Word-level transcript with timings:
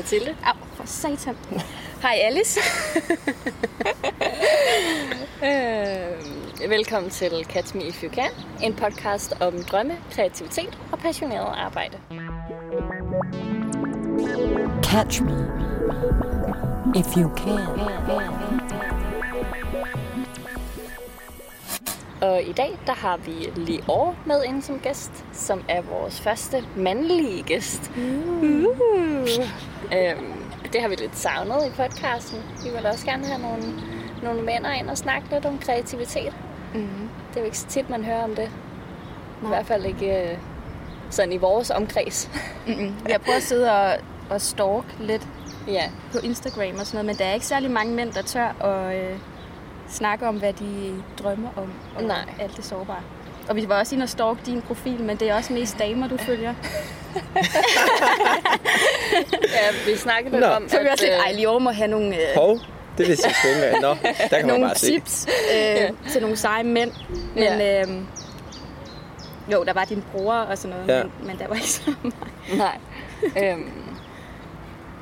Mathilde. 0.00 0.34
Au, 0.44 0.52
for 0.74 0.86
satan. 0.86 1.36
Hej 2.02 2.14
Alice. 2.24 2.60
øh, 6.64 6.70
velkommen 6.70 7.10
til 7.10 7.46
Catch 7.48 7.76
Me 7.76 7.82
If 7.82 8.02
You 8.02 8.10
Can, 8.12 8.30
en 8.62 8.74
podcast 8.74 9.32
om 9.40 9.62
drømme, 9.62 9.96
kreativitet 10.12 10.78
og 10.92 10.98
passioneret 10.98 11.54
arbejde. 11.56 11.98
Catch 14.82 15.22
me 15.22 15.32
if 16.96 17.16
you 17.16 17.30
can. 17.36 17.80
Og 22.22 22.42
i 22.42 22.52
dag, 22.52 22.78
der 22.86 22.94
har 22.94 23.16
vi 23.16 23.50
Lior 23.56 24.16
med 24.26 24.44
ind 24.44 24.62
som 24.62 24.78
gæst, 24.78 25.24
som 25.40 25.62
er 25.68 25.82
vores 25.82 26.20
første 26.20 26.64
mandlige 26.76 27.42
gæst. 27.42 27.90
Uh. 27.96 28.66
Øhm, 29.98 30.32
det 30.72 30.80
har 30.80 30.88
vi 30.88 30.94
lidt 30.94 31.16
savnet 31.16 31.66
i 31.66 31.70
podcasten. 31.70 32.38
Vi 32.64 32.70
vil 32.70 32.86
også 32.86 33.06
gerne 33.06 33.26
have 33.26 33.42
nogle, 33.42 33.62
nogle 34.22 34.42
mænd 34.42 34.64
ind 34.80 34.90
og 34.90 34.98
snakke 34.98 35.30
lidt 35.32 35.46
om 35.46 35.58
kreativitet. 35.58 36.32
Mm. 36.74 37.08
Det 37.28 37.36
er 37.36 37.40
jo 37.40 37.44
ikke 37.44 37.58
så 37.58 37.66
tit, 37.66 37.90
man 37.90 38.04
hører 38.04 38.22
om 38.22 38.34
det. 38.34 38.50
I 39.42 39.46
hvert 39.46 39.66
fald 39.66 39.84
ikke 39.84 40.30
øh, 40.30 40.38
sådan 41.10 41.32
i 41.32 41.36
vores 41.36 41.70
omkreds. 41.70 42.30
Mm-mm. 42.66 42.94
Jeg 43.08 43.20
prøver 43.20 43.36
at 43.36 43.42
sidde 43.42 43.72
og, 43.72 43.96
og 44.30 44.40
stalk 44.40 44.84
lidt 45.00 45.28
ja. 45.66 45.90
på 46.12 46.18
Instagram 46.18 46.78
og 46.78 46.86
sådan 46.86 46.96
noget, 46.96 47.06
men 47.06 47.16
der 47.16 47.24
er 47.24 47.34
ikke 47.34 47.46
særlig 47.46 47.70
mange 47.70 47.94
mænd, 47.94 48.12
der 48.12 48.22
tør 48.22 48.64
at 48.64 48.96
øh, 48.96 49.18
snakke 49.88 50.28
om, 50.28 50.38
hvad 50.38 50.52
de 50.52 51.02
drømmer 51.22 51.48
om, 51.56 51.72
og 51.96 52.02
Nej. 52.02 52.34
alt 52.40 52.56
det 52.56 52.64
sårbare. 52.64 53.02
Og 53.48 53.56
vi 53.56 53.68
var 53.68 53.78
også 53.78 53.94
inde 53.94 54.02
og 54.02 54.08
stalk 54.08 54.46
din 54.46 54.62
profil, 54.62 55.00
men 55.02 55.16
det 55.16 55.30
er 55.30 55.34
også 55.34 55.52
mest 55.52 55.78
damer, 55.78 56.08
du 56.08 56.16
følger. 56.16 56.54
ja, 59.56 59.90
vi 59.92 59.96
snakkede 59.96 60.30
lidt 60.30 60.40
Nå. 60.40 60.46
om, 60.46 60.68
Så 60.68 60.78
er 60.78 60.82
vi 60.82 60.88
også 60.88 61.04
lidt, 61.04 61.14
øh, 61.14 61.26
ej, 61.26 61.32
Lior 61.32 61.58
må 61.58 61.70
have 61.70 61.88
nogle, 61.88 62.16
øh, 62.16 62.22
Hov, 62.36 62.58
det 62.98 63.18
sgu 63.18 63.28
ikke 63.48 63.64
engang. 63.64 63.82
Nå, 63.82 63.88
der 64.02 64.28
kan 64.28 64.46
man 64.46 64.46
nogle 64.46 64.64
bare 64.66 64.74
se. 64.74 64.86
tips 64.86 65.26
øh, 65.54 65.90
til 66.12 66.20
nogle 66.20 66.36
seje 66.36 66.64
mænd. 66.64 66.90
Men 67.34 67.42
Ja. 67.44 67.82
øh, 67.82 67.88
jo, 69.52 69.64
der 69.64 69.72
var 69.72 69.84
din 69.84 70.04
bror 70.12 70.34
og 70.34 70.58
sådan 70.58 70.76
noget, 70.76 70.98
Ja. 70.98 71.02
men, 71.02 71.26
men 71.26 71.38
der 71.38 71.48
var 71.48 71.54
ikke 71.54 71.68
så 71.68 71.94
meget. 72.02 72.14
Nej. 72.56 72.78
Øhm, 73.50 73.70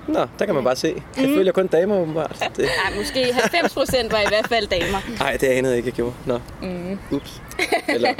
Nå, 0.08 0.26
der 0.38 0.46
kan 0.46 0.54
man 0.54 0.64
bare 0.64 0.76
se. 0.76 1.02
Jeg 1.16 1.28
Mm. 1.28 1.34
følger 1.34 1.52
kun 1.52 1.66
damer 1.66 1.96
åbenbart. 1.96 2.36
Det, 2.56 2.64
Ej, 2.64 2.96
måske 2.98 3.32
90 3.32 3.74
procent 3.74 4.12
var 4.12 4.18
i 4.18 4.24
hvert 4.28 4.48
fald 4.48 4.66
damer. 4.66 4.98
ej, 5.20 5.36
det 5.40 5.46
anede 5.46 5.72
jeg 5.72 5.76
ikke, 5.76 5.86
jeg 5.86 5.94
gjorde. 5.94 6.14
Nå, 6.26 6.40
Mm. 6.62 6.98
ups. 7.10 7.42
Eller, 7.88 8.14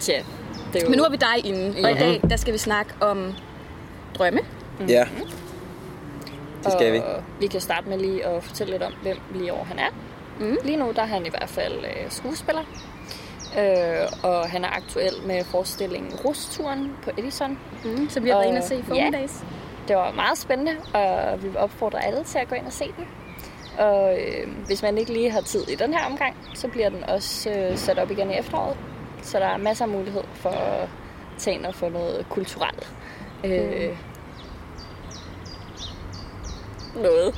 tja, 0.00 0.22
det 0.72 0.82
er 0.82 0.84
jo... 0.84 0.90
Men 0.90 0.96
nu 0.98 1.02
har 1.02 1.10
vi 1.10 1.16
dig 1.16 1.46
inde, 1.46 1.66
og 1.84 1.90
i 1.90 1.94
Mhm. 1.94 2.02
dag 2.02 2.20
der 2.30 2.36
skal 2.36 2.52
vi 2.52 2.58
snakke 2.58 2.92
om 3.00 3.32
drømme. 4.18 4.40
ja. 4.88 5.04
Det 6.64 6.72
skal 6.72 6.92
vi. 6.92 6.98
Og 6.98 7.22
vi 7.40 7.46
kan 7.46 7.60
starte 7.60 7.88
med 7.88 7.98
lige 7.98 8.26
at 8.26 8.44
fortælle 8.44 8.72
lidt 8.72 8.82
om, 8.82 8.92
hvem 9.02 9.16
Lior 9.34 9.64
han 9.64 9.78
er. 9.78 9.88
Mm. 10.40 10.56
Lige 10.64 10.76
nu 10.76 10.92
der 10.96 11.02
er 11.02 11.06
han 11.06 11.26
i 11.26 11.30
hvert 11.30 11.48
fald 11.48 11.72
øh, 11.84 12.10
skuespiller. 12.10 12.62
Øh, 13.58 14.08
og 14.22 14.50
han 14.50 14.64
er 14.64 14.68
aktuel 14.68 15.12
med 15.26 15.44
forestillingen 15.44 16.12
Rusturen 16.24 16.92
på 17.04 17.10
Edison. 17.18 17.58
Mm, 17.84 18.10
som 18.10 18.24
vi 18.24 18.28
har 18.28 18.36
været 18.36 18.46
Og- 18.46 18.52
inde 18.52 18.60
og 18.60 18.68
se 18.68 18.74
i 18.76 18.96
ja. 18.96 19.10
Det 19.88 19.96
var 19.96 20.12
meget 20.12 20.38
spændende, 20.38 20.72
og 20.94 21.42
vi 21.42 21.48
vil 21.48 21.58
opfordre 21.58 22.04
alle 22.04 22.24
til 22.24 22.38
at 22.38 22.48
gå 22.48 22.54
ind 22.54 22.66
og 22.66 22.72
se 22.72 22.84
den. 22.96 23.06
Og 23.78 24.18
øh, 24.18 24.48
hvis 24.66 24.82
man 24.82 24.98
ikke 24.98 25.12
lige 25.12 25.30
har 25.30 25.40
tid 25.40 25.68
i 25.68 25.74
den 25.74 25.94
her 25.94 26.06
omgang, 26.06 26.36
så 26.54 26.68
bliver 26.68 26.88
den 26.88 27.04
også 27.04 27.50
øh, 27.50 27.76
sat 27.78 27.98
op 27.98 28.10
igen 28.10 28.30
i 28.30 28.34
efteråret. 28.38 28.76
Så 29.22 29.38
der 29.38 29.46
er 29.46 29.56
masser 29.56 29.84
af 29.84 29.88
mulighed 29.90 30.22
for 30.34 30.48
at 30.50 30.88
tage 31.38 31.56
ind 31.56 31.66
og 31.66 31.74
få 31.74 31.88
noget 31.88 32.26
kulturelt. 32.30 32.92
Øh, 33.44 33.98
noget. 36.94 37.34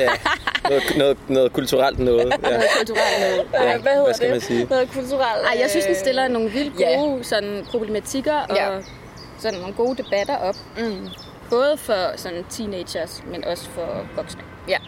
Ja. 0.00 0.08
Noget, 0.68 0.82
noget, 0.96 1.18
noget 1.28 1.52
kulturelt 1.52 1.98
noget. 1.98 2.26
Ja. 2.44 2.50
Noget 2.50 2.64
kulturelt 2.78 3.20
noget. 3.20 3.68
Ja, 3.70 3.78
hvad 3.78 3.92
hedder 3.92 4.04
hvad 4.04 4.14
skal 4.14 4.26
det? 4.26 4.34
man 4.34 4.40
sige? 4.40 4.64
Noget 4.70 4.90
kulturelt. 4.92 5.46
Ej, 5.46 5.56
jeg 5.60 5.70
synes, 5.70 5.86
den 5.86 5.94
stiller 5.94 6.24
øh, 6.24 6.30
nogle 6.30 6.50
vildt 6.50 6.76
gode 6.76 7.24
sådan, 7.24 7.66
problematikker 7.70 8.34
og 8.34 8.56
Ja. 8.56 8.68
sådan 9.38 9.60
nogle 9.60 9.74
gode 9.74 10.02
debatter 10.02 10.36
op. 10.36 10.54
Mm, 10.78 11.08
Både 11.50 11.76
for 11.76 12.16
sådan 12.16 12.44
teenagers, 12.50 13.22
men 13.32 13.44
også 13.44 13.68
for 13.70 14.06
voksne. 14.16 14.42
ja, 14.68 14.78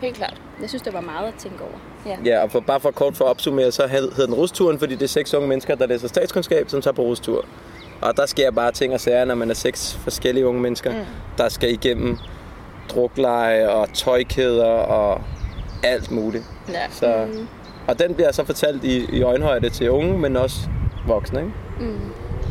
helt 0.00 0.16
klart. 0.16 0.34
Jeg 0.60 0.68
synes, 0.68 0.82
det 0.82 0.92
var 0.92 1.00
meget 1.00 1.28
at 1.28 1.34
tænke 1.38 1.58
over. 1.62 2.16
Ja, 2.24 2.42
og 2.42 2.50
for, 2.50 2.60
bare 2.60 2.80
for 2.80 2.90
kort 2.90 3.16
for 3.16 3.24
at 3.24 3.30
opsummere, 3.30 3.72
så 3.72 3.86
hed, 3.86 4.12
hed 4.12 4.26
den 4.26 4.34
rusturen, 4.34 4.78
fordi 4.78 4.94
det 4.94 5.02
er 5.02 5.08
seks 5.08 5.34
unge 5.34 5.48
mennesker, 5.48 5.74
der 5.74 5.86
læser 5.86 6.08
statskundskab, 6.08 6.70
som 6.70 6.82
tager 6.82 6.94
på 6.94 7.02
rustur. 7.02 7.44
Og 8.00 8.16
der 8.16 8.26
sker 8.26 8.50
bare 8.50 8.72
ting 8.72 8.94
og 8.94 9.00
sager, 9.00 9.24
når 9.24 9.34
man 9.34 9.50
er 9.50 9.54
seks 9.54 9.94
forskellige 10.02 10.46
unge 10.46 10.60
mennesker, 10.60 10.92
mm. 10.92 11.04
der 11.38 11.48
skal 11.48 11.72
igennem 11.72 12.18
drukleje 12.94 13.68
og 13.68 13.92
tøjkæder 13.92 14.64
og 14.66 15.22
alt 15.82 16.10
muligt. 16.10 16.44
Ja. 16.68 16.90
Så, 16.90 17.26
Og 17.88 17.98
den 17.98 18.14
bliver 18.14 18.32
så 18.32 18.44
fortalt 18.44 18.84
i, 18.84 19.16
i 19.16 19.22
øjenhøjde 19.22 19.70
til 19.70 19.90
unge, 19.90 20.18
men 20.18 20.36
også 20.36 20.56
voksne. 21.06 21.40
Ikke? 21.40 21.52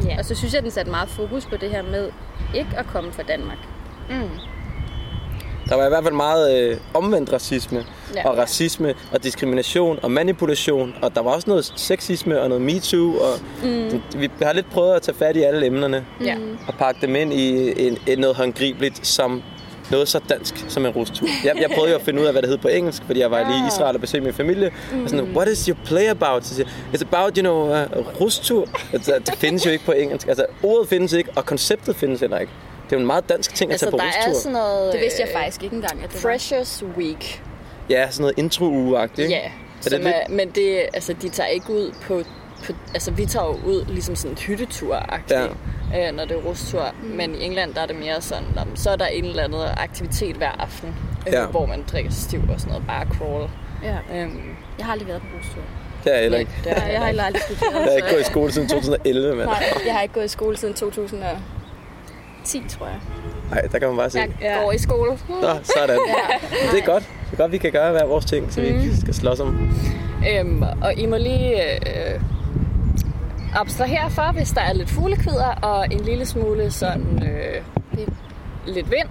Ja. 0.06 0.16
Og 0.20 0.26
så 0.26 0.36
synes 0.36 0.54
jeg, 0.54 0.64
den 0.64 0.72
satte 0.72 0.92
meget 0.92 1.10
fokus 1.10 1.46
på 1.46 1.58
det 1.58 1.70
her 1.70 1.82
med 1.84 2.10
ikke 2.56 2.70
at 2.78 2.86
komme 2.88 3.12
fra 3.14 3.24
Danmark. 3.24 3.58
Mm. 4.10 4.30
Der 5.70 5.76
var 5.76 5.86
i 5.86 5.90
hvert 5.90 6.04
fald 6.04 6.16
meget 6.16 6.60
øh, 6.60 6.78
omvendt 6.94 7.34
racisme, 7.34 7.78
Ja. 8.16 8.20
ja. 8.20 8.30
og 8.30 8.38
racisme, 8.38 8.94
og 9.14 9.24
diskrimination, 9.24 10.00
og 10.04 10.12
manipulation, 10.12 10.96
og 11.02 11.16
der 11.16 11.22
var 11.22 11.32
også 11.32 11.50
noget 11.50 11.74
sexisme 11.76 12.42
og 12.42 12.50
noget 12.50 12.62
MeToo, 12.62 13.14
og 13.14 13.40
mm. 13.64 14.02
vi 14.16 14.30
har 14.42 14.54
lidt 14.54 14.70
prøvet 14.72 14.94
at 14.96 15.02
tage 15.02 15.18
fat 15.18 15.36
i 15.38 15.42
alle 15.42 15.66
emnerne, 15.66 16.06
Ja. 16.24 16.36
og 16.68 16.74
pakke 16.74 17.02
dem 17.08 17.16
ind 17.16 17.34
i 17.34 17.74
en, 17.88 17.98
en 18.08 18.20
noget 18.20 18.36
håndgribeligt 18.36 19.08
som 19.08 19.44
noget 19.92 20.08
så 20.08 20.20
dansk 20.30 20.66
som 20.68 20.86
en 20.86 20.92
rustur. 20.92 21.28
Jeg, 21.46 21.54
jeg 21.62 21.70
prøvede 21.76 21.92
jo 21.92 21.98
at 22.00 22.06
finde 22.06 22.22
ud 22.22 22.26
af, 22.26 22.32
hvad 22.34 22.42
det 22.42 22.50
hed 22.50 22.58
på 22.58 22.68
engelsk, 22.68 23.04
fordi 23.06 23.20
jeg 23.20 23.32
var 23.32 23.40
lige 23.50 23.64
i 23.64 23.68
Israel 23.68 23.96
og 23.96 24.02
besøgte 24.02 24.24
min 24.26 24.34
familie. 24.34 24.72
Mm. 24.92 25.04
Og 25.04 25.10
sådan, 25.10 25.26
what 25.36 25.48
is 25.48 25.66
your 25.66 25.78
play 25.86 26.08
about? 26.10 26.46
Så 26.46 26.56
siger 26.56 26.68
It's 26.94 27.02
about, 27.12 27.36
you 27.38 27.42
know, 27.42 27.84
uh, 28.00 28.22
rustur. 28.22 28.68
Altså, 28.94 29.20
det 29.26 29.34
findes 29.38 29.66
jo 29.66 29.72
ikke 29.72 29.86
på 29.86 29.92
engelsk. 29.92 30.28
Altså, 30.28 30.46
ordet 30.64 30.90
findes 30.90 31.14
ikke, 31.14 31.30
og 31.36 31.46
konceptet 31.46 31.96
findes 31.96 32.20
heller 32.20 32.38
ikke. 32.40 32.52
Det 32.86 32.96
er 32.96 32.98
jo 32.98 33.02
en 33.02 33.08
meget 33.08 33.30
dansk 33.30 33.56
ting 33.56 33.72
at 33.72 33.74
Altså, 33.74 33.86
tage 33.86 33.92
på 33.92 33.98
der 33.98 34.04
er 34.04 34.28
rustur. 34.28 34.42
sådan 34.42 34.52
noget... 34.54 34.94
Det 34.94 35.02
vidste 35.02 35.22
jeg 35.22 35.30
øh, 35.36 35.42
faktisk 35.42 35.64
ikke 35.64 35.76
engang, 35.76 36.04
at 36.04 36.10
det 36.14 36.24
var. 36.24 36.30
Freshers 36.30 36.84
Week. 36.98 37.44
Ja, 37.90 38.12
sådan 38.12 38.22
noget 38.22 38.38
intro-ugeagtigt. 38.38 39.20
ikke? 39.20 39.34
Ja, 39.34 39.52
det 39.84 39.92
lidt- 39.92 40.08
er, 40.08 40.30
men 40.30 40.50
det, 40.50 40.82
altså, 40.94 41.14
de 41.22 41.30
tager 41.30 41.48
ikke 41.48 41.74
ud 41.74 41.92
på, 42.08 42.22
på... 42.66 42.74
Altså, 42.94 43.12
vi 43.12 43.26
tager 43.26 43.46
jo 43.46 43.58
ud 43.72 43.86
ligesom 43.88 44.16
sådan 44.16 44.32
en 44.32 44.38
hyttetur-agtigt, 44.38 45.52
ja. 45.94 46.10
øh, 46.10 46.16
når 46.16 46.26
det 46.26 46.32
er 46.38 46.42
rustur. 46.42 46.86
Mm. 47.04 47.10
Men 47.10 47.36
i 47.36 47.44
England, 47.44 47.74
der 47.74 47.82
er 47.82 47.86
det 47.86 47.96
mere 47.96 48.22
sådan, 48.22 48.46
om, 48.58 48.76
så 48.76 48.90
er 48.90 48.96
der 48.96 49.06
en 49.06 49.26
eller 49.26 49.44
anden 49.44 49.62
aktivitet 49.78 50.36
hver 50.36 50.52
aften, 50.62 50.96
øh, 51.28 51.34
Ja. 51.34 51.46
hvor 51.46 51.66
man 51.66 51.84
drikker 51.92 52.12
stiv 52.12 52.42
og 52.54 52.60
sådan 52.60 52.72
noget, 52.72 52.88
bare 52.88 53.06
crawl. 53.06 53.50
Ja. 53.84 53.98
Øhm, 54.22 54.42
Jeg 54.78 54.86
har 54.86 54.92
aldrig 54.94 55.08
været 55.08 55.22
på 55.22 55.28
rustur. 55.38 55.62
Det 56.04 56.10
er 56.12 56.14
jeg 56.16 56.22
heller 56.24 56.38
ikke. 56.40 56.52
det 56.64 56.72
er 56.72 56.76
Nej, 56.80 56.90
jeg 56.92 57.00
har 57.00 57.06
heller 57.06 57.24
aldrig 57.24 57.42
studeret. 57.42 57.74
Jeg 57.86 57.92
har 57.92 57.96
ikke 57.96 58.10
gået 58.12 58.22
i 58.22 58.24
skole 58.24 58.52
siden 58.52 58.68
2011, 58.70 59.36
mand. 59.36 59.48
Nej, 59.50 59.64
jeg 59.86 59.94
har 59.94 60.02
ikke 60.02 60.14
gået 60.14 60.26
i 60.26 60.28
skole 60.28 60.58
siden 60.58 60.74
2010, 60.74 62.64
tror 62.70 62.86
jeg. 62.86 63.00
Nej, 63.52 63.62
der 63.62 63.80
kan 63.80 63.88
man 63.88 63.98
bare 63.98 64.10
se. 64.10 64.20
Jeg 64.20 64.30
Ja. 64.42 64.62
går 64.64 64.72
i 64.72 64.78
skole. 64.78 65.12
Nå, 65.30 65.48
sådan. 65.64 66.00
Men 66.64 66.72
det 66.72 66.80
er 66.80 66.86
godt. 66.86 67.04
Det 67.26 67.34
er 67.34 67.38
godt, 67.38 67.52
vi 67.52 67.58
kan 67.58 67.72
gøre 67.72 67.92
hver 67.92 68.06
vores 68.06 68.26
ting, 68.26 68.54
så 68.54 68.62
vi 68.62 68.72
Mm. 68.72 68.80
ikke 68.80 68.98
skal 68.98 69.14
slås 69.14 69.40
om. 69.40 69.70
Øhm, 70.32 70.64
og 70.82 70.94
I 70.94 71.06
må 71.06 71.18
lige 71.18 71.62
øh, 72.14 72.19
abstrahere 73.56 74.12
for, 74.12 74.32
hvis 74.32 74.50
der 74.50 74.62
er 74.62 74.74
lidt 74.74 74.90
fuglekvider 74.90 75.56
og 75.62 75.86
en 75.92 76.00
lille 76.00 76.26
smule 76.26 76.72
sådan 76.72 77.24
øh, 77.24 77.62
lidt 78.66 78.92
vind. 78.92 79.08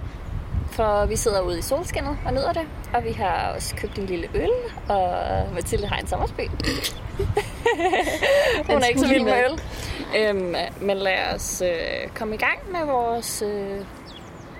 For 0.71 1.05
vi 1.05 1.15
sidder 1.15 1.41
ude 1.41 1.59
i 1.59 1.61
solskinnet 1.61 2.17
og 2.25 2.33
nyder 2.33 2.53
det. 2.53 2.61
Og 2.93 3.03
vi 3.03 3.11
har 3.11 3.51
også 3.55 3.75
købt 3.75 3.99
en 3.99 4.05
lille 4.05 4.27
øl, 4.35 4.49
og 4.89 5.13
Mathilde 5.53 5.87
har 5.87 5.97
en 5.97 6.07
sommerspil. 6.07 6.49
Hun 8.69 8.81
er 8.81 8.85
ikke 8.85 8.99
så 8.99 9.07
vild 9.07 9.23
med 9.23 9.33
øl. 9.33 9.59
Øhm, 10.17 10.55
men 10.81 10.97
lad 10.97 11.35
os 11.35 11.63
øh, 11.65 12.09
komme 12.15 12.35
i 12.35 12.37
gang 12.37 12.59
med 12.71 12.85
vores, 12.85 13.41
øh, 13.41 13.77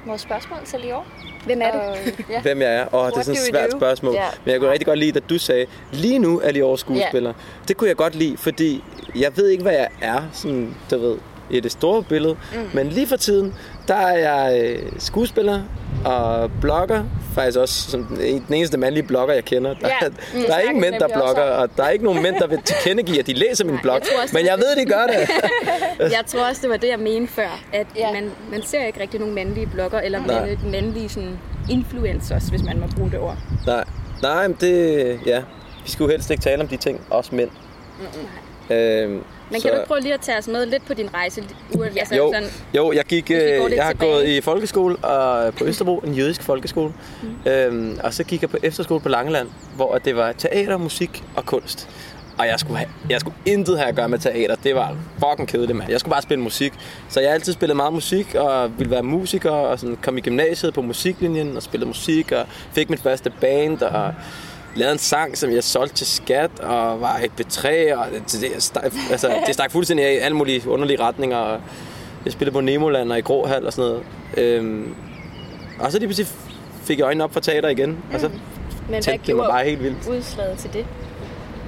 vores 0.10 0.22
spørgsmål 0.22 0.60
til 0.66 0.86
i 0.88 0.92
år. 0.92 1.08
Hvem 1.46 1.62
er 1.62 1.72
du? 1.72 1.78
Og, 1.78 1.98
ja. 2.30 2.42
Hvem 2.42 2.62
jeg 2.62 2.76
er? 2.76 2.96
Åh, 2.96 3.08
det 3.10 3.18
er 3.18 3.22
sådan 3.22 3.42
et 3.42 3.48
svært 3.50 3.72
do? 3.72 3.78
spørgsmål. 3.78 4.14
Ja. 4.14 4.26
Men 4.46 4.52
jeg 4.52 4.60
kunne 4.60 4.72
rigtig 4.72 4.86
godt 4.86 5.00
lide, 5.00 5.18
at 5.18 5.30
du 5.30 5.38
sagde, 5.38 5.66
lige 5.92 6.20
nu 6.20 6.40
er 6.44 6.52
års 6.66 6.80
skuespiller. 6.80 7.34
Det 7.68 7.78
kunne 7.78 7.88
jeg 7.88 7.96
godt 7.96 8.16
lide, 8.16 8.38
fordi 8.38 8.84
jeg 9.16 9.38
ved 9.38 9.48
ikke, 9.48 9.64
hvad 9.64 9.74
jeg 9.74 9.88
er, 10.02 10.22
sådan, 10.34 10.76
du 10.92 10.98
ved, 10.98 11.18
i 11.50 11.60
det 11.60 11.72
store 11.72 12.04
billede. 12.04 12.36
Mm. 12.54 12.70
Men 12.74 12.88
lige 12.90 13.08
for 13.08 13.16
tiden, 13.16 13.54
der 13.88 13.96
er 13.96 14.18
jeg 14.18 14.62
øh, 14.64 14.92
skuespiller 15.00 15.62
og 16.06 16.52
blogger. 16.62 17.04
Faktisk 17.36 17.60
også 17.60 17.92
som 17.92 18.04
den 18.48 18.54
eneste 18.54 18.78
mandlige 18.78 19.04
blogger, 19.04 19.34
jeg 19.34 19.46
kender. 19.46 19.74
Der, 19.74 19.90
mm, 20.34 20.42
der 20.48 20.54
er 20.56 20.60
ingen 20.60 20.82
mænd, 20.82 20.96
der 21.00 21.08
blogger, 21.08 21.42
og 21.44 21.70
der 21.78 21.84
er 21.84 21.90
ikke 21.90 22.06
nogen 22.06 22.24
mænd, 22.24 22.36
der 22.36 22.48
vil 22.48 22.60
tilkendegive, 22.66 23.20
at 23.20 23.28
de 23.28 23.34
læser 23.34 23.66
min 23.66 23.78
blog. 23.82 23.96
jeg 23.96 24.22
også, 24.24 24.36
Men 24.38 24.46
jeg 24.46 24.58
ved, 24.58 24.86
de 24.86 24.90
gør 24.90 25.04
det. 25.08 25.30
Jeg 26.18 26.24
tror 26.28 26.40
også, 26.50 26.62
det 26.62 26.70
var 26.70 26.78
det, 26.78 26.88
jeg 26.88 27.00
mente 27.00 27.34
før. 27.34 27.60
At 27.74 27.88
Ja. 27.96 28.12
man, 28.14 28.32
man 28.52 28.62
ser 28.64 28.86
ikke 28.86 29.02
rigtig 29.02 29.20
nogen 29.20 29.36
mandlige 29.36 29.68
blogger, 29.68 30.00
eller 30.00 30.20
Nej. 30.26 30.46
mand- 30.46 30.72
mandlige 30.72 31.10
sådan, 31.10 31.40
influencers, 31.70 32.44
hvis 32.44 32.64
man 32.64 32.80
må 32.80 32.88
bruge 32.98 33.12
det 33.12 33.20
ord. 33.20 33.38
Nej, 33.66 33.84
nej, 34.22 34.48
men 34.48 34.58
det... 34.62 35.20
Ja, 35.26 35.42
vi 35.86 35.92
skulle 35.92 36.12
helst 36.12 36.30
ikke 36.32 36.42
tale 36.44 36.62
om 36.62 36.68
de 36.68 36.78
ting, 36.78 37.02
også 37.10 37.36
mænd. 37.36 37.50
Øhm, 38.72 39.12
Men 39.12 39.24
så- 39.62 39.62
kan 39.62 39.72
du 39.72 39.78
ikke 39.80 39.88
prøve 39.88 40.02
lige 40.02 40.14
at 40.14 40.20
tage 40.22 40.38
os 40.38 40.48
med 40.48 40.66
lidt 40.66 40.86
på 40.88 40.94
din 40.94 41.14
rejse? 41.14 41.44
Ja. 41.78 41.84
Altså, 42.00 42.16
Jo, 42.16 42.34
Sådan, 42.34 42.50
jo 42.76 42.92
jeg, 42.92 43.04
gik, 43.06 43.32
øh, 43.32 43.38
jeg 43.38 43.84
har 43.84 43.92
tilbage. 43.92 44.12
gået 44.12 44.26
i 44.28 44.42
folkeskole 44.42 44.96
og 44.96 45.54
på 45.54 45.66
Østerbro, 45.66 45.98
en 45.98 46.14
jødisk 46.14 46.44
folkeskole. 46.44 46.94
Mm. 47.46 47.52
Øhm, 47.52 48.00
og 48.04 48.14
så 48.14 48.24
gik 48.24 48.42
jeg 48.42 48.50
på 48.50 48.58
efterskole 48.64 49.00
på 49.02 49.10
Langeland, 49.10 49.48
hvor 49.76 49.98
det 49.98 50.16
var 50.16 50.32
teater, 50.32 50.78
musik 50.78 51.24
og 51.36 51.46
kunst. 51.46 51.90
Og 52.38 52.48
jeg 52.48 52.60
skulle, 52.60 52.78
have, 52.78 52.90
jeg 53.10 53.20
skulle 53.20 53.36
intet 53.46 53.78
have 53.80 53.90
at 53.90 53.96
gøre 53.96 54.10
med 54.10 54.20
teater. 54.20 54.56
Det 54.56 54.76
var 54.76 54.96
fucking 55.30 55.48
kedeligt, 55.50 55.78
mand. 55.78 55.90
Jeg 55.92 56.00
skulle 56.00 56.12
bare 56.12 56.22
spille 56.22 56.44
musik. 56.44 56.74
Så 57.10 57.20
jeg 57.20 57.30
har 57.30 57.34
altid 57.34 57.54
spillet 57.54 57.76
meget 57.76 57.94
musik, 57.94 58.36
og 58.36 58.72
ville 58.80 58.92
være 58.92 59.04
musiker, 59.04 59.52
og 59.52 59.80
sådan 59.80 59.98
kom 60.04 60.18
i 60.18 60.22
gymnasiet 60.22 60.74
på 60.74 60.82
musiklinjen, 60.82 61.58
og 61.58 61.64
spillede 61.64 61.88
musik, 61.88 62.32
og 62.32 62.46
fik 62.74 62.90
mit 62.90 63.02
første 63.02 63.30
band, 63.42 63.82
og 63.82 64.14
lavede 64.80 64.92
en 64.94 64.98
sang, 65.00 65.38
som 65.38 65.52
jeg 65.52 65.64
solgte 65.64 65.96
til 65.96 66.08
skat, 66.08 66.60
og 66.60 67.02
var 67.02 67.18
et 67.24 67.32
betræ, 67.38 67.94
og 67.96 68.06
det, 68.14 68.42
det, 68.42 68.64
stak, 68.64 68.94
altså, 69.12 69.28
det 69.48 69.54
stak 69.54 69.72
fuldstændig 69.72 70.06
af 70.06 70.14
i 70.14 70.18
alle 70.18 70.38
mulige 70.38 70.70
underlige 70.70 71.00
retninger. 71.00 71.38
Og 71.38 71.62
jeg 72.26 72.34
spillede 72.34 72.54
på 72.54 72.62
Nemoland 72.62 73.12
og 73.12 73.18
i 73.18 73.22
Gråhal 73.22 73.66
og 73.66 73.74
sådan 73.74 73.90
noget. 73.90 74.04
Øhm, 74.38 74.94
og 75.80 75.92
så 75.92 75.98
lige 76.00 76.08
pludselig 76.08 76.28
fik 76.84 77.00
jeg 77.00 77.06
øjnene 77.06 77.24
op 77.24 77.34
for 77.34 77.40
teater 77.40 77.70
igen, 77.70 77.98
og 78.14 78.20
så 78.20 78.28
men 78.30 78.40
hvad 78.90 79.02
tændte 79.02 79.28
det 79.28 79.36
mig 79.36 79.46
bare 79.50 79.66
helt 79.66 79.84
vildt. 79.84 80.08
udslaget 80.10 80.58
til 80.58 80.74
det? 80.74 80.86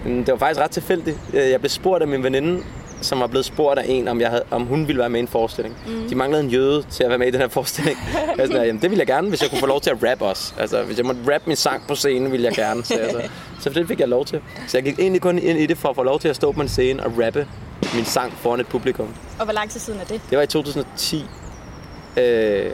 Men 0.06 0.18
Det 0.20 0.32
var 0.32 0.38
faktisk 0.38 0.62
ret 0.62 0.72
tilfældigt. 0.72 1.18
Øh, 1.34 1.50
Jeg 1.50 1.60
blev 1.60 1.70
spurgt 1.70 2.02
af 2.02 2.08
min 2.08 2.24
veninde, 2.24 2.64
som 3.02 3.20
var 3.20 3.28
blevet 3.28 3.46
spurgt 3.46 3.80
af 3.80 3.86
en, 3.88 4.08
om, 4.08 4.22
jeg 4.22 4.30
havde, 4.30 4.44
om 4.52 4.66
hun 4.66 4.88
ville 4.88 5.00
være 5.00 5.10
med 5.10 5.20
i 5.20 5.22
en 5.22 5.28
forestilling. 5.28 5.76
Mm. 5.88 6.10
De 6.10 6.16
manglede 6.16 6.44
en 6.44 6.50
jøde 6.50 6.84
til 6.90 7.04
at 7.04 7.10
være 7.10 7.18
med 7.18 7.28
i 7.28 7.32
den 7.32 7.42
her 7.42 7.48
forestilling. 7.48 7.98
jeg 8.38 8.48
sådan, 8.48 8.66
jamen, 8.66 8.82
det 8.82 8.90
ville 8.90 9.00
jeg 9.00 9.08
gerne, 9.08 9.30
hvis 9.30 9.42
jeg 9.42 9.50
kunne 9.50 9.60
få 9.60 9.66
lov 9.66 9.82
til 9.82 9.90
at 9.90 9.98
rappe 10.10 10.26
også. 10.26 10.54
Altså, 10.58 10.84
hvis 10.84 10.98
jeg 10.98 11.06
måtte 11.06 11.22
rappe 11.34 11.48
min 11.48 11.56
sang 11.56 11.84
på 11.88 11.96
scenen, 11.96 12.32
ville 12.32 12.46
jeg 12.46 12.54
gerne. 12.56 12.86
Så, 12.86 12.94
altså, 12.94 13.22
så 13.60 13.70
det 13.70 13.88
fik 13.88 14.00
jeg 14.00 14.08
lov 14.08 14.26
til. 14.26 14.42
Så 14.68 14.78
jeg 14.78 14.84
gik 14.84 15.00
egentlig 15.00 15.22
kun 15.22 15.40
ind 15.40 15.60
i 15.60 15.66
det 15.66 15.78
for 15.78 15.90
at 15.90 15.96
få 15.96 16.04
lov 16.04 16.20
til 16.20 16.28
at 16.28 16.36
stå 16.36 16.52
på 16.52 16.62
en 16.62 16.70
scene 16.70 17.06
og 17.06 17.12
rappe 17.26 17.48
min 17.96 18.06
sang 18.06 18.34
foran 18.34 18.60
et 18.60 18.68
publikum. 18.68 19.08
Og 19.40 19.46
hvor 19.46 19.54
lang 19.54 19.70
tid 19.70 19.80
siden 19.80 20.00
er 20.00 20.06
det? 20.06 20.22
Det 20.30 20.38
var 20.38 20.44
i 20.44 20.48
2010. 20.48 21.26
Øh, 22.18 22.72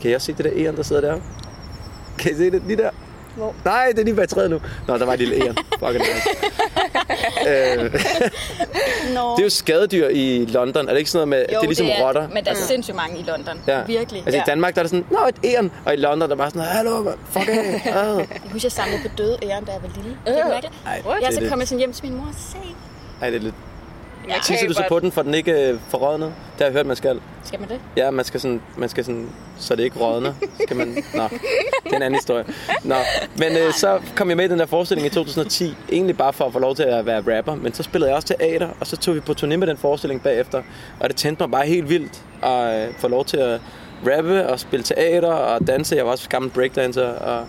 kan 0.00 0.10
I 0.10 0.14
også 0.14 0.26
se 0.26 0.32
det 0.32 0.44
der 0.44 0.50
æren, 0.54 0.76
der 0.76 0.82
sidder 0.82 1.02
der? 1.02 1.20
Kan 2.18 2.32
I 2.32 2.34
se 2.34 2.50
det 2.50 2.62
lige 2.66 2.76
der? 2.76 2.90
Hvor? 3.38 3.54
Nej, 3.64 3.86
det 3.90 3.98
er 3.98 4.04
lige 4.04 4.14
bag 4.14 4.28
træet 4.28 4.50
nu. 4.50 4.60
Nå, 4.88 4.98
der 4.98 5.04
var 5.06 5.12
et 5.12 5.18
lille 5.18 5.34
æren. 5.44 5.56
Fuck 5.78 5.94
it. 5.94 6.02
øh, 7.48 7.92
Nå. 9.14 9.30
det 9.36 9.38
er 9.38 9.42
jo 9.42 9.50
skadedyr 9.50 10.08
i 10.08 10.44
London. 10.48 10.86
Er 10.88 10.90
det 10.92 10.98
ikke 10.98 11.10
sådan 11.10 11.28
noget 11.28 11.46
med, 11.48 11.54
jo, 11.54 11.58
det 11.60 11.64
er 11.64 11.68
ligesom 11.68 11.86
det 11.86 11.98
er, 11.98 12.06
rotter? 12.06 12.28
Men 12.28 12.44
der 12.44 12.50
er 12.50 12.54
sindssygt 12.54 12.96
mange 12.96 13.18
i 13.18 13.22
London. 13.22 13.60
Ja. 13.66 13.82
Virkelig. 13.86 14.22
Altså 14.26 14.36
ja. 14.36 14.42
i 14.42 14.46
Danmark, 14.46 14.74
der 14.74 14.80
er 14.80 14.82
det 14.82 14.90
sådan, 14.90 15.04
nå, 15.10 15.18
et 15.28 15.36
æren. 15.44 15.72
Og 15.84 15.92
i 15.94 15.96
London, 15.96 16.28
der 16.28 16.34
er 16.34 16.38
bare 16.38 16.50
sådan, 16.50 16.62
hallo, 16.62 17.02
man, 17.02 17.14
fuck 17.30 17.48
af. 17.48 17.82
Ah. 17.98 18.16
Jeg 18.18 18.26
husker, 18.52 18.66
jeg 18.66 18.72
samlede 18.72 19.02
på 19.02 19.08
døde 19.18 19.38
æren, 19.42 19.64
da 19.64 19.72
jeg 19.72 19.80
var 19.82 19.88
lille. 19.96 20.16
Kan 20.26 20.34
du 20.42 20.48
mærke 20.48 20.66
det? 20.66 20.72
Ej, 20.86 20.92
Jeg 20.92 21.02
det 21.04 21.24
er 21.24 21.28
er 21.28 21.32
så 21.32 21.40
lidt, 21.40 21.50
kom 21.50 21.58
jeg 21.60 21.68
sådan 21.68 21.78
hjem 21.78 21.92
til 21.92 22.04
min 22.04 22.14
mor 22.16 22.24
og 22.26 22.34
se. 22.52 22.58
ej, 23.22 23.30
det 23.30 23.36
er 23.38 23.42
lidt. 23.42 23.54
Jeg 24.28 24.40
Tisser 24.44 24.68
du 24.68 24.74
så 24.74 24.84
på 24.88 25.00
den, 25.00 25.12
for 25.12 25.22
den 25.22 25.34
ikke 25.34 25.68
øh, 25.68 25.78
får 25.88 25.98
rådnet? 25.98 26.28
Det 26.28 26.58
har 26.58 26.64
jeg 26.64 26.72
hørt, 26.72 26.86
man 26.86 26.96
skal. 26.96 27.20
Skal 27.44 27.60
man 27.60 27.68
det? 27.68 27.80
Ja, 27.96 28.10
man 28.10 28.24
skal 28.24 28.40
sådan, 28.40 28.60
man 28.76 28.88
skal 28.88 29.04
sådan, 29.04 29.28
så 29.58 29.76
det 29.76 29.84
ikke 29.84 29.98
rådner. 30.00 30.32
Skal 30.62 30.76
man, 30.76 30.88
nå, 31.14 31.22
det 31.84 31.92
er 31.92 31.96
en 31.96 32.02
anden 32.02 32.14
historie. 32.14 32.44
Nå, 32.84 32.94
men 33.36 33.52
øh, 33.56 33.72
så 33.72 34.00
kom 34.16 34.28
jeg 34.28 34.36
med 34.36 34.44
i 34.44 34.48
den 34.48 34.58
der 34.58 34.66
forestilling 34.66 35.06
i 35.06 35.10
2010, 35.10 35.74
egentlig 35.92 36.16
bare 36.16 36.32
for 36.32 36.44
at 36.44 36.52
få 36.52 36.58
lov 36.58 36.76
til 36.76 36.82
at 36.82 37.06
være 37.06 37.38
rapper, 37.38 37.54
men 37.54 37.74
så 37.74 37.82
spillede 37.82 38.10
jeg 38.10 38.16
også 38.16 38.28
teater, 38.28 38.68
og 38.80 38.86
så 38.86 38.96
tog 38.96 39.14
vi 39.14 39.20
på 39.20 39.32
turné 39.40 39.56
med 39.56 39.66
den 39.66 39.76
forestilling 39.76 40.22
bagefter, 40.22 40.62
og 41.00 41.08
det 41.08 41.16
tændte 41.16 41.42
mig 41.42 41.50
bare 41.50 41.66
helt 41.66 41.88
vildt 41.88 42.22
at 42.42 42.88
øh, 42.88 42.94
få 42.98 43.08
lov 43.08 43.24
til 43.24 43.36
at 43.36 43.60
rappe 44.06 44.48
og 44.48 44.60
spille 44.60 44.84
teater 44.84 45.32
og 45.32 45.66
danse. 45.66 45.96
Jeg 45.96 46.04
var 46.04 46.10
også 46.10 46.28
gammel 46.28 46.50
breakdancer, 46.50 47.08
og 47.08 47.46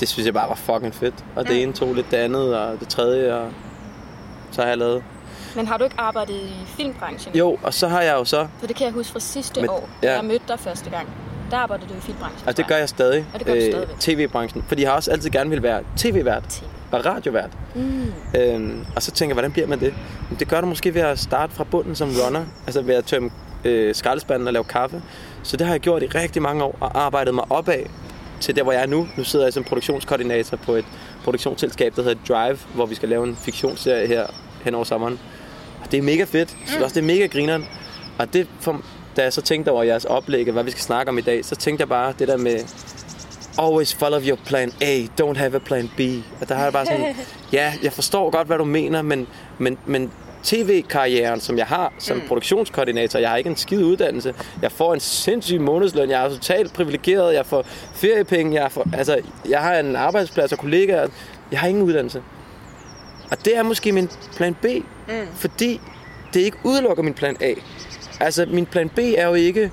det 0.00 0.08
synes 0.08 0.26
jeg 0.26 0.34
bare 0.34 0.48
var 0.48 0.54
fucking 0.54 0.94
fedt. 0.94 1.14
Og 1.36 1.48
det 1.48 1.62
ene 1.62 1.72
tog 1.72 1.94
lidt 1.94 2.10
det 2.10 2.16
andet, 2.16 2.56
og 2.58 2.80
det 2.80 2.88
tredje, 2.88 3.34
og 3.34 3.50
så 4.50 4.62
har 4.62 4.68
jeg 4.68 4.78
lavet. 4.78 5.02
Men 5.56 5.66
har 5.66 5.76
du 5.76 5.84
ikke 5.84 5.96
arbejdet 5.98 6.34
i 6.34 6.52
filmbranchen? 6.66 7.34
Jo, 7.36 7.58
og 7.62 7.74
så 7.74 7.88
har 7.88 8.02
jeg 8.02 8.14
jo 8.14 8.24
så 8.24 8.46
For 8.60 8.66
det 8.66 8.76
kan 8.76 8.84
jeg 8.84 8.92
huske 8.94 9.12
fra 9.12 9.20
sidste 9.20 9.60
Men- 9.60 9.70
år, 9.70 9.88
da 10.02 10.08
ja. 10.08 10.14
jeg 10.16 10.24
mødte 10.24 10.44
dig 10.48 10.58
første 10.60 10.90
gang. 10.90 11.08
Der 11.50 11.56
arbejdede 11.56 11.88
du 11.88 11.94
i 11.94 12.00
filmbranchen. 12.00 12.48
Altså 12.48 12.62
det 12.62 12.68
gør 12.68 12.76
jeg 12.76 12.88
stadig. 12.88 13.26
Og 13.34 13.38
det 13.38 13.46
gør 13.46 13.54
du 13.54 13.60
stadigvæk. 13.60 13.96
TV-branchen. 14.00 14.64
Fordi 14.68 14.82
jeg 14.82 14.90
har 14.90 14.96
også 14.96 15.10
altid 15.10 15.30
gerne 15.30 15.50
vil 15.50 15.62
være 15.62 15.82
tv-vært 15.96 16.42
TV. 16.48 16.64
og 16.92 17.06
radiovært. 17.06 17.50
Mm. 17.74 18.12
Øhm, 18.36 18.86
og 18.96 19.02
så 19.02 19.10
tænker 19.10 19.30
jeg, 19.30 19.34
hvordan 19.34 19.52
bliver 19.52 19.66
man 19.66 19.80
det? 19.80 19.94
Men 20.30 20.38
det 20.38 20.48
gør 20.48 20.60
du 20.60 20.66
måske 20.66 20.94
ved 20.94 21.00
at 21.02 21.18
starte 21.18 21.54
fra 21.54 21.64
bunden 21.64 21.94
som 21.96 22.10
runner. 22.26 22.44
Altså 22.66 22.82
ved 22.82 22.94
at 22.94 23.04
tømme 23.04 23.30
øh, 23.64 23.94
skraldespanden 23.94 24.46
og 24.46 24.52
lave 24.52 24.64
kaffe. 24.64 25.02
Så 25.42 25.56
det 25.56 25.66
har 25.66 25.74
jeg 25.74 25.80
gjort 25.80 26.02
i 26.02 26.06
rigtig 26.06 26.42
mange 26.42 26.64
år 26.64 26.76
og 26.80 27.00
arbejdet 27.02 27.34
mig 27.34 27.44
opad 27.50 27.82
til 28.40 28.56
der, 28.56 28.62
hvor 28.62 28.72
jeg 28.72 28.82
er 28.82 28.86
nu. 28.86 29.08
Nu 29.16 29.24
sidder 29.24 29.46
jeg 29.46 29.52
som 29.52 29.64
produktionskoordinator 29.64 30.56
på 30.56 30.72
et 30.72 30.84
produktionsselskab, 31.24 31.96
der 31.96 32.02
hedder 32.02 32.34
Drive, 32.34 32.58
hvor 32.74 32.86
vi 32.86 32.94
skal 32.94 33.08
lave 33.08 33.26
en 33.26 33.36
fiktionsserie 33.36 34.06
her 34.06 34.26
hen 34.64 34.74
over 34.74 34.84
sommeren. 34.84 35.18
Og 35.84 35.92
det 35.92 35.98
er 35.98 36.02
mega 36.02 36.24
fedt. 36.24 36.56
Jeg 36.60 36.68
synes 36.68 36.82
også, 36.82 36.94
det 36.94 37.00
er 37.00 37.06
mega 37.14 37.26
grineren. 37.26 37.64
Og 38.18 38.32
det, 38.32 38.48
for, 38.60 38.82
da 39.16 39.22
jeg 39.22 39.32
så 39.32 39.42
tænkte 39.42 39.70
over 39.70 39.82
jeres 39.82 40.04
oplæg, 40.04 40.46
og 40.46 40.52
hvad 40.52 40.64
vi 40.64 40.70
skal 40.70 40.82
snakke 40.82 41.10
om 41.10 41.18
i 41.18 41.20
dag, 41.20 41.44
så 41.44 41.56
tænkte 41.56 41.82
jeg 41.82 41.88
bare 41.88 42.14
det 42.18 42.28
der 42.28 42.36
med, 42.36 42.58
always 43.58 43.94
follow 43.94 44.20
your 44.20 44.38
plan 44.46 44.72
A, 44.80 45.06
don't 45.20 45.36
have 45.36 45.54
a 45.54 45.58
plan 45.58 45.90
B. 45.96 46.00
Og 46.40 46.48
der 46.48 46.54
har 46.54 46.62
jeg 46.62 46.72
bare 46.72 46.86
sådan, 46.86 47.14
ja, 47.52 47.72
jeg 47.82 47.92
forstår 47.92 48.30
godt, 48.30 48.46
hvad 48.46 48.58
du 48.58 48.64
mener, 48.64 49.02
men, 49.02 49.26
men, 49.58 49.78
men 49.86 50.12
tv-karrieren, 50.42 51.40
som 51.40 51.58
jeg 51.58 51.66
har 51.66 51.92
som 51.98 52.16
mm. 52.16 52.22
produktionskoordinator, 52.28 53.18
jeg 53.18 53.30
har 53.30 53.36
ikke 53.36 53.50
en 53.50 53.56
skid 53.56 53.84
uddannelse. 53.84 54.34
Jeg 54.62 54.72
får 54.72 54.94
en 54.94 55.00
sindssyg 55.00 55.60
månedsløn, 55.60 56.10
jeg 56.10 56.24
er 56.24 56.28
totalt 56.28 56.72
privilegeret, 56.72 57.34
jeg 57.34 57.46
får 57.46 57.66
feriepenge, 57.94 58.62
jeg, 58.62 58.72
får, 58.72 58.86
altså, 58.92 59.20
jeg 59.48 59.60
har 59.60 59.78
en 59.78 59.96
arbejdsplads 59.96 60.52
og 60.52 60.58
kollegaer, 60.58 61.08
jeg 61.52 61.60
har 61.60 61.68
ingen 61.68 61.84
uddannelse. 61.84 62.22
Og 63.30 63.44
det 63.44 63.56
er 63.56 63.62
måske 63.62 63.92
min 63.92 64.08
plan 64.36 64.54
B, 64.54 64.66
mm. 65.08 65.26
fordi 65.34 65.80
det 66.34 66.40
ikke 66.40 66.56
udelukker 66.64 67.02
min 67.02 67.14
plan 67.14 67.36
A. 67.40 67.54
Altså, 68.20 68.46
min 68.46 68.66
plan 68.66 68.88
B 68.88 68.98
er 68.98 69.26
jo 69.26 69.34
ikke, 69.34 69.70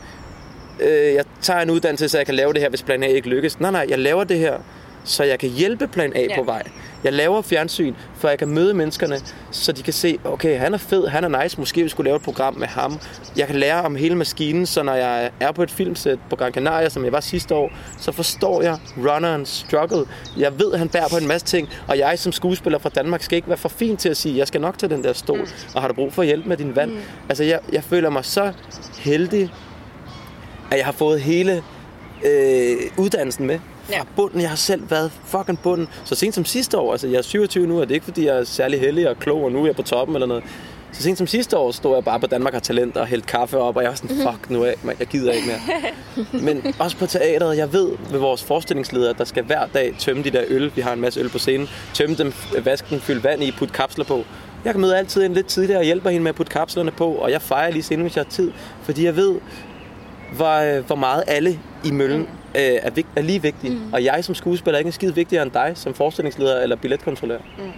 øh, 0.79 1.13
jeg 1.13 1.25
tager 1.41 1.60
en 1.60 1.70
uddannelse, 1.70 2.10
så 2.10 2.17
jeg 2.17 2.25
kan 2.25 2.36
lave 2.36 2.53
det 2.53 2.62
her, 2.62 2.70
hvis 2.70 2.84
plan 2.84 3.03
A 3.03 3.08
ikke 3.08 3.29
lykkes. 3.29 3.60
Nej, 3.60 3.72
nej, 3.72 3.86
jeg 3.89 4.00
laver 4.00 4.24
det 4.24 4.39
her, 4.39 4.58
så 5.03 5.24
jeg 5.24 5.39
kan 5.39 5.50
hjælpe 5.50 5.88
plan 5.88 6.13
A 6.15 6.22
ja. 6.22 6.36
På 6.36 6.44
vej. 6.44 6.63
Jeg 7.03 7.13
laver 7.13 7.41
fjernsyn, 7.41 7.93
for 8.15 8.29
jeg 8.29 8.39
kan 8.39 8.48
møde 8.50 8.74
menneskerne, 8.74 9.15
så 9.51 9.72
de 9.72 9.84
kan 9.84 9.93
se, 9.93 10.20
okay, 10.24 10.60
han 10.60 10.74
er 10.74 10.77
fed, 10.77 11.08
han 11.08 11.24
er 11.24 11.43
nice, 11.43 11.60
måske 11.60 11.84
vi 11.84 11.89
skulle 11.89 12.08
lave 12.08 12.15
et 12.15 12.22
program 12.22 12.55
med 12.55 12.67
ham. 12.67 13.00
Jeg 13.38 13.48
kan 13.48 13.55
lære 13.55 13.81
om 13.81 13.96
hele 13.96 14.15
maskinen, 14.15 14.65
så 14.65 14.84
når 14.84 14.93
jeg 14.93 15.31
er 15.39 15.51
på 15.51 15.63
et 15.63 15.72
filmsæt 15.72 16.20
på 16.29 16.36
Gran 16.36 16.51
Canaria, 16.51 16.89
som 16.89 17.03
jeg 17.03 17.12
var 17.12 17.20
sidste 17.20 17.55
år, 17.55 17.72
så 17.98 18.12
forstår 18.12 18.62
jeg 18.62 18.77
runnerens 18.98 19.50
struggle. 19.50 20.05
Jeg 20.38 20.60
ved, 20.60 20.74
han 20.74 20.89
bærer 20.89 21.08
på 21.08 21.17
en 21.17 21.27
masse 21.27 21.48
ting, 21.48 21.70
og 21.88 21.98
jeg 21.98 22.20
som 22.20 22.31
skuespiller 22.31 22.79
fra 22.79 22.89
Danmark 22.89 23.24
skal 23.24 23.36
ikke 23.36 23.48
være 23.48 23.58
for 23.58 23.70
fin 23.70 23.98
til 23.98 24.10
at 24.10 24.17
sige, 24.17 24.38
jeg 24.38 24.48
skal 24.48 24.62
nok 24.62 24.77
tage 24.77 24.89
den 24.89 25.03
der 25.03 25.13
stol, 25.13 25.39
mm. 25.39 25.48
og 25.75 25.81
har 25.81 25.88
du 25.88 25.93
brug 25.93 26.13
for 26.13 26.24
hjælp 26.24 26.46
med 26.46 26.58
din 26.58 26.75
vand? 26.75 26.91
Mm. 26.91 26.98
Altså, 27.29 27.43
jeg, 27.43 27.60
jeg 27.72 27.84
føler 27.84 28.10
mig 28.10 28.25
så 28.25 28.53
heldig, 29.00 29.53
at 30.72 30.77
jeg 30.77 30.86
har 30.86 30.91
fået 30.91 31.22
hele 31.22 31.63
øh, 32.25 32.77
uddannelsen 32.98 33.48
med. 33.48 33.60
Fra 33.91 33.98
Ja. 33.98 34.03
bunden. 34.15 34.41
Jeg 34.41 34.50
har 34.50 34.55
selv 34.55 34.91
været 34.91 35.12
fucking 35.25 35.60
bunden. 35.60 35.88
Så 36.05 36.15
sent 36.15 36.36
som 36.36 36.45
sidste 36.45 36.77
år, 36.77 36.91
altså 36.91 37.07
jeg 37.07 37.17
er 37.17 37.21
27 37.21 37.67
nu, 37.67 37.75
og 37.81 37.88
det 37.88 37.91
er 37.91 37.95
ikke 37.95 38.05
fordi, 38.05 38.25
jeg 38.25 38.38
er 38.38 38.43
særlig 38.43 38.79
heldig 38.79 39.10
og 39.10 39.19
klog, 39.19 39.43
og 39.43 39.51
nu 39.51 39.62
er 39.62 39.65
jeg 39.65 39.75
på 39.75 39.81
toppen 39.83 40.15
eller 40.15 40.27
noget. 40.27 40.43
Så 40.93 41.03
sent 41.03 41.17
som 41.17 41.27
sidste 41.27 41.57
år 41.57 41.71
stod 41.71 41.93
jeg 41.95 42.03
bare 42.03 42.19
på 42.19 42.27
Danmark 42.27 42.53
har 42.53 42.60
talent 42.60 42.98
og 42.98 43.07
hældte 43.07 43.27
kaffe 43.27 43.57
op, 43.57 43.75
og 43.77 43.83
jeg 43.83 43.89
var 43.89 43.95
sådan, 43.95 44.15
fuck 44.17 44.50
nu 44.50 44.63
af, 44.63 44.75
man, 44.83 44.95
jeg 45.00 45.07
gider 45.07 45.31
ikke 45.31 45.48
mere. 45.48 45.60
Men 46.53 46.75
også 46.79 46.98
på 46.98 47.05
teateret, 47.05 47.57
jeg 47.57 47.74
ved 47.74 47.89
ved 48.12 48.19
vores 48.19 48.43
forestillingsledere, 48.43 49.13
der 49.17 49.24
skal 49.24 49.43
hver 49.43 49.65
dag 49.74 49.95
tømme 50.00 50.24
de 50.24 50.29
der 50.29 50.43
øl, 50.48 50.71
vi 50.75 50.81
har 50.81 50.93
en 50.93 51.01
masse 51.01 51.19
øl 51.19 51.29
på 51.29 51.39
scenen, 51.39 51.69
tømme 51.93 52.15
dem, 52.15 52.33
vaske 52.63 52.88
den, 52.89 53.00
fylde 53.00 53.24
vand 53.24 53.43
i, 53.43 53.51
putte 53.51 53.74
kapsler 53.74 54.05
på. 54.05 54.24
Jeg 54.65 54.74
kan 54.74 54.81
møde 54.81 54.98
altid 54.98 55.24
ind 55.24 55.33
lidt 55.33 55.48
tidligere 55.48 55.79
og 55.79 55.86
hjælper 55.86 56.10
hende 56.10 56.24
med 56.24 56.29
at 56.29 56.36
putte 56.36 56.51
kapslerne 56.51 56.91
på, 56.91 57.07
og 57.12 57.31
jeg 57.31 57.41
fejrer 57.41 57.71
lige 57.71 57.83
senere, 57.83 58.01
hvis 58.01 58.15
jeg 58.15 58.24
har 58.24 58.31
tid, 58.31 58.51
fordi 58.83 59.05
jeg 59.05 59.15
ved, 59.15 59.36
hvor, 60.32 60.78
øh, 60.78 60.86
hvor 60.86 60.96
meget 60.96 61.24
alle 61.28 61.60
i 61.86 61.92
møllen 61.92 62.20
mm. 62.20 62.28
øh, 62.56 62.80
er, 62.82 62.90
vigt, 62.90 63.08
er 63.16 63.22
lige 63.22 63.42
vigtige. 63.42 63.74
Mm. 63.74 63.94
Og 63.94 64.04
jeg 64.04 64.24
som 64.24 64.36
skuespiller 64.36 64.76
er 64.76 64.80
ikke 64.80 64.88
en 64.88 64.94
skid 64.94 65.12
vigtigere 65.12 65.44
end 65.44 65.52
dig 65.52 65.72
som 65.76 65.94
forestillingsleder 65.94 66.62
eller 66.62 66.76
billetkontrollør. 66.76 67.40
Mm. 67.58 67.72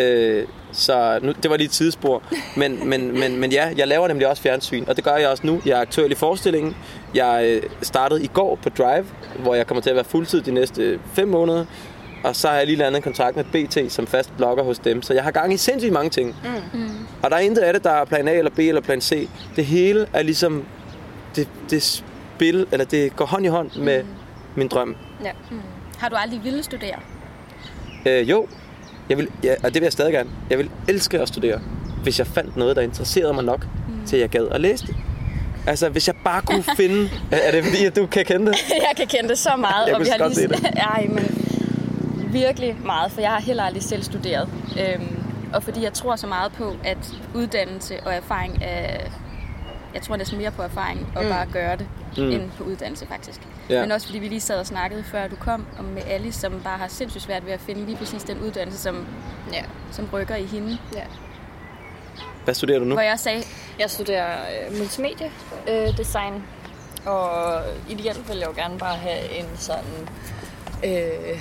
Øh, 0.00 0.46
så 0.72 1.18
nu, 1.22 1.32
det 1.42 1.50
var 1.50 1.56
lige 1.56 1.66
et 1.66 1.70
tidsspor. 1.70 2.22
Men, 2.56 2.88
men, 2.88 3.20
men, 3.20 3.36
men 3.36 3.52
ja, 3.52 3.68
jeg 3.76 3.88
laver 3.88 4.08
nemlig 4.08 4.28
også 4.28 4.42
fjernsyn, 4.42 4.84
og 4.88 4.96
det 4.96 5.04
gør 5.04 5.16
jeg 5.16 5.28
også 5.28 5.46
nu. 5.46 5.62
Jeg 5.66 5.76
er 5.76 5.80
aktuel 5.80 6.12
i 6.12 6.14
forestillingen. 6.14 6.76
Jeg 7.14 7.44
øh, 7.44 7.62
startede 7.82 8.24
i 8.24 8.26
går 8.26 8.58
på 8.62 8.68
Drive, 8.68 9.06
hvor 9.38 9.54
jeg 9.54 9.66
kommer 9.66 9.82
til 9.82 9.90
at 9.90 9.96
være 9.96 10.04
fuldtid 10.04 10.42
de 10.42 10.52
næste 10.52 11.00
fem 11.14 11.28
måneder. 11.28 11.64
Og 12.24 12.36
så 12.36 12.48
har 12.48 12.54
jeg 12.54 12.66
lige 12.66 12.76
landet 12.76 12.96
en 12.96 13.02
kontrakt 13.02 13.36
med 13.36 13.44
BT 13.44 13.92
som 13.92 14.06
fast 14.06 14.36
blogger 14.36 14.64
hos 14.64 14.78
dem. 14.78 15.02
Så 15.02 15.14
jeg 15.14 15.22
har 15.22 15.30
gang 15.30 15.52
i 15.52 15.56
sindssygt 15.56 15.92
mange 15.92 16.10
ting. 16.10 16.36
Mm. 16.72 16.80
Og 17.22 17.30
der 17.30 17.36
er 17.36 17.40
intet 17.40 17.62
af 17.62 17.72
det, 17.72 17.84
der 17.84 17.90
er 17.90 18.04
plan 18.04 18.28
A 18.28 18.32
eller 18.32 18.50
B 18.50 18.58
eller 18.58 18.80
plan 18.80 19.00
C. 19.00 19.28
Det 19.56 19.64
hele 19.64 20.06
er 20.12 20.22
ligesom 20.22 20.64
det, 21.36 21.48
det 21.70 21.82
spil, 21.82 22.66
eller 22.72 22.84
det 22.84 23.16
går 23.16 23.24
hånd 23.24 23.44
i 23.44 23.48
hånd 23.48 23.76
med 23.76 24.02
mm. 24.02 24.08
min 24.54 24.68
drøm. 24.68 24.96
Ja. 25.24 25.30
Har 25.98 26.08
du 26.08 26.16
aldrig 26.16 26.44
ville 26.44 26.62
studere? 26.62 26.96
Øh, 28.06 28.30
jo, 28.30 28.46
jeg 29.08 29.18
vil, 29.18 29.28
ja, 29.42 29.54
og 29.64 29.64
det 29.64 29.74
vil 29.74 29.82
jeg 29.82 29.92
stadig 29.92 30.12
gerne. 30.12 30.30
Jeg 30.50 30.58
vil 30.58 30.70
elske 30.88 31.20
at 31.20 31.28
studere, 31.28 31.60
hvis 32.02 32.18
jeg 32.18 32.26
fandt 32.26 32.56
noget, 32.56 32.76
der 32.76 32.82
interesserede 32.82 33.32
mig 33.32 33.44
nok, 33.44 33.66
mm. 33.88 34.06
til 34.06 34.18
jeg 34.18 34.28
gad 34.28 34.48
at 34.48 34.60
læse 34.60 34.86
det. 34.86 34.96
Altså, 35.66 35.88
hvis 35.88 36.08
jeg 36.08 36.14
bare 36.24 36.42
kunne 36.42 36.62
finde... 36.80 37.10
Er 37.30 37.50
det 37.50 37.64
fordi, 37.64 37.84
at 37.84 37.96
du 37.96 38.06
kan 38.06 38.24
kende 38.24 38.46
det? 38.46 38.56
jeg 38.88 38.92
kan 38.96 39.06
kende 39.06 39.28
det 39.28 39.38
så 39.38 39.56
meget. 39.56 39.86
Jeg 39.86 39.94
og 39.94 40.00
vi 40.00 40.06
har 40.18 40.28
lige... 40.28 40.34
se 40.34 40.48
det. 40.48 40.64
Ej, 40.94 41.06
men 41.08 41.48
virkelig 42.32 42.76
meget, 42.84 43.12
for 43.12 43.20
jeg 43.20 43.30
har 43.30 43.40
heller 43.40 43.62
aldrig 43.62 43.82
selv 43.82 44.02
studeret. 44.02 44.48
Øhm, 44.80 45.22
og 45.54 45.62
fordi 45.62 45.82
jeg 45.82 45.92
tror 45.92 46.16
så 46.16 46.26
meget 46.26 46.52
på, 46.52 46.76
at 46.84 46.98
uddannelse 47.34 48.00
og 48.00 48.14
erfaring 48.14 48.58
er... 48.62 48.98
Jeg 49.94 50.02
tror 50.02 50.16
næsten 50.16 50.38
mere 50.38 50.50
på 50.50 50.62
erfaring 50.62 51.12
og 51.16 51.22
mm. 51.24 51.28
bare 51.30 51.46
gøre 51.52 51.76
det, 51.76 51.86
mm. 52.16 52.22
end 52.30 52.50
på 52.58 52.64
uddannelse 52.64 53.06
faktisk. 53.06 53.40
Ja. 53.70 53.80
Men 53.80 53.92
også 53.92 54.06
fordi 54.06 54.18
vi 54.18 54.28
lige 54.28 54.40
sad 54.40 54.58
og 54.60 54.66
snakkede, 54.66 55.04
før 55.04 55.28
du 55.28 55.36
kom, 55.36 55.66
om 55.78 55.84
med 55.84 56.02
Alice, 56.06 56.40
som 56.40 56.60
bare 56.64 56.78
har 56.78 56.88
sindssygt 56.88 57.24
svært 57.24 57.46
ved 57.46 57.52
at 57.52 57.60
finde 57.60 57.84
lige 57.86 57.96
præcis 57.96 58.22
den 58.22 58.40
uddannelse, 58.40 58.78
som, 58.78 59.06
Ja. 59.52 59.62
som 59.90 60.08
rykker 60.12 60.36
i 60.36 60.44
hende. 60.44 60.78
ja. 60.94 61.02
Hvad 62.44 62.54
studerer 62.54 62.78
du 62.78 62.84
nu? 62.84 62.94
Hvor 62.94 63.02
jeg 63.02 63.18
sagde, 63.18 63.42
Jeg 63.78 63.90
studerer 63.90 64.36
øh, 64.70 64.78
multimedia 64.78 65.30
øh, 65.68 65.96
design, 65.96 66.44
og 67.06 67.60
ideelt 67.88 68.28
vil 68.28 68.38
jeg 68.38 68.46
jo 68.46 68.52
gerne 68.56 68.78
bare 68.78 68.96
have 68.96 69.38
en 69.38 69.46
sådan 69.56 70.08
øh, 70.84 71.38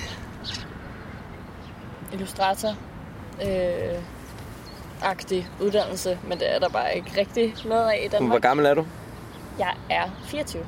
illustrator 2.13 2.69
øh, 3.47 3.99
agtig 5.03 5.47
uddannelse, 5.61 6.17
men 6.27 6.37
det 6.39 6.55
er 6.55 6.59
der 6.59 6.69
bare 6.69 6.95
ikke 6.95 7.11
rigtig 7.19 7.55
noget 7.65 7.89
af 7.89 8.01
i 8.05 8.07
Hvor 8.09 8.17
Danmark. 8.17 8.41
gammel 8.41 8.65
er 8.65 8.73
du? 8.73 8.85
Jeg 9.59 9.71
er 9.89 10.03
24. 10.25 10.63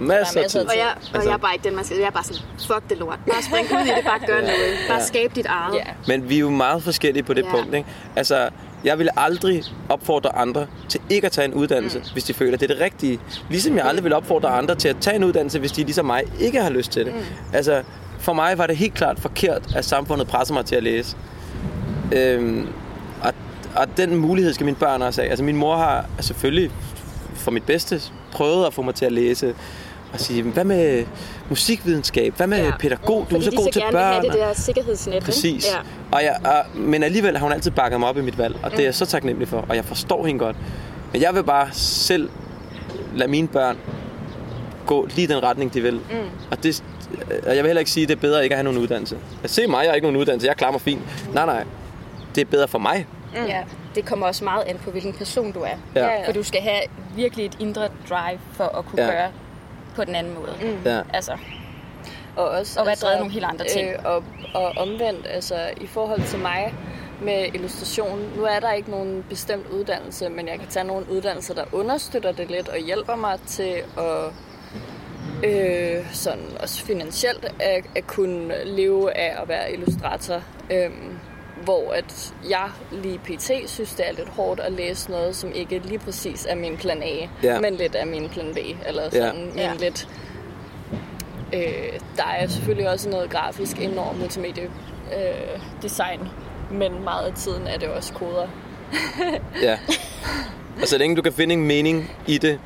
Masser 0.00 0.38
af 0.38 0.42
masser 0.42 0.60
tid. 0.60 0.68
Og 0.68 0.74
jeg, 0.76 0.86
og 0.86 1.14
Altså- 1.14 1.28
jeg 1.30 1.34
er 1.34 1.38
bare 1.38 1.54
ikke 1.54 1.68
den, 1.68 1.76
man 1.76 1.84
skal. 1.84 1.96
Jeg 1.98 2.06
er 2.06 2.10
bare 2.10 2.24
sådan, 2.24 2.42
fuck 2.58 2.90
det 2.90 2.98
lort. 2.98 3.18
Bare 3.32 3.42
spring 3.42 3.66
ud 3.72 3.86
i 3.86 3.88
det, 3.96 4.04
bare 4.04 4.18
gør 4.26 4.40
noget. 4.50 4.74
Bare 4.88 5.02
skab 5.02 5.34
dit 5.34 5.46
eget. 5.46 5.74
Ja. 5.74 5.82
Men 6.08 6.28
vi 6.28 6.34
er 6.36 6.40
jo 6.40 6.50
meget 6.50 6.82
forskellige 6.82 7.22
på 7.22 7.34
det 7.34 7.44
Ja. 7.44 7.50
punkt, 7.50 7.74
ikke? 7.74 7.88
Altså, 8.16 8.48
jeg 8.84 8.98
ville 8.98 9.18
aldrig 9.20 9.62
opfordre 9.88 10.36
andre 10.36 10.66
til 10.88 11.00
ikke 11.10 11.26
at 11.26 11.32
tage 11.32 11.44
en 11.44 11.54
uddannelse, 11.54 11.98
mm. 11.98 12.04
hvis 12.12 12.24
de 12.24 12.34
føler, 12.34 12.56
det 12.58 12.70
er 12.70 12.74
det 12.74 12.82
rigtige. 12.84 13.20
Ligesom 13.50 13.76
jeg 13.76 13.84
aldrig 13.86 14.04
vil 14.04 14.12
opfordre 14.12 14.48
andre 14.48 14.74
til 14.74 14.88
at 14.88 14.96
tage 15.00 15.16
en 15.16 15.24
uddannelse, 15.24 15.58
hvis 15.58 15.72
de 15.72 15.82
ligesom 15.84 16.06
mig 16.06 16.22
ikke 16.40 16.62
har 16.62 16.70
lyst 16.70 16.92
til 16.92 17.04
det. 17.06 17.14
Mm. 17.14 17.20
Altså, 17.52 17.82
for 18.18 18.32
mig 18.32 18.58
var 18.58 18.66
det 18.66 18.76
helt 18.76 18.94
klart 18.94 19.20
forkert, 19.20 19.76
at 19.76 19.84
samfundet 19.84 20.26
presser 20.28 20.54
mig 20.54 20.64
til 20.64 20.76
at 20.76 20.82
læse. 20.82 21.16
Øhm, 22.12 22.68
og, 23.76 23.96
den 23.96 24.16
mulighed 24.16 24.52
skal 24.52 24.64
mine 24.64 24.76
børn 24.76 25.02
også 25.02 25.20
have. 25.20 25.30
Altså, 25.30 25.44
min 25.44 25.56
mor 25.56 25.76
har 25.76 26.04
selvfølgelig 26.20 26.70
for 27.34 27.50
mit 27.50 27.64
bedste 27.64 28.00
prøvet 28.32 28.66
at 28.66 28.74
få 28.74 28.82
mig 28.82 28.94
til 28.94 29.04
at 29.04 29.12
læse 29.12 29.54
og 30.12 30.20
sige, 30.20 30.42
hvad 30.42 30.64
med 30.64 31.04
musikvidenskab? 31.48 32.34
Hvad 32.36 32.46
med 32.46 32.64
ja. 32.64 32.72
pædagog? 32.80 33.26
Du 33.30 33.36
er 33.36 33.40
Fordi 33.40 33.44
så 33.44 33.50
de 33.50 33.56
god 33.56 33.64
så 33.64 33.70
til 33.72 33.82
gerne 33.82 33.92
børn. 33.92 34.22
vil 34.22 34.30
have 34.30 34.40
det 34.40 34.48
der 34.48 34.62
sikkerhedsnet. 34.62 35.14
ikke? 35.14 35.24
Præcis. 35.24 35.66
Ja. 35.66 35.76
Og 36.12 36.22
jeg, 36.22 36.36
og, 36.44 36.80
men 36.80 37.02
alligevel 37.02 37.36
har 37.36 37.44
hun 37.44 37.52
altid 37.52 37.70
bakket 37.70 38.00
mig 38.00 38.08
op 38.08 38.16
i 38.16 38.20
mit 38.20 38.38
valg, 38.38 38.56
og 38.62 38.70
det 38.70 38.80
er 38.80 38.84
jeg 38.84 38.94
så 38.94 39.06
taknemmelig 39.06 39.48
for, 39.48 39.64
og 39.68 39.76
jeg 39.76 39.84
forstår 39.84 40.26
hende 40.26 40.38
godt. 40.38 40.56
Men 41.12 41.22
jeg 41.22 41.34
vil 41.34 41.44
bare 41.44 41.68
selv 41.72 42.30
lade 43.16 43.30
mine 43.30 43.48
børn 43.48 43.76
gå 44.86 45.08
lige 45.16 45.26
den 45.26 45.42
retning, 45.42 45.74
de 45.74 45.80
vil. 45.80 45.94
Mm. 45.94 46.16
Og 46.50 46.62
det, 46.62 46.82
og 47.46 47.56
jeg 47.56 47.56
vil 47.56 47.66
heller 47.66 47.78
ikke 47.80 47.90
sige, 47.90 48.02
at 48.02 48.08
det 48.08 48.16
er 48.16 48.20
bedre 48.20 48.42
ikke 48.42 48.54
at 48.54 48.58
have 48.58 48.64
nogen 48.64 48.78
uddannelse. 48.78 49.16
Jeg 49.42 49.50
ser 49.50 49.68
mig, 49.68 49.82
jeg 49.82 49.90
har 49.90 49.94
ikke 49.94 50.06
nogen 50.06 50.16
uddannelse, 50.20 50.46
jeg 50.46 50.56
klarer 50.56 50.72
mig 50.72 50.80
fint. 50.80 51.00
Nej, 51.34 51.46
nej. 51.46 51.64
Det 52.34 52.40
er 52.40 52.44
bedre 52.44 52.68
for 52.68 52.78
mig. 52.78 53.06
Mm. 53.34 53.44
ja, 53.46 53.64
det 53.94 54.04
kommer 54.06 54.26
også 54.26 54.44
meget 54.44 54.64
an 54.64 54.78
på, 54.78 54.90
hvilken 54.90 55.12
person 55.12 55.52
du 55.52 55.60
er. 55.60 55.68
Ja. 55.94 56.00
Ja, 56.06 56.06
ja. 56.20 56.26
For 56.28 56.32
du 56.32 56.42
skal 56.42 56.60
have 56.60 56.80
virkelig 57.14 57.46
et 57.46 57.56
indre 57.60 57.88
drive 58.08 58.40
for 58.52 58.64
at 58.64 58.84
kunne 58.84 59.02
Ja. 59.02 59.10
gøre 59.10 59.30
på 59.96 60.04
den 60.04 60.14
anden 60.14 60.34
måde. 60.34 60.52
Mm. 60.62 60.78
Ja. 60.84 61.00
Altså, 61.12 61.32
Og, 62.36 62.48
også, 62.48 62.80
Og 62.80 62.86
være 62.86 62.94
drevet 62.94 63.12
af 63.12 63.18
nogle 63.18 63.32
helt 63.32 63.44
andre 63.44 63.64
ting. 63.64 63.88
Øh, 63.90 63.98
og, 64.04 64.24
og 64.54 64.72
omvendt, 64.76 65.26
altså 65.30 65.54
i 65.80 65.86
forhold 65.86 66.22
til 66.22 66.38
mig 66.38 66.74
med 67.22 67.46
illustration, 67.54 68.30
nu 68.36 68.44
er 68.44 68.60
der 68.60 68.72
ikke 68.72 68.90
nogen 68.90 69.24
bestemt 69.28 69.66
uddannelse, 69.66 70.28
men 70.28 70.48
jeg 70.48 70.58
kan 70.58 70.68
tage 70.68 70.84
nogle 70.86 71.06
uddannelser, 71.10 71.54
der 71.54 71.64
understøtter 71.72 72.32
det 72.32 72.50
lidt 72.50 72.68
og 72.68 72.78
hjælper 72.78 73.16
mig 73.16 73.38
til 73.46 73.82
at 73.98 74.32
øh, 75.44 76.06
sådan 76.12 76.44
også 76.62 76.84
finansielt 76.84 77.44
at, 77.60 77.84
at 77.96 78.06
kunne 78.06 78.54
leve 78.64 79.16
af 79.16 79.42
at 79.42 79.48
være 79.48 79.72
illustrator. 79.72 80.42
Øhm, 80.70 81.18
hvor 81.64 81.92
at 81.92 82.34
jeg 82.50 82.70
lige 82.92 83.18
pt. 83.18 83.50
synes, 83.70 83.94
det 83.94 84.08
er 84.08 84.12
lidt 84.12 84.28
hårdt 84.28 84.60
at 84.60 84.72
læse 84.72 85.10
noget, 85.10 85.36
som 85.36 85.52
ikke 85.54 85.78
lige 85.78 85.98
præcis 85.98 86.46
er 86.48 86.54
min 86.54 86.76
plan 86.76 87.02
A, 87.02 87.28
Ja. 87.42 87.60
men 87.60 87.74
lidt 87.74 87.96
er 87.98 88.04
min 88.04 88.28
plan 88.28 88.54
B, 88.54 88.58
eller 88.86 89.02
Ja. 89.02 89.10
sådan 89.10 89.44
min 89.46 89.56
Ja. 89.56 89.72
lidt 89.78 90.08
Øh, 91.52 92.00
der 92.16 92.24
er 92.38 92.46
selvfølgelig 92.46 92.90
også 92.90 93.08
noget 93.08 93.30
grafisk 93.30 93.78
ind 93.80 93.98
over 93.98 94.12
multimedia 94.12 94.64
øh, 94.64 95.60
design, 95.82 96.20
men 96.70 97.04
meget 97.04 97.26
af 97.26 97.34
tiden 97.34 97.66
er 97.66 97.78
det 97.78 97.88
også 97.88 98.12
koder. 98.12 98.48
Ja. 99.62 99.78
Og 100.82 100.88
så 100.88 100.98
længe 100.98 101.16
du 101.16 101.22
kan 101.22 101.32
finde 101.32 101.52
en 101.54 101.66
mening 101.66 102.10
i 102.26 102.38
det, 102.38 102.60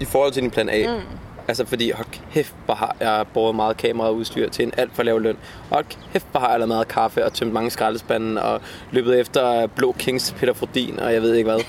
i 0.00 0.04
forhold 0.04 0.32
til 0.32 0.42
din 0.42 0.50
plan 0.50 0.68
A. 0.68 0.86
Mm. 0.86 1.15
Altså 1.48 1.66
fordi, 1.66 1.90
hold 1.90 2.06
kæft, 2.32 2.54
hvor 2.64 2.74
har 2.74 2.96
jeg 3.00 3.24
båret 3.34 3.54
meget 3.54 3.76
kameraudstyr 3.76 4.48
til 4.48 4.62
en 4.62 4.72
alt 4.76 4.90
for 4.94 5.02
lav 5.02 5.20
løn. 5.20 5.36
Hold 5.70 5.84
kæft, 6.12 6.26
hvor 6.30 6.40
har 6.40 6.50
jeg 6.50 6.58
lavet 6.58 6.68
meget 6.68 6.88
kaffe 6.88 7.24
og 7.24 7.32
tømt 7.32 7.52
mange 7.52 7.70
skraldespande 7.70 8.42
og 8.42 8.60
løbet 8.90 9.20
efter 9.20 9.66
Blå 9.66 9.92
Kings 9.98 10.34
Peter 10.38 10.52
Frodin 10.52 11.00
og 11.00 11.12
jeg 11.12 11.22
ved 11.22 11.34
ikke 11.34 11.50
hvad. 11.50 11.60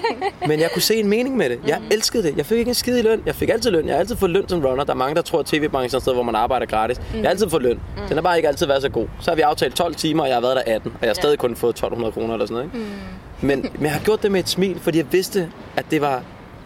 Men 0.48 0.60
jeg 0.60 0.70
kunne 0.72 0.82
se 0.82 0.94
en 0.94 1.08
mening 1.08 1.36
med 1.36 1.50
det. 1.50 1.58
Jeg 1.66 1.80
elskede 1.90 2.22
det. 2.22 2.36
Jeg 2.36 2.46
fik 2.46 2.58
ikke 2.58 2.68
en 2.68 2.74
skid 2.74 2.98
i 2.98 3.02
løn. 3.02 3.22
Jeg 3.26 3.34
fik 3.34 3.48
altid 3.48 3.70
løn. 3.70 3.86
Jeg 3.86 3.94
har 3.94 4.00
altid 4.00 4.16
fået 4.16 4.30
løn 4.30 4.48
som 4.48 4.60
runner. 4.60 4.84
Der 4.84 4.92
er 4.92 4.96
mange, 4.96 5.14
der 5.14 5.22
tror, 5.22 5.38
at 5.38 5.46
tv-branchen 5.46 5.94
er 5.94 5.96
et 5.96 6.02
sted, 6.02 6.14
hvor 6.14 6.22
man 6.22 6.34
arbejder 6.34 6.66
gratis. 6.66 7.00
Jeg 7.14 7.22
har 7.22 7.28
altid 7.28 7.48
fået 7.50 7.62
løn. 7.62 7.80
Den 8.08 8.16
har 8.16 8.22
bare 8.22 8.36
ikke 8.36 8.48
altid 8.48 8.66
været 8.66 8.82
så 8.82 8.88
god. 8.88 9.06
Så 9.20 9.30
har 9.30 9.36
vi 9.36 9.40
aftalt 9.40 9.74
12 9.74 9.94
timer, 9.94 10.22
og 10.22 10.28
jeg 10.28 10.36
har 10.36 10.40
været 10.40 10.56
der 10.56 10.62
18. 10.74 10.92
Og 10.94 10.98
jeg 11.00 11.08
har 11.08 11.14
stadig 11.14 11.38
kun 11.38 11.56
fået 11.56 11.70
1200 11.70 12.12
kroner 12.12 12.34
eller 12.34 12.46
sådan 12.46 12.54
noget. 12.54 12.70
Ikke? 12.74 12.86
Men, 13.40 13.70
men 13.74 13.82
jeg 13.82 13.92
har 13.92 14.00
gjort 14.00 14.22
det 14.22 14.32
med 14.32 14.40
et 14.40 14.48
smil, 14.48 14.80
fordi 14.80 14.98
jeg 14.98 15.06
vidste, 15.12 15.50
at 15.76 15.84
det 15.90 16.00
var... 16.00 16.22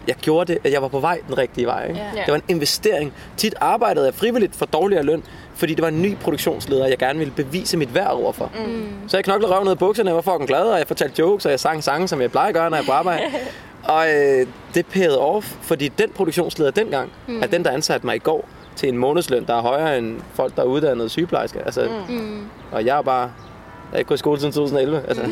Jeg 0.07 0.15
gjorde 0.15 0.53
det, 0.53 0.59
at 0.63 0.71
jeg 0.71 0.81
var 0.81 0.87
på 0.87 0.99
vej 0.99 1.19
den 1.27 1.37
rigtige 1.37 1.67
vej. 1.67 1.87
Ikke? 1.87 1.99
Ja. 1.99 2.21
Det 2.21 2.31
var 2.31 2.35
en 2.35 2.43
investering. 2.47 3.13
Tit 3.37 3.55
arbejdede 3.61 4.05
jeg 4.05 4.13
frivilligt 4.13 4.55
for 4.55 4.65
dårligere 4.65 5.03
løn, 5.03 5.23
fordi 5.55 5.73
det 5.73 5.81
var 5.81 5.87
en 5.87 6.01
ny 6.01 6.17
produktionsleder, 6.17 6.87
jeg 6.87 6.97
gerne 6.97 7.19
ville 7.19 7.33
bevise 7.35 7.77
mit 7.77 7.95
værd 7.95 8.11
overfor. 8.11 8.51
Mm. 8.65 8.87
Så 9.07 9.17
jeg 9.17 9.23
knoklede 9.23 9.53
røven 9.53 9.67
ud 9.67 9.71
af 9.71 9.79
bukserne, 9.79 10.09
jeg 10.09 10.15
var 10.15 10.21
fucking 10.21 10.47
glad, 10.47 10.63
og 10.63 10.79
jeg 10.79 10.87
fortalte 10.87 11.19
jokes, 11.19 11.45
og 11.45 11.51
jeg 11.51 11.59
sang 11.59 11.83
sange, 11.83 12.07
som 12.07 12.21
jeg 12.21 12.31
plejer 12.31 12.47
at 12.47 12.53
gøre, 12.53 12.69
når 12.69 12.77
jeg 12.77 12.83
er 12.83 12.85
på 12.85 12.91
arbejde. 12.91 13.23
og 13.95 14.09
øh, 14.09 14.47
det 14.73 14.85
payede 14.85 15.19
off, 15.19 15.55
fordi 15.61 15.87
den 15.87 16.09
produktionsleder 16.09 16.71
dengang, 16.71 17.11
mm. 17.27 17.41
er 17.41 17.47
den, 17.47 17.63
der 17.63 17.71
ansatte 17.71 18.05
mig 18.05 18.15
i 18.15 18.19
går 18.19 18.47
til 18.75 18.89
en 18.89 18.97
månedsløn, 18.97 19.45
der 19.45 19.53
er 19.53 19.61
højere 19.61 19.97
end 19.97 20.21
folk, 20.33 20.55
der 20.55 20.61
er 20.61 20.65
uddannet 20.65 21.11
sygeplejersker. 21.11 21.63
Altså, 21.63 21.89
mm. 22.09 22.45
Og 22.71 22.85
jeg 22.85 22.97
er 22.97 23.01
bare... 23.01 23.21
Jeg 23.21 23.95
har 23.95 23.97
ikke 23.97 24.07
gået 24.07 24.17
i 24.17 24.19
skole 24.19 24.39
siden 24.39 24.53
2011. 24.53 25.03
Altså. 25.07 25.23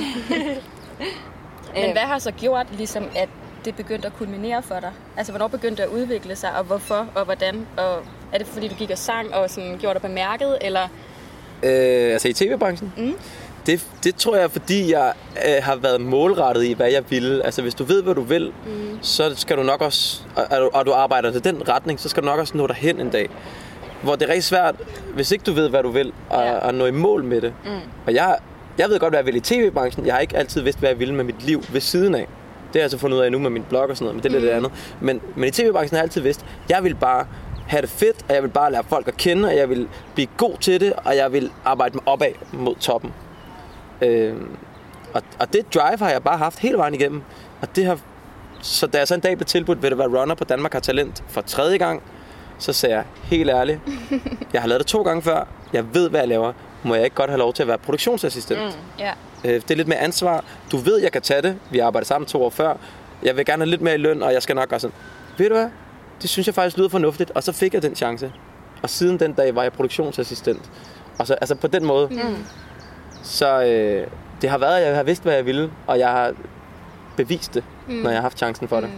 Men 1.82 1.92
hvad 1.92 2.02
har 2.02 2.20
så 2.20 2.32
gjort, 2.32 2.68
ligesom, 2.72 3.04
at 3.16 3.30
det 3.66 3.76
begyndte 3.76 4.08
at 4.08 4.14
kulminere 4.18 4.64
for 4.64 4.76
dig? 4.80 4.92
Altså, 5.18 5.32
hvornår 5.32 5.48
begyndte 5.48 5.76
det 5.84 5.90
at 5.90 5.94
udvikle 5.96 6.36
sig, 6.36 6.50
og 6.58 6.64
hvorfor, 6.64 7.08
og 7.16 7.26
hvordan? 7.26 7.68
Og 7.78 7.98
er 8.34 8.38
det, 8.38 8.48
fordi 8.48 8.68
du 8.68 8.76
gik 8.76 8.90
og 8.92 8.98
sang 8.98 9.34
og 9.34 9.50
sådan, 9.50 9.78
gjorde 9.80 9.94
dig 9.94 10.02
bemærket, 10.02 10.58
eller... 10.62 10.84
Øh, 11.64 12.12
altså 12.14 12.28
i 12.28 12.34
tv-branchen? 12.34 12.94
Mm. 12.98 13.14
Det, 13.66 13.88
det 14.04 14.16
tror 14.16 14.36
jeg, 14.36 14.52
fordi 14.52 14.92
jeg 14.92 15.14
øh, 15.48 15.64
har 15.64 15.76
været 15.76 16.02
målrettet 16.02 16.64
i, 16.64 16.74
hvad 16.74 16.92
jeg 16.92 17.04
ville. 17.10 17.46
Altså 17.46 17.62
hvis 17.62 17.74
du 17.76 17.84
ved, 17.84 18.04
hvad 18.04 18.16
du 18.16 18.22
vil, 18.22 18.54
mm. 18.66 19.00
så 19.02 19.36
skal 19.36 19.58
du 19.58 19.64
nok 19.64 19.82
også, 19.82 20.22
og, 20.36 20.46
og, 20.52 20.76
og 20.76 20.86
du 20.86 20.92
arbejder 20.92 21.32
til 21.32 21.44
den 21.44 21.70
retning, 21.70 22.00
så 22.00 22.10
skal 22.10 22.24
du 22.24 22.28
nok 22.28 22.40
også 22.40 22.58
nå 22.58 22.68
derhen 22.68 23.00
en 23.02 23.10
dag. 23.10 23.30
Hvor 24.04 24.16
det 24.16 24.22
er 24.26 24.28
rigtig 24.30 24.44
svært, 24.44 24.76
hvis 25.14 25.32
ikke 25.32 25.44
du 25.44 25.52
ved, 25.54 25.70
hvad 25.70 25.84
du 25.84 25.90
vil, 25.90 26.14
at, 26.32 26.40
Ja. 26.40 26.70
at 26.70 26.76
nå 26.76 26.86
i 26.86 26.92
mål 26.92 27.24
med 27.24 27.42
det. 27.42 27.54
Mm. 27.66 27.70
Og 28.06 28.14
jeg, 28.14 28.38
jeg 28.78 28.90
ved 28.90 29.00
godt, 29.00 29.12
hvad 29.12 29.20
jeg 29.20 29.26
vil 29.26 29.36
i 29.36 29.40
tv-branchen. 29.40 30.06
Jeg 30.06 30.14
har 30.14 30.20
ikke 30.22 30.38
altid 30.38 30.62
vidst, 30.62 30.80
hvad 30.80 30.90
jeg 30.90 31.00
ville 31.00 31.14
med 31.14 31.24
mit 31.24 31.44
liv 31.44 31.64
ved 31.72 31.82
siden 31.82 32.16
af. 32.16 32.28
Det 32.74 32.76
har 32.76 32.82
jeg 32.82 32.92
så 32.92 32.98
fundet 32.98 33.18
ud 33.18 33.22
af 33.22 33.32
nu 33.32 33.40
med 33.40 33.50
min 33.50 33.64
blog 33.70 33.90
og 33.90 33.98
sådan 33.98 34.06
noget, 34.06 34.16
men 34.16 34.24
det 34.24 34.30
er 34.30 34.40
lidt 34.40 34.44
det 34.44 34.58
andet. 34.58 34.72
Men, 35.02 35.22
men 35.36 35.50
i 35.50 35.52
tv-branchen 35.52 35.96
har 35.96 35.98
jeg 35.98 36.04
altid 36.04 36.22
vidst, 36.22 36.46
jeg 36.70 36.84
vil 36.84 36.96
bare 36.96 37.26
have 37.68 37.82
det 37.82 37.90
fedt, 37.90 38.26
og 38.30 38.36
jeg 38.36 38.44
vil 38.44 38.50
bare 38.50 38.72
lære 38.72 38.84
folk 38.84 39.08
at 39.08 39.18
kende, 39.18 39.48
og 39.48 39.56
jeg 39.56 39.70
vil 39.70 39.88
blive 40.14 40.28
god 40.38 40.58
til 40.58 40.80
det, 40.80 40.94
og 40.94 41.16
jeg 41.16 41.34
vil 41.34 41.52
arbejde 41.66 41.98
mig 41.98 42.08
opad 42.08 42.32
mod 42.54 42.76
toppen. 42.76 43.14
Øhm, 44.02 44.56
og, 45.14 45.22
og 45.40 45.54
det 45.54 45.74
drive 45.74 45.98
har 45.98 46.10
jeg 46.10 46.24
bare 46.24 46.38
haft 46.38 46.60
hele 46.60 46.78
vejen 46.78 46.94
igennem. 46.94 47.22
Og 47.62 47.76
det 47.76 47.86
har, 47.86 48.00
så 48.62 48.88
da 48.88 48.98
jeg 48.98 49.08
så 49.08 49.16
en 49.16 49.20
dag 49.20 49.38
blev 49.38 49.46
tilbudt, 49.46 49.84
vil 49.84 49.92
du 49.92 49.96
være 49.96 50.22
runner 50.22 50.36
på 50.36 50.44
Danmark 50.44 50.74
har 50.74 50.80
talent 50.80 51.24
for 51.28 51.42
tredje 51.42 51.78
gang, 51.78 52.04
så 52.58 52.74
sagde 52.74 52.96
jeg 52.96 53.06
helt 53.24 53.50
ærligt, 53.50 53.80
jeg 54.54 54.62
har 54.62 54.68
lavet 54.68 54.80
det 54.80 54.88
to 54.88 55.02
gange 55.02 55.22
før, 55.22 55.48
jeg 55.74 55.94
ved, 55.94 56.10
hvad 56.10 56.20
jeg 56.20 56.30
laver, 56.30 56.54
må 56.84 56.96
jeg 56.96 57.04
ikke 57.04 57.16
godt 57.16 57.30
have 57.30 57.40
lov 57.40 57.54
til 57.54 57.64
at 57.64 57.68
være 57.68 57.78
produktionsassistent? 57.78 58.60
Mm. 58.60 58.72
Ja. 59.00 59.12
Øh, 59.46 59.54
det 59.54 59.72
er 59.72 59.76
lidt 59.76 59.88
mere 59.88 60.00
ansvar. 60.00 60.44
Du 60.72 60.78
ved, 60.78 61.02
jeg 61.02 61.12
kan 61.12 61.22
tage 61.22 61.42
det. 61.42 61.58
Vi 61.72 61.78
har 61.78 61.86
arbejdet 61.86 62.08
sammen 62.08 62.28
to 62.28 62.44
år 62.44 62.50
før. 62.50 62.76
Jeg 63.24 63.38
vil 63.38 63.46
gerne 63.46 63.62
have 63.64 63.70
lidt 63.70 63.82
mere 63.82 63.94
i 63.94 63.98
løn, 63.98 64.24
og 64.24 64.34
jeg 64.34 64.44
skal 64.44 64.56
nok 64.56 64.70
gøre 64.70 64.80
sådan. 64.80 64.96
Ved 65.38 65.50
du 65.50 65.56
hvad? 65.56 65.70
Det 66.22 66.30
synes 66.30 66.48
jeg 66.48 66.56
faktisk 66.56 66.78
lyder 66.78 66.90
fornuftigt. 66.90 67.32
Og 67.32 67.44
så 67.44 67.52
fik 67.52 67.74
jeg 67.74 67.82
den 67.82 67.96
chance. 67.96 68.32
Og 68.82 68.90
siden 68.90 69.20
den 69.20 69.34
dag 69.34 69.56
var 69.56 69.64
jeg 69.64 69.74
produktionsassistent. 69.74 70.72
Og 71.20 71.28
så, 71.28 71.34
altså 71.34 71.56
på 71.56 71.68
den 71.68 71.86
måde. 71.86 72.08
Mm. 72.08 72.46
Så 73.24 73.64
øh, 73.64 74.08
det 74.42 74.50
har 74.50 74.58
været, 74.58 74.78
at 74.78 74.88
jeg 74.88 74.96
har 74.96 75.04
vidst, 75.04 75.24
hvad 75.24 75.34
jeg 75.34 75.46
ville. 75.46 75.72
Og 75.88 76.00
jeg 76.00 76.10
har 76.10 76.34
bevist 77.18 77.54
det, 77.54 77.64
mm. 77.88 77.94
når 77.94 78.10
jeg 78.10 78.18
har 78.18 78.22
haft 78.22 78.38
chancen 78.38 78.68
for 78.68 78.82
det. 78.82 78.90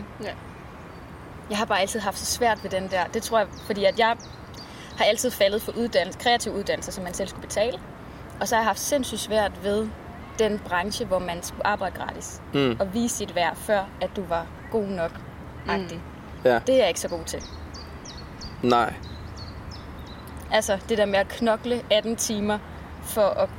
Jeg 1.50 1.58
har 1.58 1.66
bare 1.66 1.82
altid 1.82 2.00
haft 2.00 2.20
så 2.20 2.26
svært 2.26 2.64
ved 2.64 2.70
den 2.72 2.88
der. 2.92 3.04
Det 3.14 3.24
tror 3.24 3.38
jeg, 3.38 3.48
fordi 3.66 3.86
at 3.86 4.00
jeg 4.00 4.16
har 4.98 5.06
altid 5.06 5.32
faldet 5.32 5.62
for 5.62 5.72
uddannelse, 5.78 6.20
kreativ 6.20 6.54
uddannelse, 6.54 6.92
som 6.92 7.04
man 7.04 7.14
selv 7.14 7.28
skulle 7.28 7.48
betale. 7.48 7.80
Og 8.40 8.48
så 8.48 8.56
har 8.56 8.62
jeg 8.62 8.68
haft 8.68 8.80
sindssygt 8.80 9.22
svært 9.22 9.52
ved 9.64 9.88
den 10.40 10.60
branche, 10.60 11.06
hvor 11.06 11.20
man 11.20 11.44
skulle 11.44 11.68
arbejde 11.68 11.96
gratis. 11.96 12.42
Mm. 12.54 12.78
Og 12.80 12.94
vise 12.94 13.16
sit 13.16 13.36
værd, 13.36 13.56
før 13.56 13.84
at 14.02 14.10
du 14.16 14.24
var 14.30 14.48
god 14.72 14.86
nok. 14.86 15.12
Mm. 15.66 16.02
Ja. 16.46 16.60
Det 16.68 16.76
er 16.76 16.80
jeg 16.80 16.88
ikke 16.88 17.00
så 17.00 17.08
god 17.08 17.24
til. 17.26 17.44
Nej. 18.64 18.94
Altså 20.52 20.78
det 20.90 20.98
der 20.98 21.06
med 21.06 21.20
at 21.20 21.28
knokle 21.28 21.82
18 21.92 22.16
timer 22.16 22.58
for 23.04 23.22
at 23.22 23.50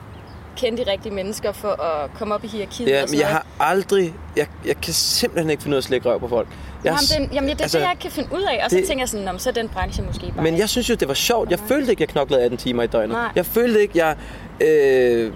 kende 0.56 0.84
de 0.84 0.90
rigtige 0.90 1.14
mennesker 1.14 1.52
for 1.52 1.82
at 1.82 2.10
komme 2.14 2.34
op 2.34 2.44
i 2.44 2.46
hierarkiet 2.46 2.88
Ja, 2.88 3.04
men 3.10 3.20
jeg 3.20 3.28
har 3.28 3.46
aldrig... 3.60 4.14
Jeg, 4.36 4.46
jeg 4.64 4.76
kan 4.76 4.94
simpelthen 4.94 5.50
ikke 5.50 5.62
finde 5.62 5.74
ud 5.74 5.76
af 5.76 5.80
at 5.80 5.84
slikke 5.84 6.08
røv 6.08 6.20
på 6.20 6.28
folk. 6.28 6.48
Jeg, 6.84 6.96
Jamen, 7.12 7.28
den, 7.28 7.34
jamen, 7.34 7.50
det 7.50 7.58
er 7.58 7.62
altså, 7.64 7.78
det, 7.78 7.84
jeg 7.84 7.92
ikke 7.92 8.02
kan 8.02 8.10
finde 8.10 8.28
ud 8.34 8.42
af. 8.42 8.60
Og 8.64 8.70
så 8.70 8.76
det- 8.76 8.86
tænker 8.86 9.02
jeg 9.02 9.08
sådan, 9.08 9.28
om 9.28 9.38
så 9.38 9.48
er 9.48 9.52
den 9.54 9.68
branche 9.68 10.02
måske 10.02 10.32
bare... 10.36 10.42
Men 10.44 10.58
jeg 10.58 10.68
synes 10.68 10.90
jo, 10.90 10.94
det 10.94 11.08
var 11.08 11.14
sjovt. 11.14 11.50
Jeg 11.50 11.58
følte 11.58 11.90
ikke, 11.90 12.00
jeg 12.02 12.08
knoklede 12.08 12.42
18 12.42 12.58
timer 12.58 12.82
i 12.82 12.86
døgnet. 12.86 13.10
Nej. 13.16 13.28
Jeg 13.36 13.46
følte 13.46 13.80
ikke, 13.82 13.98
jeg 13.98 14.16
øh, 14.60 15.32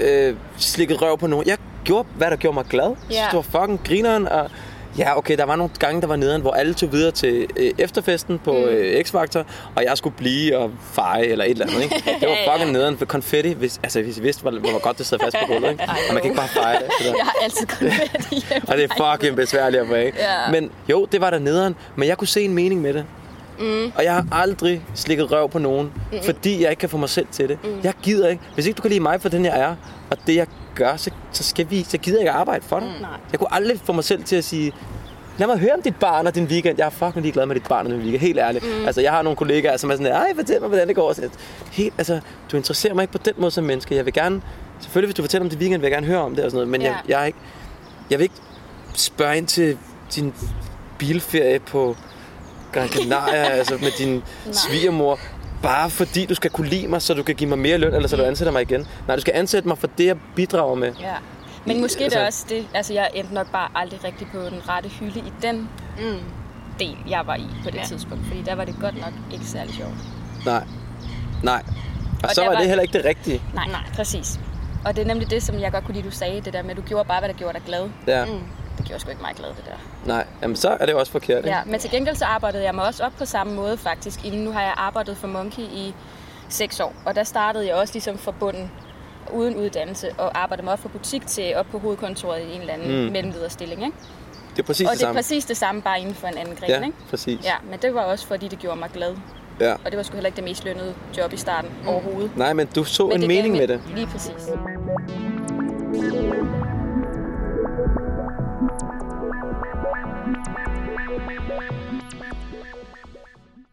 øh, 0.00 0.34
slikkede 0.58 0.98
røv 0.98 1.18
på 1.18 1.26
nogen. 1.26 1.46
Jeg 1.46 1.58
gjorde, 1.84 2.08
hvad 2.16 2.30
der 2.30 2.36
gjorde 2.36 2.54
mig 2.54 2.64
glad. 2.64 2.96
Synes, 3.02 3.16
Ja. 3.18 3.26
det 3.30 3.34
var 3.36 3.60
fucking 3.60 3.80
grineren. 3.84 4.28
Og 4.28 4.50
ja, 4.98 5.18
okay, 5.18 5.38
der 5.38 5.44
var 5.44 5.56
nogle 5.56 5.72
gange, 5.78 6.00
der 6.00 6.06
var 6.06 6.16
nederen, 6.16 6.40
hvor 6.42 6.52
alle 6.52 6.74
tog 6.74 6.92
videre 6.92 7.10
til 7.10 7.46
øh, 7.56 7.70
efterfesten 7.78 8.38
på 8.38 8.52
mm. 8.52 8.58
øh, 8.58 9.04
X-Factor, 9.04 9.44
og 9.74 9.84
jeg 9.84 9.98
skulle 9.98 10.16
blive 10.16 10.58
og 10.58 10.70
feje 10.92 11.24
eller 11.24 11.44
et 11.44 11.50
eller 11.50 11.66
andet. 11.66 11.82
Ikke? 11.82 11.94
Det 12.20 12.28
var 12.28 12.52
fucking 12.52 12.72
nederen 12.72 12.98
for 12.98 13.04
konfetti, 13.04 13.52
hvis, 13.52 13.80
altså, 13.82 14.02
hvis 14.02 14.18
I 14.18 14.22
vidste, 14.22 14.42
hvor, 14.42 14.50
hvor 14.50 14.82
godt 14.82 14.98
det 14.98 15.06
sad 15.06 15.18
fast 15.18 15.36
på 15.40 15.52
gulvet. 15.52 15.70
Ikke? 15.70 15.82
Og 16.08 16.14
man 16.14 16.22
kan 16.22 16.30
ikke 16.30 16.36
bare 16.36 16.48
feje 16.48 16.76
det. 16.76 16.84
Der. 16.98 17.04
Jeg 17.16 17.24
har 17.24 17.34
altid 17.42 17.66
konfetti 17.66 18.44
hjemme. 18.48 18.68
Og 18.68 18.76
det 18.76 18.84
er 18.90 19.12
fucking 19.12 19.36
besværligt 19.36 19.82
at 19.82 19.88
få 19.88 19.94
af. 19.94 20.12
Ja. 20.18 20.50
Men 20.50 20.70
jo, 20.88 21.04
det 21.12 21.20
var 21.20 21.30
der 21.30 21.38
nederen, 21.38 21.76
men 21.96 22.08
jeg 22.08 22.18
kunne 22.18 22.28
se 22.28 22.42
en 22.42 22.54
mening 22.54 22.80
med 22.80 22.94
det. 22.94 23.04
Mm. 23.58 23.92
Og 23.94 24.04
jeg 24.04 24.14
har 24.14 24.26
aldrig 24.32 24.82
slikket 24.94 25.32
røv 25.32 25.50
på 25.50 25.58
nogen, 25.58 25.92
mm. 26.12 26.18
fordi 26.24 26.62
jeg 26.62 26.70
ikke 26.70 26.80
kan 26.80 26.88
få 26.88 26.96
mig 26.96 27.08
selv 27.08 27.26
til 27.32 27.48
det. 27.48 27.58
Mm. 27.64 27.80
Jeg 27.82 27.92
gider 28.02 28.28
ikke. 28.28 28.42
Hvis 28.54 28.66
ikke 28.66 28.76
du 28.76 28.82
kan 28.82 28.90
lide 28.90 29.00
mig 29.00 29.20
for 29.20 29.28
den, 29.28 29.44
jeg 29.44 29.60
er, 29.60 29.74
og 30.10 30.16
det, 30.26 30.36
jeg 30.36 30.46
gør, 30.78 30.96
så, 30.96 31.10
så, 31.32 31.44
skal 31.44 31.66
vi, 31.70 31.82
så 31.88 31.98
gider 31.98 32.16
jeg 32.18 32.22
ikke 32.22 32.30
arbejde 32.30 32.64
for 32.64 32.78
dig. 32.80 32.88
Mm. 32.88 33.04
Jeg 33.32 33.38
kunne 33.40 33.54
aldrig 33.54 33.80
få 33.84 33.92
mig 33.92 34.04
selv 34.04 34.24
til 34.24 34.36
at 34.36 34.44
sige, 34.44 34.72
lad 35.38 35.46
mig 35.46 35.58
høre 35.58 35.72
om 35.72 35.82
dit 35.82 35.96
barn 35.96 36.26
og 36.26 36.34
din 36.34 36.44
weekend. 36.44 36.78
Jeg 36.78 36.86
er 36.86 36.90
fucking 36.90 37.22
ligeglad 37.22 37.46
med 37.46 37.54
dit 37.54 37.68
barn 37.68 37.86
og 37.86 37.92
din 37.92 38.00
weekend. 38.00 38.20
Helt 38.20 38.38
ærligt. 38.38 38.64
Mm. 38.64 38.86
Altså, 38.86 39.00
jeg 39.00 39.12
har 39.12 39.22
nogle 39.22 39.36
kollegaer, 39.36 39.76
som 39.76 39.90
er 39.90 39.94
sådan, 39.96 40.12
ej, 40.12 40.34
fortæl 40.34 40.60
mig, 40.60 40.68
hvordan 40.68 40.88
det 40.88 40.96
går. 40.96 41.12
Så, 41.12 41.28
helt, 41.72 41.94
altså, 41.98 42.20
du 42.52 42.56
interesserer 42.56 42.94
mig 42.94 43.02
ikke 43.02 43.12
på 43.12 43.18
den 43.24 43.34
måde 43.36 43.50
som 43.50 43.64
menneske. 43.64 43.94
Jeg 43.96 44.04
vil 44.04 44.12
gerne, 44.14 44.42
selvfølgelig 44.80 45.06
hvis 45.08 45.14
du 45.14 45.22
fortæller 45.22 45.44
om 45.46 45.50
dit 45.50 45.58
weekend, 45.58 45.80
vil 45.80 45.86
jeg 45.88 45.94
gerne 45.96 46.06
høre 46.06 46.20
om 46.20 46.34
det 46.34 46.44
og 46.44 46.50
sådan 46.50 46.56
noget. 46.56 46.68
Men 46.68 46.82
Ja. 46.82 46.86
jeg, 46.88 46.98
jeg, 47.08 47.20
er 47.22 47.24
ikke, 47.26 47.38
jeg 48.10 48.18
vil 48.18 48.22
ikke 48.22 48.34
spørge 48.94 49.36
ind 49.36 49.46
til 49.46 49.78
din 50.14 50.34
bilferie 50.98 51.58
på 51.58 51.96
Gran 52.72 52.88
Canaria, 52.88 53.34
altså 53.44 53.74
med 53.82 53.90
din 53.98 54.22
svigermor, 54.68 55.18
bare 55.62 55.90
fordi 55.90 56.26
du 56.26 56.34
skal 56.34 56.50
kunne 56.50 56.68
lide 56.68 56.88
mig, 56.88 57.02
så 57.02 57.14
du 57.14 57.22
kan 57.22 57.34
give 57.34 57.48
mig 57.48 57.58
mere 57.58 57.78
løn, 57.78 57.94
eller 57.94 58.08
så 58.08 58.16
du 58.16 58.22
ansætter 58.22 58.52
mig 58.52 58.62
igen. 58.62 58.86
Nej, 59.06 59.16
du 59.16 59.20
skal 59.20 59.32
ansætte 59.36 59.68
mig 59.68 59.78
for 59.78 59.86
det, 59.98 60.06
jeg 60.06 60.16
bidrager 60.36 60.74
med. 60.74 60.92
Ja. 61.00 61.14
Men 61.64 61.80
måske 61.80 62.04
altså, 62.04 62.18
det 62.18 62.22
er 62.22 62.26
også 62.26 62.44
det, 62.48 62.66
altså 62.74 62.92
jeg 62.92 63.10
endte 63.14 63.34
nok 63.34 63.52
bare 63.52 63.68
aldrig 63.74 64.04
rigtig 64.04 64.26
på 64.32 64.38
den 64.38 64.60
rette 64.68 64.88
hylde 64.88 65.18
i 65.18 65.32
den 65.42 65.68
Mm. 65.98 66.18
del, 66.78 66.96
jeg 67.10 67.22
var 67.26 67.34
i 67.36 67.46
på 67.64 67.70
det 67.70 67.74
Ja. 67.78 67.84
tidspunkt. 67.84 68.26
Fordi 68.26 68.42
der 68.42 68.54
var 68.54 68.64
det 68.64 68.74
godt 68.80 68.94
nok 69.00 69.12
ikke 69.32 69.44
særlig 69.44 69.74
sjovt. 69.74 69.92
Nej. 70.46 70.64
Nej. 71.42 71.62
Og, 72.22 72.24
Og 72.24 72.30
så 72.34 72.44
var- 72.44 72.54
det 72.58 72.66
heller 72.66 72.82
ikke 72.82 72.98
det 72.98 73.04
rigtige. 73.04 73.42
Nej, 73.54 73.66
nej, 73.66 73.80
præcis. 73.94 74.40
Og 74.84 74.96
det 74.96 75.02
er 75.02 75.06
nemlig 75.06 75.30
det, 75.30 75.42
som 75.42 75.60
jeg 75.60 75.72
godt 75.72 75.84
kunne 75.84 75.94
lide, 75.94 76.06
du 76.06 76.10
sagde, 76.14 76.40
det 76.40 76.52
der 76.52 76.62
med, 76.62 76.70
at 76.70 76.76
du 76.76 76.82
gjorde 76.82 77.08
bare, 77.08 77.20
hvad 77.20 77.28
der 77.28 77.34
gjorde 77.34 77.54
dig 77.54 77.62
glad. 77.66 77.88
Ja. 78.06 78.24
Mm. 78.24 78.32
Det 78.78 78.86
gjorde 78.86 79.00
sgu 79.00 79.10
ikke 79.10 79.22
mig 79.22 79.32
glad, 79.36 79.48
det 79.48 79.64
der. 79.66 80.06
Nej, 80.14 80.26
jamen 80.42 80.56
så 80.56 80.76
er 80.80 80.86
det 80.86 80.94
også 80.94 81.12
forkert. 81.12 81.38
Ikke? 81.38 81.48
Ja, 81.50 81.60
men 81.66 81.80
til 81.80 81.90
gengæld 81.90 82.16
så 82.16 82.24
arbejdede 82.24 82.64
jeg 82.64 82.74
mig 82.74 82.84
også 82.86 83.04
op 83.04 83.12
på 83.18 83.24
samme 83.24 83.54
måde 83.54 83.76
faktisk. 83.76 84.24
Inden 84.24 84.40
nu 84.44 84.52
har 84.52 84.62
jeg 84.62 84.74
arbejdet 84.76 85.16
for 85.16 85.26
Monkey 85.28 85.62
i 85.62 85.94
seks 86.48 86.80
år, 86.80 86.94
og 87.06 87.14
der 87.14 87.24
startede 87.24 87.66
jeg 87.66 87.74
også 87.74 87.94
ligesom 87.94 88.18
fra 88.18 88.30
bunden 88.30 88.70
uden 89.32 89.56
uddannelse 89.56 90.10
og 90.18 90.38
arbejdede 90.42 90.64
mig 90.64 90.72
op 90.72 90.78
fra 90.78 90.88
butik 90.88 91.26
til 91.26 91.56
op 91.56 91.66
på 91.70 91.78
hovedkontoret 91.78 92.40
i 92.40 92.54
en 92.54 92.60
eller 92.60 92.72
anden 92.74 93.04
Mm. 93.06 93.12
mellemlederstilling. 93.12 93.82
Ikke? 93.84 93.96
Det 94.56 94.62
er 94.62 94.66
præcis 94.66 94.86
Og 94.86 94.90
det 94.92 94.98
det 94.98 95.04
er 95.04 95.06
samme. 95.08 95.18
præcis 95.18 95.44
det 95.44 95.56
samme, 95.56 95.82
bare 95.82 96.00
inden 96.00 96.14
for 96.14 96.26
en 96.26 96.38
anden 96.38 96.56
gren. 96.56 96.70
Ja, 96.70 96.76
Ikke? 96.84 96.96
præcis. 97.10 97.44
Ja, 97.44 97.54
men 97.70 97.78
det 97.82 97.94
var 97.94 98.00
også 98.02 98.26
fordi, 98.26 98.48
det 98.48 98.58
gjorde 98.58 98.78
mig 98.78 98.90
glad. 98.94 99.16
Ja. 99.60 99.72
Og 99.72 99.78
det 99.90 99.96
var 99.96 100.02
sgu 100.02 100.14
heller 100.14 100.26
ikke 100.28 100.36
det 100.36 100.44
mest 100.44 100.64
lønnede 100.64 100.94
job 101.18 101.32
i 101.32 101.36
starten 101.36 101.70
mm. 101.82 101.88
overhovedet. 101.88 102.36
Nej, 102.36 102.52
men 102.52 102.66
du 102.66 102.84
så 102.84 103.06
Men 103.06 103.12
en 103.16 103.20
det 103.20 103.28
mening 103.28 103.56
med 103.56 103.68
det. 103.68 103.80
Lige 103.94 104.06
præcis. 104.06 104.32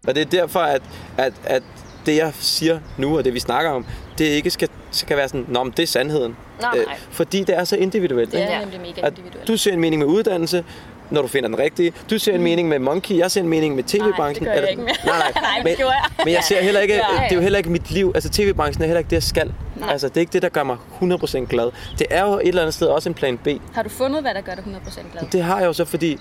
Og 0.07 0.15
det 0.15 0.21
er 0.21 0.25
derfor, 0.25 0.59
at, 0.59 0.81
at, 1.17 1.33
at 1.45 1.63
det, 2.05 2.15
jeg 2.15 2.31
siger 2.39 2.79
nu, 2.97 3.17
og 3.17 3.25
det, 3.25 3.33
vi 3.33 3.39
snakker 3.39 3.71
om, 3.71 3.85
det 4.17 4.25
ikke 4.25 4.49
skal, 4.49 4.69
skal 4.91 5.17
være 5.17 5.27
sådan, 5.27 5.45
Nå, 5.47 5.63
men 5.63 5.73
det 5.77 5.83
er 5.83 5.87
sandheden. 5.87 6.35
Nej, 6.61 6.77
nej. 6.85 6.95
fordi 7.11 7.43
det 7.43 7.57
er 7.57 7.63
så 7.63 7.75
individuelt. 7.75 8.31
Det 8.31 8.39
er 8.39 8.43
ikke? 8.43 8.53
ja. 8.53 8.59
nemlig 8.59 8.79
mega 8.79 9.07
At 9.07 9.13
individuelt. 9.17 9.47
du 9.47 9.57
ser 9.57 9.73
en 9.73 9.79
mening 9.79 9.99
med 9.99 10.07
uddannelse, 10.07 10.63
når 11.09 11.21
du 11.21 11.27
finder 11.27 11.49
den 11.49 11.59
rigtige. 11.59 11.93
Du 12.09 12.17
ser 12.17 12.35
en 12.35 12.43
mening 12.43 12.69
med 12.69 12.79
Monkey, 12.79 13.17
jeg 13.17 13.31
ser 13.31 13.41
en 13.41 13.47
mening 13.47 13.75
med 13.75 13.83
tv-branchen. 13.83 14.47
Nej, 14.47 14.53
det 14.55 14.61
gør 14.61 14.67
jeg 14.67 14.69
ikke 14.69 14.81
mere. 14.81 14.95
Nej, 15.05 15.17
nej. 15.17 15.41
Nej, 15.63 15.75
men, 15.77 15.85
men 16.25 16.33
jeg 16.33 16.43
ser 16.43 16.61
heller 16.61 16.79
ikke, 16.79 16.93
det 16.93 17.31
er 17.31 17.35
jo 17.35 17.41
heller 17.41 17.57
ikke 17.57 17.69
mit 17.69 17.91
liv. 17.91 18.11
Altså 18.15 18.29
tv-branchen 18.29 18.81
er 18.83 18.85
heller 18.85 18.99
ikke 18.99 19.09
det, 19.09 19.15
jeg 19.15 19.23
skal. 19.23 19.53
Altså, 19.89 20.09
det 20.09 20.17
er 20.17 20.21
ikke 20.21 20.33
det, 20.33 20.41
der 20.41 20.49
gør 20.49 20.63
mig 20.63 20.77
100% 21.01 21.45
glad. 21.45 21.71
Det 21.99 22.07
er 22.09 22.25
jo 22.25 22.33
et 22.33 22.47
eller 22.47 22.61
andet 22.61 22.73
sted 22.73 22.87
også 22.87 23.09
en 23.09 23.15
plan 23.15 23.37
B. 23.37 23.47
Har 23.73 23.83
du 23.83 23.89
fundet, 23.89 24.21
hvad 24.21 24.33
der 24.33 24.41
gør 24.41 24.55
dig 24.55 24.63
100% 24.63 25.01
glad? 25.11 25.23
Det 25.31 25.43
har 25.43 25.59
jeg 25.59 25.67
jo 25.67 25.73
så, 25.73 25.85
fordi, 25.85 26.19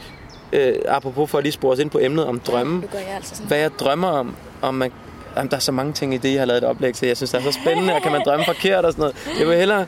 øh, 0.54 0.74
apropos 0.88 1.30
for 1.30 1.38
at 1.38 1.44
lige 1.44 1.52
spore 1.52 1.72
os 1.72 1.78
ind 1.78 1.90
på 1.90 1.98
emnet 1.98 2.26
om 2.26 2.40
drømme, 2.40 2.82
gør 2.92 2.98
jeg 2.98 3.08
altså 3.08 3.34
sådan. 3.34 3.46
hvad 3.46 3.58
jeg 3.58 3.70
drømmer 3.78 4.08
om, 4.08 4.36
om 4.62 4.74
man, 4.74 4.92
jamen, 5.36 5.50
der 5.50 5.56
er 5.56 5.60
så 5.60 5.72
mange 5.72 5.92
ting 5.92 6.14
i 6.14 6.16
det, 6.16 6.32
jeg 6.32 6.40
har 6.40 6.46
lavet 6.46 6.62
et 6.62 6.68
oplæg 6.68 6.94
til. 6.94 7.08
Jeg 7.08 7.16
synes, 7.16 7.30
det 7.30 7.38
er 7.38 7.52
så 7.52 7.58
spændende, 7.64 7.94
og 7.94 8.02
kan 8.02 8.12
man 8.12 8.22
drømme 8.24 8.44
forkert 8.44 8.84
og 8.84 8.92
sådan 8.92 9.02
noget. 9.02 9.38
Jeg 9.38 9.48
vil 9.48 9.56
hellere 9.56 9.86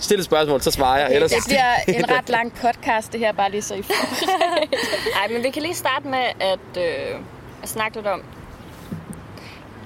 stille 0.00 0.20
et 0.20 0.24
spørgsmål, 0.24 0.60
så 0.60 0.70
svarer 0.70 0.98
jeg. 0.98 1.14
Ellers, 1.14 1.30
Det 1.30 1.42
bliver 1.46 1.74
en 1.98 2.10
ret 2.18 2.28
lang 2.28 2.52
podcast, 2.52 3.12
det 3.12 3.20
her, 3.20 3.32
bare 3.32 3.50
lige 3.50 3.62
så 3.62 3.74
I 3.74 3.82
får. 3.82 3.94
Ej, 5.22 5.28
men 5.32 5.42
vi 5.42 5.50
kan 5.50 5.62
lige 5.62 5.74
starte 5.74 6.08
med 6.08 6.24
at, 6.40 6.76
øh, 6.76 7.20
at 7.62 7.68
snakke 7.68 7.96
lidt 7.96 8.06
om... 8.06 8.22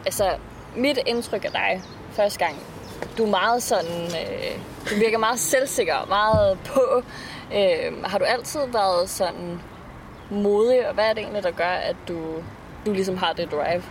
Altså, 0.06 0.30
mit 0.76 0.98
indtryk 1.06 1.44
af 1.44 1.50
dig 1.50 1.82
første 2.12 2.38
gang, 2.38 2.56
du 3.18 3.24
er 3.24 3.30
meget 3.30 3.62
sådan... 3.62 4.02
Øh, 4.04 4.58
du 4.90 4.94
virker 4.94 5.18
meget 5.18 5.38
selvsikker, 5.38 6.06
meget 6.08 6.58
på. 6.64 7.02
Øh, 7.54 8.04
har 8.04 8.18
du 8.18 8.24
altid 8.24 8.60
været 8.72 9.10
sådan 9.10 9.60
modig, 10.32 10.88
og 10.88 10.94
hvad 10.94 11.04
er 11.04 11.12
det 11.12 11.18
egentlig, 11.18 11.42
der 11.42 11.50
gør, 11.50 11.64
at 11.64 11.96
du, 12.08 12.14
du 12.86 12.92
ligesom 12.92 13.16
har 13.16 13.32
det 13.32 13.50
drive? 13.50 13.82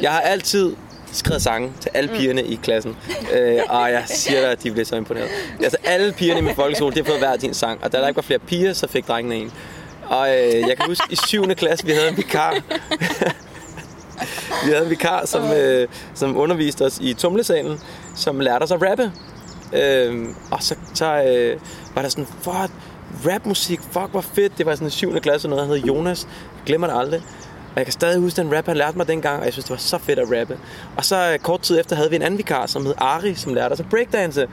Jeg 0.00 0.12
har 0.12 0.20
altid 0.20 0.76
skrevet 1.12 1.42
sange 1.42 1.72
til 1.80 1.90
alle 1.94 2.10
pigerne 2.16 2.42
i 2.42 2.54
klassen. 2.62 2.96
Øh, 3.34 3.60
og 3.68 3.92
jeg 3.92 4.04
siger 4.06 4.40
dig, 4.40 4.50
at 4.50 4.62
de 4.62 4.70
blev 4.70 4.84
så 4.84 4.96
imponeret. 4.96 5.28
Altså 5.62 5.76
alle 5.84 6.12
pigerne 6.12 6.40
i 6.40 6.42
min 6.42 6.54
folkeskole, 6.54 6.94
de 6.94 7.00
har 7.00 7.04
fået 7.04 7.18
hver 7.18 7.38
sin 7.38 7.54
sang. 7.54 7.84
Og 7.84 7.92
da 7.92 7.98
der 7.98 8.08
ikke 8.08 8.16
var 8.16 8.22
flere 8.22 8.38
piger, 8.38 8.72
så 8.72 8.88
fik 8.88 9.08
drengene 9.08 9.36
en. 9.36 9.52
Og 10.08 10.28
øh, 10.28 10.60
jeg 10.60 10.76
kan 10.76 10.86
huske, 10.86 11.04
i 11.10 11.16
7. 11.26 11.44
klasse, 11.44 11.86
vi 11.86 11.92
havde 11.92 12.08
en 12.08 12.16
vikar. 12.16 12.54
vi 14.64 14.70
havde 14.70 14.84
en 14.84 14.90
vikar, 14.90 15.26
som, 15.26 15.52
øh, 15.52 15.88
som 16.14 16.36
underviste 16.36 16.82
os 16.84 16.98
i 16.98 17.14
tumlesalen, 17.14 17.80
som 18.16 18.40
lærte 18.40 18.62
os 18.62 18.70
at 18.70 18.82
rappe. 18.90 19.12
Øh, 19.72 20.28
og 20.50 20.62
så, 20.62 20.76
så 20.94 21.22
øh, 21.22 21.60
var 21.94 22.02
der 22.02 22.08
sådan, 22.08 22.26
fuck, 22.26 22.72
rapmusik, 23.26 23.80
fuck 23.80 24.10
hvor 24.10 24.20
fedt. 24.20 24.58
Det 24.58 24.66
var 24.66 24.74
sådan 24.74 24.86
en 24.86 24.90
7. 24.90 25.20
klasse, 25.20 25.48
noget, 25.48 25.66
han 25.66 25.76
hed 25.76 25.84
Jonas. 25.84 26.24
Jeg 26.24 26.66
glemmer 26.66 26.86
det 26.86 26.98
aldrig. 26.98 27.22
Og 27.76 27.80
jeg 27.80 27.86
kan 27.86 27.92
stadig 27.92 28.20
huske 28.20 28.42
den 28.42 28.56
rap, 28.56 28.66
han 28.66 28.76
lærte 28.76 28.96
mig 28.96 29.08
dengang, 29.08 29.38
og 29.38 29.44
jeg 29.44 29.52
synes, 29.52 29.64
det 29.64 29.70
var 29.70 29.76
så 29.76 29.98
fedt 29.98 30.18
at 30.18 30.40
rappe. 30.40 30.58
Og 30.96 31.04
så 31.04 31.32
øh, 31.32 31.38
kort 31.38 31.60
tid 31.60 31.80
efter 31.80 31.96
havde 31.96 32.10
vi 32.10 32.16
en 32.16 32.22
anden 32.22 32.38
vikar, 32.38 32.66
som 32.66 32.86
hed 32.86 32.94
Ari, 32.98 33.34
som 33.34 33.54
lærte 33.54 33.72
os 33.72 33.80
at 33.80 33.88
breakdance. 33.90 34.46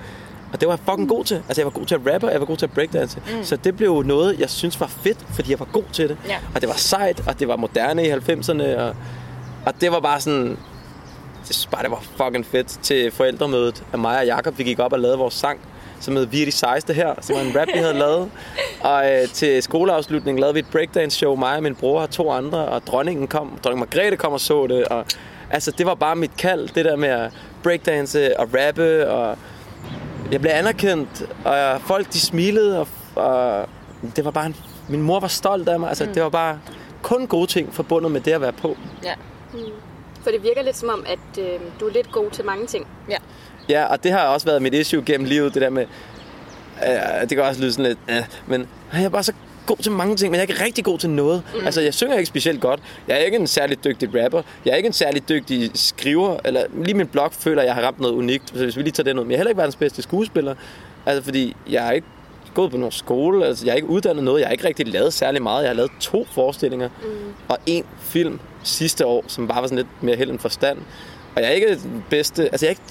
Og 0.54 0.62
det 0.62 0.68
var 0.68 0.74
jeg 0.74 0.80
fucking 0.90 1.10
god 1.10 1.26
til. 1.26 1.36
Altså, 1.36 1.62
jeg 1.62 1.66
var 1.66 1.72
god 1.72 1.86
til 1.86 1.96
at 1.96 2.02
rappe, 2.14 2.28
og 2.28 2.32
jeg 2.34 2.40
var 2.40 2.46
god 2.46 2.58
til 2.58 2.66
at 2.66 2.72
breakdance. 2.72 3.22
Mm. 3.38 3.44
Så 3.44 3.56
det 3.56 3.78
blev 3.78 4.04
noget, 4.04 4.40
jeg 4.40 4.50
synes 4.50 4.80
var 4.80 4.88
fedt, 4.88 5.18
fordi 5.30 5.52
jeg 5.52 5.60
var 5.60 5.68
god 5.74 5.84
til 5.94 6.10
det. 6.10 6.18
Ja. 6.28 6.38
Og 6.56 6.62
det 6.62 6.70
var 6.70 6.76
sejt, 6.76 7.24
og 7.28 7.40
det 7.40 7.48
var 7.48 7.56
moderne 7.56 8.08
i 8.08 8.12
90'erne. 8.12 8.80
Og, 8.80 8.96
og 9.66 9.82
det 9.82 9.92
var 9.92 10.00
bare 10.00 10.20
sådan... 10.22 10.48
Jeg 11.48 11.56
synes 11.56 11.66
bare, 11.66 11.84
det 11.84 11.92
var 11.92 12.04
fucking 12.18 12.46
fedt 12.46 12.68
til 12.68 13.12
forældremødet 13.12 13.84
af 13.94 14.00
mig 14.00 14.20
og 14.20 14.26
Jakob. 14.26 14.58
Vi 14.58 14.64
gik 14.64 14.80
op 14.80 14.94
og 14.94 15.00
lavede 15.00 15.18
vores 15.18 15.34
sang, 15.34 15.60
som 16.04 16.16
hed 16.16 16.26
Vi 16.26 16.42
er 16.42 16.46
de 16.46 16.52
sejste 16.52 16.94
her, 16.94 17.14
som 17.22 17.36
var 17.36 17.42
en 17.42 17.60
rap, 17.60 17.68
vi 17.74 17.80
havde 17.80 17.94
lavet. 17.94 18.32
Og 18.82 19.12
øh, 19.12 19.28
til 19.28 19.64
skoleafslutningen 19.64 20.40
lavede 20.40 20.54
vi 20.54 20.60
et 20.60 20.72
breakdance 20.72 21.18
show, 21.18 21.36
mig 21.36 21.56
og 21.56 21.64
min 21.64 21.76
bror 21.76 22.02
og 22.02 22.10
to 22.10 22.32
andre, 22.32 22.66
og 22.66 22.88
dronningen 22.88 23.28
kom, 23.28 23.60
dronning 23.64 23.80
Margrethe 23.80 24.18
kom 24.18 24.34
og 24.34 24.40
så 24.40 24.68
det. 24.68 24.86
Og, 24.86 25.06
altså, 25.50 25.72
det 25.72 25.86
var 25.86 25.96
bare 25.96 26.16
mit 26.16 26.38
kald, 26.38 26.70
det 26.76 26.86
der 26.86 26.96
med 26.96 27.10
at 27.10 27.32
breakdance 27.64 28.40
og 28.40 28.50
rappe, 28.54 29.10
og 29.10 29.38
jeg 30.32 30.42
blev 30.42 30.52
anerkendt, 30.54 31.24
og 31.46 31.82
folk 31.82 32.14
de 32.14 32.20
smilede, 32.20 32.80
og, 32.80 32.88
og 33.16 33.70
det 34.16 34.26
var 34.26 34.32
bare 34.32 34.46
en, 34.46 34.56
min 34.90 35.02
mor 35.02 35.20
var 35.20 35.28
stolt 35.28 35.70
af 35.70 35.80
mig. 35.80 35.90
Altså, 35.90 36.06
mm. 36.06 36.14
det 36.14 36.24
var 36.24 36.30
bare 36.30 36.60
kun 37.02 37.28
gode 37.28 37.48
ting 37.48 37.74
forbundet 37.74 38.12
med 38.12 38.22
det 38.22 38.32
at 38.32 38.42
være 38.42 38.54
på. 38.54 38.78
Ja. 39.04 39.14
For 40.24 40.32
det 40.32 40.44
virker 40.44 40.62
lidt 40.62 40.76
som 40.76 40.90
om, 40.90 41.06
at 41.08 41.44
øh, 41.44 41.60
du 41.80 41.88
er 41.88 41.92
lidt 41.92 42.12
god 42.12 42.32
til 42.32 42.46
mange 42.46 42.68
ting. 42.68 42.88
Ja. 43.10 43.18
Ja, 43.70 43.86
og 43.86 44.04
det 44.04 44.12
har 44.12 44.20
også 44.20 44.46
været 44.46 44.62
mit 44.62 44.74
issue 44.74 45.04
gennem 45.06 45.28
livet, 45.28 45.54
det 45.54 45.62
der 45.62 45.70
med, 45.70 45.86
øh, 46.88 47.22
det 47.22 47.30
kan 47.30 47.42
også 47.42 47.62
lyde 47.62 47.72
sådan 47.72 47.86
lidt, 47.86 48.00
øh, 48.10 48.24
men 48.48 48.68
jeg 48.94 49.04
er 49.04 49.10
bare 49.10 49.24
så 49.24 49.34
god 49.66 49.78
til 49.78 49.92
mange 49.92 50.16
ting, 50.16 50.32
men 50.32 50.36
jeg 50.40 50.46
er 50.46 50.50
ikke 50.50 50.64
rigtig 50.64 50.84
god 50.84 51.00
til 51.00 51.10
noget. 51.10 51.44
Mm. 51.54 51.66
Altså, 51.66 51.82
jeg 51.82 51.94
synger 51.94 52.16
ikke 52.16 52.26
specielt 52.26 52.62
godt. 52.62 52.80
Jeg 53.08 53.16
er 53.16 53.20
ikke 53.20 53.38
en 53.38 53.48
særlig 53.48 53.84
dygtig 53.84 54.24
rapper. 54.24 54.42
Jeg 54.66 54.72
er 54.72 54.76
ikke 54.76 54.88
en 54.88 54.94
særlig 54.94 55.30
dygtig 55.30 55.72
skriver. 55.74 56.38
Eller 56.46 56.64
lige 56.84 56.94
min 56.94 57.08
blog 57.08 57.34
føler, 57.34 57.62
at 57.62 57.68
jeg 57.68 57.76
har 57.76 57.82
ramt 57.82 58.00
noget 58.00 58.14
unikt. 58.14 58.50
Så 58.50 58.64
hvis 58.64 58.78
vi 58.78 58.82
lige 58.82 58.92
tager 58.92 59.04
det 59.04 59.20
ud. 59.20 59.24
Men 59.24 59.32
jeg 59.32 59.36
er 59.36 59.40
heller 59.40 59.50
ikke 59.50 59.58
verdens 59.58 59.76
bedste 59.76 60.02
skuespiller. 60.02 60.56
Altså, 61.06 61.24
fordi 61.24 61.56
jeg 61.70 61.88
er 61.88 61.92
ikke 61.92 62.08
gået 62.54 62.72
på 62.72 62.78
nogen 62.78 62.92
skole. 62.92 63.46
Altså, 63.46 63.66
jeg 63.66 63.72
er 63.72 63.76
ikke 63.76 63.90
uddannet 63.90 64.24
noget. 64.24 64.40
Jeg 64.40 64.48
har 64.48 64.52
ikke 64.52 64.68
rigtig 64.68 64.88
lavet 64.88 65.14
særlig 65.14 65.42
meget. 65.42 65.62
Jeg 65.62 65.70
har 65.70 65.76
lavet 65.76 65.92
to 66.00 66.28
forestillinger 66.32 66.90
mm. 67.04 67.34
og 67.48 67.58
en 67.66 67.86
film 68.00 68.40
sidste 68.64 69.06
år, 69.06 69.24
som 69.28 69.48
bare 69.48 69.62
var 69.62 69.68
sådan 69.68 69.78
lidt 69.78 70.04
mere 70.04 70.16
held 70.16 70.30
end 70.30 70.40
forstand. 70.40 70.78
Og 71.36 71.42
jeg 71.42 71.50
er 71.50 71.54
ikke 71.54 71.76
den 71.76 72.04
bedste... 72.10 72.44
Altså, 72.44 72.66
jeg 72.66 72.68
er 72.68 72.72
ikke 72.72 72.82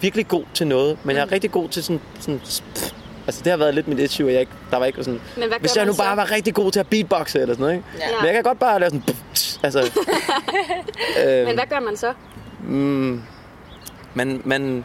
virkelig 0.00 0.28
god 0.28 0.44
til 0.54 0.66
noget, 0.66 0.98
men 1.04 1.16
jeg 1.16 1.22
er 1.22 1.32
rigtig 1.32 1.50
god 1.50 1.68
til 1.68 1.84
sådan... 1.84 2.00
sådan 2.20 2.40
pff, 2.40 2.92
altså, 3.26 3.40
det 3.44 3.50
har 3.50 3.56
været 3.56 3.74
lidt 3.74 3.88
mit 3.88 3.98
issue, 3.98 4.26
at 4.26 4.32
jeg 4.32 4.40
ikke, 4.40 4.52
der 4.70 4.76
var 4.76 4.86
ikke 4.86 5.04
sådan... 5.04 5.20
Men 5.36 5.52
hvis 5.60 5.76
jeg 5.76 5.86
nu 5.86 5.92
så? 5.92 6.02
bare 6.02 6.16
var 6.16 6.30
rigtig 6.30 6.54
god 6.54 6.72
til 6.72 6.80
at 6.80 6.86
beatboxe 6.86 7.40
eller 7.40 7.54
sådan 7.54 7.62
noget, 7.62 7.74
ikke? 7.74 7.88
Ja. 7.98 8.16
Men 8.20 8.26
jeg 8.26 8.34
kan 8.34 8.42
godt 8.42 8.58
bare 8.58 8.80
lave 8.80 8.90
sådan... 8.90 9.02
Pff, 9.02 9.56
altså, 9.62 9.80
øh, 11.26 11.46
Men 11.46 11.54
hvad 11.54 11.66
gør 11.70 11.80
man 11.80 11.96
så? 11.96 12.12
man, 14.14 14.42
man, 14.44 14.84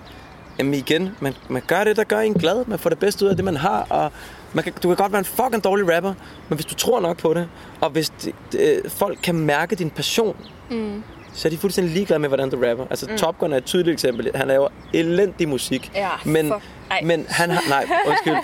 jamen 0.59 0.73
igen, 0.73 1.15
man, 1.19 1.33
man 1.49 1.61
gør 1.67 1.83
det, 1.83 1.95
der 1.95 2.03
gør 2.03 2.19
en 2.19 2.33
glad. 2.33 2.65
Man 2.67 2.79
får 2.79 2.89
det 2.89 2.99
bedste 2.99 3.25
ud 3.25 3.29
af 3.29 3.35
det, 3.35 3.45
man 3.45 3.57
har. 3.57 3.87
Og 3.89 4.11
man 4.53 4.63
kan, 4.63 4.73
du 4.83 4.87
kan 4.87 4.97
godt 4.97 5.11
være 5.11 5.19
en 5.19 5.25
fucking 5.25 5.63
dårlig 5.63 5.95
rapper, 5.95 6.13
men 6.49 6.55
hvis 6.55 6.65
du 6.65 6.75
tror 6.75 6.99
nok 6.99 7.17
på 7.17 7.33
det, 7.33 7.47
og 7.81 7.89
hvis 7.89 8.09
det, 8.09 8.35
det, 8.51 8.81
folk 8.87 9.19
kan 9.23 9.35
mærke 9.35 9.75
din 9.75 9.89
passion, 9.89 10.37
mm. 10.69 11.03
Så 11.33 11.47
er 11.47 11.49
de 11.49 11.57
fuldstændig 11.57 11.93
ligeglade 11.93 12.19
med, 12.19 12.29
hvordan 12.29 12.49
du 12.49 12.57
rapper. 12.69 12.85
Altså, 12.89 13.05
mm. 13.09 13.17
Top 13.17 13.39
Gun 13.39 13.53
er 13.53 13.57
et 13.57 13.65
tydeligt 13.65 13.93
eksempel. 13.93 14.31
Han 14.35 14.47
laver 14.47 14.67
elendig 14.93 15.49
musik. 15.49 15.91
Ja, 15.95 16.09
men. 16.25 16.53
Ej. 16.91 17.01
men 17.03 17.25
han 17.29 17.49
har... 17.49 17.63
Nej, 17.69 17.87
undskyld. 18.07 18.33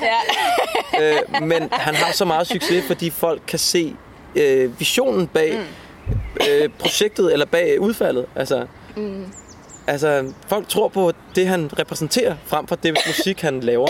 øh, 1.01 1.43
men 1.43 1.69
han 1.71 1.95
har 1.95 2.13
så 2.13 2.25
meget 2.25 2.47
succes, 2.47 2.85
fordi 2.87 3.09
folk 3.09 3.41
kan 3.47 3.59
se 3.59 3.95
øh, 4.35 4.79
visionen 4.79 5.27
bag 5.27 5.57
mm. 5.57 6.15
øh, 6.49 6.69
projektet, 6.79 7.33
eller 7.33 7.45
bag 7.45 7.79
udfaldet. 7.79 8.25
Altså, 8.35 8.65
mm. 8.95 9.25
altså, 9.87 10.33
folk 10.47 10.67
tror 10.67 10.87
på 10.87 11.11
det, 11.35 11.47
han 11.47 11.69
repræsenterer, 11.79 12.35
frem 12.45 12.67
for 12.67 12.75
det 12.75 12.97
musik, 13.07 13.41
han 13.41 13.59
laver. 13.59 13.87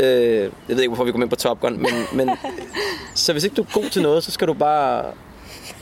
øh, 0.00 0.08
jeg 0.08 0.50
ved 0.68 0.80
ikke, 0.80 0.88
hvorfor 0.88 1.04
vi 1.04 1.10
kommer 1.10 1.24
ind 1.24 1.30
på 1.30 1.36
Top 1.36 1.60
Gun, 1.60 1.82
men, 1.82 1.92
men 2.12 2.30
så 3.14 3.32
hvis 3.32 3.44
ikke 3.44 3.56
du 3.56 3.62
er 3.62 3.72
god 3.72 3.90
til 3.90 4.02
noget, 4.02 4.24
så 4.24 4.30
skal 4.30 4.48
du 4.48 4.54
bare... 4.54 5.04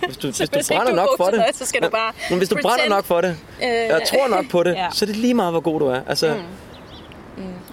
Hvis 0.06 0.16
du, 0.16 0.26
hvis 0.26 0.38
du 0.38 0.46
hvis 0.52 0.68
brænder 0.68 0.92
er 0.92 0.96
nok 0.96 1.08
for 1.16 1.24
det, 1.24 1.34
noget, 1.38 1.56
så 1.56 1.66
skal 1.66 1.82
du 1.82 1.88
bare 1.88 2.12
men 2.30 2.38
hvis 2.38 2.48
du 2.48 2.56
brænder 2.62 2.88
nok 2.88 3.04
for 3.04 3.20
det, 3.20 3.36
Øh, 3.62 3.94
og 3.94 4.00
tror 4.08 4.28
nok 4.28 4.48
på 4.50 4.62
det, 4.62 4.74
Ja. 4.82 4.88
så 4.92 5.04
er 5.04 5.06
det 5.06 5.16
lige 5.16 5.34
meget, 5.34 5.52
hvor 5.52 5.60
god 5.60 5.80
du 5.80 5.86
er. 5.86 6.00
Altså, 6.08 6.34
mm. 6.34 6.42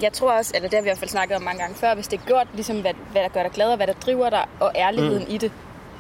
Jeg 0.02 0.14
tror 0.14 0.32
også, 0.32 0.52
eller 0.56 0.70
det 0.70 0.78
har 0.78 0.82
vi 0.82 0.88
i 0.88 0.90
hvert 0.90 0.98
fald 1.00 1.10
snakket 1.10 1.38
om 1.38 1.44
mange 1.44 1.60
gange 1.62 1.76
før, 1.76 1.96
hvis 1.96 2.08
det 2.08 2.20
er 2.20 2.26
gjort, 2.28 2.48
ligesom 2.54 2.82
hvad, 2.82 2.92
hvad 3.12 3.22
der 3.22 3.30
gør 3.30 3.44
dig 3.44 3.52
glad, 3.52 3.70
og 3.70 3.76
hvad 3.78 3.88
der 3.88 3.94
driver 3.94 4.30
dig, 4.30 4.46
og 4.60 4.72
ærligheden 4.76 5.24
mm. 5.24 5.34
i 5.34 5.38
det, 5.38 5.52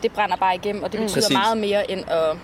det 0.04 0.12
brænder 0.12 0.36
bare 0.36 0.56
igennem, 0.56 0.84
og 0.84 0.91
det 0.91 1.00
betyder 1.00 1.22
Præcis. 1.22 1.34
meget 1.34 1.58
mere 1.58 1.91
end 1.91 2.10
at... 2.10 2.38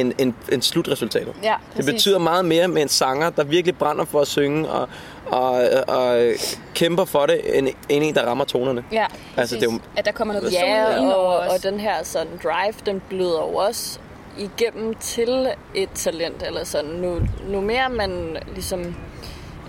en, 0.00 0.12
en, 0.18 0.34
en 0.52 0.62
slutresultatet. 0.62 1.34
Ja, 1.42 1.54
Det 1.76 1.84
betyder 1.84 2.18
meget 2.18 2.44
mere 2.44 2.68
med 2.68 2.82
en 2.82 2.88
sanger, 2.88 3.30
der 3.30 3.44
virkelig 3.44 3.78
brænder 3.78 4.04
for 4.04 4.20
at 4.20 4.26
synge 4.28 4.68
og, 4.68 4.88
og, 5.26 5.62
og 5.88 6.32
kæmper 6.74 7.04
for 7.04 7.26
det, 7.26 7.58
end 7.58 7.68
end 7.88 8.04
en, 8.04 8.14
der 8.14 8.22
rammer 8.26 8.44
tonerne. 8.44 8.84
Ja, 8.92 9.02
Altså, 9.36 9.40
altså, 9.40 9.56
det 9.56 9.62
er 9.62 9.72
jo- 9.72 9.80
at 9.96 10.04
der 10.04 10.12
kommer 10.12 10.34
noget 10.34 10.52
Ja, 10.52 10.58
personlighed 10.60 11.02
ind 11.02 11.12
over 11.12 11.32
og, 11.32 11.38
os. 11.38 11.52
og 11.64 11.70
den 11.72 11.80
her 11.80 12.04
sådan 12.04 12.32
drive, 12.42 12.74
den 12.86 13.02
bløder 13.08 13.38
jo 13.40 13.54
også 13.54 13.98
igennem 14.38 14.94
til 14.94 15.48
et 15.74 15.88
talent. 15.94 16.42
Eller 16.46 16.64
sådan. 16.64 16.90
Nu, 16.90 17.20
nu 17.48 17.60
mere 17.60 17.88
man 17.90 18.36
ligesom 18.54 18.94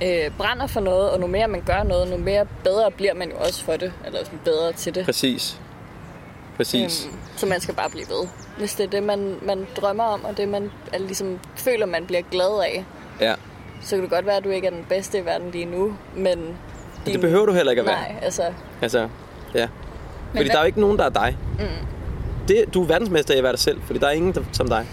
øh, 0.03 0.31
brænder 0.37 0.67
for 0.67 0.79
noget, 0.79 1.09
og 1.09 1.19
nu 1.19 1.27
mere 1.27 1.47
man 1.47 1.61
gør 1.65 1.83
noget, 1.83 2.09
nu 2.09 2.17
mere 2.17 2.45
bedre 2.63 2.91
bliver 2.91 3.13
man 3.13 3.29
jo 3.29 3.35
også 3.37 3.63
for 3.63 3.71
det. 3.77 3.93
Eller 4.05 4.19
sådan 4.23 4.39
bedre 4.45 4.71
til 4.71 4.95
det. 4.95 5.05
Præcis. 5.05 5.57
Præcis. 6.59 7.05
Øhm, 7.05 7.15
så 7.35 7.45
man 7.45 7.61
skal 7.61 7.75
bare 7.75 7.89
blive 7.89 8.05
ved. 8.09 8.27
Hvis 8.57 8.75
det 8.75 8.85
er 8.85 8.89
det, 8.89 9.03
man, 9.03 9.35
man 9.41 9.67
drømmer 9.81 10.03
om, 10.03 10.25
og 10.25 10.37
det 10.37 10.47
man 10.47 10.71
er, 10.93 10.97
ligesom, 10.99 11.39
føler, 11.55 11.85
man 11.85 12.05
bliver 12.05 12.21
glad 12.31 12.61
af, 12.63 12.85
Ja. 13.21 13.33
så 13.81 13.95
kan 13.95 14.01
det 14.01 14.09
godt 14.09 14.25
være, 14.25 14.37
at 14.37 14.43
du 14.43 14.49
ikke 14.49 14.67
er 14.67 14.71
den 14.71 14.85
bedste 14.89 15.19
i 15.19 15.25
verden 15.25 15.51
lige 15.51 15.65
nu, 15.65 15.93
men... 16.15 16.39
Men 17.05 17.13
det 17.13 17.21
behøver 17.21 17.45
du 17.45 17.53
heller 17.53 17.71
ikke 17.71 17.79
at 17.79 17.85
være. 17.87 17.95
Nej, 18.01 18.15
altså... 18.21 18.43
Altså, 18.81 19.09
ja. 19.53 19.67
Fordi 20.31 20.43
hvad- 20.43 20.45
der 20.45 20.55
er 20.57 20.61
jo 20.61 20.65
ikke 20.65 20.81
nogen, 20.81 20.97
der 20.97 21.05
er 21.05 21.09
dig. 21.09 21.37
Mm. 21.59 21.65
Det, 22.47 22.73
du 22.73 22.83
er 22.83 22.87
verdensmester 22.87 23.33
i 23.33 23.37
at 23.37 23.43
være 23.43 23.51
dig 23.51 23.59
selv, 23.59 23.81
fordi 23.81 23.99
der 23.99 24.07
er 24.07 24.11
ingen 24.11 24.33
der, 24.35 24.43
som 24.51 24.67
dig. 24.67 24.87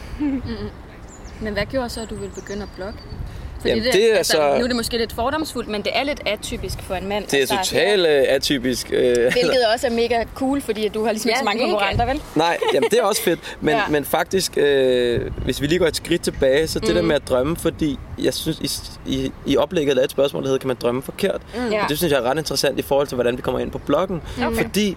Men 1.40 1.52
hvad 1.52 1.66
gjorde 1.66 1.88
så, 1.88 2.00
at 2.02 2.10
du 2.10 2.14
ville 2.14 2.34
begynde 2.34 2.62
at 2.62 2.68
blogge? 2.76 2.98
Fordi 3.68 3.78
Jamen, 3.78 3.92
det 3.92 4.12
er 4.12 4.16
altså, 4.16 4.32
så- 4.32 4.58
Nu 4.58 4.64
er 4.64 4.66
det 4.66 4.76
måske 4.76 4.98
lidt 4.98 5.12
fordomsfuldt, 5.12 5.68
men 5.68 5.82
det 5.82 5.90
er 5.94 6.02
lidt 6.02 6.20
atypisk 6.26 6.82
for 6.82 6.94
en 6.94 7.08
mand. 7.08 7.26
Det 7.26 7.42
er 7.42 7.46
totalt 7.56 8.06
øh, 8.06 8.22
atypisk. 8.28 8.90
Øh. 8.92 9.16
Hvilket 9.16 9.58
også 9.74 9.86
er 9.86 9.90
mega 9.90 10.24
cool, 10.34 10.60
fordi 10.60 10.86
at 10.86 10.94
du 10.94 11.04
har 11.04 11.12
ligesom 11.12 11.28
ikke 11.28 11.36
Ja, 11.36 11.40
så 11.40 11.44
mange 11.44 11.58
mega. 11.62 11.70
konkurrenter, 11.70 12.06
vel? 12.06 12.22
Nej, 12.34 12.58
jamen 12.74 12.90
det 12.90 12.98
er 12.98 13.02
også 13.02 13.22
fedt. 13.22 13.40
Men, 13.60 13.74
ja. 13.74 13.80
Men 13.90 14.04
faktisk, 14.04 14.58
øh, 14.58 15.20
hvis 15.44 15.60
vi 15.60 15.66
lige 15.66 15.78
går 15.78 15.86
et 15.86 15.96
skridt 15.96 16.22
tilbage, 16.22 16.68
så 16.68 16.78
det 16.80 16.94
der 16.94 17.02
med 17.02 17.16
at 17.16 17.28
drømme, 17.28 17.56
fordi 17.56 17.98
jeg 18.22 18.34
synes, 18.34 18.58
i, 19.06 19.14
i, 19.16 19.32
i 19.46 19.56
oplægget 19.56 19.98
er 19.98 20.02
et 20.04 20.10
spørgsmål, 20.10 20.42
der 20.42 20.48
hedder, 20.48 20.58
kan 20.60 20.68
man 20.68 20.76
drømme 20.82 21.02
forkert? 21.02 21.40
Mm. 21.56 21.68
Ja. 21.72 21.82
Og 21.84 21.88
det 21.88 21.98
synes 21.98 22.12
jeg 22.12 22.18
er 22.18 22.22
ret 22.30 22.38
interessant 22.38 22.78
i 22.78 22.82
forhold 22.82 23.06
til, 23.06 23.14
hvordan 23.14 23.36
vi 23.36 23.42
kommer 23.42 23.58
ind 23.60 23.70
på 23.70 23.78
bloggen. 23.78 24.22
Okay. 24.46 24.56
Fordi 24.62 24.88
et 24.88 24.96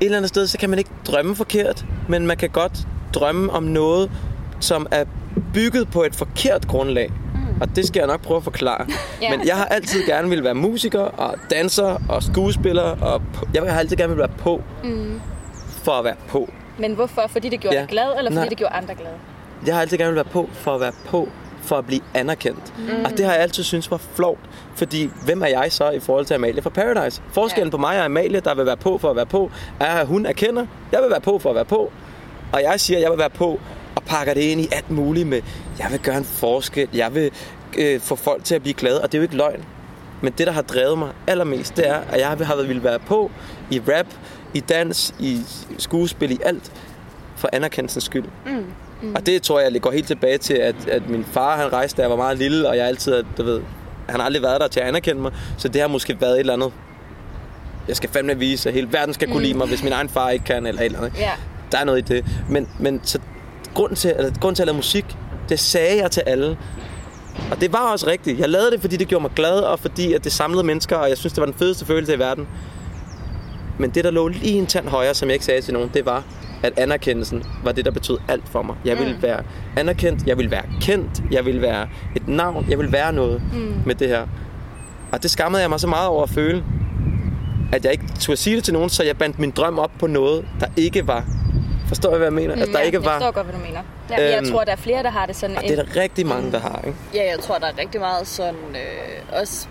eller 0.00 0.16
andet 0.16 0.28
sted, 0.28 0.46
så 0.46 0.58
kan 0.58 0.70
man 0.70 0.78
ikke 0.78 0.90
drømme 1.06 1.36
forkert, 1.36 1.84
men 2.08 2.26
man 2.26 2.36
kan 2.36 2.48
godt 2.50 2.72
drømme 3.14 3.52
om 3.52 3.62
noget, 3.62 4.10
som 4.60 4.86
er 4.90 5.04
bygget 5.54 5.90
på 5.90 6.02
et 6.04 6.14
forkert 6.16 6.68
grundlag. 6.68 7.10
Og 7.60 7.76
det 7.76 7.86
skal 7.86 8.00
jeg 8.00 8.06
nok 8.06 8.22
prøve 8.22 8.36
at 8.36 8.44
forklare. 8.44 8.86
Ja. 9.22 9.36
Men 9.36 9.46
jeg 9.46 9.56
har 9.56 9.64
altid 9.64 10.06
gerne 10.06 10.28
vil 10.28 10.44
være 10.44 10.54
musiker 10.54 11.00
og 11.00 11.34
danser 11.50 11.96
og 12.08 12.22
skuespiller. 12.22 12.82
Og 13.00 13.22
jeg 13.54 13.62
har 13.72 13.78
altid 13.78 13.96
gerne 13.96 14.08
vil 14.12 14.18
være 14.18 14.30
på. 14.38 14.62
Mm. 14.84 15.20
For 15.82 15.92
at 15.92 16.04
være 16.04 16.16
på. 16.28 16.48
Men 16.78 16.94
hvorfor? 16.94 17.22
Fordi 17.28 17.48
det 17.48 17.60
gjorde 17.60 17.76
Ja. 17.76 17.80
dig 17.82 17.88
glad, 17.88 18.06
eller 18.18 18.30
fordi 18.30 18.34
Nej. 18.40 18.48
det 18.48 18.58
gjorde 18.58 18.74
andre 18.74 18.94
glade? 18.94 19.14
Jeg 19.66 19.74
har 19.74 19.80
altid 19.80 19.98
gerne 19.98 20.10
vil 20.10 20.16
være 20.16 20.24
på 20.24 20.48
for 20.52 20.74
at 20.74 20.80
være 20.80 20.92
på, 21.06 21.28
for 21.62 21.76
at 21.78 21.86
blive 21.86 22.00
anerkendt. 22.14 22.72
Mm. 22.78 23.04
Og 23.04 23.10
det 23.10 23.24
har 23.24 23.32
jeg 23.32 23.42
altid 23.42 23.62
synes 23.64 23.90
var 23.90 23.96
flovt, 23.96 24.40
fordi 24.74 25.10
hvem 25.24 25.42
er 25.42 25.46
jeg 25.46 25.66
så 25.72 25.90
i 25.90 26.00
forhold 26.00 26.24
til 26.26 26.34
Amalie 26.34 26.62
fra 26.62 26.70
Paradise? 26.70 27.22
Forskellen 27.32 27.66
ja. 27.68 27.70
på 27.70 27.76
mig 27.78 27.98
og 27.98 28.04
Amalie, 28.04 28.40
der 28.40 28.54
vil 28.54 28.66
være 28.66 28.76
på 28.76 28.98
for 28.98 29.10
at 29.10 29.16
være 29.16 29.26
på, 29.26 29.50
er, 29.80 29.86
at 29.86 30.06
hun 30.06 30.26
erkender, 30.26 30.66
jeg 30.92 31.00
vil 31.02 31.10
være 31.10 31.20
på 31.20 31.38
for 31.38 31.48
at 31.50 31.54
være 31.54 31.64
på, 31.64 31.92
og 32.52 32.62
jeg 32.62 32.80
siger, 32.80 32.96
at 32.98 33.02
jeg 33.02 33.10
vil 33.10 33.18
være 33.18 33.30
på, 33.30 33.60
pakker 34.10 34.34
det 34.34 34.40
ind 34.40 34.60
i 34.60 34.68
alt 34.72 34.90
muligt 34.90 35.26
med, 35.26 35.40
jeg 35.78 35.86
vil 35.90 36.00
gøre 36.00 36.16
en 36.16 36.24
forskel, 36.24 36.88
jeg 36.94 37.14
vil 37.14 37.30
øh, 37.78 38.00
få 38.00 38.16
folk 38.16 38.44
til 38.44 38.54
at 38.54 38.62
blive 38.62 38.74
glade, 38.74 39.00
og 39.02 39.12
det 39.12 39.18
er 39.18 39.20
jo 39.20 39.22
ikke 39.22 39.36
løgn. 39.36 39.64
Men 40.20 40.32
det, 40.38 40.46
der 40.46 40.52
har 40.52 40.62
drevet 40.62 40.98
mig 40.98 41.10
allermest, 41.26 41.76
det 41.76 41.88
er, 41.88 41.98
at 42.12 42.20
jeg 42.20 42.28
har 42.28 42.62
ville 42.62 42.84
være 42.84 42.98
på 42.98 43.30
i 43.70 43.80
rap, 43.88 44.06
i 44.54 44.60
dans, 44.60 45.14
i 45.18 45.40
skuespil, 45.78 46.30
i 46.30 46.38
alt, 46.44 46.72
for 47.36 47.48
anerkendelsens 47.52 48.04
skyld. 48.04 48.24
Mm. 48.46 49.14
Og 49.14 49.26
det 49.26 49.42
tror 49.42 49.60
jeg, 49.60 49.72
det 49.72 49.82
går 49.82 49.90
helt 49.90 50.06
tilbage 50.06 50.38
til, 50.38 50.54
at, 50.54 50.88
at 50.88 51.08
min 51.08 51.24
far 51.24 51.56
han 51.56 51.72
rejste, 51.72 51.96
da 51.96 52.02
jeg 52.02 52.10
var 52.10 52.16
meget 52.16 52.38
lille, 52.38 52.68
og 52.68 52.76
jeg 52.76 52.86
altid, 52.86 53.24
du 53.38 53.42
ved, 53.42 53.60
han 54.08 54.20
har 54.20 54.26
aldrig 54.26 54.42
været 54.42 54.60
der 54.60 54.68
til 54.68 54.80
at 54.80 54.86
anerkende 54.86 55.22
mig, 55.22 55.32
så 55.58 55.68
det 55.68 55.80
har 55.80 55.88
måske 55.88 56.20
været 56.20 56.32
et 56.32 56.40
eller 56.40 56.52
andet. 56.52 56.72
Jeg 57.88 57.96
skal 57.96 58.10
fandme 58.10 58.38
vise, 58.38 58.68
at 58.68 58.74
hele 58.74 58.92
verden 58.92 59.14
skal 59.14 59.32
kunne 59.32 59.42
lide 59.42 59.54
mig, 59.54 59.68
hvis 59.68 59.82
min 59.82 59.92
egen 59.92 60.08
far 60.08 60.30
ikke 60.30 60.44
kan, 60.44 60.66
eller 60.66 60.80
et 60.80 60.84
eller 60.84 60.98
andet. 60.98 61.18
Ja. 61.18 61.30
Der 61.72 61.78
er 61.78 61.84
noget 61.84 62.10
i 62.10 62.14
det. 62.14 62.24
Men, 62.48 62.68
men 62.78 63.00
så 63.04 63.18
grunden 63.74 63.96
til, 63.96 64.14
eller, 64.16 64.32
grunden 64.40 64.54
til 64.54 64.62
at 64.62 64.66
lave 64.66 64.76
musik, 64.76 65.04
det 65.48 65.60
sagde 65.60 66.02
jeg 66.02 66.10
til 66.10 66.22
alle. 66.26 66.58
Og 67.50 67.60
det 67.60 67.72
var 67.72 67.92
også 67.92 68.06
rigtigt. 68.06 68.38
Jeg 68.38 68.48
lavede 68.48 68.70
det, 68.70 68.80
fordi 68.80 68.96
det 68.96 69.08
gjorde 69.08 69.22
mig 69.22 69.30
glad, 69.36 69.60
og 69.60 69.78
fordi 69.78 70.12
at 70.12 70.24
det 70.24 70.32
samlede 70.32 70.62
mennesker, 70.62 70.96
og 70.96 71.08
jeg 71.08 71.18
synes, 71.18 71.32
det 71.32 71.40
var 71.40 71.46
den 71.46 71.54
fedeste 71.54 71.86
følelse 71.86 72.14
i 72.14 72.18
verden. 72.18 72.48
Men 73.78 73.90
det, 73.90 74.04
der 74.04 74.10
lå 74.10 74.28
lige 74.28 74.58
en 74.58 74.66
tand 74.66 74.88
højere, 74.88 75.14
som 75.14 75.28
jeg 75.28 75.34
ikke 75.34 75.44
sagde 75.44 75.60
til 75.60 75.74
nogen, 75.74 75.90
det 75.94 76.06
var, 76.06 76.24
at 76.62 76.72
anerkendelsen 76.76 77.44
var 77.64 77.72
det, 77.72 77.84
der 77.84 77.90
betød 77.90 78.18
alt 78.28 78.48
for 78.48 78.62
mig. 78.62 78.76
Jeg 78.84 78.98
ville 78.98 79.16
være 79.22 79.42
anerkendt, 79.76 80.26
jeg 80.26 80.36
ville 80.36 80.50
være 80.50 80.64
kendt, 80.80 81.22
jeg 81.30 81.44
ville 81.44 81.62
være 81.62 81.88
et 82.16 82.28
navn, 82.28 82.66
jeg 82.68 82.78
ville 82.78 82.92
være 82.92 83.12
noget 83.12 83.42
mm. 83.52 83.74
med 83.86 83.94
det 83.94 84.08
her. 84.08 84.26
Og 85.12 85.22
det 85.22 85.30
skammede 85.30 85.62
jeg 85.62 85.70
mig 85.70 85.80
så 85.80 85.86
meget 85.86 86.08
over 86.08 86.22
at 86.22 86.30
føle, 86.30 86.64
at 87.72 87.84
jeg 87.84 87.92
ikke 87.92 88.04
turde 88.20 88.36
sige 88.36 88.56
det 88.56 88.64
til 88.64 88.74
nogen, 88.74 88.90
så 88.90 89.02
jeg 89.02 89.16
bandt 89.16 89.38
min 89.38 89.50
drøm 89.50 89.78
op 89.78 89.90
på 89.98 90.06
noget, 90.06 90.44
der 90.60 90.66
ikke 90.76 91.06
var. 91.06 91.24
Forstår 91.90 92.14
I, 92.14 92.16
hvad 92.16 92.26
jeg 92.26 92.32
mener? 92.32 92.54
Mm, 92.54 92.60
altså, 92.60 92.72
der 92.72 92.78
ja, 92.78 92.84
ikke 92.86 92.96
jeg 92.98 93.04
var... 93.04 93.12
forstår 93.12 93.30
godt, 93.30 93.46
hvad 93.46 93.54
du 93.54 93.60
mener. 93.66 93.82
Ja, 94.10 94.30
jeg 94.30 94.38
Øhm, 94.42 94.50
tror, 94.52 94.64
der 94.64 94.72
er 94.72 94.76
flere, 94.76 95.02
der 95.02 95.10
har 95.10 95.26
det 95.26 95.36
sådan. 95.36 95.56
Og 95.56 95.62
det 95.62 95.78
er 95.78 95.82
der 95.84 95.96
rigtig 96.00 96.26
mange, 96.26 96.52
der 96.52 96.58
har, 96.60 96.80
ikke? 96.86 96.98
Ja, 97.14 97.30
jeg 97.30 97.38
tror, 97.38 97.58
der 97.58 97.66
er 97.66 97.78
rigtig 97.78 98.00
meget 98.00 98.26
sådan... 98.26 98.54
Øh, 98.74 99.40
også, 99.40 99.68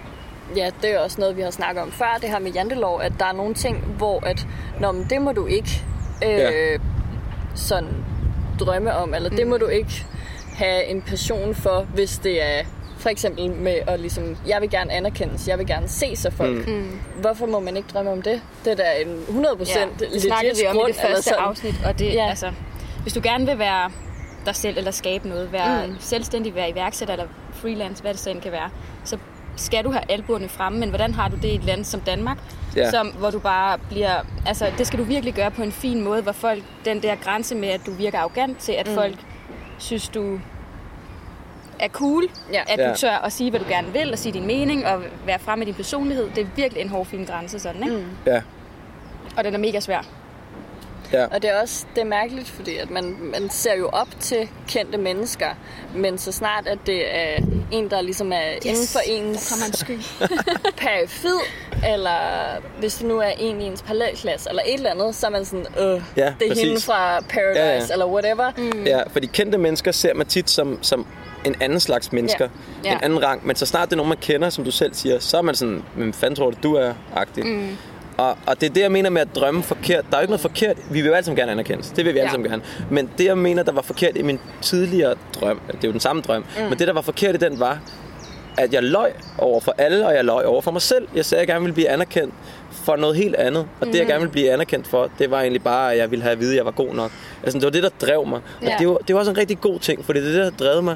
ja, 0.55 0.69
det 0.82 0.89
er 0.95 0.99
også 0.99 1.21
noget, 1.21 1.38
vi 1.38 1.41
har 1.41 1.51
snakket 1.51 1.84
om 1.84 1.91
før, 1.91 2.17
det 2.21 2.29
her 2.29 2.39
med 2.39 2.51
jantelov, 2.51 3.01
at 3.01 3.12
der 3.19 3.25
er 3.25 3.34
nogle 3.34 3.53
ting, 3.53 3.77
hvor 3.97 4.25
at, 4.25 4.47
Nå, 4.79 4.91
men 4.91 5.08
det 5.10 5.21
må 5.21 5.32
du 5.32 5.45
ikke 5.45 5.84
øh, 6.23 6.29
Ja. 6.29 6.77
sådan 7.55 7.89
drømme 8.60 8.93
om, 8.93 9.13
eller 9.13 9.29
det 9.29 9.47
må 9.47 9.58
du 9.58 9.67
ikke 9.67 10.05
have 10.55 10.84
en 10.86 11.01
passion 11.01 11.55
for, 11.55 11.86
hvis 11.93 12.17
det 12.17 12.43
er 12.43 12.63
for 13.00 13.10
eksempel 13.10 13.52
med 13.52 13.76
at 13.88 14.00
ligesom, 14.00 14.38
jeg 14.48 14.62
vil 14.62 14.70
gerne 14.70 14.92
anerkendes, 14.92 15.48
jeg 15.48 15.58
vil 15.58 15.68
gerne 15.68 15.88
ses 15.88 16.26
af 16.26 16.34
folk. 16.34 16.68
Mm. 16.68 17.00
Hvorfor 17.22 17.46
må 17.46 17.60
man 17.60 17.78
ikke 17.78 17.90
drømme 17.94 18.12
om 18.12 18.22
det? 18.22 18.42
Det 18.66 18.72
er 18.72 18.76
da 18.76 18.84
en 19.06 19.24
100% 19.28 19.80
Ja, 19.80 19.86
legit 19.86 20.14
det 20.14 20.22
snakkede 20.22 20.56
vi 20.62 20.68
om 20.68 20.76
i 20.76 20.80
grund, 20.80 20.94
det 20.94 21.00
eller 21.04 21.16
første 21.16 21.30
sådan. 21.30 21.44
afsnit, 21.44 21.76
og 21.86 22.00
det, 22.00 22.14
Ja. 22.14 22.30
altså, 22.30 22.52
hvis 23.02 23.14
du 23.14 23.20
gerne 23.24 23.46
vil 23.46 23.60
være 23.60 23.92
dig 24.46 24.56
selv, 24.56 24.78
eller 24.78 24.92
skabe 24.92 25.30
noget, 25.30 25.52
være 25.52 25.86
Mm. 25.88 25.92
mm. 25.92 25.98
selvstændig, 26.00 26.56
være 26.56 26.70
iværksætter, 26.70 27.14
eller 27.14 27.28
freelance, 27.54 28.02
hvad 28.02 28.14
det 28.14 28.20
så 28.22 28.30
end 28.30 28.42
kan 28.42 28.52
være, 28.52 28.70
så 29.04 29.18
skal 29.56 29.84
du 29.84 29.92
have 29.92 30.04
albuerne 30.12 30.50
fremme, 30.50 30.80
men 30.80 30.90
hvordan 30.90 31.14
har 31.14 31.28
du 31.28 31.36
det 31.36 31.46
i 31.48 31.56
et 31.56 31.64
land 31.64 31.84
som 31.86 32.02
Danmark, 32.02 32.38
Ja. 32.76 32.92
som, 32.92 33.08
hvor 33.08 33.30
du 33.30 33.40
bare 33.40 33.78
bliver, 33.90 34.16
altså 34.46 34.72
det 34.78 34.88
skal 34.88 35.00
du 35.00 35.04
virkelig 35.04 35.34
gøre 35.34 35.52
på 35.52 35.62
en 35.64 35.72
fin 35.72 36.04
måde, 36.04 36.22
hvor 36.22 36.32
folk, 36.32 36.64
den 36.86 37.04
der 37.04 37.16
grænse 37.16 37.56
med, 37.56 37.70
at 37.70 37.82
du 37.86 37.92
virker 37.92 38.20
arrogant 38.20 38.58
til, 38.58 38.72
at 38.72 38.88
mm. 38.88 38.94
folk 38.96 39.16
synes, 39.78 40.10
du 40.10 40.40
er 41.80 41.88
cool, 41.88 42.24
Ja. 42.54 42.62
at 42.68 42.80
Ja. 42.80 42.89
du 42.89 42.96
tør 42.96 43.12
at 43.26 43.32
sige, 43.34 43.50
hvad 43.50 43.60
du 43.60 43.65
gerne 43.70 43.88
vil, 43.94 44.12
og 44.12 44.18
sige 44.20 44.34
din 44.34 44.48
mening, 44.48 44.86
og 44.88 45.02
være 45.26 45.39
fremme 45.39 45.60
med 45.60 45.65
din 45.65 45.76
personlighed. 45.76 46.30
Det 46.36 46.42
er 46.44 46.48
virkelig 46.56 46.82
en 46.84 46.89
hård, 46.89 47.06
fin 47.06 47.26
grænse 47.26 47.60
sådan, 47.60 47.84
ikke? 47.84 47.96
Mm. 47.96 48.06
Ja. 48.26 48.42
Og 49.38 49.44
den 49.44 49.54
er 49.54 49.58
mega 49.60 49.80
svær. 49.80 50.02
Ja. 51.13 51.26
Og 51.26 51.41
det 51.41 51.50
er 51.50 51.62
også 51.62 51.86
det 51.95 52.02
er 52.02 52.06
mærkeligt, 52.06 52.48
fordi 52.50 52.76
at 52.78 52.89
man, 52.89 53.17
man 53.22 53.50
ser 53.50 53.76
jo 53.76 53.88
op 53.88 54.08
til 54.19 54.50
kendte 54.67 54.98
mennesker, 54.98 55.48
men 55.95 56.17
så 56.17 56.32
snart 56.32 56.67
at 56.67 56.78
det 56.86 57.15
er 57.17 57.41
en, 57.72 57.89
der 57.89 58.02
ligesom 58.02 58.32
er 58.34 58.41
yes. 58.56 58.65
inden 58.65 58.88
for 58.88 59.00
ens 59.06 59.50
kommer 59.50 59.65
en 59.65 59.74
sky. 59.74 60.00
perifid, 60.84 61.36
eller 61.88 62.17
hvis 62.80 62.95
det 62.95 63.08
nu 63.08 63.19
er 63.19 63.32
en 63.39 63.62
i 63.62 63.65
ens 63.65 63.82
parallelklasse, 63.82 64.50
eller 64.50 64.63
et 64.65 64.74
eller 64.74 64.91
andet, 64.91 65.15
så 65.15 65.28
er 65.28 65.32
man 65.32 65.45
sådan, 65.45 65.65
øh, 65.80 66.02
Ja, 66.17 66.34
det 66.39 66.45
er 66.45 66.50
præcis. 66.50 66.63
hende 66.63 66.82
fra 66.82 67.19
Paradise, 67.22 67.60
Ja, 67.62 67.76
ja. 67.76 67.82
eller 67.91 68.06
whatever. 68.06 68.52
Mm. 68.58 68.84
Ja, 68.86 69.02
fordi 69.08 69.28
kendte 69.28 69.58
mennesker 69.58 69.91
ser 69.91 70.13
man 70.13 70.26
tit 70.28 70.50
som, 70.50 70.80
som 70.82 71.06
en 71.45 71.56
anden 71.62 71.80
slags 71.80 72.12
mennesker. 72.12 72.45
Ja. 72.45 72.50
Ja. 72.84 72.89
Ja. 72.89 72.95
En 72.98 73.04
anden 73.04 73.24
rang. 73.24 73.48
Men 73.48 73.56
så 73.56 73.65
snart 73.65 73.89
det 73.89 73.93
er 73.93 73.98
nogen, 73.98 74.10
man 74.10 74.17
kender, 74.17 74.50
som 74.50 74.63
du 74.63 74.72
selv 74.72 74.93
siger, 74.93 75.19
så 75.19 75.38
er 75.38 75.41
man 75.41 75.56
sådan, 75.56 75.84
hvem 75.95 76.13
fanden 76.13 76.36
tror 76.36 76.52
du, 76.52 76.58
du 76.63 76.74
er? 76.76 76.93
Agtig. 77.15 77.45
Mm. 77.45 77.78
Og, 78.19 78.38
og 78.45 78.62
det 78.62 78.69
er 78.69 78.73
det, 78.73 78.82
jeg 78.82 78.91
mener 78.91 79.10
med 79.10 79.21
at 79.21 79.27
drømme 79.36 79.63
forkert. 79.63 80.05
Der 80.10 80.17
er 80.17 80.19
jo 80.19 80.21
ikke 80.21 80.32
noget 80.32 80.41
forkert. 80.41 80.77
Vi 80.91 81.01
vil 81.01 81.08
jo 81.08 81.13
alle 81.13 81.25
sammen 81.25 81.38
gerne 81.38 81.51
anerkendes. 81.51 81.89
Det 81.89 82.05
vil 82.05 82.13
vi 82.13 82.19
alle 82.19 82.27
Ja. 82.27 82.32
sammen 82.32 82.49
gerne. 82.51 82.62
Men 82.89 83.10
det, 83.17 83.25
jeg 83.25 83.38
mener, 83.38 83.63
der 83.63 83.71
var 83.71 83.82
forkert 83.82 84.17
i 84.17 84.21
min 84.21 84.39
tidligere 84.62 85.15
drøm, 85.41 85.60
det 85.67 85.84
er 85.84 85.88
jo 85.88 85.91
den 85.91 85.99
samme 85.99 86.21
drøm, 86.21 86.41
mm. 86.58 86.63
men 86.63 86.79
det, 86.79 86.88
der 86.88 86.93
var 86.93 87.01
forkert 87.01 87.36
i 87.36 87.38
den, 87.38 87.60
var, 87.60 87.79
at 88.58 88.73
jeg 88.73 88.84
løj 88.84 89.12
over 89.38 89.60
for 89.60 89.75
alle, 89.77 90.08
og 90.08 90.13
jeg 90.15 90.25
løj 90.25 90.43
over 90.45 90.62
for 90.62 90.71
mig 90.71 90.82
selv. 90.82 91.08
Jeg 91.15 91.25
sagde, 91.25 91.41
at 91.41 91.47
jeg 91.47 91.53
gerne 91.53 91.62
ville 91.63 91.73
blive 91.73 91.89
anerkendt 91.89 92.34
for 92.71 92.95
noget 92.95 93.15
helt 93.15 93.36
andet. 93.36 93.65
Og 93.82 93.88
det, 93.88 93.95
jeg 93.95 94.05
gerne 94.08 94.19
ville 94.19 94.32
blive 94.32 94.51
anerkendt 94.51 94.88
for, 94.88 95.10
det 95.19 95.32
var 95.32 95.39
egentlig 95.41 95.63
bare, 95.63 95.91
at 95.91 95.97
jeg 95.97 96.12
ville 96.12 96.23
have 96.23 96.32
at 96.32 96.39
vide, 96.39 96.51
at 96.51 96.58
jeg 96.58 96.65
var 96.65 96.71
god 96.71 96.93
nok. 96.93 97.12
Altså, 97.43 97.60
det 97.60 97.65
var 97.65 97.71
det, 97.71 97.84
der 97.84 97.89
drev 98.01 98.27
mig. 98.27 98.39
Og 98.62 98.67
Ja. 98.67 98.75
det, 98.79 98.88
var, 98.88 98.95
det 99.08 99.13
var 99.15 99.19
også 99.19 99.32
en 99.32 99.38
rigtig 99.38 99.62
god 99.62 99.79
ting, 99.79 100.05
for 100.05 100.13
det 100.13 100.19
er 100.23 100.25
det, 100.25 100.36
der 100.36 100.65
drevet 100.65 100.84
mig 100.84 100.95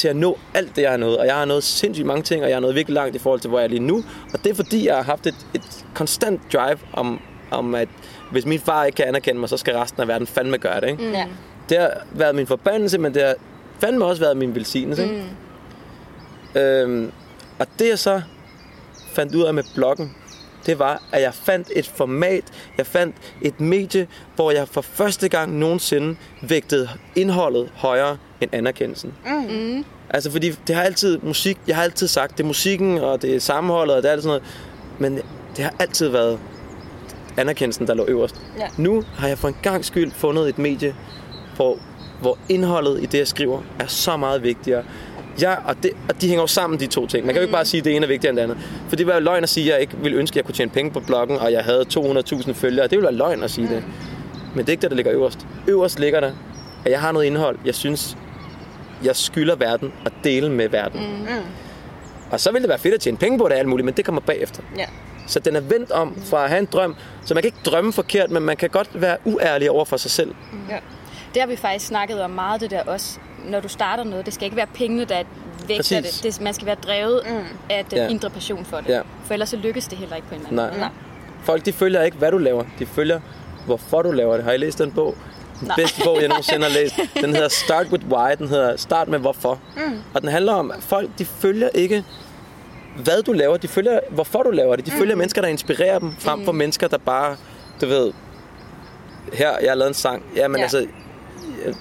til 0.00 0.08
at 0.08 0.16
nå 0.16 0.38
alt 0.54 0.76
det, 0.76 0.82
jeg 0.82 0.90
har 0.90 0.96
nået. 0.96 1.18
Og 1.18 1.26
jeg 1.26 1.34
har 1.34 1.44
nået 1.44 1.62
sindssygt 1.62 2.06
mange 2.06 2.22
ting, 2.22 2.42
og 2.42 2.48
jeg 2.48 2.56
har 2.56 2.60
nået 2.60 2.74
virkelig 2.74 2.94
langt 2.94 3.16
i 3.16 3.18
forhold 3.18 3.40
til, 3.40 3.48
hvor 3.48 3.58
jeg 3.58 3.64
er 3.64 3.68
lige 3.68 3.80
nu. 3.80 4.04
Og 4.32 4.44
det 4.44 4.50
er 4.50 4.54
fordi, 4.54 4.86
jeg 4.86 4.96
har 4.96 5.02
haft 5.02 5.26
et, 5.26 5.46
et 5.54 5.84
konstant 5.94 6.40
drive 6.52 6.78
om, 6.92 7.20
om, 7.50 7.74
at 7.74 7.88
hvis 8.30 8.46
min 8.46 8.60
far 8.60 8.84
ikke 8.84 8.96
kan 8.96 9.04
anerkende 9.06 9.40
mig, 9.40 9.48
så 9.48 9.56
skal 9.56 9.74
resten 9.74 10.02
af 10.02 10.08
verden 10.08 10.26
fandme 10.26 10.58
gøre 10.58 10.80
det. 10.80 10.88
Ikke? 10.88 11.10
Ja. 11.10 11.26
Det 11.68 11.78
har 11.78 11.90
været 12.12 12.34
min 12.34 12.46
forbandelse, 12.46 12.98
men 12.98 13.14
det 13.14 13.22
har 13.22 13.34
fandme 13.80 14.04
også 14.04 14.22
været 14.22 14.36
min 14.36 14.54
velsignelse. 14.54 15.06
Mm. 15.06 16.60
Øhm, 16.60 17.12
og 17.58 17.66
det 17.78 17.88
jeg 17.88 17.98
så 17.98 18.22
fandt 19.12 19.34
ud 19.34 19.42
af 19.42 19.54
med 19.54 19.62
bloggen, 19.74 20.16
det 20.66 20.78
var, 20.78 21.02
at 21.12 21.22
jeg 21.22 21.34
fandt 21.34 21.68
et 21.76 21.86
format, 21.86 22.44
jeg 22.78 22.86
fandt 22.86 23.16
et 23.42 23.60
medie, 23.60 24.06
hvor 24.34 24.50
jeg 24.50 24.68
for 24.68 24.80
første 24.80 25.28
gang 25.28 25.58
nogensinde 25.58 26.16
vægtede 26.42 26.88
indholdet 27.16 27.70
højere 27.74 28.16
end 28.40 28.54
anerkendelsen. 28.54 29.14
Mm. 29.26 29.84
Altså 30.10 30.30
fordi 30.30 30.50
det 30.50 30.74
har 30.74 30.82
altid 30.82 31.18
musik, 31.22 31.58
jeg 31.66 31.76
har 31.76 31.82
altid 31.82 32.08
sagt, 32.08 32.38
det 32.38 32.42
er 32.42 32.46
musikken, 32.46 32.98
og 32.98 33.22
det 33.22 33.34
er 33.34 33.40
sammenholdet, 33.40 33.96
og 33.96 34.02
det 34.02 34.08
er 34.08 34.12
alt 34.12 34.22
sådan 34.22 34.40
noget. 34.40 34.42
Men 34.98 35.22
det 35.56 35.64
har 35.64 35.74
altid 35.78 36.08
været 36.08 36.38
anerkendelsen, 37.36 37.86
der 37.86 37.94
lå 37.94 38.04
øverst. 38.08 38.40
Ja. 38.58 38.66
Nu 38.76 39.04
har 39.16 39.28
jeg 39.28 39.38
for 39.38 39.48
en 39.48 39.56
gang 39.62 39.84
skyld 39.84 40.10
fundet 40.12 40.48
et 40.48 40.58
medie, 40.58 40.94
hvor, 41.56 41.78
hvor 42.20 42.38
indholdet 42.48 43.02
i 43.02 43.06
det, 43.06 43.18
jeg 43.18 43.28
skriver, 43.28 43.62
er 43.78 43.86
så 43.86 44.16
meget 44.16 44.42
vigtigere. 44.42 44.84
Ja, 45.40 45.54
og, 45.66 45.82
det, 45.82 45.90
og 46.08 46.22
de 46.22 46.28
hænger 46.28 46.42
jo 46.42 46.46
sammen, 46.46 46.80
de 46.80 46.86
to 46.86 47.06
ting. 47.06 47.26
Man 47.26 47.34
kan 47.34 47.40
jo 47.40 47.42
ikke 47.42 47.52
bare 47.52 47.64
sige, 47.64 47.78
at 47.78 47.84
det 47.84 47.96
ene 47.96 48.04
er 48.04 48.08
vigtigere 48.08 48.30
end 48.30 48.36
det 48.36 48.42
andet. 48.42 48.58
For 48.88 48.96
det 48.96 49.06
var 49.06 49.14
jo 49.14 49.20
løgn 49.20 49.42
at 49.42 49.48
sige, 49.48 49.66
at 49.66 49.72
jeg 49.72 49.80
ikke 49.80 49.96
ville 50.02 50.18
ønske, 50.18 50.32
at 50.32 50.36
jeg 50.36 50.44
kunne 50.44 50.54
tjene 50.54 50.70
penge 50.70 50.90
på 50.90 51.00
bloggen, 51.00 51.38
og 51.38 51.52
jeg 51.52 51.64
havde 51.64 51.84
200.000 51.94 52.52
følgere. 52.52 52.84
Det 52.84 52.90
ville 52.90 53.02
være 53.02 53.14
løgn 53.14 53.42
at 53.42 53.50
sige 53.50 53.68
det. 53.68 53.84
Men 54.54 54.58
det 54.58 54.68
er 54.68 54.72
ikke 54.72 54.82
det, 54.82 54.90
der 54.90 54.96
ligger 54.96 55.12
øverst. 55.12 55.46
Øverst 55.68 56.00
ligger 56.00 56.20
der, 56.20 56.32
at 56.84 56.90
jeg 56.90 57.00
har 57.00 57.12
noget 57.12 57.26
indhold, 57.26 57.58
jeg 57.64 57.74
synes, 57.74 58.16
jeg 59.04 59.16
skylder 59.16 59.54
verden 59.56 59.92
at 60.06 60.12
dele 60.24 60.50
med 60.50 60.68
verden. 60.68 61.00
Mm. 61.00 61.26
Og 62.30 62.40
så 62.40 62.52
ville 62.52 62.62
det 62.62 62.68
være 62.68 62.78
fedt 62.78 62.94
at 62.94 63.00
tjene 63.00 63.16
penge 63.16 63.38
på 63.38 63.44
det 63.44 63.52
og 63.52 63.58
alt 63.58 63.68
muligt, 63.68 63.84
men 63.84 63.94
det 63.94 64.04
kommer 64.04 64.20
bagefter. 64.20 64.62
Ja. 64.78 64.86
Så 65.26 65.40
den 65.40 65.56
er 65.56 65.60
vendt 65.60 65.90
om 65.90 66.16
fra 66.24 66.42
at 66.44 66.48
have 66.48 66.58
en 66.58 66.68
drøm. 66.72 66.96
Så 67.24 67.34
man 67.34 67.42
kan 67.42 67.48
ikke 67.48 67.58
drømme 67.64 67.92
forkert, 67.92 68.30
men 68.30 68.42
man 68.42 68.56
kan 68.56 68.70
godt 68.70 68.90
være 68.94 69.16
uærlig 69.24 69.70
over 69.70 69.84
for 69.84 69.96
sig 69.96 70.10
selv. 70.10 70.34
ja. 70.70 70.78
Det 71.34 71.42
har 71.42 71.46
vi 71.46 71.56
faktisk 71.56 71.86
snakket 71.86 72.22
om 72.22 72.30
meget, 72.30 72.60
det 72.60 72.70
der 72.70 72.82
også. 72.82 73.18
Når 73.44 73.60
du 73.60 73.68
starter 73.68 74.04
noget, 74.04 74.26
det 74.26 74.34
skal 74.34 74.44
ikke 74.44 74.56
være 74.56 74.66
pengene, 74.74 75.04
der 75.04 75.22
vægter 75.68 75.76
Præcis. 75.76 76.20
det. 76.20 76.34
det. 76.34 76.40
Man 76.40 76.54
skal 76.54 76.66
være 76.66 76.74
drevet 76.86 77.20
mm. 77.28 77.36
af 77.70 77.84
den 77.90 77.98
Ja. 77.98 78.08
indre 78.08 78.30
passion 78.30 78.64
for 78.64 78.76
det. 78.76 78.88
Ja. 78.88 79.00
For 79.24 79.32
ellers 79.32 79.48
så 79.48 79.56
lykkes 79.56 79.88
det 79.88 79.98
heller 79.98 80.16
ikke 80.16 80.28
på 80.28 80.34
en 80.34 80.40
eller 80.40 80.48
anden 80.48 80.56
Nej. 80.56 80.70
måde. 80.70 80.80
Nej. 80.80 80.88
Folk 81.42 81.66
de 81.66 81.72
følger 81.72 82.02
ikke, 82.02 82.16
hvad 82.16 82.30
du 82.32 82.38
laver. 82.38 82.64
De 82.78 82.86
følger, 82.86 83.20
hvorfor 83.66 84.02
du 84.02 84.10
laver 84.10 84.34
det. 84.36 84.44
Har 84.44 84.52
I 84.52 84.56
læst 84.56 84.78
den 84.78 84.92
bog? 84.92 85.16
Den 85.60 85.70
bedste 85.76 86.00
bog, 86.04 86.20
jeg 86.20 86.28
nogensinde 86.28 86.62
har 86.66 86.72
læst. 86.74 86.94
Den 87.20 87.34
hedder 87.34 87.48
Start 87.48 87.86
with 87.92 88.06
Why. 88.06 88.32
Den 88.38 88.48
hedder 88.48 88.76
Start 88.76 89.08
med 89.08 89.18
hvorfor. 89.18 89.58
Mm. 89.76 89.82
Og 90.14 90.20
den 90.20 90.28
handler 90.30 90.52
om, 90.52 90.70
at 90.70 90.78
folk 90.80 91.08
de 91.18 91.24
følger 91.24 91.68
ikke, 91.74 92.04
hvad 92.96 93.22
du 93.22 93.32
laver. 93.32 93.56
De 93.56 93.68
følger, 93.68 94.00
hvorfor 94.10 94.42
du 94.42 94.50
laver 94.50 94.76
det. 94.76 94.86
De 94.86 94.90
følger 94.90 95.16
mennesker, 95.16 95.42
der 95.42 95.48
inspirerer 95.48 95.98
dem, 95.98 96.12
frem 96.18 96.44
for 96.44 96.52
mennesker, 96.52 96.88
der 96.88 96.98
bare, 96.98 97.36
du 97.80 97.86
ved, 97.86 98.12
her, 99.32 99.50
jeg 99.62 99.70
har 99.70 99.74
lavet 99.76 99.88
en 99.88 99.94
sang. 99.94 100.22
Ja, 100.36 100.48
men 100.48 100.56
Ja. 100.56 100.62
altså, 100.62 100.86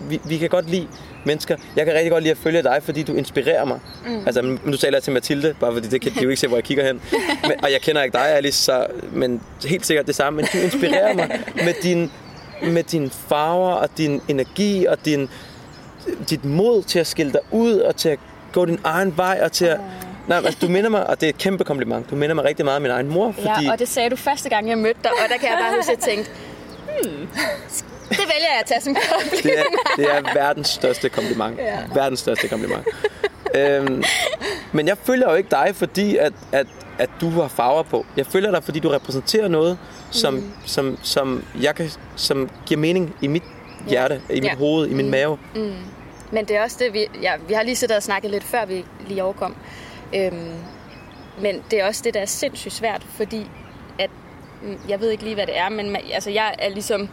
vi, 0.09 0.21
vi 0.25 0.37
kan 0.37 0.49
godt 0.49 0.69
lide 0.69 0.87
mennesker. 1.25 1.55
Jeg 1.75 1.85
kan 1.85 1.93
rigtig 1.95 2.11
godt 2.11 2.23
lide 2.23 2.31
at 2.31 2.37
følge 2.37 2.63
dig, 2.63 2.79
fordi 2.83 3.03
du 3.03 3.13
inspirerer 3.13 3.65
mig. 3.65 3.79
Mm. 4.05 4.25
Altså, 4.25 4.41
men 4.41 4.59
nu 4.65 4.77
taler 4.77 4.97
jeg 4.97 5.03
til 5.03 5.13
Mathilde, 5.13 5.55
bare 5.59 5.73
fordi 5.73 5.87
det 5.87 6.01
kan 6.01 6.11
de 6.11 6.23
jo 6.23 6.29
ikke 6.29 6.39
se, 6.39 6.47
hvor 6.47 6.57
jeg 6.57 6.63
kigger 6.63 6.85
hen. 6.85 7.01
Men, 7.43 7.51
og 7.63 7.71
jeg 7.71 7.81
kender 7.81 8.03
ikke 8.03 8.13
dig, 8.17 8.27
Alice, 8.27 8.57
så, 8.63 8.87
men 9.13 9.41
helt 9.65 9.85
sikkert 9.85 10.07
det 10.07 10.15
samme. 10.15 10.37
Men 10.37 10.45
du 10.53 10.57
inspirerer 10.57 11.13
mig 11.19 11.39
med 11.55 11.73
din, 11.83 12.11
med 12.61 12.83
dine 12.83 13.09
farver 13.09 13.71
og 13.71 13.89
din 13.97 14.21
energi 14.27 14.85
og 14.85 15.05
din, 15.05 15.29
dit 16.29 16.45
mod 16.45 16.83
til 16.83 16.99
at 16.99 17.07
skille 17.07 17.31
dig 17.31 17.41
ud 17.51 17.73
og 17.73 17.95
til 17.95 18.09
at 18.09 18.19
gå 18.53 18.65
din 18.65 18.79
egen 18.83 19.17
vej 19.17 19.39
og 19.43 19.51
til 19.51 19.65
at... 19.65 19.79
Nej, 20.27 20.37
altså, 20.37 20.57
du 20.61 20.67
minder 20.67 20.89
mig, 20.89 21.07
og 21.07 21.21
det 21.21 21.27
er 21.27 21.29
et 21.29 21.37
kæmpe 21.37 21.63
kompliment, 21.63 22.09
du 22.09 22.15
minder 22.15 22.35
mig 22.35 22.45
rigtig 22.45 22.65
meget 22.65 22.75
om 22.75 22.81
min 22.81 22.91
egen 22.91 23.07
mor, 23.07 23.31
fordi... 23.31 23.65
Ja, 23.65 23.71
og 23.71 23.79
det 23.79 23.87
sagde 23.87 24.09
du 24.09 24.15
første 24.15 24.49
gang, 24.49 24.69
jeg 24.69 24.77
mødte 24.77 24.99
dig, 25.03 25.11
og 25.11 25.29
der 25.29 25.37
kan 25.37 25.49
jeg 25.49 25.57
bare 25.61 25.75
huske, 25.75 25.91
at 25.91 26.07
jeg 26.07 26.15
tænkte, 26.15 26.31
hmm, 27.03 27.27
det 28.09 28.17
vælger 28.17 28.49
jeg 28.51 28.59
at 28.59 28.65
tage 28.65 28.81
som 28.81 28.95
kompliment. 28.95 29.43
Det 29.97 30.05
er, 30.05 30.19
det 30.19 30.29
er 30.29 30.33
verdens 30.33 30.67
største 30.67 31.09
kompliment. 31.09 31.57
Ja. 31.57 31.79
Verdens 31.93 32.19
største 32.19 32.47
kompliment. 32.47 32.85
Øhm, 33.55 34.03
men 34.71 34.87
jeg 34.87 34.97
følger 34.97 35.29
jo 35.29 35.35
ikke 35.35 35.49
dig, 35.51 35.71
fordi 35.75 36.17
at, 36.17 36.33
at, 36.51 36.67
at 36.99 37.09
du 37.21 37.29
har 37.29 37.47
farver 37.47 37.83
på. 37.83 38.05
Jeg 38.17 38.25
følger 38.25 38.51
dig, 38.51 38.63
fordi 38.63 38.79
du 38.79 38.89
repræsenterer 38.89 39.47
noget, 39.47 39.77
som, 40.11 40.33
mm. 40.33 40.51
som, 40.65 40.97
som, 41.03 41.43
jeg 41.61 41.75
kan, 41.75 41.89
som 42.15 42.49
giver 42.65 42.79
mening 42.79 43.15
i 43.21 43.27
mit 43.27 43.43
hjerte, 43.87 44.21
i 44.29 44.33
mit 44.33 44.43
Ja. 44.43 44.55
hoved, 44.55 44.87
i 44.87 44.93
min 44.93 45.05
Mm. 45.05 45.11
mave. 45.11 45.37
Men 46.31 46.45
det 46.45 46.55
er 46.57 46.63
også 46.63 46.77
det, 46.79 46.93
vi, 46.93 47.05
ja, 47.21 47.31
vi 47.47 47.53
har 47.53 47.63
lige 47.63 47.75
siddet 47.75 47.97
og 47.97 48.03
snakket 48.03 48.31
lidt 48.31 48.43
før 48.43 48.65
vi 48.65 48.85
lige 49.07 49.23
overkom. 49.23 49.55
Øhm, 50.15 50.51
men 51.41 51.63
det 51.71 51.79
er 51.81 51.85
også 51.87 52.01
det, 52.05 52.13
der 52.13 52.19
er 52.19 52.25
sindssygt 52.25 52.73
svært, 52.73 53.03
fordi 53.15 53.49
at, 53.99 54.09
mm, 54.61 54.77
jeg 54.89 54.99
ved 55.01 55.09
ikke 55.09 55.23
lige, 55.23 55.35
hvad 55.35 55.47
det 55.47 55.57
er, 55.57 55.69
men 55.69 55.89
man, 55.89 56.01
altså, 56.13 56.29
jeg 56.29 56.55
er 56.59 56.69
ligesom 56.69 57.09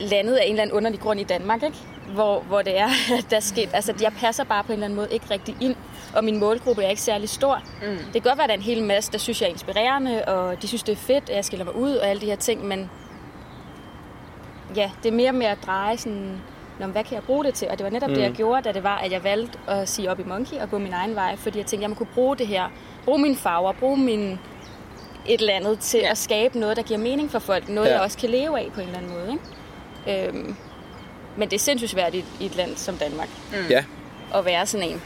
landet 0.00 0.34
af 0.36 0.44
en 0.44 0.50
eller 0.50 0.62
anden 0.62 0.76
underlig 0.76 1.00
grund 1.00 1.20
i 1.20 1.24
Danmark, 1.24 1.62
ikke? 1.62 1.76
Hvor, 2.14 2.40
hvor 2.40 2.62
det 2.62 2.78
er, 2.78 2.88
der 3.30 3.40
sker, 3.40 3.68
altså 3.72 3.94
jeg 4.00 4.12
passer 4.12 4.44
bare 4.44 4.64
på 4.64 4.72
en 4.72 4.72
eller 4.72 4.84
anden 4.84 4.96
måde 4.96 5.08
ikke 5.10 5.26
rigtig 5.30 5.56
ind, 5.60 5.76
og 6.14 6.24
min 6.24 6.38
målgruppe 6.38 6.82
er 6.82 6.88
ikke 6.88 7.02
særlig 7.02 7.28
stor. 7.28 7.62
Mm. 7.82 7.96
Det 7.96 8.12
kan 8.12 8.22
godt 8.22 8.38
være, 8.38 8.44
at 8.44 8.48
der 8.48 8.54
er 8.54 8.58
en 8.58 8.62
hel 8.64 8.82
masse, 8.82 9.12
der 9.12 9.18
synes, 9.18 9.40
jeg 9.40 9.46
er 9.46 9.52
inspirerende, 9.52 10.24
og 10.24 10.62
de 10.62 10.68
synes, 10.68 10.82
det 10.82 10.92
er 10.92 10.96
fedt, 10.96 11.30
at 11.30 11.36
jeg 11.36 11.44
skiller 11.44 11.64
mig 11.64 11.76
ud 11.76 11.92
og 11.92 12.08
alle 12.08 12.20
de 12.20 12.26
her 12.26 12.36
ting, 12.36 12.64
men 12.64 12.90
ja, 14.76 14.90
det 15.02 15.08
er 15.08 15.16
mere 15.16 15.32
med 15.32 15.46
at 15.46 15.58
dreje 15.66 15.96
sådan, 15.96 16.40
Nå, 16.80 16.86
hvad 16.86 17.04
kan 17.04 17.14
jeg 17.14 17.22
bruge 17.22 17.44
det 17.44 17.54
til? 17.54 17.68
Og 17.70 17.78
det 17.78 17.84
var 17.84 17.90
netop 17.90 18.08
mm. 18.08 18.14
det, 18.14 18.22
jeg 18.22 18.32
gjorde, 18.32 18.62
da 18.62 18.72
det 18.72 18.84
var, 18.84 18.98
at 18.98 19.12
jeg 19.12 19.24
valgte 19.24 19.58
at 19.68 19.88
sige 19.88 20.10
op 20.10 20.20
i 20.20 20.22
Monkey 20.22 20.56
og 20.56 20.70
gå 20.70 20.78
min 20.78 20.92
egen 20.92 21.14
vej, 21.14 21.36
fordi 21.36 21.58
jeg 21.58 21.66
tænkte, 21.66 21.82
jeg 21.82 21.90
må 21.90 21.96
kunne 21.96 22.08
bruge 22.14 22.36
det 22.36 22.46
her, 22.46 22.68
bruge 23.04 23.18
mine 23.18 23.36
farver, 23.36 23.72
bruge 23.72 23.96
min 23.96 24.38
et 25.26 25.40
eller 25.40 25.54
andet 25.54 25.78
til 25.78 26.00
ja. 26.00 26.10
at 26.10 26.18
skabe 26.18 26.58
noget, 26.58 26.76
der 26.76 26.82
giver 26.82 26.98
mening 26.98 27.30
for 27.30 27.38
folk, 27.38 27.68
noget, 27.68 27.88
ja. 27.88 27.94
jeg 27.94 28.02
også 28.02 28.18
kan 28.18 28.30
leve 28.30 28.60
af 28.60 28.70
på 28.74 28.80
en 28.80 28.86
eller 28.86 28.98
anden 28.98 29.12
måde. 29.12 29.38
Ikke? 30.06 30.28
Øhm, 30.28 30.56
men 31.38 31.48
det 31.48 31.54
er 31.56 31.60
sindssygt 31.60 31.90
svært 31.90 32.14
i, 32.14 32.24
i 32.40 32.46
et 32.46 32.56
land 32.56 32.76
som 32.76 32.94
Danmark 32.96 33.28
Mm. 33.52 33.56
Ja, 33.70 33.84
at 34.34 34.44
være 34.44 34.66
sådan 34.66 34.88
en 34.88 35.02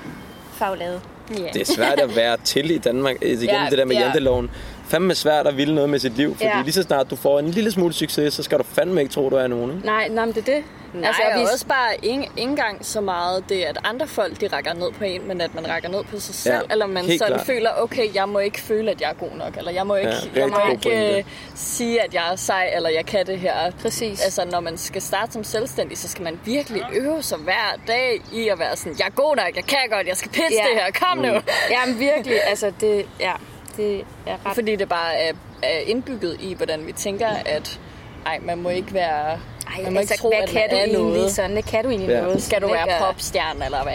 fagladet. 0.52 1.00
Ja. 1.38 1.44
det 1.52 1.60
er 1.68 1.72
svært 1.74 2.00
at 2.00 2.16
være 2.16 2.36
til 2.44 2.70
i 2.70 2.78
Danmark, 2.78 3.16
igen 3.22 3.42
Ja, 3.48 3.66
det 3.70 3.78
der 3.78 3.84
med 3.84 3.96
ja. 3.96 4.02
janteloven. 4.02 4.50
Fandme 4.88 5.14
svært 5.14 5.46
at 5.46 5.56
ville 5.56 5.74
noget 5.74 5.90
med 5.90 5.98
sit 5.98 6.16
liv, 6.16 6.30
fordi 6.34 6.44
Ja. 6.44 6.62
lige 6.62 6.72
så 6.72 6.82
snart 6.82 7.10
du 7.10 7.16
får 7.16 7.38
en 7.38 7.48
lille 7.48 7.70
smule 7.70 7.92
succes, 7.94 8.34
så 8.34 8.42
skal 8.42 8.58
du 8.58 8.62
fandme 8.64 9.00
ikke 9.00 9.12
tro, 9.12 9.30
du 9.30 9.36
er 9.36 9.46
nogen. 9.46 9.70
Ikke? 9.70 9.86
Nej, 9.86 10.08
nej, 10.08 10.24
men 10.24 10.34
det 10.34 10.48
er 10.48 10.54
det. 10.54 10.64
Nej, 10.94 11.08
altså, 11.08 11.22
vi- 11.38 11.44
og 11.44 11.50
også 11.52 11.66
bare 11.66 11.96
ikke, 12.02 12.30
engang 12.36 12.86
så 12.86 13.00
meget 13.00 13.44
det, 13.48 13.62
at 13.62 13.78
andre 13.84 14.06
folk 14.06 14.40
de 14.40 14.46
rækker 14.46 14.72
ned 14.72 14.92
på 14.92 15.04
en, 15.04 15.28
men 15.28 15.40
at 15.40 15.54
man 15.54 15.68
rækker 15.68 15.88
ned 15.88 16.04
på 16.04 16.20
sig 16.20 16.34
selv, 16.34 16.54
Ja, 16.54 16.60
eller 16.72 16.86
man 16.86 17.04
sådan 17.18 17.18
klart. 17.32 17.46
føler, 17.46 17.70
okay, 17.78 18.14
jeg 18.14 18.28
må 18.28 18.38
ikke 18.38 18.60
føle, 18.60 18.90
at 18.90 19.00
jeg 19.00 19.10
er 19.10 19.14
god 19.14 19.30
nok, 19.36 19.56
eller 19.56 19.72
jeg 19.72 19.86
må 19.86 19.94
ikke, 19.94 20.12
Ja, 20.34 20.40
jeg 20.40 20.48
må 20.48 20.56
ikke 20.72 21.16
øh, 21.18 21.24
sige, 21.54 22.02
at 22.02 22.14
jeg 22.14 22.32
er 22.32 22.36
sej, 22.36 22.70
eller 22.76 22.88
jeg 22.90 23.06
kan 23.06 23.26
det 23.26 23.38
her. 23.38 23.70
Præcis. 23.82 24.24
Altså, 24.24 24.44
når 24.50 24.60
man 24.60 24.78
skal 24.78 25.02
starte 25.02 25.32
som 25.32 25.44
selvstændig, 25.44 25.98
så 25.98 26.08
skal 26.08 26.24
man 26.24 26.40
virkelig 26.44 26.82
øve 26.92 27.22
sig 27.22 27.38
hver 27.38 27.78
dag 27.86 28.20
i 28.32 28.48
at 28.48 28.58
være 28.58 28.76
sådan, 28.76 28.94
jeg 28.98 29.06
er 29.06 29.10
god 29.10 29.36
nok, 29.36 29.56
jeg 29.56 29.64
kan 29.64 29.78
godt, 29.90 30.06
jeg 30.06 30.16
skal 30.16 30.30
pitche 30.30 30.50
Ja. 30.52 30.74
det 30.74 30.82
her, 30.84 30.90
kom 31.06 31.18
nu. 31.18 31.32
Jamen 31.70 31.98
virkelig, 31.98 32.36
altså 32.48 32.72
det, 32.80 33.06
ja, 33.20 33.32
det 33.76 34.04
er 34.26 34.36
ret... 34.46 34.54
Fordi 34.54 34.76
det 34.76 34.88
bare 34.88 35.14
er, 35.16 35.32
er 35.62 35.78
indbygget 35.78 36.36
i, 36.40 36.54
hvordan 36.54 36.86
vi 36.86 36.92
tænker, 36.92 37.28
at 37.28 37.80
ej, 38.26 38.38
man 38.42 38.58
må 38.58 38.68
ikke 38.68 38.94
være... 38.94 39.38
Ej, 39.76 39.82
man 39.84 39.96
altså, 39.96 40.14
ikke 40.14 40.22
tro, 40.22 40.28
hvad 40.28 40.38
at 40.38 40.48
kan 40.48 40.62
du 40.70 40.76
er 40.76 40.80
egentlig 40.80 41.00
noget. 41.02 41.30
sådan? 41.32 41.56
Det 41.56 41.64
kan 41.64 41.84
du 41.84 41.90
egentlig 41.90 42.08
Ja. 42.10 42.20
noget? 42.20 42.42
Skal 42.42 42.62
du 42.62 42.68
være 42.68 42.86
popstjerne, 43.00 43.64
eller 43.64 43.82
hvad? 43.82 43.92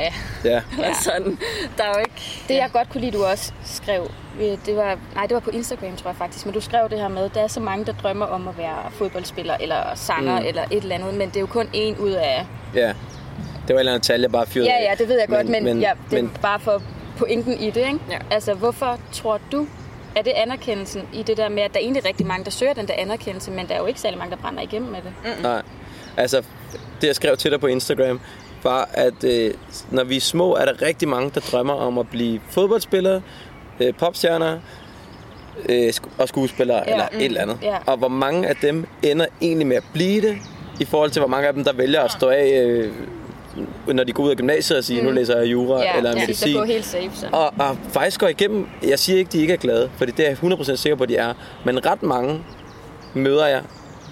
Ja. 0.51 0.61
Ja. 0.83 0.93
Sådan, 0.93 1.37
der 1.77 1.83
er 1.83 1.89
jo 1.93 1.99
ikke... 1.99 2.43
Det 2.47 2.53
jeg 2.55 2.69
godt 2.73 2.89
kunne 2.89 3.01
lide, 3.01 3.11
du 3.17 3.23
også 3.25 3.51
skrev 3.65 4.11
Det 4.65 4.75
var, 4.75 4.97
nej, 5.15 5.25
det 5.25 5.33
var 5.33 5.39
på 5.39 5.49
Instagram, 5.49 5.95
tror 5.95 6.09
jeg 6.09 6.17
faktisk. 6.17 6.45
Men 6.45 6.53
du 6.53 6.61
skrev 6.61 6.89
det 6.89 6.99
her 6.99 7.07
med, 7.07 7.29
der 7.29 7.41
er 7.43 7.47
så 7.47 7.59
mange, 7.59 7.85
der 7.85 7.93
drømmer 8.03 8.25
om 8.25 8.47
at 8.47 8.57
være 8.57 8.91
fodboldspiller 8.91 9.57
eller 9.59 9.83
sanger 9.95 10.39
Mm. 10.39 10.45
eller 10.47 10.63
et 10.71 10.77
eller 10.83 10.95
andet. 10.95 11.13
Men 11.13 11.27
det 11.29 11.35
er 11.35 11.39
jo 11.41 11.45
kun 11.47 11.69
en 11.73 11.95
ud 11.97 12.11
af... 12.11 12.45
Ja. 12.75 12.87
Det 12.87 13.73
var 13.73 13.75
et 13.75 13.79
eller 13.79 13.91
andet 13.91 14.03
tal, 14.07 14.21
jeg 14.21 14.31
bare 14.31 14.45
fyrede 14.47 14.69
Ja, 14.69 14.83
ja, 14.89 14.95
det 14.97 15.09
ved 15.09 15.19
jeg 15.19 15.27
godt, 15.27 15.49
men, 15.49 15.63
men 15.63 15.79
ja, 15.81 15.91
det 16.09 16.17
er 16.17 16.21
men 16.21 16.31
bare 16.41 16.59
for 16.59 16.81
pointen 17.17 17.53
i 17.59 17.65
det, 17.71 17.77
ikke? 17.85 17.99
Ja. 18.11 18.17
Altså, 18.31 18.53
hvorfor 18.53 18.99
tror 19.11 19.39
du, 19.51 19.67
er 20.17 20.21
det 20.21 20.31
anerkendelsen 20.35 21.01
i 21.13 21.23
det 21.23 21.37
der 21.37 21.49
med, 21.49 21.63
at 21.63 21.73
der 21.73 21.79
er 21.79 21.83
egentlig 21.83 22.05
rigtig 22.05 22.27
mange, 22.27 22.45
der 22.45 22.51
søger 22.51 22.73
den 22.73 22.87
der 22.87 22.93
anerkendelse, 22.97 23.51
men 23.51 23.67
der 23.67 23.73
er 23.75 23.79
jo 23.79 23.85
ikke 23.85 23.99
særlig 23.99 24.17
mange, 24.19 24.31
der 24.35 24.41
brænder 24.41 24.61
igennem 24.61 24.91
med 24.91 24.99
det? 25.01 25.13
Mm. 25.37 25.41
Nej. 25.43 25.61
Altså, 26.17 26.43
det 27.01 27.07
jeg 27.07 27.15
skrev 27.15 27.37
til 27.37 27.51
dig 27.51 27.59
på 27.59 27.67
Instagram, 27.67 28.19
var, 28.63 28.89
at 28.93 29.23
øh, 29.23 29.53
når 29.91 30.03
vi 30.03 30.15
er 30.17 30.21
små, 30.21 30.55
er 30.55 30.65
der 30.65 30.81
rigtig 30.81 31.07
mange, 31.07 31.31
der 31.35 31.39
drømmer 31.51 31.73
om 31.73 31.97
at 31.97 32.09
blive 32.09 32.41
fodboldspillere, 32.49 33.21
øh, 33.79 33.93
popstjerner 33.93 34.59
øh, 35.69 35.93
og 36.17 36.27
skuespillere, 36.27 36.83
Ja, 36.87 36.91
eller 36.91 37.07
mm, 37.11 37.17
et 37.19 37.25
eller 37.25 37.41
andet. 37.41 37.57
ja. 37.61 37.77
Og 37.85 37.97
hvor 37.97 38.07
mange 38.07 38.47
af 38.47 38.55
dem 38.55 38.85
ender 39.03 39.25
egentlig 39.41 39.67
med 39.67 39.77
at 39.77 39.83
blive 39.93 40.21
det, 40.21 40.37
i 40.79 40.85
forhold 40.85 41.11
til 41.11 41.19
hvor 41.19 41.29
mange 41.29 41.47
af 41.47 41.53
dem, 41.53 41.63
der 41.63 41.73
vælger 41.73 42.01
at 42.01 42.11
stå 42.11 42.29
af, 42.29 42.63
øh, 42.65 42.93
når 43.87 44.03
de 44.03 44.11
går 44.11 44.23
ud 44.23 44.29
af 44.29 44.37
gymnasiet 44.37 44.77
og 44.77 44.83
siger, 44.83 45.01
mm. 45.01 45.07
nu 45.07 45.13
læser 45.13 45.37
jeg 45.37 45.51
jura 45.51 45.81
Ja, 45.81 45.97
eller 45.97 46.09
ja, 46.09 46.15
medicin. 46.19 46.53
der 46.53 46.59
går 46.59 46.65
helt 46.65 46.85
safe, 46.85 47.11
så. 47.13 47.27
Og, 47.31 47.53
og 47.59 47.77
faktisk 47.89 48.19
går 48.19 48.27
igennem, 48.27 48.67
jeg 48.87 48.99
siger 48.99 49.19
ikke, 49.19 49.31
de 49.31 49.41
ikke 49.41 49.53
er 49.53 49.57
glade, 49.57 49.89
for 49.97 50.05
det 50.05 50.19
er 50.19 50.29
jeg 50.29 50.37
100% 50.43 50.75
sikker 50.75 50.95
på, 50.95 51.03
at 51.03 51.09
de 51.09 51.15
er. 51.15 51.33
Men 51.65 51.85
ret 51.85 52.03
mange 52.03 52.39
møder 53.13 53.47
jeg, 53.47 53.61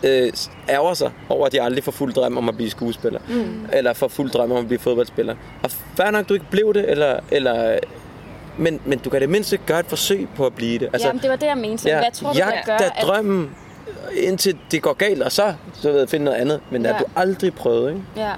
øh, 0.04 0.32
ærger 0.70 0.94
sig 0.94 1.12
over, 1.30 1.46
at 1.46 1.52
de 1.52 1.62
aldrig 1.62 1.84
får 1.84 1.92
fuld 1.92 2.14
drøm 2.14 2.38
om 2.38 2.50
at 2.50 2.56
blive 2.56 2.70
skuespiller. 2.70 3.20
Mm. 3.28 3.66
Eller 3.74 3.94
får 3.94 4.08
fuld 4.08 4.30
drøm 4.32 4.52
om 4.52 4.58
at 4.58 4.68
blive 4.68 4.80
fodboldspiller. 4.80 5.36
Og 5.64 5.72
fair 5.72 6.12
nok, 6.12 6.30
du 6.30 6.34
ikke 6.34 6.46
blev 6.52 6.74
det, 6.74 6.92
eller, 6.92 7.20
eller, 7.32 7.80
men, 8.58 8.82
men 8.86 9.00
du 9.00 9.10
kan 9.10 9.22
det 9.22 9.30
mindste 9.30 9.58
gøre 9.58 9.80
et 9.80 9.86
forsøg 9.86 10.28
på 10.36 10.46
at 10.46 10.56
blive 10.56 10.80
det. 10.80 10.90
Altså, 10.94 11.08
Jamen, 11.08 11.22
det 11.22 11.30
var 11.30 11.36
det, 11.36 11.48
jeg 11.48 11.58
mente. 11.58 11.84
Så 11.84 11.90
hvad 11.90 12.04
tror 12.14 12.34
du, 12.34 12.40
der 12.40 12.46
jagt 12.46 12.66
gør, 12.66 12.74
at... 12.74 12.92
drømmen, 13.02 13.50
indtil 14.18 14.58
det 14.72 14.82
går 14.82 14.94
galt, 14.94 15.24
og 15.24 15.32
så, 15.32 15.54
så 15.74 15.92
ved 15.92 16.00
jeg, 16.00 16.10
finde 16.10 16.26
noget 16.26 16.38
andet. 16.38 16.60
Men 16.72 16.82
ja. 16.82 16.88
Ja. 16.90 16.96
at 16.96 17.00
du 17.00 17.06
aldrig 17.16 17.54
prøvet, 17.54 17.90
ikke? 17.90 18.02
Ja. 18.18 18.32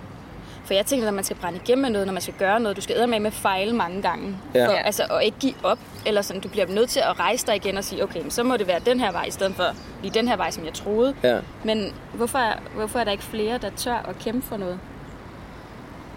For 0.67 0.73
jeg 0.73 0.86
tænker, 0.86 1.06
når 1.06 1.13
man 1.13 1.23
skal 1.23 1.38
brænde 1.38 1.60
igennem 1.63 1.82
med 1.82 1.89
noget, 1.89 2.08
når 2.08 2.13
man 2.13 2.21
skal 2.21 2.34
gøre 2.39 2.60
noget, 2.60 2.77
du 2.77 2.82
skal 2.82 3.10
med 3.10 3.19
med 3.19 3.32
fejle 3.32 3.75
mange 3.75 4.01
gange. 4.01 4.38
Ja. 4.56 4.67
For, 4.67 4.71
altså, 4.71 5.03
og 5.10 5.23
ikke 5.23 5.38
give 5.39 5.53
op. 5.63 5.80
Eller 6.06 6.21
sådan, 6.21 6.41
du 6.41 6.49
bliver 6.49 6.67
nødt 6.67 6.89
til 6.89 6.99
at 6.99 7.19
rejse 7.19 7.47
dig 7.47 7.56
igen 7.56 7.77
og 7.77 7.84
sige, 7.84 8.03
okay, 8.03 8.21
men 8.21 8.32
så 8.32 8.43
må 8.43 8.58
det 8.58 8.67
være 8.67 8.80
den 8.86 8.99
her 8.99 9.12
vej, 9.12 9.25
i 9.25 9.32
stedet 9.32 9.56
for 9.56 9.63
lige 10.01 10.13
den 10.13 10.27
her 10.27 10.36
vej, 10.36 10.51
som 10.51 10.65
jeg 10.65 10.73
troede. 10.73 11.15
Ja. 11.23 11.39
Men 11.63 11.93
hvorfor 12.13 12.39
er, 12.39 12.53
hvorfor 12.75 12.99
er 12.99 13.03
der 13.03 13.12
ikke 13.12 13.23
flere, 13.23 13.58
der 13.58 13.69
tør 13.69 14.06
at 14.10 14.19
kæmpe 14.19 14.47
for 14.47 14.58
noget? 14.58 14.80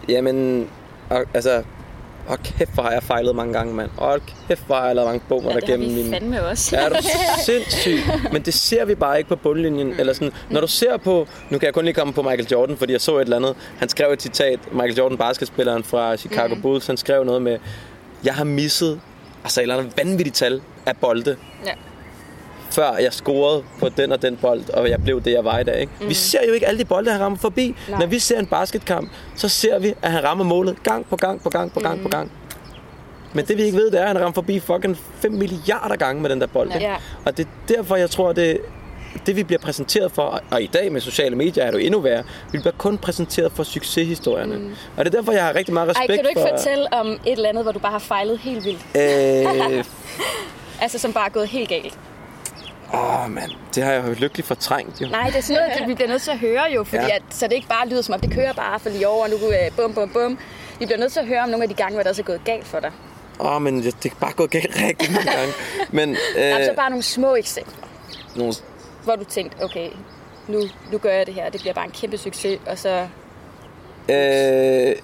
Jamen, 0.08 0.68
altså, 1.34 1.64
og 2.30 2.38
kæft, 2.42 2.74
hvor 2.74 2.82
har 2.82 2.90
jeg 2.90 3.02
fejlet 3.02 3.36
mange 3.36 3.52
gange, 3.52 3.74
mand. 3.74 3.90
Og 3.96 4.20
kæft, 4.48 4.66
hvor 4.66 4.76
har 4.76 4.86
jeg 4.86 4.94
lavet 4.94 5.08
mange 5.08 5.22
bomber 5.28 5.48
Ja, 5.50 5.54
der 5.54 5.60
det 5.60 5.68
gennem 5.68 5.90
min... 5.90 6.10
fandme 6.12 6.44
også. 6.46 6.76
Ja, 6.76 6.84
er 6.84 6.88
du 6.88 6.96
sindssyg. 7.44 7.98
Men 8.32 8.42
det 8.42 8.54
ser 8.54 8.84
vi 8.84 8.94
bare 8.94 9.18
ikke 9.18 9.28
på 9.28 9.36
bundlinjen. 9.36 9.86
Mm. 9.86 9.94
Eller 9.98 10.12
sådan, 10.12 10.32
når 10.50 10.60
du 10.60 10.66
ser 10.66 10.96
på... 10.96 11.26
Nu 11.50 11.58
kan 11.58 11.66
jeg 11.66 11.74
kun 11.74 11.84
lige 11.84 11.94
komme 11.94 12.12
på 12.12 12.22
Michael 12.22 12.46
Jordan, 12.52 12.76
fordi 12.76 12.92
jeg 12.92 13.00
så 13.00 13.16
et 13.18 13.22
eller 13.22 13.36
andet. 13.36 13.54
Han 13.78 13.88
skrev 13.88 14.12
et 14.12 14.22
citat. 14.22 14.58
Michael 14.72 14.94
Jordan, 14.96 15.18
basketspilleren 15.18 15.84
fra 15.84 16.16
Chicago 16.16 16.54
mm. 16.54 16.62
Bulls, 16.62 16.86
han 16.86 16.96
skrev 16.96 17.24
noget 17.24 17.42
med... 17.42 17.58
Jeg 18.24 18.34
har 18.34 18.44
misset 18.44 19.00
altså 19.44 19.60
et 19.60 19.62
eller 19.62 19.76
andet 19.76 19.92
vanvittigt 19.96 20.36
tal 20.36 20.60
af 20.86 20.96
bolde, 20.96 21.36
Ja. 21.66 21.70
Før 22.70 22.96
jeg 22.96 23.12
scorede 23.12 23.62
på 23.78 23.88
den 23.88 24.12
og 24.12 24.22
den 24.22 24.36
bold, 24.36 24.70
og 24.70 24.90
jeg 24.90 25.02
blev 25.02 25.22
det, 25.22 25.32
jeg 25.32 25.44
var 25.44 25.58
i 25.58 25.64
dag. 25.64 25.80
Ikke? 25.80 25.92
Mm. 26.00 26.08
Vi 26.08 26.14
ser 26.14 26.38
jo 26.48 26.52
ikke 26.52 26.66
alle 26.66 26.78
de 26.78 26.84
bolde, 26.84 27.10
han 27.10 27.20
rammer 27.20 27.38
forbi. 27.38 27.76
Nej. 27.88 27.98
Når 28.00 28.06
vi 28.06 28.18
ser 28.18 28.38
en 28.38 28.46
basketkamp, 28.46 29.10
så 29.36 29.48
ser 29.48 29.78
vi, 29.78 29.94
at 30.02 30.12
han 30.12 30.24
rammer 30.24 30.44
målet 30.44 30.82
gang 30.82 31.06
på 31.10 31.16
gang 31.16 31.42
på 31.42 31.50
gang 31.50 31.72
på 31.72 31.80
gang 31.80 31.96
mm. 31.96 32.02
på 32.02 32.08
gang. 32.08 32.32
Men 33.32 33.44
det 33.44 33.56
vi 33.56 33.62
ikke 33.62 33.78
ved, 33.78 33.90
det 33.90 33.98
er, 33.98 34.02
at 34.02 34.08
han 34.08 34.18
rammer 34.18 34.34
forbi 34.34 34.60
fucking 34.60 34.96
5 35.20 35.32
milliarder 35.32 35.96
gange 35.96 36.22
med 36.22 36.30
den 36.30 36.40
der 36.40 36.46
bold. 36.46 36.70
Ja. 36.72 36.96
Og 37.24 37.36
det 37.36 37.46
er 37.46 37.74
derfor, 37.74 37.96
jeg 37.96 38.10
tror, 38.10 38.32
det 38.32 38.60
det 39.26 39.36
vi 39.36 39.42
bliver 39.42 39.58
præsenteret 39.58 40.12
for, 40.12 40.42
og 40.50 40.62
i 40.62 40.66
dag 40.66 40.92
med 40.92 41.00
sociale 41.00 41.36
medier 41.36 41.64
er 41.64 41.70
det 41.70 41.78
jo 41.78 41.84
endnu 41.84 42.00
værre, 42.00 42.22
vi 42.52 42.58
bliver 42.58 42.72
kun 42.78 42.98
præsenteret 42.98 43.52
for 43.52 43.62
succeshistorierne. 43.62 44.56
Mm. 44.56 44.74
Og 44.96 45.04
det 45.04 45.14
er 45.14 45.18
derfor, 45.18 45.32
jeg 45.32 45.44
har 45.44 45.54
rigtig 45.54 45.74
meget 45.74 45.86
Ej, 45.86 45.90
respekt 45.90 46.16
kan 46.16 46.24
du 46.24 46.28
ikke 46.28 46.40
for... 46.40 46.56
fortælle 46.56 46.92
om 46.92 47.06
et 47.06 47.20
eller 47.32 47.48
andet, 47.48 47.64
hvor 47.64 47.72
du 47.72 47.78
bare 47.78 47.92
har 47.92 47.98
fejlet 47.98 48.38
helt 48.38 48.64
vildt? 48.64 48.80
Øh, 48.96 49.84
Altså, 50.80 50.98
som 50.98 51.12
bare 51.12 51.26
er 51.26 51.30
gået 51.30 51.48
helt 51.48 51.68
galt. 51.68 51.98
Åh, 52.94 53.30
mand, 53.30 53.50
det 53.74 53.82
har 53.82 53.92
jeg 53.92 54.04
jo 54.06 54.12
lykkeligt 54.12 54.48
fortrængt, 54.48 55.00
jo. 55.00 55.06
Nej, 55.08 55.26
det 55.26 55.36
er 55.36 55.40
sådan 55.40 55.62
noget, 55.76 55.88
vi 55.88 55.94
bliver 55.94 56.08
nødt 56.08 56.22
til 56.22 56.30
at 56.30 56.38
høre 56.38 56.62
jo, 56.74 56.84
fordi 56.84 57.02
Ja. 57.02 57.16
at, 57.16 57.22
så 57.30 57.46
det 57.46 57.52
ikke 57.52 57.68
bare 57.68 57.88
lyder 57.88 58.02
som 58.02 58.14
om, 58.14 58.20
det 58.20 58.32
kører 58.34 58.52
bare 58.52 58.80
for 58.80 58.88
lige 58.90 59.08
over, 59.08 59.24
og 59.24 59.30
nu 59.30 59.36
øh, 59.36 59.70
bum, 59.76 59.94
bum, 59.94 60.08
bum. 60.10 60.38
Vi 60.78 60.86
bliver 60.86 60.98
nødt 60.98 61.12
til 61.12 61.20
at 61.20 61.26
høre 61.26 61.40
om 61.42 61.48
nogle 61.48 61.62
af 61.62 61.68
de 61.68 61.74
gange, 61.74 61.92
hvor 61.94 62.02
det 62.02 62.10
også 62.10 62.22
er 62.22 62.26
gået 62.26 62.44
galt 62.44 62.66
for 62.66 62.80
dig. 62.80 62.92
Åh, 63.40 63.54
oh, 63.56 63.62
men 63.62 63.82
det, 63.82 64.04
er 64.06 64.10
bare 64.20 64.32
gået 64.32 64.50
galt 64.50 64.76
rigtig 64.88 65.12
mange 65.12 65.30
gange. 65.30 65.52
Men, 65.98 66.16
øh, 66.38 66.58
Øh. 66.58 66.64
Så 66.64 66.72
bare 66.76 66.90
nogle 66.90 67.02
små 67.02 67.34
eksempler, 67.34 67.86
nogle, 68.36 68.54
hvor 69.04 69.16
du 69.16 69.24
tænkte, 69.24 69.64
okay, 69.64 69.88
nu, 70.48 70.60
nu 70.92 70.98
gør 70.98 71.10
jeg 71.10 71.26
det 71.26 71.34
her, 71.34 71.50
det 71.50 71.60
bliver 71.60 71.74
bare 71.74 71.84
en 71.84 71.90
kæmpe 71.90 72.18
succes, 72.18 72.58
og 72.66 72.78
så... 72.78 73.06
øh, 74.08 74.94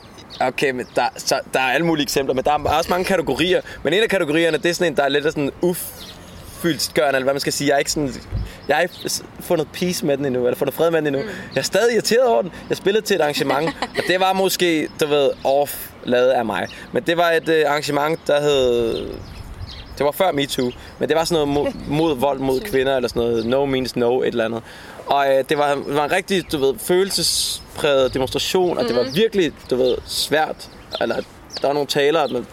okay, 0.48 0.70
men 0.70 0.86
der, 0.96 1.02
så, 1.16 1.40
der 1.54 1.60
er 1.60 1.72
alle 1.72 1.86
mulige 1.86 2.02
eksempler, 2.02 2.34
men 2.34 2.44
der 2.44 2.52
er 2.52 2.76
også 2.78 2.90
mange 2.90 3.04
kategorier. 3.04 3.60
Men 3.82 3.92
en 3.92 4.02
af 4.02 4.08
kategorierne, 4.08 4.58
det 4.58 4.66
er 4.70 4.72
sådan 4.74 4.92
en, 4.92 4.96
der 4.96 5.02
er 5.02 5.08
lidt 5.08 5.24
sådan 5.24 5.50
ufyldtgørende, 6.66 7.16
eller 7.16 7.24
hvad 7.24 7.34
man 7.34 7.40
skal 7.40 7.52
sige. 7.52 7.68
Jeg 7.68 7.74
er 7.74 7.78
ikke 7.78 7.92
sådan... 7.92 8.12
Jeg 8.68 8.76
har 8.76 8.82
ikke 8.82 8.94
fundet 9.40 9.68
peace 9.72 10.06
med 10.06 10.16
den 10.16 10.24
endnu, 10.24 10.46
eller 10.46 10.56
fundet 10.56 10.74
fred 10.74 10.90
med 10.90 10.98
den 10.98 11.06
endnu. 11.06 11.22
Jeg 11.54 11.60
er 11.60 11.64
stadig 11.64 11.94
irriteret 11.94 12.26
over 12.26 12.42
den. 12.42 12.52
Jeg 12.68 12.76
spillede 12.76 13.04
til 13.04 13.16
et 13.16 13.20
arrangement, 13.20 13.76
og 13.98 14.02
det 14.08 14.20
var 14.20 14.32
måske, 14.32 14.88
du 15.00 15.06
ved, 15.06 15.30
off 15.44 15.90
lavet 16.04 16.30
af 16.30 16.44
mig. 16.44 16.66
Men 16.92 17.02
det 17.02 17.16
var 17.16 17.30
et 17.30 17.48
øh, 17.48 17.64
arrangement, 17.66 18.20
der 18.26 18.40
hed 18.40 19.08
det 19.98 20.06
var 20.06 20.12
før 20.12 20.32
MeToo, 20.32 20.70
men 20.98 21.08
det 21.08 21.16
var 21.16 21.24
sådan 21.24 21.46
noget 21.46 21.48
mod, 21.48 21.72
mod 22.00 22.16
vold 22.16 22.38
mod 22.38 22.60
kvinder, 22.60 22.96
eller 22.96 23.08
sådan 23.08 23.22
noget 23.22 23.46
no 23.46 23.64
means 23.64 23.96
no, 23.96 24.22
et 24.22 24.26
eller 24.26 24.44
andet. 24.44 24.62
Og 25.06 25.28
øh, 25.28 25.44
det, 25.48 25.58
var, 25.58 25.74
det 25.74 25.94
var 25.94 26.04
en 26.04 26.12
rigtig, 26.12 26.52
du 26.52 26.58
ved, 26.58 26.74
følelsespræget 26.78 28.14
demonstration, 28.14 28.78
og 28.78 28.84
det 28.84 28.96
var 28.96 29.06
virkelig, 29.14 29.52
du 29.70 29.76
ved, 29.76 29.96
svært. 30.06 30.68
Eller, 31.00 31.16
der 31.60 31.66
var 31.66 31.72
nogle 31.72 31.86
talere, 31.86 32.28
men 32.28 32.46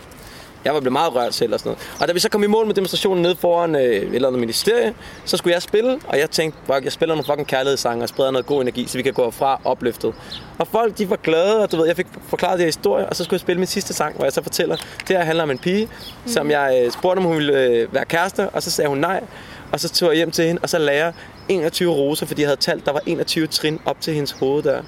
jeg 0.65 0.73
var 0.73 0.79
blevet 0.79 0.93
meget 0.93 1.15
rørt 1.15 1.33
selv 1.33 1.53
og 1.53 1.59
sådan 1.59 1.69
noget. 1.69 2.01
Og 2.01 2.07
da 2.07 2.13
vi 2.13 2.19
så 2.19 2.29
kom 2.29 2.43
i 2.43 2.47
mål 2.47 2.65
med 2.65 2.75
demonstrationen 2.75 3.21
nede 3.21 3.35
foran 3.35 3.75
øh, 3.75 3.81
et 3.81 4.15
eller 4.15 4.27
andet 4.27 4.39
ministerie, 4.39 4.93
så 5.25 5.37
skulle 5.37 5.53
jeg 5.53 5.61
spille, 5.61 5.99
og 6.07 6.19
jeg 6.19 6.29
tænkte, 6.29 6.59
fuck, 6.65 6.83
jeg 6.83 6.91
spiller 6.91 7.15
nogle 7.15 7.25
fucking 7.25 7.47
kærlighedssange 7.47 8.03
og 8.03 8.09
spreder 8.09 8.31
noget 8.31 8.45
god 8.45 8.61
energi, 8.61 8.87
så 8.87 8.97
vi 8.97 9.03
kan 9.03 9.13
gå 9.13 9.31
fra 9.31 9.61
opløftet. 9.63 10.13
Og 10.57 10.67
folk, 10.67 10.97
de 10.97 11.09
var 11.09 11.15
glade, 11.15 11.63
og 11.63 11.71
du 11.71 11.77
ved, 11.77 11.87
jeg 11.87 11.95
fik 11.95 12.07
forklaret 12.27 12.53
det 12.53 12.63
her 12.63 12.67
historie, 12.67 13.05
og 13.05 13.15
så 13.15 13.23
skulle 13.23 13.35
jeg 13.35 13.41
spille 13.41 13.59
min 13.59 13.67
sidste 13.67 13.93
sang, 13.93 14.15
hvor 14.15 14.25
jeg 14.25 14.33
så 14.33 14.43
fortæller, 14.43 14.75
det 15.07 15.17
her 15.17 15.23
handler 15.23 15.43
om 15.43 15.51
en 15.51 15.57
pige, 15.57 15.85
mm. 15.85 16.31
som 16.31 16.51
jeg 16.51 16.81
øh, 16.85 16.91
spurgte, 16.91 17.19
om 17.19 17.25
hun 17.25 17.35
ville 17.35 17.59
øh, 17.59 17.93
være 17.93 18.05
kæreste, 18.05 18.49
og 18.49 18.63
så 18.63 18.71
sagde 18.71 18.89
hun 18.89 18.97
nej. 18.97 19.23
Og 19.71 19.79
så 19.79 19.89
tog 19.89 20.09
jeg 20.09 20.15
hjem 20.15 20.31
til 20.31 20.45
hende, 20.45 20.61
og 20.61 20.69
så 20.69 20.77
lagde 20.77 21.03
jeg 21.03 21.13
21 21.49 21.91
roser, 21.91 22.25
fordi 22.25 22.41
jeg 22.41 22.49
havde 22.49 22.59
talt, 22.59 22.85
der 22.85 22.91
var 22.91 23.01
21 23.05 23.47
trin 23.47 23.79
op 23.85 24.01
til 24.01 24.13
hendes 24.13 24.31
hoved 24.31 24.63
der. 24.63 24.81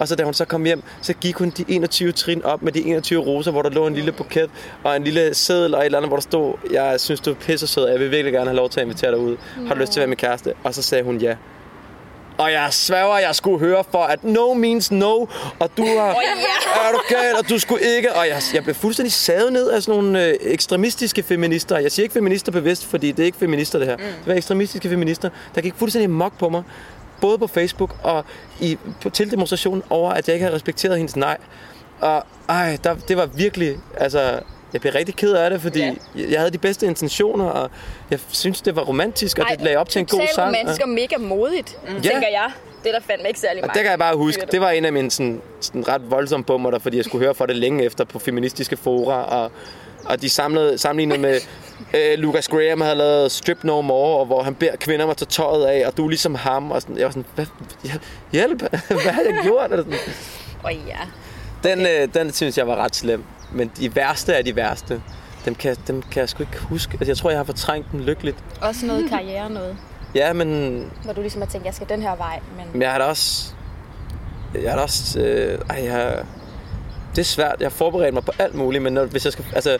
Og 0.00 0.08
så 0.08 0.16
da 0.16 0.24
hun 0.24 0.34
så 0.34 0.44
kom 0.44 0.64
hjem, 0.64 0.82
så 1.02 1.12
gik 1.12 1.36
hun 1.36 1.50
de 1.50 1.64
21 1.68 2.12
trin 2.12 2.44
op 2.44 2.62
med 2.62 2.72
de 2.72 2.84
21 2.84 3.20
roser, 3.20 3.50
hvor 3.50 3.62
der 3.62 3.70
lå 3.70 3.86
en 3.86 3.94
lille 3.94 4.12
buket 4.12 4.50
og 4.84 4.96
en 4.96 5.04
lille 5.04 5.34
seddel 5.34 5.74
og 5.74 5.80
et 5.80 5.84
eller 5.84 5.98
andet, 5.98 6.08
hvor 6.08 6.16
der 6.16 6.22
stod, 6.22 6.54
jeg 6.70 7.00
synes, 7.00 7.20
du 7.20 7.30
er 7.30 7.34
pisse 7.34 7.66
sød, 7.66 7.84
og 7.84 7.92
jeg 7.92 8.00
vil 8.00 8.10
virkelig 8.10 8.32
gerne 8.32 8.46
have 8.46 8.56
lov 8.56 8.70
til 8.70 8.80
at 8.80 8.84
invitere 8.84 9.10
dig 9.10 9.18
ud. 9.18 9.36
Har 9.66 9.74
du 9.74 9.80
lyst 9.80 9.92
til 9.92 10.00
at 10.00 10.02
være 10.02 10.08
min 10.08 10.16
kæreste? 10.16 10.54
Og 10.64 10.74
så 10.74 10.82
sagde 10.82 11.04
hun 11.04 11.16
ja. 11.16 11.36
Og 12.38 12.52
jeg 12.52 12.68
sværger, 12.70 13.18
jeg 13.18 13.34
skulle 13.34 13.58
høre 13.58 13.84
for, 13.90 14.02
at 14.02 14.24
no 14.24 14.54
means 14.54 14.90
no, 14.90 15.26
og 15.58 15.70
du 15.76 15.84
har, 15.84 16.08
er 16.88 16.92
du 16.92 17.00
gal, 17.08 17.36
og 17.38 17.48
du 17.48 17.58
skulle 17.58 17.82
ikke, 17.96 18.12
og 18.14 18.28
jeg, 18.28 18.42
jeg 18.54 18.62
blev 18.62 18.74
fuldstændig 18.74 19.12
savet 19.12 19.52
ned 19.52 19.70
af 19.70 19.82
sådan 19.82 20.00
nogle 20.00 20.26
øh, 20.26 20.34
ekstremistiske 20.40 21.22
feminister. 21.22 21.78
Jeg 21.78 21.92
siger 21.92 22.04
ikke 22.04 22.12
feminister 22.12 22.52
bevidst, 22.52 22.86
fordi 22.86 23.12
det 23.12 23.22
er 23.22 23.26
ikke 23.26 23.38
feminister 23.38 23.78
det 23.78 23.88
her. 23.88 23.96
Mm. 23.96 24.02
Det 24.02 24.26
var 24.26 24.34
ekstremistiske 24.34 24.88
feminister, 24.88 25.30
der 25.54 25.60
gik 25.60 25.74
fuldstændig 25.76 26.10
mok 26.10 26.38
på 26.38 26.48
mig, 26.48 26.62
både 27.20 27.38
på 27.38 27.46
Facebook 27.46 27.96
og 28.02 28.24
i, 28.60 28.78
på, 29.02 29.10
til 29.10 29.30
demonstrationen 29.30 29.82
over, 29.90 30.10
at 30.10 30.28
jeg 30.28 30.34
ikke 30.34 30.44
havde 30.44 30.54
respekteret 30.56 30.96
hendes 30.96 31.16
nej. 31.16 31.36
Og 32.00 32.22
ej, 32.48 32.78
der, 32.84 32.94
det 33.08 33.16
var 33.16 33.26
virkelig, 33.26 33.76
altså, 33.96 34.40
jeg 34.72 34.80
blev 34.80 34.92
rigtig 34.92 35.16
ked 35.16 35.32
af 35.32 35.50
det, 35.50 35.60
fordi 35.60 35.80
Ja. 35.80 35.92
jeg, 36.30 36.38
havde 36.40 36.50
de 36.50 36.58
bedste 36.58 36.86
intentioner, 36.86 37.44
og 37.44 37.70
jeg 38.10 38.18
synes, 38.28 38.60
det 38.60 38.76
var 38.76 38.82
romantisk, 38.82 39.38
og 39.38 39.46
det 39.50 39.60
lagde 39.60 39.76
op 39.78 39.88
til 39.88 39.98
en 39.98 40.06
god 40.06 40.20
sang. 40.34 40.46
romantisk 40.48 40.80
og 40.82 40.88
mega 40.88 41.16
modigt, 41.18 41.78
mm. 41.88 42.02
tænker 42.02 42.28
jeg. 42.32 42.50
Det 42.84 42.88
er 42.88 42.98
der 42.98 43.06
fandme 43.06 43.28
ikke 43.28 43.40
særlig 43.40 43.62
Og 43.62 43.66
meget. 43.66 43.74
det 43.74 43.82
kan 43.82 43.90
jeg 43.90 43.98
bare 43.98 44.16
huske, 44.16 44.46
det 44.52 44.60
var 44.60 44.70
en 44.70 44.84
af 44.84 44.92
mine 44.92 45.10
sådan, 45.10 45.42
sådan 45.60 45.88
ret 45.88 46.10
voldsomme 46.10 46.44
bummer 46.44 46.70
der, 46.70 46.78
fordi 46.78 46.96
jeg 46.96 47.04
skulle 47.04 47.24
høre 47.24 47.34
for 47.34 47.46
det 47.46 47.56
længe 47.56 47.84
efter 47.84 48.04
på 48.04 48.18
feministiske 48.18 48.76
fora, 48.76 49.24
og, 49.24 49.52
og 50.04 50.22
de 50.22 50.30
samlede, 50.30 50.78
sammenlignede 50.78 51.20
med, 51.20 51.38
øh, 51.94 52.18
Lucas 52.18 52.48
Graham 52.48 52.80
havde 52.80 52.96
lavet 52.96 53.32
Strip 53.32 53.64
No 53.64 53.80
More, 53.80 54.20
og 54.20 54.26
hvor 54.26 54.42
han 54.42 54.54
beder 54.54 54.76
kvinder 54.76 55.04
om 55.04 55.10
at 55.10 55.16
tage 55.16 55.26
tøjet 55.26 55.66
af, 55.66 55.86
og 55.86 55.96
du 55.96 56.04
er 56.04 56.08
ligesom 56.08 56.34
ham, 56.34 56.70
og 56.70 56.82
sådan, 56.82 56.96
jeg 56.98 57.04
var 57.04 57.10
sådan, 57.10 57.24
hvad, 57.34 57.46
hjælp, 58.32 58.60
hvad 59.02 59.12
har 59.12 59.22
jeg 59.22 59.40
gjort? 59.42 59.70
Eller 59.70 59.84
sådan. 59.84 59.98
Åh 60.64 60.88
ja. 60.88 60.98
Den, 61.62 61.86
øh, 61.86 62.14
den 62.14 62.32
synes 62.32 62.58
jeg 62.58 62.66
var 62.66 62.76
ret 62.76 62.96
slem, 62.96 63.24
men 63.52 63.70
de 63.80 63.96
værste 63.96 64.32
er 64.32 64.42
de 64.42 64.56
værste. 64.56 65.02
Dem 65.44 65.54
kan, 65.54 65.76
dem 65.86 66.02
kan 66.02 66.20
jeg 66.20 66.28
sgu 66.28 66.42
ikke 66.42 66.58
huske. 66.58 66.92
Altså, 66.92 67.10
jeg 67.10 67.16
tror, 67.16 67.30
jeg 67.30 67.38
har 67.38 67.44
fortrængt 67.44 67.92
den 67.92 68.00
lykkeligt. 68.00 68.36
Også 68.60 68.86
noget 68.86 69.10
karriere 69.10 69.50
noget, 69.50 69.76
Ja, 70.14 70.32
men 70.32 70.90
hvor 71.04 71.12
du 71.12 71.20
ligesom 71.20 71.40
har 71.42 71.48
tænkt, 71.48 71.66
jeg 71.66 71.74
skal 71.74 71.88
den 71.88 72.02
her 72.02 72.16
vej, 72.16 72.40
men... 72.56 72.66
Men 72.72 72.82
jeg 72.82 72.90
har 72.90 72.98
da 72.98 73.04
også... 73.04 73.52
Jeg 74.62 74.70
har 74.70 74.76
da 74.76 74.82
også... 74.82 75.20
Øh, 75.20 75.58
ej, 75.70 75.84
jeg, 75.84 76.24
det 77.10 77.18
er 77.18 77.24
svært. 77.24 77.56
Jeg 77.60 77.64
har 77.64 77.70
forberedt 77.70 78.14
mig 78.14 78.24
på 78.24 78.32
alt 78.38 78.54
muligt, 78.54 78.82
men 78.82 78.92
når, 78.92 79.04
hvis 79.04 79.24
jeg 79.24 79.32
skal... 79.32 79.44
Altså, 79.54 79.78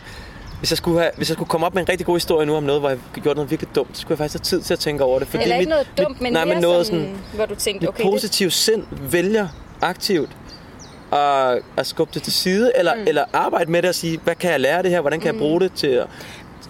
hvis 0.61 0.71
jeg, 0.71 0.77
skulle 0.77 0.99
have, 0.99 1.11
hvis 1.17 1.29
jeg 1.29 1.35
skulle 1.35 1.49
komme 1.49 1.65
op 1.65 1.73
med 1.73 1.81
en 1.81 1.89
rigtig 1.89 2.05
god 2.05 2.15
historie 2.15 2.45
nu 2.45 2.55
om 2.55 2.63
noget, 2.63 2.81
hvor 2.81 2.89
jeg 2.89 2.99
gjorde 3.13 3.35
noget 3.35 3.51
virkelig 3.51 3.75
dumt, 3.75 3.97
så 3.97 4.01
skulle 4.01 4.11
jeg 4.11 4.17
faktisk 4.17 4.33
have 4.33 4.59
tid 4.59 4.61
til 4.61 4.73
at 4.73 4.79
tænke 4.79 5.03
over 5.03 5.19
det. 5.19 5.27
For 5.27 5.37
Eller 5.37 5.47
det 5.47 5.55
er 5.55 5.59
ikke 5.59 5.69
noget 5.69 5.87
mit, 5.97 6.05
dumt, 6.05 6.21
men 6.21 6.33
nej, 6.33 6.45
men 6.45 6.57
noget 6.57 6.85
sådan, 6.85 7.01
sådan, 7.01 7.17
hvor 7.33 7.45
du 7.45 7.55
tænkte, 7.55 7.87
okay, 7.87 8.03
det, 8.03 8.11
positive 8.11 8.51
sind 8.51 8.85
vælger 9.11 9.47
aktivt 9.81 10.29
at, 11.11 11.59
at 11.77 11.87
skubbe 11.87 12.13
det 12.13 12.23
til 12.23 12.33
side, 12.33 12.71
eller, 12.75 12.95
mm. 12.95 13.03
eller 13.07 13.23
arbejde 13.33 13.71
med 13.71 13.81
det 13.81 13.89
og 13.89 13.95
sige, 13.95 14.19
hvad 14.23 14.35
kan 14.35 14.51
jeg 14.51 14.59
lære 14.59 14.77
af 14.77 14.83
det 14.83 14.91
her, 14.91 15.01
hvordan 15.01 15.19
kan 15.19 15.33
jeg 15.33 15.39
bruge 15.39 15.59
det 15.59 15.73
til 15.73 15.87
at... 15.87 16.07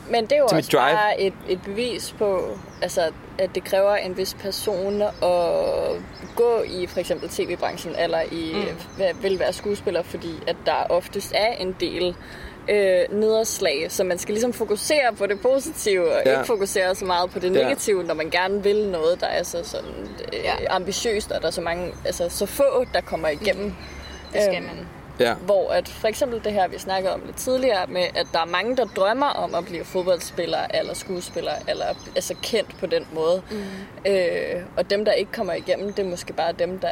Men 0.10 0.24
det 0.24 0.32
er 0.32 0.38
jo 0.38 0.44
også 0.44 0.70
drive. 0.72 0.96
bare 0.96 1.22
et, 1.22 1.34
et 1.50 1.62
bevis 1.62 2.16
på, 2.18 2.58
altså, 2.82 3.02
at 3.38 3.50
det 3.56 3.64
kræver 3.64 3.96
en 3.96 4.18
vis 4.18 4.34
person 4.34 5.02
at 5.02 5.12
gå 6.36 6.64
i 6.68 6.88
for 6.88 7.00
eksempel 7.00 7.30
tv-branchen, 7.30 7.96
eller 8.00 8.22
i, 8.32 8.54
mm. 8.54 9.04
vil 9.22 9.40
være 9.40 9.54
skuespiller, 9.54 10.04
fordi 10.04 10.34
at 10.48 10.56
der 10.66 10.86
oftest 10.90 11.32
er 11.36 11.54
en 11.54 11.76
del 11.80 12.16
øh, 12.70 13.20
nederslag, 13.20 13.86
så 13.90 14.04
man 14.04 14.18
skal 14.18 14.34
ligesom 14.34 14.54
fokusere 14.54 15.14
på 15.18 15.26
det 15.26 15.40
positive, 15.42 16.12
og 16.12 16.22
Ja. 16.26 16.32
ja. 16.32 16.38
ikke 16.38 16.48
fokusere 16.48 16.96
så 16.96 17.06
meget 17.06 17.30
på 17.32 17.40
det 17.40 17.56
Ja. 17.56 17.64
negative, 17.64 18.04
når 18.04 18.14
man 18.14 18.30
gerne 18.30 18.64
vil 18.64 18.88
noget, 18.90 19.22
der 19.22 19.28
er 19.28 19.44
så 19.44 19.64
sådan 19.64 19.90
øh, 20.34 20.40
Ja. 20.44 20.54
ja. 20.62 20.76
ambitiøst, 20.76 21.32
og 21.32 21.42
der 21.42 21.48
er 21.48 21.52
så 21.52 21.62
mange, 21.62 21.94
altså 22.06 22.30
så 22.30 22.46
få, 22.46 22.86
der 22.94 23.02
kommer 23.02 23.28
igennem. 23.28 23.74
Det 24.34 24.42
skal 24.44 24.56
Øhm, 24.56 24.66
man. 24.66 24.88
Ja, 25.22 25.34
hvor 25.34 25.72
at 25.72 25.88
for 25.88 26.08
eksempel 26.08 26.44
det 26.44 26.54
her, 26.54 26.68
vi 26.68 26.78
snakkede 26.80 27.14
om 27.14 27.22
lidt 27.26 27.38
tidligere, 27.38 27.88
med 27.88 28.02
at 28.16 28.28
der 28.34 28.40
er 28.40 28.46
mange, 28.46 28.78
der 28.78 28.86
drømmer 28.86 29.26
om 29.26 29.56
at 29.56 29.66
blive 29.66 29.86
fodboldspiller 29.86 30.60
eller 30.74 30.94
skuespiller, 30.94 31.52
eller 31.68 31.86
altså 32.16 32.36
kendt 32.44 32.78
på 32.80 32.86
den 32.86 33.06
måde. 33.14 33.42
Mm. 33.52 34.12
Øh, 34.12 34.62
og 34.78 34.90
dem, 34.90 35.06
der 35.06 35.12
ikke 35.12 35.32
kommer 35.32 35.54
igennem, 35.54 35.94
det 35.94 36.06
er 36.06 36.10
måske 36.10 36.34
bare 36.34 36.52
dem, 36.60 36.80
der 36.80 36.90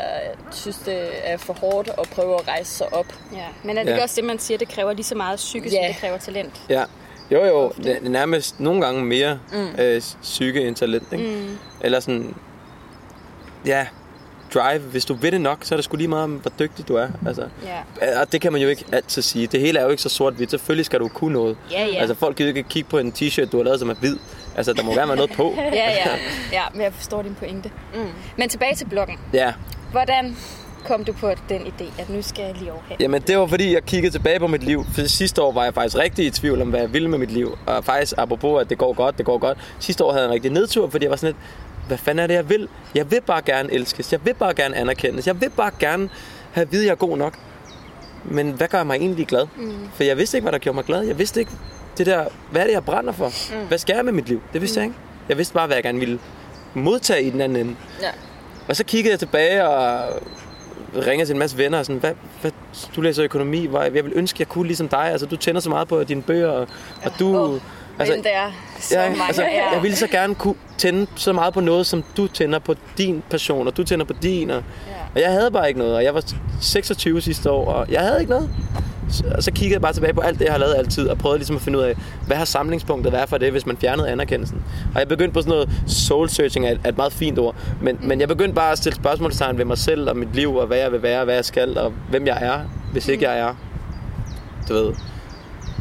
synes, 0.52 0.78
det 0.78 1.10
er 1.24 1.38
for 1.38 1.54
hårdt 1.54 1.90
at 1.98 2.10
prøve 2.16 2.36
at 2.36 2.48
rejse 2.48 2.72
sig 2.72 2.94
op. 2.94 3.14
Ja. 3.34 3.46
Men 3.64 3.78
er 3.78 3.84
det 3.84 3.90
Ja. 3.90 3.96
ikke 3.96 4.04
også 4.04 4.16
det, 4.16 4.24
man 4.24 4.40
siger, 4.40 4.58
det 4.58 4.70
kræver 4.70 4.94
lige 4.94 5.06
så 5.06 5.16
meget 5.16 5.38
psykisk, 5.38 5.76
Ja. 5.76 5.86
som 5.88 5.94
det 5.94 6.02
kræver 6.02 6.18
talent? 6.18 6.62
ja. 6.70 6.84
Jo, 7.32 7.46
jo, 7.46 7.72
det 7.78 7.88
er 8.06 8.10
nærmest 8.10 8.60
nogle 8.60 8.82
gange 8.86 9.06
mere 9.06 9.40
mm. 9.52 9.68
øh, 9.80 10.02
psyke 10.22 10.68
end 10.68 10.76
talent, 10.76 11.14
ikke? 11.14 11.26
Mm. 11.26 11.58
Eller 11.82 12.00
sådan, 12.00 12.36
ja, 13.66 13.88
drive. 14.54 14.80
Hvis 14.80 15.06
du 15.06 15.14
vil 15.14 15.32
det 15.32 15.42
nok, 15.42 15.58
så 15.62 15.76
er 15.76 15.78
det 15.78 15.86
sgu 15.86 15.98
lige 15.98 16.08
meget, 16.08 16.24
om, 16.24 16.32
hvor 16.32 16.52
dygtig 16.60 16.88
du 16.88 16.96
er. 16.96 17.08
Altså, 17.28 17.48
Ja. 18.02 18.22
Og 18.22 18.32
det 18.32 18.42
kan 18.42 18.52
man 18.54 18.62
jo 18.62 18.68
ikke 18.70 18.86
altid 18.92 19.22
sige. 19.22 19.48
Det 19.48 19.60
hele 19.60 19.80
er 19.80 19.84
jo 19.84 19.90
ikke 19.90 20.04
så 20.04 20.10
sort-hvidt. 20.10 20.52
Selvfølgelig 20.52 20.86
skal 20.86 21.00
du 21.00 21.08
kunne 21.08 21.34
noget. 21.34 21.58
Ja, 21.72 21.86
ja. 21.86 22.00
Altså 22.00 22.16
folk 22.16 22.36
gider 22.38 22.48
ikke 22.50 22.64
kigge 22.64 22.90
på 22.90 22.98
en 22.98 23.14
t-shirt, 23.18 23.46
du 23.52 23.58
har 23.58 23.64
lavet, 23.64 23.80
som 23.80 23.90
er 23.90 23.94
hvid. 23.94 24.18
Altså, 24.58 24.74
der 24.74 24.84
må 24.84 24.94
gerne 24.94 25.08
være 25.08 25.16
noget 25.18 25.32
på. 25.32 25.54
Ja, 25.58 25.92
ja. 25.92 26.10
ja, 26.52 26.62
men 26.74 26.82
jeg 26.82 26.94
forstår 26.94 27.22
din 27.22 27.36
pointe. 27.40 27.72
Mm. 27.94 28.00
Men 28.38 28.50
tilbage 28.50 28.76
til 28.76 28.86
bloggen. 28.86 29.18
Ja. 29.34 29.54
Hvordan 29.92 30.38
kom 30.86 31.04
du 31.06 31.14
på 31.14 31.32
den 31.50 31.62
idé, 31.62 32.02
at 32.02 32.10
nu 32.10 32.22
skal 32.22 32.44
jeg 32.46 32.56
lige 32.60 32.72
over 32.72 32.82
her? 32.90 32.96
Jamen, 33.00 33.22
det 33.22 33.38
var 33.38 33.48
fordi, 33.48 33.74
jeg 33.74 33.84
kiggede 33.84 34.14
tilbage 34.14 34.40
på 34.40 34.48
mit 34.48 34.64
liv. 34.64 34.86
For 34.96 35.02
sidste 35.08 35.42
år 35.42 35.52
var 35.52 35.64
jeg 35.64 35.74
faktisk 35.74 35.98
rigtig 35.98 36.26
i 36.26 36.30
tvivl 36.30 36.62
om, 36.62 36.70
hvad 36.70 36.80
jeg 36.80 36.94
ville 36.94 37.08
med 37.10 37.18
mit 37.18 37.32
liv. 37.32 37.58
Og 37.66 37.84
faktisk, 37.86 38.14
apropos, 38.18 38.62
at 38.62 38.70
det 38.70 38.78
går 38.78 38.94
godt, 38.94 39.18
det 39.18 39.26
går 39.26 39.38
godt. 39.38 39.58
Sidste 39.80 40.04
år 40.04 40.12
havde 40.12 40.24
jeg 40.24 40.30
en 40.30 40.34
rigtig 40.34 40.52
nedtur, 40.52 40.90
fordi 40.90 41.04
jeg 41.06 41.10
var 41.10 41.16
sådan 41.18 41.36
lidt, 41.36 41.46
hvad 41.90 41.98
fanden 41.98 42.24
er 42.24 42.28
det, 42.28 42.34
jeg 42.34 42.50
vil? 42.50 42.68
Jeg 42.96 43.12
vil 43.12 43.22
bare 43.22 43.42
gerne 43.42 43.74
elskes. 43.74 44.12
Jeg 44.12 44.26
vil 44.26 44.34
bare 44.34 44.54
gerne 44.54 44.76
anerkendes. 44.76 45.28
Jeg 45.28 45.42
vil 45.42 45.50
bare 45.50 45.72
gerne 45.80 46.10
have 46.52 46.62
at 46.62 46.72
vide, 46.72 46.82
at 46.82 46.86
jeg 46.86 46.92
er 46.92 46.96
god 46.96 47.18
nok. 47.18 47.40
Men 48.24 48.52
hvad 48.52 48.68
gør 48.68 48.84
mig 48.84 48.96
egentlig 48.96 49.28
glad? 49.28 49.48
Mm. 49.58 49.90
For 49.94 50.04
jeg 50.04 50.18
vidste 50.18 50.38
ikke, 50.38 50.44
hvad 50.44 50.52
der 50.52 50.58
gjorde 50.58 50.76
mig 50.76 50.86
glad. 50.86 51.02
Jeg 51.02 51.20
vidste 51.20 51.40
ikke, 51.40 51.52
det 51.98 52.06
der, 52.06 52.26
hvad 52.52 52.62
er 52.62 52.66
det, 52.66 52.74
jeg 52.74 52.86
brænder 52.86 53.14
for? 53.14 53.28
Mm. 53.28 53.68
Hvad 53.68 53.78
skal 53.78 53.96
jeg 53.96 54.06
med 54.06 54.14
mit 54.14 54.30
liv? 54.30 54.42
Det 54.54 54.62
vidste 54.62 54.80
mm. 54.80 54.82
jeg 54.82 54.88
ikke. 54.90 55.00
Jeg 55.30 55.38
vidste 55.38 55.54
bare, 55.54 55.68
hvad 55.68 55.76
jeg 55.76 55.84
gerne 55.84 56.00
ville 56.00 56.20
modtage 56.74 57.24
i 57.24 57.30
den 57.30 57.42
anden 57.42 57.56
ende. 57.56 57.76
Ja. 58.02 58.10
Og 58.68 58.76
så 58.76 58.84
kiggede 58.84 59.12
jeg 59.12 59.20
tilbage 59.20 59.68
og 59.68 60.22
ringede 60.96 61.26
til 61.26 61.34
en 61.34 61.40
masse 61.40 61.58
venner 61.58 61.80
og 61.80 61.86
sådan, 61.86 62.00
hvad, 62.00 62.14
hvad, 62.42 62.52
du 62.96 63.02
læser 63.02 63.24
økonomi, 63.24 63.66
hvor 63.66 63.82
jeg, 63.82 63.96
jeg 63.96 64.06
vil 64.06 64.14
ønske, 64.16 64.38
jeg 64.40 64.48
kunne 64.48 64.68
ligesom 64.68 64.88
dig. 64.88 65.00
Altså, 65.12 65.26
du 65.26 65.36
tænder 65.36 65.62
så 65.62 65.70
meget 65.70 65.88
på 65.88 66.04
dine 66.04 66.22
bøger, 66.22 66.50
og, 66.50 66.68
og 67.04 67.12
du... 67.20 67.38
Åh, 67.38 67.62
altså, 68.00 68.16
den 68.16 68.24
der, 68.24 68.52
så 68.80 69.00
ja, 69.00 69.10
mange 69.10 69.24
altså, 69.28 69.42
er. 69.44 69.74
jeg 69.74 69.80
ville 69.84 69.98
så 69.98 70.08
gerne 70.08 70.36
kunne 70.36 70.56
tænde 70.78 71.08
så 71.16 71.34
meget 71.34 71.54
på 71.54 71.60
noget, 71.62 71.86
som 71.86 72.04
du 72.18 72.28
tænder 72.28 72.60
på 72.60 72.76
din 72.98 73.24
passion, 73.30 73.68
og 73.68 73.78
du 73.78 73.84
tænder 73.84 74.06
på 74.06 74.14
din. 74.22 74.50
Og, 74.50 74.64
Ja. 74.88 74.94
og 75.16 75.22
jeg 75.22 75.32
havde 75.32 75.52
bare 75.52 75.68
ikke 75.68 75.80
noget, 75.80 75.96
og 75.96 76.04
jeg 76.04 76.14
var 76.14 76.24
26 76.62 77.22
sidste 77.22 77.52
år, 77.52 77.66
og 77.74 77.92
jeg 77.92 78.02
havde 78.02 78.20
ikke 78.20 78.32
noget. 78.32 78.50
Så, 79.12 79.24
og 79.36 79.44
så 79.44 79.52
kiggede 79.52 79.74
jeg 79.74 79.82
bare 79.82 79.94
tilbage 79.94 80.14
på 80.14 80.22
alt 80.22 80.40
det, 80.40 80.46
jeg 80.46 80.54
har 80.54 80.60
lavet 80.60 80.76
altid, 80.76 81.08
og 81.10 81.18
prøvede 81.18 81.38
ligesom 81.40 81.56
at 81.56 81.62
finde 81.62 81.80
ud 81.80 81.84
af, 81.84 81.96
hvad 82.28 82.38
har 82.38 82.46
samlingspunktet 82.46 83.14
været 83.14 83.30
for 83.30 83.38
det, 83.38 83.52
hvis 83.52 83.66
man 83.66 83.78
fjernede 83.78 84.10
anerkendelsen. 84.10 84.64
Og 84.94 85.00
jeg 85.00 85.08
begyndte 85.08 85.34
på 85.34 85.42
sådan 85.42 85.50
noget 85.50 85.70
soul 85.88 86.30
searching, 86.30 86.66
er 86.68 86.72
et, 86.72 86.80
et 86.88 86.98
meget 86.98 87.14
fint 87.14 87.40
ord, 87.40 87.56
men, 87.82 87.98
mm. 88.02 88.08
men 88.08 88.20
jeg 88.20 88.28
begyndte 88.28 88.56
bare 88.56 88.72
at 88.72 88.78
stille 88.78 88.96
spørgsmålstegn 88.96 89.58
ved 89.58 89.66
mig 89.66 89.78
selv 89.78 90.10
og 90.10 90.18
mit 90.18 90.36
liv, 90.36 90.56
og 90.56 90.68
hvad 90.68 90.78
jeg 90.78 90.92
vil 90.92 91.02
være, 91.04 91.24
hvad 91.26 91.36
jeg 91.36 91.46
skal, 91.46 91.78
og 91.78 91.94
hvem 92.10 92.28
jeg 92.28 92.38
er, 92.42 92.60
hvis 92.92 93.08
ikke 93.08 93.30
jeg 93.30 93.40
er, 93.40 93.56
du 94.70 94.74
ved, 94.74 94.94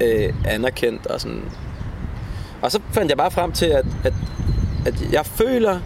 øh, 0.02 0.34
anerkendt 0.48 1.06
og 1.06 1.20
sådan. 1.20 1.42
Og 2.62 2.72
så 2.72 2.80
fandt 2.92 3.10
jeg 3.10 3.16
bare 3.18 3.30
frem 3.30 3.52
til, 3.52 3.66
at, 3.66 3.84
at, 4.04 4.12
at 4.86 4.94
jeg 5.12 5.26
føler, 5.26 5.80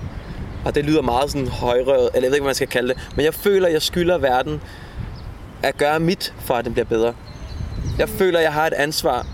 og 0.65 0.75
det 0.75 0.85
lyder 0.85 1.03
meget 1.03 1.31
sådan 1.31 1.49
højrøret, 1.49 2.11
eller 2.15 2.27
jeg 2.27 2.31
ved 2.31 2.35
ikke, 2.35 2.43
hvad 2.43 2.49
man 2.49 2.55
skal 2.55 2.69
kalde 2.69 2.89
det, 2.89 3.09
men 3.17 3.25
jeg 3.25 3.35
føler, 3.35 3.67
at 3.67 3.73
jeg 3.73 3.83
skylder 3.83 4.19
verden 4.19 4.61
at 5.63 5.77
gøre 5.79 6.01
mit, 6.01 6.35
for 6.41 6.55
at 6.55 6.65
den 6.65 6.73
bliver 6.73 6.87
bedre. 6.87 7.15
Jeg 7.99 8.09
føler, 8.09 8.39
at 8.39 8.45
jeg 8.45 8.53
har 8.53 8.67
et 8.67 8.73
ansvar 8.73 9.27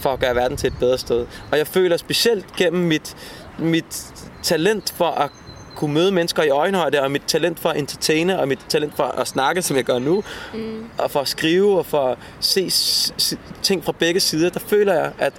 for 0.00 0.10
at 0.12 0.20
gøre 0.20 0.34
verden 0.34 0.56
til 0.56 0.66
et 0.66 0.78
bedre 0.80 0.98
sted. 0.98 1.26
Og 1.52 1.58
jeg 1.58 1.66
føler 1.66 1.96
specielt 1.96 2.56
gennem 2.56 2.82
mit, 2.82 3.16
mit 3.58 4.06
talent 4.42 4.92
for 4.96 5.06
at 5.10 5.30
kunne 5.76 5.94
møde 5.94 6.12
mennesker 6.12 6.42
i 6.42 6.48
øjenhøjde, 6.48 7.02
og 7.02 7.10
mit 7.10 7.22
talent 7.26 7.60
for 7.60 7.68
at 7.68 7.76
entertaine, 7.78 8.40
og 8.40 8.48
mit 8.48 8.58
talent 8.68 8.96
for 8.96 9.02
at 9.04 9.28
snakke, 9.28 9.62
som 9.62 9.76
jeg 9.76 9.84
gør 9.84 9.98
nu, 9.98 10.24
mm. 10.54 10.84
og 10.98 11.10
for 11.10 11.20
at 11.20 11.28
skrive, 11.28 11.78
og 11.78 11.86
for 11.86 12.08
at 12.08 12.18
se 12.40 12.70
s- 12.70 13.14
s- 13.22 13.34
ting 13.62 13.84
fra 13.84 13.92
begge 13.98 14.20
sider, 14.20 14.50
der 14.50 14.60
føler 14.60 14.94
jeg, 14.94 15.12
at 15.18 15.32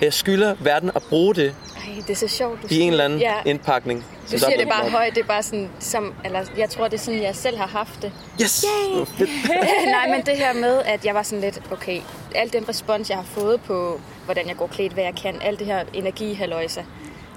jeg 0.00 0.12
skylder 0.12 0.54
verden 0.60 0.90
at 0.94 1.02
bruge 1.08 1.34
det 1.34 1.54
Ej, 1.76 1.94
det 2.06 2.10
er 2.10 2.14
så 2.16 2.28
sjovt, 2.28 2.62
du 2.62 2.66
i 2.70 2.80
en 2.80 2.90
eller 2.90 3.04
anden 3.04 3.18
Ja, 3.18 3.34
indpakning. 3.46 4.06
du 4.32 4.38
siger 4.38 4.56
det 4.56 4.68
bare 4.68 4.90
højt, 4.90 5.14
det 5.14 5.20
er 5.22 5.26
bare 5.26 5.42
sådan, 5.42 5.68
som, 5.78 6.14
eller 6.24 6.44
jeg 6.56 6.70
tror, 6.70 6.84
det 6.88 6.94
er 6.94 6.98
sådan, 6.98 7.22
jeg 7.22 7.36
selv 7.36 7.56
har 7.56 7.66
haft 7.66 8.02
det. 8.02 8.12
Yes! 8.42 8.64
Yay! 8.88 9.26
Nej, 9.96 10.08
men 10.16 10.26
det 10.26 10.36
her 10.36 10.52
med, 10.52 10.82
at 10.84 11.04
jeg 11.04 11.14
var 11.14 11.22
sådan 11.22 11.40
lidt, 11.40 11.60
okay, 11.72 12.00
al 12.34 12.52
den 12.52 12.68
respons, 12.68 13.08
jeg 13.08 13.16
har 13.18 13.24
fået 13.24 13.60
på, 13.60 14.00
hvordan 14.24 14.48
jeg 14.48 14.56
går 14.56 14.66
klædt, 14.66 14.92
hvad 14.92 15.04
jeg 15.04 15.14
kan, 15.22 15.34
alt 15.42 15.58
det 15.58 15.66
her 15.66 15.84
energi, 15.92 16.34
halløjsa, 16.34 16.82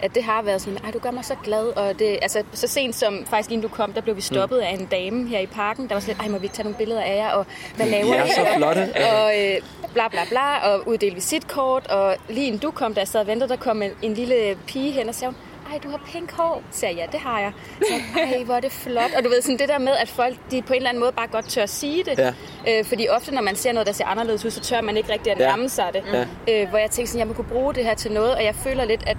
at 0.04 0.16
det 0.16 0.24
har 0.24 0.42
været 0.42 0.62
sådan, 0.62 0.80
ej, 0.84 0.92
du 0.92 1.00
gør 1.00 1.12
mig 1.12 1.26
så 1.26 1.36
glad, 1.44 1.66
og 1.78 2.00
det, 2.00 2.20
altså, 2.22 2.44
så 2.54 2.68
sent 2.68 2.96
som, 2.96 3.26
faktisk 3.30 3.52
inden 3.52 3.62
du 3.70 3.76
kom, 3.76 3.94
der 3.94 4.02
blev 4.02 4.16
vi 4.16 4.22
stoppet 4.22 4.58
mm. 4.58 4.64
af 4.64 4.70
en 4.70 4.86
dame 4.86 5.28
her 5.28 5.40
i 5.40 5.46
parken, 5.46 5.88
der 5.90 5.96
var 5.96 6.00
sådan 6.00 6.16
ej, 6.22 6.28
må 6.28 6.38
vi 6.38 6.46
ikke 6.46 6.56
tage 6.56 6.64
nogle 6.64 6.78
billeder 6.78 7.02
af 7.02 7.16
jer, 7.18 7.30
og 7.30 7.46
hvad 7.76 7.86
laver 7.86 8.16
I 8.16 8.28
I? 8.28 8.32
så 8.32 8.48
flotte. 8.58 8.94
Og 9.14 9.32
øh, 9.42 9.58
bla 9.94 10.08
bla 10.08 10.20
bla, 10.30 10.58
og 10.74 10.88
uddele 10.88 11.16
visitkort, 11.16 11.88
og 11.88 12.16
lige 12.30 12.48
inden 12.48 12.60
du 12.62 12.72
kom, 12.72 12.94
da 12.94 13.00
jeg 13.00 13.08
sad 13.08 13.22
og 13.22 13.28
ventede, 13.28 13.50
der 13.50 13.56
kom 13.56 13.82
en, 13.82 13.92
en 14.02 14.14
lille 14.14 14.58
pige 14.68 14.92
hen 14.92 15.10
og 15.10 15.16
sagde, 15.16 15.34
ej, 15.72 15.80
du 15.84 15.90
har 15.90 16.02
pink 16.12 16.32
hår. 16.32 16.62
Så 16.72 16.80
sagde 16.80 16.96
jeg, 16.96 17.06
ja, 17.06 17.12
det 17.12 17.20
har 17.20 17.40
jeg. 17.40 17.52
Så 17.80 17.94
ej, 18.36 18.44
hvor 18.44 18.56
er 18.56 18.60
det 18.60 18.72
flot. 18.72 19.12
Og 19.18 19.24
du 19.24 19.30
ved, 19.30 19.42
sådan 19.42 19.58
det 19.58 19.70
der 19.70 19.78
med, 19.80 19.92
at 20.02 20.10
folk 20.10 20.36
de 20.52 20.62
på 20.62 20.74
en 20.74 20.78
eller 20.78 20.90
anden 20.90 21.00
måde 21.00 21.12
bare 21.12 21.28
godt 21.28 21.50
tør 21.50 21.64
at 21.64 21.70
sige 21.70 22.04
det. 22.04 22.20
Ja. 22.20 22.34
Øh, 22.80 22.86
fordi 22.86 23.08
ofte, 23.10 23.34
når 23.36 23.42
man 23.42 23.56
ser 23.56 23.72
noget, 23.72 23.88
der 23.88 23.94
ser 23.94 24.06
anderledes 24.06 24.46
ud, 24.46 24.52
så 24.52 24.60
tør 24.62 24.82
man 24.82 24.98
ikke 24.98 25.14
rigtig 25.14 25.32
at 25.32 25.40
Ja. 25.40 25.48
nærme 25.48 25.70
sig 25.70 25.90
det. 25.94 26.04
Ja. 26.48 26.62
Øh, 26.64 26.70
hvor 26.70 26.78
jeg 26.78 26.92
tænkte 26.92 27.12
sådan, 27.12 27.20
jeg 27.20 27.28
må 27.28 27.34
kunne 27.34 27.50
bruge 27.52 27.74
det 27.74 27.86
her 27.86 27.94
til 27.94 28.12
noget, 28.12 28.36
og 28.36 28.44
jeg 28.44 28.56
føler 28.56 28.86
lidt, 28.86 29.04
at 29.08 29.18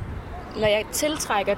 når 0.56 0.66
jeg 0.66 0.84
tiltrækker 0.92 1.56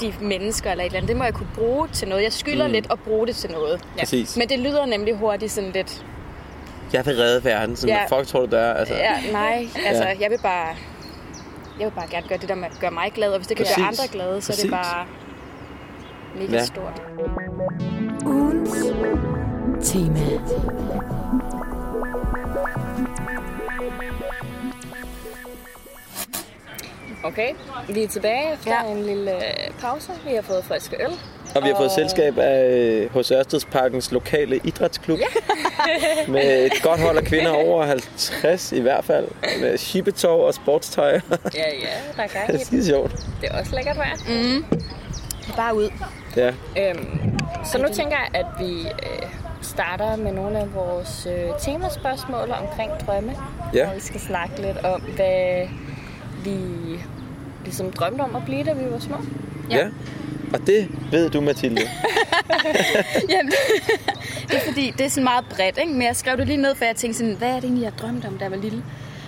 de 0.00 0.14
mennesker 0.20 0.70
eller 0.70 0.84
et 0.84 0.86
eller 0.86 0.96
andet, 0.98 1.08
det 1.08 1.16
må 1.16 1.24
jeg 1.24 1.34
kunne 1.34 1.48
bruge 1.54 1.88
til 1.88 2.08
noget. 2.08 2.22
Jeg 2.22 2.32
skylder 2.32 2.66
mm. 2.66 2.72
lidt 2.72 2.92
at 2.92 2.98
bruge 3.00 3.26
det 3.26 3.36
til 3.36 3.50
noget. 3.50 3.80
Præcis. 3.98 4.36
Men 4.36 4.48
det 4.48 4.58
lyder 4.58 4.86
nemlig 4.86 5.14
hurtigt 5.16 5.52
sådan 5.52 5.70
lidt, 5.70 6.04
Jeg 6.92 7.06
vil 7.06 7.16
redde 7.16 7.44
verden. 7.44 7.76
Sådan, 7.76 7.96
Ja. 7.96 8.02
ja. 8.10 8.18
fuck 8.18 8.28
tror 8.28 8.40
du, 8.40 8.46
det 8.46 8.60
er? 8.60 8.74
Altså, 8.74 8.94
ja, 8.94 9.32
nej, 9.32 9.66
altså, 9.86 10.04
Ja. 10.04 10.16
jeg 10.20 10.30
vil 10.30 10.38
bare... 10.42 10.68
Jeg 11.78 11.86
vil 11.88 11.94
bare 11.94 12.06
gerne 12.10 12.28
gøre 12.28 12.38
det, 12.38 12.48
der 12.48 12.54
gør 12.80 12.90
mig 12.90 13.12
glad, 13.14 13.30
og 13.32 13.38
hvis 13.38 13.46
det 13.46 13.56
kan 13.56 13.66
gøre 13.66 13.86
Præcis. 13.86 14.00
andre 14.00 14.12
glade, 14.12 14.42
så 14.42 14.52
er 14.52 14.54
Præcis. 14.54 14.62
det 14.62 14.70
bare 14.70 15.06
mega 16.36 16.52
Ja. 16.52 16.64
stort. 16.64 17.02
Ugens 18.26 18.76
tema. 19.82 20.20
Okay, 27.24 27.48
vi 27.88 28.02
er 28.02 28.08
tilbage 28.08 28.52
efter 28.52 28.70
Ja. 28.86 28.92
en 28.92 29.02
lille 29.02 29.36
øh, 29.36 29.70
pause. 29.80 30.12
Vi 30.28 30.34
har 30.34 30.42
fået 30.42 30.64
friske 30.64 30.96
øl. 31.02 31.10
Og 31.54 31.62
vi 31.62 31.68
har 31.68 31.76
fået 31.76 31.88
Og- 31.88 31.94
selskab 31.94 32.38
af 32.38 33.08
H.C. 33.14 33.30
Ørstedsparkens 33.30 34.12
lokale 34.12 34.60
idrætsklub. 34.64 35.18
Ja. 35.18 35.24
med 36.32 36.66
et 36.66 36.82
godt 36.82 37.00
hold 37.00 37.16
af 37.18 37.24
kvinder 37.24 37.50
over 37.50 37.84
50 37.84 38.72
i 38.72 38.80
hvert 38.80 39.04
fald. 39.04 39.28
Med 39.60 39.78
shibetov 39.78 40.44
og 40.46 40.54
sportstøj. 40.54 41.12
Ja, 41.12 41.18
ja, 41.54 41.88
der 42.16 42.22
er 42.22 42.26
gang 42.28 42.44
i 42.44 42.46
det 42.46 42.54
er 42.54 42.58
det. 42.58 42.66
skide 42.66 42.86
sjovt. 42.86 43.12
Det 43.40 43.48
er 43.50 43.58
også 43.60 43.74
lækkert 43.74 43.96
vejr. 43.96 44.16
Bare 45.56 45.74
ud. 45.76 45.90
Ja. 46.36 46.48
Øhm, 46.78 47.38
så 47.64 47.78
nu 47.78 47.88
tænker 47.92 48.16
jeg, 48.16 48.28
at 48.40 48.46
vi 48.58 48.80
øh, 48.82 49.28
starter 49.62 50.16
med 50.16 50.32
nogle 50.32 50.58
af 50.58 50.74
vores 50.74 51.26
øh, 51.30 51.48
temaspørgsmål 51.60 52.50
omkring 52.50 52.90
drømme. 53.06 53.32
Ja. 53.74 53.88
Og 53.88 53.94
vi 53.96 54.00
skal 54.00 54.20
snakke 54.20 54.62
lidt 54.62 54.78
om, 54.84 55.00
hvad 55.00 55.68
vi 56.44 56.58
ligesom 57.64 57.92
drømte 57.92 58.20
om 58.22 58.36
at 58.36 58.42
blive, 58.44 58.64
da 58.64 58.72
vi 58.72 58.90
var 58.90 58.98
små. 58.98 59.16
ja. 59.70 59.76
ja. 59.76 59.88
Og 60.52 60.66
det 60.66 60.88
ved 61.10 61.30
du, 61.30 61.40
Mathilde. 61.40 61.80
Jamen, 63.30 63.52
det 64.48 64.56
er 64.56 64.60
fordi, 64.68 64.94
det 64.98 65.06
er 65.06 65.10
sådan 65.10 65.24
meget 65.24 65.44
bredt, 65.50 65.78
ikke? 65.78 65.92
Men 65.92 66.02
jeg 66.02 66.16
skrev 66.16 66.36
det 66.36 66.46
lige 66.46 66.56
ned, 66.56 66.74
for 66.74 66.84
jeg 66.84 66.96
tænkte 66.96 67.18
sådan, 67.18 67.34
hvad 67.34 67.48
er 67.48 67.54
det 67.54 67.64
egentlig, 67.64 67.84
jeg 67.84 67.92
drømte 67.98 68.26
om, 68.26 68.38
da 68.38 68.44
jeg 68.44 68.50
var 68.50 68.56
lille? 68.56 68.84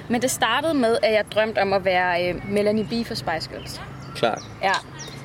Men 0.09 0.23
det 0.23 0.31
startede 0.31 0.75
med, 0.75 0.97
at 1.03 1.13
jeg 1.13 1.25
drømte 1.35 1.63
om 1.63 1.73
at 1.73 1.85
være 1.85 2.29
øh, 2.29 2.51
Melanie 2.51 2.85
B 2.85 3.07
for 3.07 3.15
Spice 3.15 3.51
Girls. 3.51 3.81
Klart. 4.15 4.43
Ja, 4.63 4.73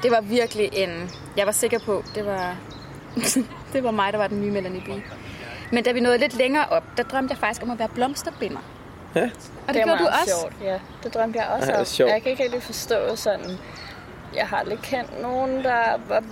det 0.04 0.12
var 0.12 0.22
virkelig 0.22 0.70
en... 0.74 1.10
Jeg 1.38 1.46
var 1.46 1.52
sikker 1.52 1.80
på, 1.80 2.04
det 2.16 2.26
var, 2.26 2.56
det 3.74 3.84
var 3.84 3.92
mig, 3.92 4.14
der 4.14 4.20
var 4.20 4.28
den 4.28 4.42
nye 4.42 4.52
Melanie 4.52 4.82
B. 4.82 4.90
Men 5.72 5.84
da 5.84 5.92
vi 5.92 6.00
nåede 6.00 6.18
lidt 6.18 6.38
længere 6.38 6.66
op, 6.66 6.84
der 6.98 7.04
drømte 7.04 7.32
jeg 7.32 7.38
faktisk 7.38 7.64
om 7.64 7.72
at 7.72 7.80
være 7.80 7.90
blomsterbinder. 7.94 8.60
Ja. 9.18 9.24
Og 9.24 9.30
det, 9.68 9.76
det 9.76 9.82
er 9.82 9.86
gjorde 9.86 10.00
du 10.00 10.04
meget 10.04 10.22
også. 10.22 10.36
Sjovt, 10.42 10.54
ja. 10.64 10.80
Det 11.04 11.14
drømte 11.14 11.40
jeg 11.40 11.48
også 11.48 11.72
Ej, 11.72 11.76
hvor 11.78 12.04
om. 12.06 12.10
Jeg 12.14 12.22
kan 12.22 12.32
ikke 12.32 12.44
rigtig 12.44 12.64
forstå 12.64 13.16
sådan... 13.16 13.58
Jeg 14.36 14.48
har 14.48 14.58
aldrig 14.58 14.80
kendt 14.84 15.22
nogen, 15.22 15.64
der 15.64 16.00
var, 16.10 16.24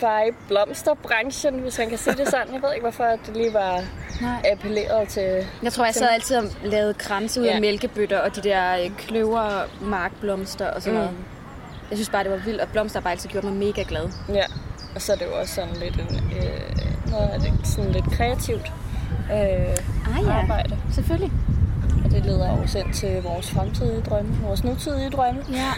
var 0.00 0.20
i 0.22 0.30
blomsterbranchen, 0.48 1.54
hvis 1.58 1.78
man 1.78 1.88
kan 1.88 1.98
sige 1.98 2.16
det 2.16 2.28
sådan. 2.28 2.54
Jeg 2.54 2.62
ved 2.62 2.72
ikke, 2.72 2.82
hvorfor 2.82 3.04
det 3.04 3.36
lige 3.36 3.54
var 3.54 3.82
Nej. 4.20 4.42
appelleret 4.52 5.08
til... 5.08 5.46
Jeg 5.62 5.72
tror, 5.72 5.84
jeg 5.84 5.94
sad 5.94 6.08
altid 6.08 6.36
og 6.36 6.44
lavede 6.64 6.94
kranse 6.94 7.40
ud 7.40 7.46
af 7.46 7.54
Ja. 7.54 7.60
mælkebøtter 7.60 8.18
og 8.18 8.36
de 8.36 8.40
der 8.40 8.84
øh, 8.84 8.90
kløver, 8.98 9.62
markblomster 9.80 10.66
og 10.70 10.82
sådan 10.82 10.98
Mm. 10.98 11.04
noget. 11.04 11.16
Jeg 11.90 11.98
synes 11.98 12.08
bare, 12.10 12.22
det 12.24 12.30
var 12.30 12.36
vildt, 12.36 12.60
og 12.60 12.68
blomster 12.68 13.00
har 13.00 13.02
bare 13.02 13.12
altid 13.12 13.28
gjort 13.30 13.44
mig 13.44 13.52
mega 13.52 13.82
glad. 13.88 14.08
Ja, 14.34 14.44
og 14.94 15.02
så 15.02 15.12
er 15.12 15.16
det 15.16 15.24
jo 15.24 15.32
også 15.40 15.54
sådan 15.54 15.76
lidt, 15.76 15.94
en, 15.96 16.32
øh, 16.36 17.10
noget 17.10 17.28
af 17.28 17.40
det 17.40 17.52
sådan 17.64 17.90
lidt 17.92 18.04
kreativt 18.12 18.72
øh, 19.32 19.76
Ah 20.18 20.38
arbejde. 20.42 20.78
selvfølgelig. 20.94 21.32
Og 22.04 22.10
det 22.10 22.24
leder 22.24 22.60
jo 22.60 22.66
selv 22.66 22.92
til 22.92 23.22
vores 23.22 23.50
fremtidige 23.50 24.00
drømme, 24.00 24.36
vores 24.42 24.64
nutidige 24.64 25.10
drømme. 25.10 25.42
Ja. 25.52 25.72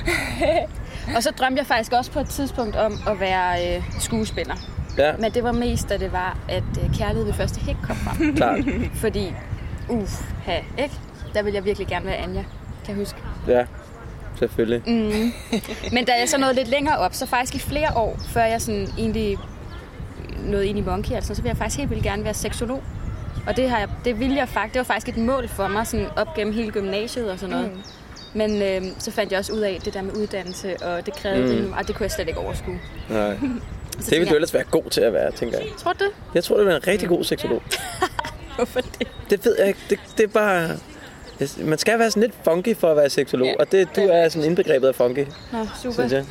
og 1.17 1.23
så 1.23 1.31
drømte 1.31 1.59
jeg 1.59 1.67
faktisk 1.67 1.93
også 1.93 2.11
på 2.11 2.21
et 2.21 2.29
tidspunkt 2.29 2.77
om 2.77 2.93
at 3.09 3.21
være 3.21 3.77
øh, 3.77 3.83
skuespiller. 3.99 4.55
Ja, 4.99 5.13
Men 5.19 5.33
det 5.33 5.45
var 5.45 5.53
mest, 5.53 5.89
da 5.89 5.97
det 5.97 6.13
var, 6.13 6.39
at 6.49 6.63
øh, 6.85 6.95
kærlighed 6.95 7.25
ved 7.25 7.33
første 7.33 7.61
hik 7.61 7.77
kom 7.83 7.97
frem. 7.97 8.35
klart. 8.37 8.59
Fordi, 8.95 9.35
uff, 9.89 10.23
ha, 10.45 10.59
ikke? 10.79 10.95
Der 11.35 11.43
ville 11.43 11.57
jeg 11.57 11.65
virkelig 11.65 11.89
gerne 11.89 12.07
være 12.07 12.17
Anja, 12.17 12.43
kan 12.85 12.89
jeg 12.89 12.97
huske. 12.97 13.19
Ja, 13.49 13.65
selvfølgelig. 14.39 14.83
Mm. 14.87 15.33
Men 15.93 16.05
da 16.05 16.13
jeg 16.21 16.29
så 16.29 16.39
nåede 16.39 16.55
lidt 16.55 16.69
længere 16.69 16.99
op, 16.99 17.15
så 17.15 17.27
faktisk 17.27 17.55
i 17.55 17.69
flere 17.69 17.97
år, 17.97 18.19
før 18.29 18.45
jeg 18.45 18.63
sådan 18.63 18.89
egentlig 18.99 19.39
nåede 20.39 20.67
ind 20.67 20.79
i 20.79 20.81
Monkey, 20.81 21.15
altså, 21.15 21.35
så 21.35 21.43
ville 21.43 21.51
jeg 21.51 21.57
faktisk 21.57 21.79
helt 21.79 21.91
vildt 21.91 22.03
gerne 22.03 22.25
være 22.25 22.35
seksolog. 22.35 22.83
Og 23.47 23.57
det, 23.57 23.71
har 23.71 23.79
jeg, 23.79 23.89
det 24.05 24.21
ville 24.21 24.37
jeg 24.37 24.49
faktisk, 24.49 24.75
det 24.75 24.79
var 24.79 24.85
faktisk 24.95 25.09
et 25.09 25.25
mål 25.25 25.49
for 25.49 25.69
mig, 25.69 25.87
sådan 25.87 26.07
op 26.17 26.35
gennem 26.35 26.55
hele 26.55 26.71
gymnasiet 26.71 27.31
og 27.31 27.39
sådan 27.39 27.57
noget. 27.57 27.73
Mm. 27.73 27.83
Men 28.35 28.63
øh, 28.63 28.83
så 28.99 29.11
fandt 29.11 29.33
jeg 29.33 29.39
også 29.39 29.53
ud 29.53 29.61
af 29.61 29.79
det 29.85 29.95
der 29.95 30.03
med 30.03 30.17
uddannelse, 30.17 30.77
og 30.83 31.07
det 31.07 31.15
krævede 31.17 31.63
mm. 31.63 31.73
og 31.73 31.89
det 31.89 31.97
kunne 31.97 32.05
jeg 32.05 32.11
slet 32.11 32.29
ikke 32.29 32.41
overskue. 32.41 32.81
Nej. 33.11 33.39
Det 33.93 33.99
vil 33.99 34.05
tænkte 34.05 34.31
du 34.31 34.35
ellers 34.35 34.55
være 34.55 34.65
god 34.65 34.91
til 34.91 35.01
at 35.01 35.13
være, 35.13 35.33
tænker 35.33 35.59
jeg. 35.59 35.67
Tror 35.79 35.93
du 35.93 36.05
det? 36.05 36.13
Jeg 36.35 36.45
tror, 36.45 36.57
det 36.57 36.67
være 36.67 36.77
en 36.77 36.87
rigtig 36.87 37.09
god 37.09 37.25
seksolog. 37.25 37.63
Hvorfor 38.57 38.81
det? 38.81 39.09
Det 39.31 39.45
ved 39.45 39.57
jeg 39.59 39.69
ikke. 39.69 39.81
Det, 39.91 39.99
det 40.17 40.25
er 40.25 40.29
bare... 40.29 40.71
Man 41.59 41.79
skal 41.79 41.99
være 41.99 42.11
sådan 42.11 42.23
lidt 42.23 42.35
funky 42.45 42.77
for 42.77 42.91
at 42.91 42.97
være 42.97 43.11
seksolog, 43.11 43.47
Ja, 43.47 43.55
og 43.59 43.73
det, 43.73 43.97
du 43.97 44.01
er 44.01 44.29
sådan 44.29 44.49
indbegrebet 44.49 44.89
af 44.89 44.95
funky, 44.95 45.27
Nå, 45.53 45.67
super. 45.83 45.93
synes 45.93 46.13
jeg. 46.13 46.25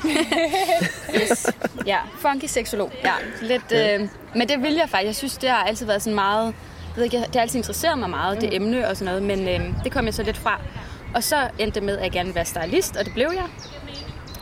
Yes. 1.22 1.47
Ja, 1.86 1.97
funky 2.20 2.45
seksolog. 2.45 2.91
Ja, 3.03 3.14
lidt, 3.41 3.72
øh, 3.72 4.07
men 4.36 4.49
det 4.49 4.64
vil 4.64 4.74
jeg 4.74 4.89
faktisk. 4.89 5.07
Jeg 5.07 5.16
synes, 5.16 5.38
det 5.38 5.49
har 5.49 5.64
altid 5.64 5.86
været 5.86 6.01
sådan 6.01 6.16
meget... 6.16 6.53
Ved 6.96 7.04
ikke, 7.04 7.18
det 7.18 7.36
har 7.36 7.42
altid 7.42 7.58
interesseret 7.60 8.00
mig 8.00 8.10
meget, 8.10 8.42
det 8.42 8.56
emne 8.56 8.88
og 8.88 8.98
sådan 8.98 9.14
noget, 9.14 9.24
men 9.24 9.48
øh, 9.48 9.84
det 9.84 9.92
kom 9.92 10.06
jeg 10.06 10.14
så 10.14 10.24
lidt 10.24 10.38
fra. 10.38 10.62
Og 11.16 11.24
så 11.24 11.50
endte 11.60 11.80
det 11.80 11.84
med, 11.84 11.98
at 11.98 12.04
jeg 12.04 12.12
gerne 12.12 12.26
ville 12.26 12.36
være 12.36 12.46
stylist, 12.46 12.96
og 12.96 13.06
det 13.06 13.14
blev 13.14 13.30
jeg. 13.34 13.46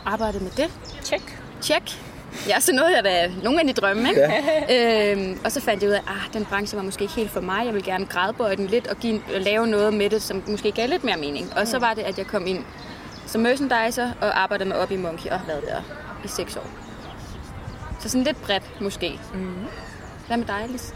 Arbejdede 0.06 0.44
med 0.44 0.50
det. 0.50 0.70
Tjek. 1.04 1.38
Tjek. 1.60 2.00
Ja, 2.48 2.60
så 2.60 2.72
nåede 2.72 2.96
jeg 2.96 3.04
da 3.04 3.30
nogle 3.42 3.60
af 3.60 3.66
de 3.66 3.72
drømme, 3.72 4.08
ikke? 4.08 4.20
Ja. 4.20 5.12
Øhm, 5.12 5.38
og 5.44 5.52
så 5.52 5.60
fandt 5.60 5.82
jeg 5.82 5.88
ud 5.90 5.94
af, 5.94 5.98
at 5.98 6.04
ah, 6.08 6.32
den 6.32 6.44
branche 6.44 6.76
var 6.76 6.82
måske 6.82 7.02
ikke 7.02 7.14
helt 7.14 7.30
for 7.30 7.40
mig. 7.40 7.64
Jeg 7.66 7.74
ville 7.74 7.92
gerne 7.92 8.06
gradbøje 8.06 8.56
den 8.56 8.66
lidt 8.66 8.86
og 8.86 8.96
give, 8.96 9.20
lave 9.38 9.66
noget 9.66 9.94
med 9.94 10.10
det, 10.10 10.22
som 10.22 10.42
måske 10.48 10.72
gav 10.72 10.88
lidt 10.88 11.04
mere 11.04 11.16
mening. 11.16 11.52
Og 11.56 11.66
så 11.66 11.78
var 11.78 11.94
det, 11.94 12.02
at 12.02 12.18
jeg 12.18 12.26
kom 12.26 12.46
ind 12.46 12.64
som 13.26 13.40
merchandiser 13.40 14.12
og 14.20 14.40
arbejdede 14.40 14.68
med 14.68 14.76
op 14.76 14.90
i 14.90 14.96
Monkey 14.96 15.30
og 15.30 15.38
har 15.38 15.46
været 15.46 15.62
der 15.68 15.82
i 16.24 16.28
seks 16.28 16.56
år. 16.56 16.66
Så 18.00 18.08
sådan 18.08 18.24
lidt 18.24 18.42
bredt 18.42 18.80
måske. 18.80 19.20
Mm. 19.34 19.54
Hvad 20.26 20.36
med 20.36 20.46
dig, 20.46 20.62
Alice? 20.62 20.94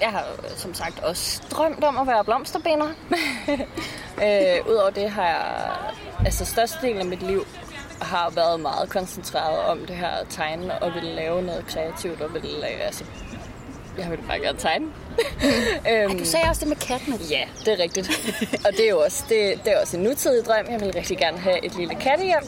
Jeg 0.00 0.08
har 0.08 0.20
jo, 0.20 0.56
som 0.56 0.74
sagt 0.74 1.00
også 1.00 1.42
drømt 1.50 1.84
om 1.84 1.98
at 1.98 2.06
være 2.06 2.24
blomsterbinder. 2.24 2.86
øh, 4.24 4.70
Udover 4.70 4.90
det 4.90 5.10
har 5.10 5.26
jeg... 5.26 5.70
Altså 6.24 6.44
størstedelen 6.44 6.98
af 6.98 7.06
mit 7.06 7.22
liv 7.22 7.46
har 8.02 8.30
været 8.30 8.60
meget 8.60 8.88
koncentreret 8.90 9.58
om 9.58 9.78
det 9.78 9.96
her 9.96 10.08
at 10.08 10.26
tegne 10.30 10.82
og 10.82 10.94
ville 10.94 11.14
lave 11.14 11.42
noget 11.42 11.66
kreativt 11.66 12.20
og 12.20 12.34
ville 12.34 12.60
lave, 12.60 12.80
altså, 12.80 13.04
jeg 13.98 14.10
ville 14.10 14.24
bare 14.28 14.40
gerne 14.40 14.58
tegne. 14.58 14.86
øhm, 15.90 16.18
Du 16.18 16.24
sagde 16.24 16.48
også 16.48 16.60
det 16.60 16.68
med 16.68 16.76
katten. 16.76 17.14
ja, 17.30 17.44
det 17.64 17.72
er 17.72 17.78
rigtigt. 17.82 18.08
og 18.66 18.72
det 18.72 18.84
er 18.84 18.88
jo 18.90 18.98
også, 19.00 19.24
det, 19.28 19.60
det 19.64 19.72
er 19.72 19.80
også 19.80 19.96
en 19.96 20.02
nutidig 20.02 20.44
drøm. 20.46 20.66
Jeg 20.70 20.80
vil 20.80 20.92
rigtig 20.92 21.18
gerne 21.18 21.38
have 21.38 21.64
et 21.64 21.76
lille 21.76 21.94
kattehjem, 21.94 22.42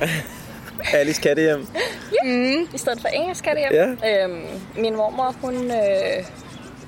Alice 0.92 1.22
Kattehjem. 1.22 1.66
i 2.74 2.78
stedet 2.78 3.00
for 3.00 3.08
engelsk 3.08 3.44
kattehjem. 3.44 3.98
Ja. 4.02 4.24
Øhm, 4.24 4.42
min 4.76 4.96
mormor, 4.96 5.34
hun, 5.40 5.70
øh, 5.70 6.24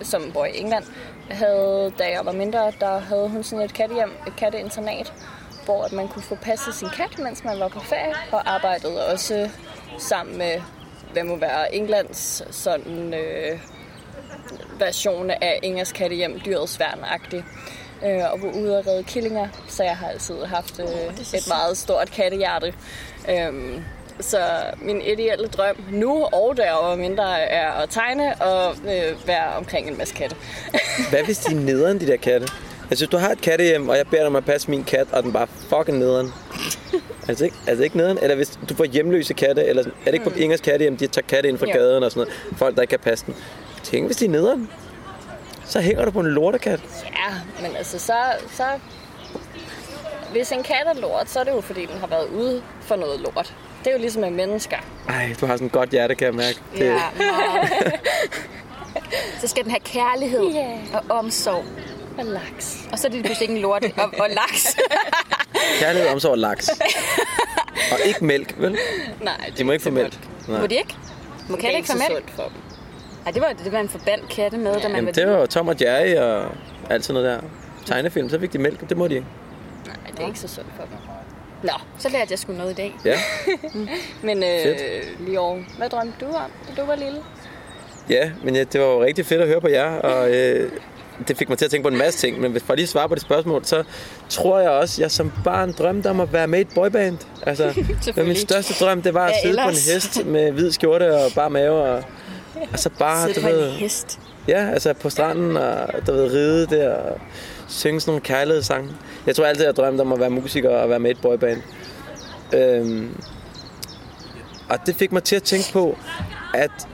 som 0.02 0.30
bor 0.32 0.44
i 0.44 0.58
England, 0.58 0.84
havde, 1.30 1.92
da 1.98 2.10
jeg 2.10 2.20
var 2.24 2.32
mindre, 2.32 2.72
der 2.80 2.98
havde 2.98 3.28
hun 3.28 3.42
sådan 3.42 3.64
et 3.64 3.74
kattehjem, 3.74 4.12
et 4.26 4.36
katteinternat, 4.36 5.12
hvor 5.64 5.84
at 5.84 5.92
man 5.92 6.08
kunne 6.08 6.22
få 6.22 6.34
passet 6.34 6.74
sin 6.74 6.88
kat, 6.88 7.18
mens 7.18 7.44
man 7.44 7.60
var 7.60 7.68
på 7.68 7.80
ferie, 7.80 8.14
og 8.32 8.50
arbejdede 8.54 9.06
også 9.06 9.50
sammen 9.98 10.38
med, 10.38 10.60
hvad 11.12 11.24
må 11.24 11.36
være 11.36 11.74
Englands 11.74 12.42
sådan, 12.56 13.14
øh, 13.14 13.60
version 14.78 15.30
af 15.30 15.60
Ingers 15.62 15.92
kattehjem, 15.92 16.40
dyrets 16.46 16.80
værn-agtig. 16.80 17.44
Øh, 18.06 18.32
og 18.32 18.42
var 18.42 18.52
ude 18.52 18.78
og 18.78 18.86
redde 18.86 19.04
killinger, 19.04 19.48
så 19.68 19.84
jeg 19.84 19.96
har 19.96 20.08
altid 20.08 20.44
haft 20.44 20.80
øh, 20.80 21.20
et 21.34 21.48
meget 21.48 21.78
stort 21.78 22.10
kattehjerte. 22.10 22.74
Øhm, 23.30 23.84
så 24.20 24.38
min 24.82 25.02
ideelle 25.02 25.46
drøm 25.48 25.76
nu 25.90 26.24
og 26.24 26.54
var 26.58 26.96
mindre 26.96 27.40
er 27.40 27.70
at 27.72 27.90
tegne 27.90 28.34
og 28.42 28.74
øh, 28.84 29.26
være 29.26 29.54
omkring 29.56 29.88
en 29.88 29.98
masse 29.98 30.14
katte. 30.14 30.36
Hvad 31.10 31.22
hvis 31.24 31.38
de 31.38 31.54
er 31.54 31.60
nederen, 31.60 32.00
de 32.00 32.06
der 32.06 32.16
katte? 32.16 32.46
Altså, 32.90 33.04
hvis 33.04 33.10
du 33.10 33.16
har 33.16 33.30
et 33.30 33.40
kattehjem, 33.40 33.88
og 33.88 33.96
jeg 33.96 34.06
beder 34.06 34.22
dig 34.22 34.26
om 34.26 34.36
at 34.36 34.44
passe 34.44 34.70
min 34.70 34.84
kat, 34.84 35.06
og 35.12 35.22
den 35.22 35.32
bare 35.32 35.46
fucking 35.46 35.98
nederen. 35.98 36.32
Altså 37.28 37.44
ikke, 37.44 37.56
altså 37.66 37.84
ikke 37.84 37.96
nederen? 37.96 38.18
Eller 38.22 38.36
hvis 38.36 38.58
du 38.68 38.74
får 38.74 38.84
hjemløse 38.84 39.34
katte, 39.34 39.64
eller 39.64 39.82
er 39.82 39.88
det 40.04 40.12
ikke 40.14 40.30
på 40.30 40.36
Ingers 40.36 40.60
kattehjem, 40.60 40.96
de 40.96 41.06
tager 41.06 41.26
katte 41.26 41.48
ind 41.48 41.58
fra 41.58 41.66
Jo. 41.66 41.72
gaden 41.72 42.02
og 42.02 42.10
sådan 42.12 42.26
noget. 42.26 42.58
Folk, 42.58 42.74
der 42.76 42.82
ikke 42.82 42.90
kan 42.90 42.98
passe 42.98 43.26
den. 43.26 43.34
Tænk, 43.82 44.06
hvis 44.06 44.16
de 44.16 44.24
er 44.24 44.28
nederen. 44.28 44.68
Så 45.66 45.80
hænger 45.80 46.04
du 46.04 46.10
på 46.10 46.20
en 46.20 46.26
lortekat. 46.26 46.80
ja, 47.04 47.34
men 47.62 47.76
altså 47.76 47.98
så, 47.98 48.16
så... 48.56 48.64
Hvis 50.32 50.52
en 50.52 50.62
kat 50.62 50.82
er 50.86 51.00
lort, 51.00 51.30
så 51.30 51.40
er 51.40 51.44
det 51.44 51.50
jo 51.52 51.60
fordi, 51.60 51.86
den 51.86 51.98
har 52.00 52.06
været 52.06 52.28
ude 52.28 52.62
for 52.80 52.96
noget 52.96 53.20
lort. 53.20 53.54
Det 53.80 53.86
er 53.86 53.92
jo 53.92 53.98
ligesom 53.98 54.22
med 54.22 54.30
mennesker. 54.30 54.76
Ej, 55.08 55.34
du 55.40 55.46
har 55.46 55.54
sådan 55.54 55.66
et 55.66 55.72
godt 55.72 55.90
hjerte, 55.90 56.14
kan 56.14 56.26
jeg 56.26 56.34
mærke. 56.34 56.58
Det, 56.72 56.84
Ja, 56.84 56.92
meget. 57.16 57.92
så 59.40 59.48
skal 59.48 59.62
den 59.64 59.70
have 59.70 59.80
kærlighed 59.80 60.50
Ja. 60.52 60.78
og 60.92 61.16
omsorg. 61.18 61.64
Og 62.18 62.24
laks. 62.24 62.78
Og 62.92 62.98
så 62.98 63.06
er 63.06 63.10
det 63.10 63.24
pludselig 63.24 63.42
ikke 63.48 63.54
en 63.54 63.60
lort 63.62 63.84
og, 63.84 64.04
og 64.18 64.26
laks. 64.30 64.76
Kærlighed, 65.80 66.08
omsorg 66.08 66.32
og 66.32 66.38
laks. 66.38 66.68
og 67.92 67.98
ikke 68.04 68.24
mælk, 68.24 68.54
vel? 68.58 68.78
Nej, 69.22 69.36
det 69.46 69.58
De 69.58 69.64
må 69.64 69.72
ikke 69.72 69.82
få 69.82 69.90
mælk. 69.90 70.18
Må 70.48 70.66
de 70.66 70.74
ikke? 70.76 70.94
Må 71.48 71.56
Det 71.56 71.62
er 71.64 71.66
katte 71.66 71.76
ikke 71.76 71.86
få 71.86 71.92
så 71.92 71.98
mælk? 71.98 72.10
sundt 72.10 72.30
for 72.30 72.42
dem. 72.42 72.52
Nej, 73.24 73.32
det 73.32 73.42
var, 73.42 73.52
det 73.64 73.72
var 73.72 73.80
en 73.80 73.88
forbandt 73.88 74.28
katte 74.28 74.58
med, 74.58 74.74
da 74.74 74.88
man 74.88 74.90
Jamen, 74.96 75.06
var 75.06 75.12
det 75.12 75.26
var 75.28 75.46
Tom 75.46 75.68
og 75.68 75.76
Jerry 75.80 76.14
og 76.14 76.50
alt 76.90 77.04
sådan 77.04 77.22
noget 77.22 77.42
der. 77.42 77.48
Tegnefilm, 77.86 78.28
så 78.28 78.40
fik 78.40 78.52
de 78.52 78.58
mælk, 78.58 78.88
det 78.88 78.96
må 78.96 79.08
de 79.08 79.14
ikke. 79.14 79.26
Nej, 79.86 79.96
det 80.10 80.20
er 80.22 80.26
ikke 80.26 80.38
så 80.38 80.48
sundt 80.48 80.68
for 80.76 80.82
dem. 80.82 81.09
Nå, 81.62 81.72
Så 81.98 82.08
lærte 82.08 82.26
jeg 82.30 82.38
sgu 82.38 82.52
noget 82.52 82.70
i 82.70 82.74
dag. 82.74 82.94
Ja, 83.04 83.18
men 84.26 84.42
øh. 84.42 84.76
Leon, 85.28 85.66
hvad 85.78 85.88
drømte 85.88 86.14
du 86.20 86.26
om, 86.26 86.50
da 86.68 86.80
du 86.82 86.86
var 86.86 86.96
lille? 86.96 87.18
ja 88.10 88.30
men 88.44 88.56
ja, 88.56 88.64
det 88.64 88.80
var 88.80 88.86
jo 88.86 89.04
rigtig 89.04 89.26
fedt 89.26 89.40
at 89.40 89.48
høre 89.48 89.60
på 89.60 89.68
jer, 89.68 89.90
og 89.98 90.30
øh, 90.30 90.72
det 91.28 91.36
fik 91.36 91.48
mig 91.48 91.58
til 91.58 91.64
at 91.64 91.70
tænke 91.70 91.82
på 91.82 91.88
en 91.92 91.98
masse 91.98 92.18
ting. 92.18 92.40
Men 92.40 92.52
hvis 92.52 92.62
for 92.62 92.74
lige 92.74 92.82
at 92.82 92.88
svare 92.88 93.08
på 93.08 93.14
det 93.14 93.22
spørgsmål, 93.22 93.64
så 93.64 93.84
tror 94.28 94.60
jeg 94.60 94.70
også, 94.70 95.02
jeg 95.02 95.10
som 95.10 95.32
barn 95.44 95.72
drømte 95.72 96.10
om 96.10 96.20
at 96.20 96.32
være 96.32 96.46
med 96.46 96.58
i 96.58 96.62
et 96.62 96.68
boyband. 96.74 97.18
Altså, 97.46 97.84
men 98.16 98.26
min 98.26 98.36
største 98.36 98.84
drøm, 98.84 99.02
det 99.02 99.14
var 99.14 99.26
at 99.26 99.32
Hvad 99.32 99.34
sidde 99.42 99.56
på 99.56 99.62
en 99.62 99.68
ellers? 99.68 99.92
hest 99.92 100.26
med 100.26 100.52
hvid 100.52 100.70
skjorte 100.72 101.14
og 101.16 101.30
bare 101.34 101.50
mave. 101.50 101.82
Og, 101.82 102.02
og 102.72 102.78
så 102.78 102.90
bare, 102.98 103.26
Sidde 103.26 103.40
du 103.40 103.40
på 103.40 103.48
en 103.48 103.54
ved, 103.54 103.70
hest. 103.70 104.20
Ja, 104.48 104.70
altså 104.72 104.92
på 104.92 105.10
stranden 105.10 105.56
og 105.56 105.88
du 106.06 106.12
ved, 106.12 106.32
ride 106.32 106.66
der 106.66 106.90
og 106.94 107.20
synge 107.70 108.00
sådan 108.00 108.10
nogle 108.10 108.20
kærlighedssange. 108.20 108.88
Jeg 109.26 109.36
tror 109.36 109.44
altid, 109.44 109.64
jeg 109.64 109.76
drømte 109.76 110.00
om 110.00 110.12
at 110.12 110.20
være 110.20 110.30
musiker 110.30 110.70
og 110.70 110.88
være 110.88 110.98
med 110.98 111.10
i 111.10 111.12
et 111.12 111.20
boyband. 111.20 111.62
Øhm, 112.54 113.16
og 114.68 114.78
det 114.86 114.96
fik 114.96 115.12
mig 115.12 115.22
til 115.22 115.36
at 115.36 115.42
tænke 115.42 115.72
på, 115.72 115.98
at, 116.54 116.88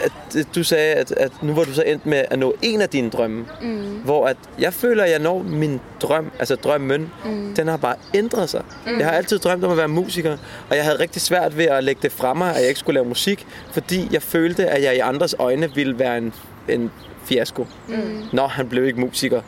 at 0.00 0.46
du 0.54 0.62
sagde, 0.62 0.94
at, 0.94 1.12
at 1.12 1.32
nu 1.42 1.54
var 1.54 1.64
du 1.64 1.72
så 1.72 1.82
endt 1.82 2.06
med 2.06 2.24
at 2.30 2.38
nå 2.38 2.54
en 2.62 2.80
af 2.80 2.88
dine 2.88 3.10
drømme. 3.10 3.46
Mm. 3.62 4.00
Hvor 4.04 4.26
at 4.26 4.36
jeg 4.58 4.74
føler, 4.74 5.04
at 5.04 5.10
jeg 5.10 5.18
når 5.18 5.42
min 5.42 5.80
drøm, 6.02 6.30
altså 6.38 6.56
drømmen, 6.56 7.12
mm. 7.24 7.54
den 7.54 7.68
har 7.68 7.76
bare 7.76 7.94
ændret 8.14 8.50
sig. 8.50 8.62
Mm. 8.86 8.98
Jeg 8.98 9.06
har 9.06 9.12
altid 9.12 9.38
drømt 9.38 9.64
om 9.64 9.70
at 9.70 9.76
være 9.76 9.88
musiker, 9.88 10.36
og 10.70 10.76
jeg 10.76 10.84
havde 10.84 10.98
rigtig 10.98 11.22
svært 11.22 11.56
ved 11.56 11.64
at 11.64 11.84
lægge 11.84 12.02
det 12.02 12.12
fra 12.12 12.34
mig, 12.34 12.50
at 12.54 12.60
jeg 12.60 12.68
ikke 12.68 12.80
skulle 12.80 12.94
lave 12.94 13.08
musik, 13.08 13.46
fordi 13.72 14.08
jeg 14.10 14.22
følte, 14.22 14.66
at 14.66 14.82
jeg 14.82 14.96
i 14.96 14.98
andres 14.98 15.34
øjne 15.38 15.74
ville 15.74 15.98
være 15.98 16.18
en, 16.18 16.34
en 16.68 16.90
fiasko. 17.28 17.66
Mm. 17.88 18.22
Nå, 18.32 18.46
han 18.46 18.68
blev 18.68 18.86
ikke 18.86 19.00
musiker. 19.00 19.40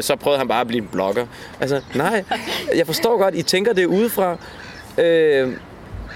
så 0.00 0.16
prøvede 0.16 0.38
han 0.38 0.48
bare 0.48 0.60
at 0.60 0.66
blive 0.66 0.82
en 0.82 0.88
blogger. 0.92 1.26
Altså, 1.60 1.80
nej. 1.94 2.24
Jeg 2.76 2.86
forstår 2.86 3.18
godt, 3.18 3.34
I 3.34 3.42
tænker 3.42 3.72
det 3.72 3.86
udefra. 3.86 4.36
Øh, 4.98 5.52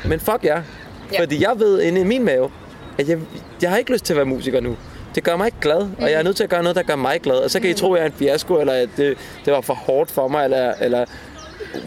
men 0.05 0.21
fuck 0.21 0.45
jer. 0.45 0.63
Ja. 1.13 1.21
Fordi 1.21 1.43
jeg 1.43 1.53
ved 1.57 1.83
inde 1.83 2.01
i 2.01 2.05
min 2.05 2.25
mave, 2.25 2.51
at 2.99 3.09
jeg, 3.09 3.19
jeg 3.63 3.71
har 3.71 3.77
ikke 3.77 3.93
lyst 3.93 4.05
til 4.05 4.13
at 4.13 4.17
være 4.17 4.27
musiker 4.27 4.61
nu. 4.61 4.77
Det 5.15 5.25
gør 5.25 5.37
mig 5.37 5.47
ikke 5.47 5.61
glad, 5.61 5.77
og 5.77 6.11
jeg 6.11 6.13
er 6.13 6.23
nødt 6.23 6.37
til 6.37 6.45
at 6.45 6.51
gøre 6.51 6.63
noget, 6.63 6.77
der 6.77 6.83
gør 6.83 6.97
mig 6.97 7.21
glad. 7.21 7.37
Og 7.37 7.51
så 7.51 7.61
kan 7.61 7.71
I 7.71 7.75
tro, 7.75 7.93
at 7.93 7.99
jeg 7.99 8.07
er 8.07 8.11
en 8.11 8.17
fiasko, 8.19 8.61
eller 8.61 8.73
at 8.73 8.89
det, 8.97 9.19
det 9.45 9.53
var 9.53 9.61
for 9.61 9.75
hårdt 9.75 10.11
for 10.11 10.29
mig, 10.29 10.45
eller, 10.45 10.75
eller 10.81 11.05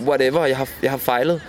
whatever, 0.07 0.45
jeg 0.45 0.57
har, 0.57 0.69
jeg 0.83 0.91
har 0.91 0.97
fejlet. 0.97 1.41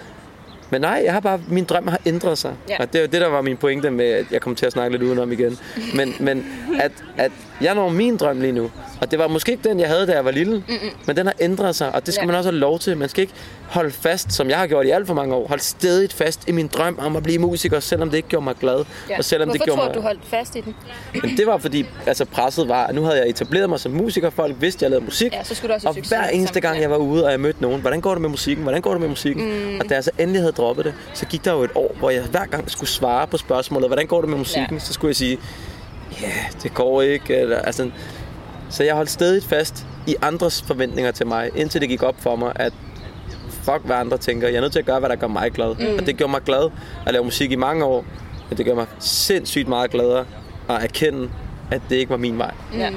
Men 0.73 0.81
nej, 0.81 1.03
jeg 1.05 1.13
har 1.13 1.21
bare, 1.21 1.41
min 1.49 1.65
drøm 1.65 1.87
har 1.89 2.01
ændret 2.07 2.39
sig. 2.39 2.55
Ja. 2.69 2.77
Og 2.79 2.93
det 2.93 2.99
er 2.99 3.03
jo 3.03 3.09
det, 3.13 3.21
der 3.21 3.27
var 3.29 3.43
min 3.43 3.57
pointe 3.57 3.91
med, 3.91 4.05
at 4.05 4.27
jeg 4.31 4.41
kommer 4.41 4.57
til 4.57 4.67
at 4.67 4.73
snakke 4.73 4.93
lidt 4.93 5.03
udenom 5.03 5.33
igen. 5.33 5.59
Men, 5.95 6.15
men 6.21 6.47
at, 6.81 6.93
at 7.17 7.33
jeg 7.61 7.75
når 7.75 7.89
min 7.89 8.17
drøm 8.17 8.41
lige 8.41 8.53
nu. 8.53 8.71
Og 9.03 9.11
det 9.11 9.19
var 9.19 9.29
måske 9.29 9.53
ikke 9.53 9.69
den, 9.69 9.81
jeg 9.81 9.89
havde, 9.89 10.07
da 10.07 10.13
jeg 10.13 10.25
var 10.25 10.31
lille. 10.31 10.53
Mm-mm. 10.69 10.91
Men 11.07 11.17
den 11.17 11.27
har 11.27 11.35
ændret 11.41 11.77
sig, 11.77 11.95
og 11.95 12.07
det 12.07 12.15
skal 12.15 12.23
Ja. 12.23 12.27
man 12.27 12.37
også 12.37 12.51
have 12.51 12.59
lov 12.59 12.79
til. 12.79 12.97
Man 12.97 13.09
skal 13.09 13.23
ikke 13.23 13.35
holde 13.69 13.91
fast, 13.91 14.33
som 14.33 14.49
jeg 14.51 14.59
har 14.59 14.67
gjort 14.67 14.87
i 14.87 14.91
alt 14.91 15.07
for 15.07 15.15
mange 15.15 15.35
år. 15.35 15.49
Holde 15.49 15.63
stedigt 15.63 16.13
fast 16.13 16.49
i 16.49 16.53
min 16.53 16.67
drøm 16.67 16.99
om 16.99 17.17
at 17.17 17.23
blive 17.23 17.39
musiker, 17.39 17.81
selvom 17.81 18.11
det 18.11 18.17
ikke 18.17 18.29
gjorde 18.29 18.45
mig 18.45 18.55
glad. 18.61 18.85
Ja. 19.11 19.19
Og 19.19 19.25
selvom 19.25 19.49
Hvorfor 19.49 19.59
det 19.59 19.65
gjorde 19.65 19.81
tror 19.81 19.87
mig... 19.87 19.95
du, 19.95 20.01
du 20.01 20.05
holdt 20.05 20.21
fast 20.27 20.57
i 20.57 20.61
den? 20.61 20.75
Men 21.23 21.37
det 21.37 21.47
var 21.47 21.59
fordi, 21.59 21.87
altså 22.07 22.25
presset 22.25 22.69
var, 22.69 22.87
at 22.87 22.95
nu 22.95 23.03
havde 23.03 23.19
jeg 23.19 23.29
etableret 23.29 23.69
mig 23.71 23.81
som 23.81 23.93
musiker. 23.93 24.31
Folk 24.31 24.57
vidste, 24.61 24.79
at 24.79 24.83
jeg 24.83 24.91
lavede 24.91 25.05
musik. 25.05 25.33
Ja, 25.33 25.45
så 25.45 25.55
skulle 25.55 25.69
du 25.69 25.75
også 25.75 25.89
og 25.89 25.95
hver 25.95 26.29
eneste 26.29 26.55
sammen. 26.55 26.63
gang, 26.63 26.83
jeg 26.83 26.91
var 26.91 26.97
ude, 26.97 27.25
og 27.25 27.31
jeg 27.31 27.41
mødte 27.41 27.63
nogen, 27.63 27.81
hvordan 27.81 28.01
går 28.01 28.11
det 28.13 28.21
med 28.21 28.29
musikken? 28.31 28.63
Hvordan 28.63 28.81
går 28.83 28.91
det 28.91 29.01
med 29.01 29.09
musikken? 29.09 29.71
Mm. 29.73 29.79
Og 29.81 29.89
da 29.89 29.95
jeg 29.95 30.05
så 30.05 30.11
endelig 30.19 30.43
havde 30.43 30.53
droppet 30.53 30.85
det, 30.85 30.95
så 31.15 31.27
gik 31.27 31.45
der 31.45 31.53
jo 31.53 31.63
et 31.63 31.71
år, 31.75 31.95
hvor 31.99 32.11
jeg 32.11 32.23
hver 32.23 32.45
gang 32.47 32.71
skulle 32.71 32.91
svare 32.91 33.27
på 33.27 33.37
spørgsmålet, 33.37 33.89
hvordan 33.89 34.07
går 34.07 34.21
det 34.21 34.31
med 34.31 34.39
musikken? 34.39 34.77
Ja. 34.77 34.79
Så 34.85 34.93
skulle 34.93 35.09
jeg 35.09 35.17
sige, 35.17 35.39
ja, 36.21 36.27
yeah, 36.27 36.53
det 36.63 36.75
går 36.75 37.03
ikke. 37.03 37.37
Eller, 37.37 37.59
altså, 37.59 37.91
så 38.73 38.85
jeg 38.85 38.95
holdt 38.95 39.11
stedigt 39.11 39.45
fast 39.45 39.87
i 40.07 40.17
andres 40.23 40.63
forventninger 40.63 41.11
til 41.11 41.27
mig, 41.27 41.51
indtil 41.55 41.81
det 41.81 41.89
gik 41.89 42.03
op 42.03 42.15
for 42.19 42.37
mig, 42.37 42.53
at 42.57 42.73
fuck 43.51 43.81
hvad 43.85 43.97
andre 43.97 44.19
tænker. 44.19 44.49
Jeg 44.49 44.57
er 44.57 44.61
nødt 44.61 44.73
til 44.73 44.79
at 44.79 44.87
gøre, 44.87 44.99
hvad 44.99 45.09
der 45.09 45.17
gør 45.17 45.27
mig 45.27 45.53
glad. 45.53 45.75
Mm. 45.75 45.99
Og 45.99 46.07
det 46.07 46.17
gjorde 46.17 46.31
mig 46.31 46.43
glad 46.43 46.71
at 47.07 47.13
lave 47.13 47.25
musik 47.25 47.53
i 47.53 47.57
mange 47.57 47.85
år. 47.85 48.05
Men 48.49 48.59
det 48.59 48.67
gør 48.67 48.75
mig 48.75 48.87
sindssygt 48.99 49.69
meget 49.69 49.91
gladere 49.91 50.27
at 50.69 50.83
erkende, 50.83 51.31
at 51.71 51.83
det 51.89 51.97
ikke 51.97 52.11
var 52.11 52.17
min 52.17 52.39
vej. 52.39 52.55
Ja. 52.75 52.91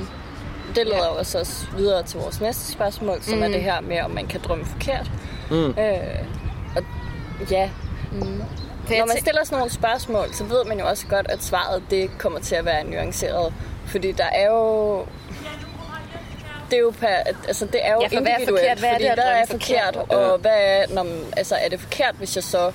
Det 0.76 0.86
leder 0.86 1.06
jo 1.14 1.20
også 1.20 1.40
os 1.40 1.68
videre 1.78 2.04
til 2.04 2.20
vores 2.20 2.42
næste 2.42 2.72
spørgsmål, 2.72 3.22
som 3.22 3.38
mm. 3.38 3.44
er 3.44 3.48
det 3.48 3.62
her 3.62 3.82
med, 3.82 4.02
om 4.02 4.12
man 4.12 4.28
kan 4.28 4.42
drømme 4.44 4.66
forkert. 4.66 5.12
Mm. 5.52 5.56
Øh, 5.56 5.76
og 6.76 6.84
ja, 7.52 7.70
For 8.86 8.98
når 8.98 9.06
man 9.06 9.18
stiller 9.20 9.44
sådan 9.44 9.58
nogle 9.58 9.72
spørgsmål, 9.72 10.34
så 10.34 10.44
ved 10.44 10.66
man 10.68 10.80
jo 10.80 10.86
også 10.86 11.08
godt, 11.08 11.26
at 11.30 11.44
svaret 11.44 11.84
det 11.90 12.10
kommer 12.18 12.40
til 12.40 12.56
at 12.56 12.66
være 12.66 12.84
nuanceret. 12.84 13.54
Fordi 13.86 14.12
der 14.12 14.26
er 14.26 14.48
jo... 14.52 15.06
Det 16.70 16.78
er 16.78 16.82
jo, 16.82 16.94
per, 17.00 17.08
altså 17.48 17.66
det 17.66 17.86
er 17.86 17.94
jo 17.94 18.02
Ja, 18.02 18.08
for 18.08 18.22
hvad 18.22 18.32
er 18.32 18.38
individuelt, 18.38 18.50
forkert? 18.62 18.80
Hvad 18.80 18.90
er 18.90 18.94
fordi 18.94 19.04
det 19.04 19.10
at 19.10 19.16
hvad 19.16 19.26
er 19.26 19.46
forkert, 19.46 19.96
forkert? 19.96 20.32
og 20.32 20.38
hvad 20.40 20.52
er, 20.58 20.84
når, 20.94 21.06
altså, 21.38 21.56
er 21.56 21.70
det 21.70 21.80
forkert, 21.80 22.16
hvis 22.18 22.36
jeg 22.36 22.44
så 22.44 22.72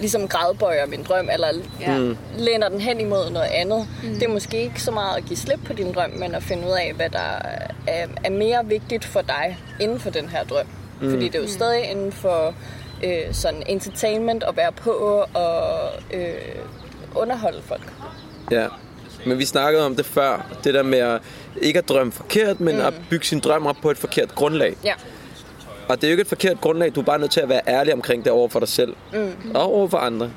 ligesom 0.00 0.28
gradbøjer 0.28 0.86
min 0.86 1.02
drøm, 1.02 1.28
eller 1.32 1.48
Ja. 1.80 1.98
Mm. 1.98 2.16
læner 2.38 2.68
den 2.68 2.80
hen 2.80 3.00
imod 3.00 3.30
noget 3.30 3.48
andet. 3.54 3.88
Mm. 4.02 4.14
Det 4.14 4.22
er 4.22 4.28
måske 4.28 4.62
ikke 4.62 4.82
så 4.82 4.90
meget 4.90 5.16
at 5.16 5.24
give 5.24 5.36
slip 5.36 5.60
på 5.66 5.72
din 5.72 5.92
drøm, 5.92 6.10
men 6.10 6.34
at 6.34 6.42
finde 6.42 6.66
ud 6.66 6.72
af, 6.72 6.92
hvad 6.96 7.10
der 7.10 7.42
er, 7.86 8.06
er 8.24 8.30
mere 8.30 8.66
vigtigt 8.66 9.04
for 9.04 9.20
dig 9.20 9.58
inden 9.80 10.00
for 10.00 10.10
den 10.10 10.28
her 10.28 10.44
drøm. 10.44 10.66
Mm. 11.00 11.10
Fordi 11.10 11.24
det 11.28 11.34
er 11.34 11.42
jo 11.42 11.48
stadig 11.48 11.90
inden 11.90 12.12
for 12.12 12.54
øh, 13.04 13.20
sådan 13.32 13.62
entertainment 13.66 14.44
at 14.44 14.56
være 14.56 14.72
på 14.72 15.24
og 15.34 15.88
øh, 16.10 16.34
underholde 17.14 17.62
folk. 17.62 17.92
Ja. 18.50 18.66
Men 19.26 19.38
vi 19.38 19.44
snakkede 19.44 19.86
om 19.86 19.96
det 19.96 20.06
før. 20.06 20.46
Det 20.64 20.74
der 20.74 20.82
med 20.82 20.98
at 20.98 21.20
ikke 21.62 21.78
at 21.78 21.88
drømme 21.88 22.12
forkert, 22.12 22.60
men 22.60 22.74
mm. 22.74 22.80
at 22.80 22.94
bygge 23.10 23.26
sin 23.26 23.40
drøm 23.40 23.66
op 23.66 23.76
på 23.82 23.90
et 23.90 23.98
forkert 23.98 24.34
grundlag. 24.34 24.76
Ja. 24.84 24.92
Og 25.88 25.96
det 25.96 26.04
er 26.04 26.08
jo 26.08 26.12
ikke 26.12 26.20
et 26.20 26.28
forkert 26.28 26.60
grundlag. 26.60 26.94
Du 26.94 27.00
er 27.00 27.04
bare 27.04 27.18
nødt 27.18 27.30
til 27.30 27.40
at 27.40 27.48
være 27.48 27.60
ærlig 27.68 27.94
omkring 27.94 28.24
det 28.24 28.32
over 28.32 28.48
for 28.48 28.58
dig 28.58 28.68
selv. 28.68 28.94
Mm. 29.12 29.32
Og 29.54 29.72
over 29.72 29.88
for 29.88 29.98
andre. 29.98 30.30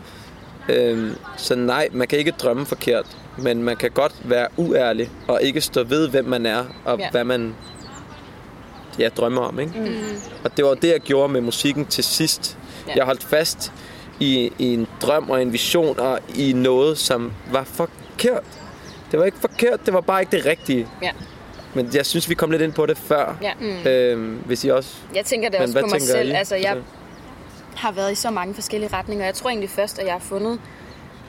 Øhm, 0.70 1.16
så 1.38 1.56
nej, 1.56 1.88
man 1.92 2.08
kan 2.08 2.20
ikke 2.20 2.32
drømme 2.32 2.66
forkert. 2.66 3.06
Men 3.38 3.64
man 3.64 3.78
kan 3.78 3.92
godt 3.92 4.16
være 4.24 4.48
uærlig 4.58 5.10
og 5.28 5.42
ikke 5.42 5.62
stå 5.62 5.84
ved, 5.84 6.10
hvem 6.10 6.26
man 6.26 6.46
er 6.46 6.64
og 6.86 7.00
Ja. 7.00 7.10
hvad 7.12 7.24
man 7.24 7.56
ja, 9.00 9.10
drømmer 9.10 9.42
om. 9.42 9.60
Ikke? 9.60 9.74
Mm. 9.80 9.96
Og 10.44 10.58
det 10.58 10.66
var 10.66 10.74
det, 10.74 10.88
jeg 10.88 11.00
gjorde 11.00 11.34
med 11.34 11.42
musikken 11.42 11.86
til 11.86 12.04
sidst. 12.04 12.58
Ja. 12.88 12.94
Jeg 12.96 13.06
holdt 13.06 13.24
fast 13.24 13.72
i, 14.20 14.52
i 14.60 14.74
en 14.74 14.88
drøm 15.02 15.30
og 15.30 15.42
en 15.42 15.54
vision 15.54 16.00
og 16.00 16.20
i 16.36 16.54
noget, 16.54 16.98
som 16.98 17.32
var 17.52 17.64
forkert. 17.64 18.44
Det 19.12 19.20
var 19.20 19.26
ikke 19.26 19.38
forkert, 19.38 19.86
det 19.86 19.94
var 19.94 20.02
bare 20.02 20.22
ikke 20.22 20.38
det 20.38 20.46
rigtige. 20.46 20.88
Ja. 21.02 21.12
Men 21.74 21.90
jeg 21.94 22.06
synes, 22.06 22.30
vi 22.30 22.34
kom 22.36 22.52
lidt 22.52 22.62
ind 22.62 22.74
på 22.74 22.86
det 22.86 22.98
før. 22.98 23.38
Ja. 23.42 23.52
Mm. 23.60 23.88
Øhm, 23.88 24.36
hvis 24.46 24.64
I 24.66 24.68
også... 24.70 24.96
Jeg 25.16 25.26
tænker 25.26 25.50
det 25.50 25.60
Men 25.60 25.64
også 25.70 25.80
på 25.82 25.88
mig 25.92 26.02
selv. 26.02 26.30
I? 26.30 26.32
Altså, 26.32 26.56
jeg 26.56 26.66
Altså- 26.72 26.84
har 27.76 27.92
været 27.92 28.12
i 28.12 28.16
så 28.16 28.30
mange 28.32 28.54
forskellige 28.54 28.94
retninger. 28.94 29.26
Jeg 29.26 29.34
tror 29.34 29.50
egentlig 29.50 29.70
først, 29.70 30.00
at 30.00 30.06
jeg 30.06 30.14
har 30.14 30.20
fundet 30.20 30.60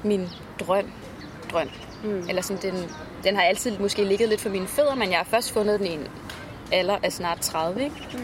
min 0.04 0.28
drøm. 0.60 0.84
Drøm. 1.52 1.68
Mm. 2.04 2.24
Eller 2.28 2.42
sådan, 2.42 2.72
den, 2.72 2.84
den 3.24 3.36
har 3.36 3.42
altid 3.42 3.78
måske 3.78 4.04
ligget 4.04 4.28
lidt 4.28 4.40
for 4.40 4.48
mine 4.48 4.66
fødder, 4.66 4.94
men 4.94 5.10
jeg 5.10 5.18
har 5.18 5.26
først 5.30 5.52
fundet 5.52 5.78
den 5.78 5.86
i 5.86 5.92
en 5.94 6.06
alder 6.72 6.96
af 7.02 7.12
snart 7.12 7.38
30, 7.40 7.84
ikke? 7.84 7.96
Mm. 8.12 8.18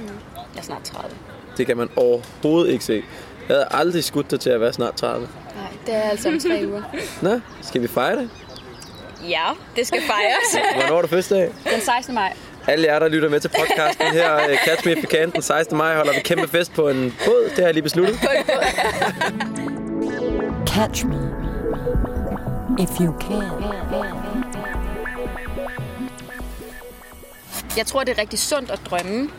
Jeg 0.54 0.60
er 0.60 0.62
snart 0.62 0.82
30. 0.82 1.10
Det 1.56 1.66
kan 1.66 1.76
man 1.76 1.88
overhovedet 1.96 2.72
ikke 2.72 2.84
se. 2.84 3.02
Jeg 3.48 3.56
havde 3.56 3.68
aldrig 3.70 4.04
skudt 4.04 4.30
dig 4.30 4.40
til 4.40 4.50
at 4.50 4.60
være 4.60 4.72
snart 4.72 4.94
30. 4.94 5.28
Nej, 5.56 5.66
det 5.86 5.94
er 5.94 6.00
altså 6.02 6.28
om 6.28 6.38
tre 6.40 6.64
uger. 6.68 6.82
Nå, 7.22 7.40
skal 7.62 7.82
vi 7.82 7.86
fejre 7.88 8.16
det? 8.16 8.30
Ja, 9.28 9.44
det 9.76 9.86
skal 9.86 10.02
fejres. 10.02 10.64
Hvornår 10.80 10.98
er 10.98 11.02
du 11.02 11.08
fødselsdag? 11.08 11.52
Den 11.74 11.80
16. 11.80 12.14
maj. 12.14 12.32
Alle 12.66 12.86
jer, 12.86 12.98
der 12.98 13.08
lytter 13.08 13.28
med 13.28 13.40
til 13.40 13.48
podcasten 13.48 14.06
her, 14.06 14.36
øh, 14.50 14.56
Catch 14.64 14.86
Me 14.86 14.92
If 14.92 14.98
You 15.04 15.10
Can, 15.10 15.30
den 15.30 15.42
16. 15.42 15.78
maj 15.78 15.96
holder 15.96 16.12
vi 16.12 16.20
kæmpe 16.20 16.48
fest 16.48 16.72
på 16.74 16.88
en 16.88 17.16
båd. 17.24 17.44
Det 17.44 17.58
har 17.58 17.64
jeg 17.64 17.74
lige 17.74 17.82
besluttet. 17.82 18.18
Catch 20.66 21.06
me 21.06 21.16
if 22.78 22.90
you 23.00 23.14
can. 23.20 23.42
Jeg 27.76 27.86
tror, 27.86 28.04
det 28.04 28.18
er 28.18 28.20
rigtig 28.20 28.38
sundt 28.38 28.70
at 28.70 28.80
drømme. 28.90 29.30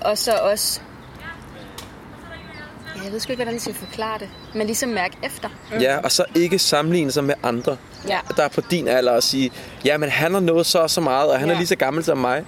Og 0.00 0.18
så 0.18 0.32
også... 0.32 0.80
Jeg 3.04 3.12
ved 3.12 3.20
sgu 3.20 3.32
ikke, 3.32 3.38
hvordan 3.38 3.54
jeg 3.54 3.60
skal 3.60 3.74
forklare 3.74 4.18
det. 4.18 4.28
Men 4.54 4.66
ligesom 4.66 4.88
mærke 4.88 5.16
efter. 5.22 5.48
Ja, 5.80 5.98
og 5.98 6.12
så 6.12 6.24
ikke 6.34 6.58
sammenligne 6.58 7.12
sig 7.12 7.24
med 7.24 7.34
andre. 7.42 7.76
Ja. 8.08 8.18
Der 8.36 8.42
er 8.42 8.48
på 8.48 8.60
din 8.60 8.88
alder 8.88 9.12
og 9.12 9.22
sige, 9.22 9.50
ja, 9.84 9.96
men 9.98 10.08
han 10.08 10.32
har 10.32 10.40
nået 10.40 10.66
så 10.66 10.78
og 10.78 10.90
så 10.90 11.00
meget, 11.00 11.30
og 11.30 11.38
han 11.38 11.48
Ja. 11.48 11.54
er 11.54 11.58
lige 11.58 11.66
så 11.66 11.76
gammel 11.76 12.04
som 12.04 12.18
mig. 12.18 12.44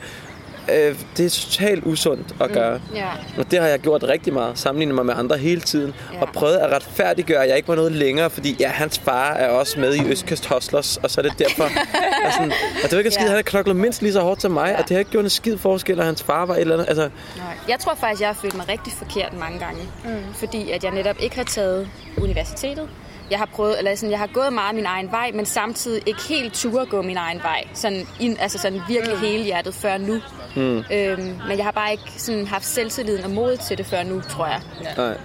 Øh, 0.73 0.97
det 1.17 1.27
er 1.27 1.31
totalt 1.31 1.85
usundt 1.87 2.35
at 2.41 2.53
gøre. 2.53 2.81
Ja. 2.95 3.09
Og 3.39 3.51
det 3.51 3.61
har 3.61 3.67
jeg 3.67 3.79
gjort 3.81 4.03
rigtig 4.03 4.33
meget. 4.33 4.59
Sammenlignet 4.59 4.95
mig 4.95 5.07
med 5.07 5.15
andre 5.17 5.37
hele 5.39 5.61
tiden. 5.61 5.95
Ja. 6.13 6.21
Og 6.21 6.29
prøvet 6.29 6.57
at 6.57 6.71
retfærdiggøre, 6.73 7.43
at 7.43 7.49
jeg 7.49 7.57
ikke 7.57 7.69
var 7.69 7.75
noget 7.75 7.93
længere. 7.93 8.31
Fordi 8.31 8.57
ja, 8.61 8.69
hans 8.69 8.99
far 8.99 9.33
er 9.33 9.49
også 9.49 9.81
med 9.81 9.95
i 9.95 10.09
Østkyst 10.11 10.47
Hustlers. 10.47 10.97
Og 10.97 11.11
så 11.11 11.21
er 11.21 11.23
det 11.23 11.39
derfor. 11.39 11.65
og, 11.65 12.33
sådan, 12.33 12.53
og 12.53 12.83
det 12.83 12.93
var 12.93 12.99
ikke 12.99 13.09
en 13.09 13.13
skid, 13.13 13.23
Ja. 13.25 13.29
han 13.29 13.37
har 13.37 13.43
knoklet 13.43 13.77
mindst 13.77 14.03
lige 14.03 14.13
så 14.13 14.21
hårdt 14.21 14.43
som 14.43 14.51
mig. 14.53 14.69
Ja. 14.69 14.79
Og 14.79 14.83
det 14.89 14.91
har 14.91 14.99
ikke 14.99 15.11
gjort 15.11 15.25
en 15.25 15.31
skid 15.31 15.59
forskel, 15.59 15.99
at 16.01 16.07
hans 16.07 16.23
far 16.23 16.47
var 16.47 16.55
et 16.55 16.61
eller 16.61 16.75
andet. 16.75 16.89
Altså, 16.89 17.09
Nej. 17.37 17.47
Jeg 17.69 17.79
tror 17.79 17.95
faktisk, 17.95 18.21
jeg 18.21 18.29
har 18.29 18.35
følt 18.43 18.55
mig 18.55 18.69
rigtig 18.69 18.93
forkert 18.93 19.33
mange 19.39 19.59
gange. 19.59 19.81
Mm. 20.05 20.11
Fordi 20.35 20.71
at 20.71 20.85
jeg 20.85 20.93
netop 20.93 21.17
ikke 21.21 21.37
har 21.37 21.45
taget 21.45 21.89
universitetet. 22.23 22.89
Jeg 23.31 23.39
har 23.39 23.47
prøvet, 23.55 23.79
eller 23.79 23.95
sådan, 23.95 24.11
jeg 24.11 24.19
har 24.19 24.27
gået 24.27 24.53
meget 24.53 24.75
min 24.75 24.87
egen 24.87 25.11
vej, 25.11 25.31
men 25.35 25.47
samtidig 25.47 26.03
ikke 26.07 26.23
helt 26.29 26.55
turde 26.55 26.87
gå 26.87 27.03
min 27.03 27.17
egen 27.17 27.39
vej. 27.43 27.65
Sådan, 27.75 28.07
ind, 28.21 28.37
altså 28.41 28.59
sådan 28.59 28.81
virkelig 28.89 29.15
mm. 29.17 29.21
hele 29.21 29.45
hjertet 29.45 29.75
før 29.75 29.99
nu. 29.99 30.21
Mm. 30.57 30.85
Øhm, 30.93 31.21
men 31.49 31.57
jeg 31.57 31.65
har 31.65 31.73
bare 31.73 31.93
ikke 31.93 32.13
sådan 32.17 32.47
haft 32.47 32.67
selvtilliden 32.67 33.25
og 33.25 33.31
mod 33.31 33.57
til 33.57 33.79
det 33.79 33.87
før 33.87 34.03
nu, 34.03 34.21
tror 34.21 34.47
jeg. 34.47 34.61
nej. 34.97 35.17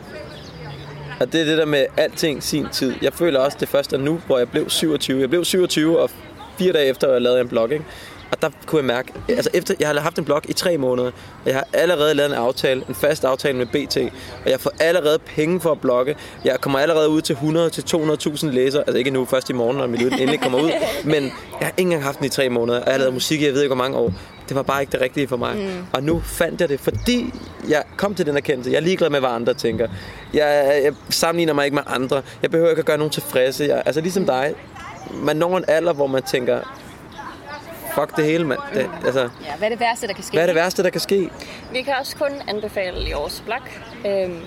Og 1.19 1.33
det 1.33 1.41
er 1.41 1.45
det 1.45 1.57
der 1.57 1.65
med 1.65 1.85
alting 1.97 2.43
sin 2.43 2.67
tid. 2.71 2.93
Jeg 3.01 3.13
føler 3.13 3.39
også, 3.39 3.57
det 3.59 3.69
første 3.69 3.95
er 3.95 3.99
nu, 3.99 4.21
hvor 4.25 4.37
jeg 4.37 4.49
blev 4.49 4.69
27. 4.69 5.21
Jeg 5.21 5.29
blev 5.29 5.45
27, 5.45 5.99
og 5.99 6.09
fire 6.57 6.73
dage 6.73 6.85
efter, 6.85 7.11
jeg 7.11 7.21
lavede 7.21 7.41
en 7.41 7.47
blog, 7.49 7.71
ikke? 7.71 7.85
Og 8.31 8.41
der 8.41 8.49
kunne 8.65 8.79
jeg 8.79 8.85
mærke, 8.85 9.13
altså 9.29 9.49
efter, 9.53 9.73
jeg 9.79 9.87
har 9.87 9.99
haft 9.99 10.19
en 10.19 10.25
blog 10.25 10.41
i 10.49 10.53
tre 10.53 10.77
måneder, 10.77 11.11
og 11.43 11.45
jeg 11.45 11.55
har 11.55 11.67
allerede 11.73 12.13
lavet 12.13 12.29
en 12.31 12.37
aftale, 12.37 12.83
en 12.89 12.95
fast 12.95 13.25
aftale 13.25 13.57
med 13.57 13.65
BT, 13.65 13.97
og 14.45 14.51
jeg 14.51 14.59
får 14.59 14.71
allerede 14.79 15.19
penge 15.19 15.61
for 15.61 15.71
at 15.71 15.81
blogge. 15.81 16.15
Jeg 16.45 16.57
kommer 16.61 16.79
allerede 16.79 17.09
ud 17.09 17.21
til 17.21 17.33
100-200.000 17.33 18.47
læsere, 18.51 18.83
altså 18.87 18.97
ikke 18.97 19.11
nu, 19.11 19.25
først 19.25 19.49
i 19.49 19.53
morgen, 19.53 19.77
når 19.77 19.87
mit 19.87 20.01
endelig 20.01 20.41
kommer 20.41 20.61
ud, 20.61 20.71
men 21.13 21.23
jeg 21.23 21.31
har 21.59 21.67
ikke 21.67 21.81
engang 21.81 22.03
haft 22.03 22.19
den 22.19 22.25
i 22.25 22.29
tre 22.29 22.49
måneder, 22.49 22.79
og 22.79 22.85
jeg 22.85 22.93
har 22.93 22.99
lavet 22.99 23.13
musik 23.13 23.41
i, 23.41 23.45
jeg 23.45 23.53
ved 23.53 23.61
ikke 23.61 23.75
hvor 23.75 23.83
mange 23.83 23.97
år. 23.97 24.13
Det 24.49 24.55
var 24.55 24.63
bare 24.63 24.81
ikke 24.81 24.91
det 24.91 25.01
rigtige 25.01 25.27
for 25.27 25.37
mig. 25.37 25.55
Mm. 25.55 25.85
Og 25.93 26.03
nu 26.03 26.21
fandt 26.25 26.61
jeg 26.61 26.69
det, 26.69 26.79
fordi 26.79 27.33
jeg 27.69 27.83
kom 27.97 28.15
til 28.15 28.25
den 28.25 28.37
erkendelse. 28.37 28.71
Jeg 28.71 28.77
er 28.77 28.81
ligeglad 28.81 29.09
med, 29.09 29.19
hvad 29.19 29.29
andre 29.29 29.53
tænker. 29.53 29.87
Jeg, 30.33 30.79
jeg 30.83 30.93
sammenligner 31.09 31.53
mig 31.53 31.65
ikke 31.65 31.75
med 31.75 31.83
andre. 31.87 32.21
Jeg 32.41 32.51
behøver 32.51 32.69
ikke 32.69 32.79
at 32.79 32.85
gøre 32.85 32.97
nogen 32.97 33.11
tilfredse. 33.11 33.63
Jeg, 33.63 33.83
altså 33.85 34.01
ligesom 34.01 34.25
dig, 34.25 34.53
man 35.13 35.35
når 35.35 35.57
en 35.57 35.65
alder, 35.67 35.93
hvor 35.93 36.07
man 36.07 36.23
tænker, 36.23 36.59
fuck 37.99 38.15
det 38.17 38.25
hele, 38.25 38.45
mand. 38.45 38.59
Det, 38.73 38.89
altså, 39.05 39.19
Ja, 39.21 39.27
hvad 39.57 39.67
er 39.67 39.69
det 39.69 39.79
værste, 39.79 40.07
der 40.07 40.13
kan 40.13 40.23
ske? 40.23 40.33
hvad 40.33 40.43
er 40.43 40.47
det 40.47 40.55
værste, 40.55 40.83
der 40.83 40.89
kan 40.89 41.01
ske? 41.01 41.29
Vi 41.71 41.81
kan 41.81 41.93
også 41.99 42.15
kun 42.15 42.31
anbefale 42.47 43.09
i 43.09 43.13
års 43.13 43.43
blok. 43.45 43.69
Øhm, 44.05 44.39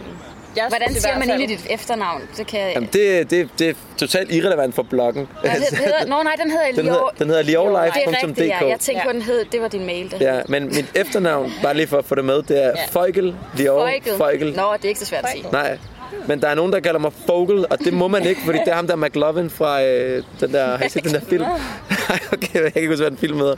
jeg 0.56 0.64
Hvordan 0.68 0.94
siger 0.94 1.18
man 1.18 1.28
egentlig 1.30 1.48
dit 1.48 1.66
efternavn? 1.70 2.22
Så 2.32 2.44
kan. 2.44 2.72
Jamen, 2.74 2.88
det, 2.92 3.30
det, 3.30 3.48
det 3.58 3.68
er 3.68 3.74
totalt 3.96 4.32
irrelevant 4.32 4.74
for 4.74 4.82
bloggen. 4.82 5.28
Nå, 5.44 5.50
det 5.70 5.78
hedder, 5.78 6.06
nå 6.06 6.22
nej, 6.22 6.32
den 6.42 6.50
hedder 6.50 6.66
Den 6.76 6.84
hedder, 6.84 7.10
den 7.18 7.28
hedder 7.28 7.42
Det 7.42 8.40
er 8.40 8.58
ja. 8.60 8.68
Jeg 8.68 8.80
tænkte 8.80 9.02
Ja. 9.04 9.06
på, 9.06 9.12
den 9.12 9.22
hed, 9.22 9.44
det 9.52 9.60
var 9.62 9.68
din 9.68 9.86
mail. 9.86 10.10
Der. 10.10 10.34
Ja, 10.36 10.42
men 10.48 10.64
mit 10.66 10.92
efternavn, 10.94 11.52
bare 11.62 11.74
lige 11.74 11.86
for 11.86 11.98
at 11.98 12.04
få 12.04 12.14
det 12.14 12.24
med, 12.24 12.42
det 12.42 12.64
er 12.64 12.72
Ja. 12.76 12.84
Feugel, 12.90 13.36
Lior, 13.56 13.86
Feugel. 13.86 14.16
Feugel. 14.16 14.56
Nå, 14.56 14.72
det 14.76 14.84
er 14.84 14.88
ikke 14.88 15.00
så 15.00 15.06
svært 15.06 15.24
at 15.24 15.30
sige. 15.30 15.44
Nej, 15.52 15.78
men 16.28 16.40
der 16.40 16.48
er 16.48 16.54
nogen, 16.54 16.72
der 16.72 16.80
kalder 16.80 17.00
mig 17.00 17.12
Fogel, 17.26 17.66
og 17.70 17.78
det 17.78 17.92
må 17.92 18.08
man 18.08 18.26
ikke, 18.26 18.40
fordi 18.44 18.58
det 18.58 18.68
er 18.68 18.74
ham 18.74 18.86
der 18.86 18.96
McLovin 18.96 19.50
fra 19.50 19.82
øh, 19.82 20.22
den 20.40 20.52
der, 20.52 20.76
har 20.76 20.84
I 20.84 20.88
set 20.88 21.04
den 21.04 21.12
der 21.12 21.20
film? 21.20 21.42
Nej, 22.08 22.18
okay, 22.32 22.62
jeg 22.62 22.72
kan 22.72 22.82
ikke 22.82 22.88
huske, 22.88 23.02
hvad 23.02 23.10
den 23.10 23.18
film 23.18 23.38
hedder. 23.38 23.56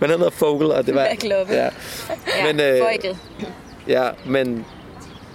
Men 0.00 0.10
han 0.10 0.18
hedder 0.18 0.30
Fogel, 0.30 0.72
og 0.72 0.86
det 0.86 0.94
var... 0.94 1.08
McLovin. 1.14 1.54
Ja, 1.54 1.68
Ja, 2.38 2.52
Men, 2.52 2.60
øh, 2.60 2.80
ja, 3.88 4.08
men 4.26 4.64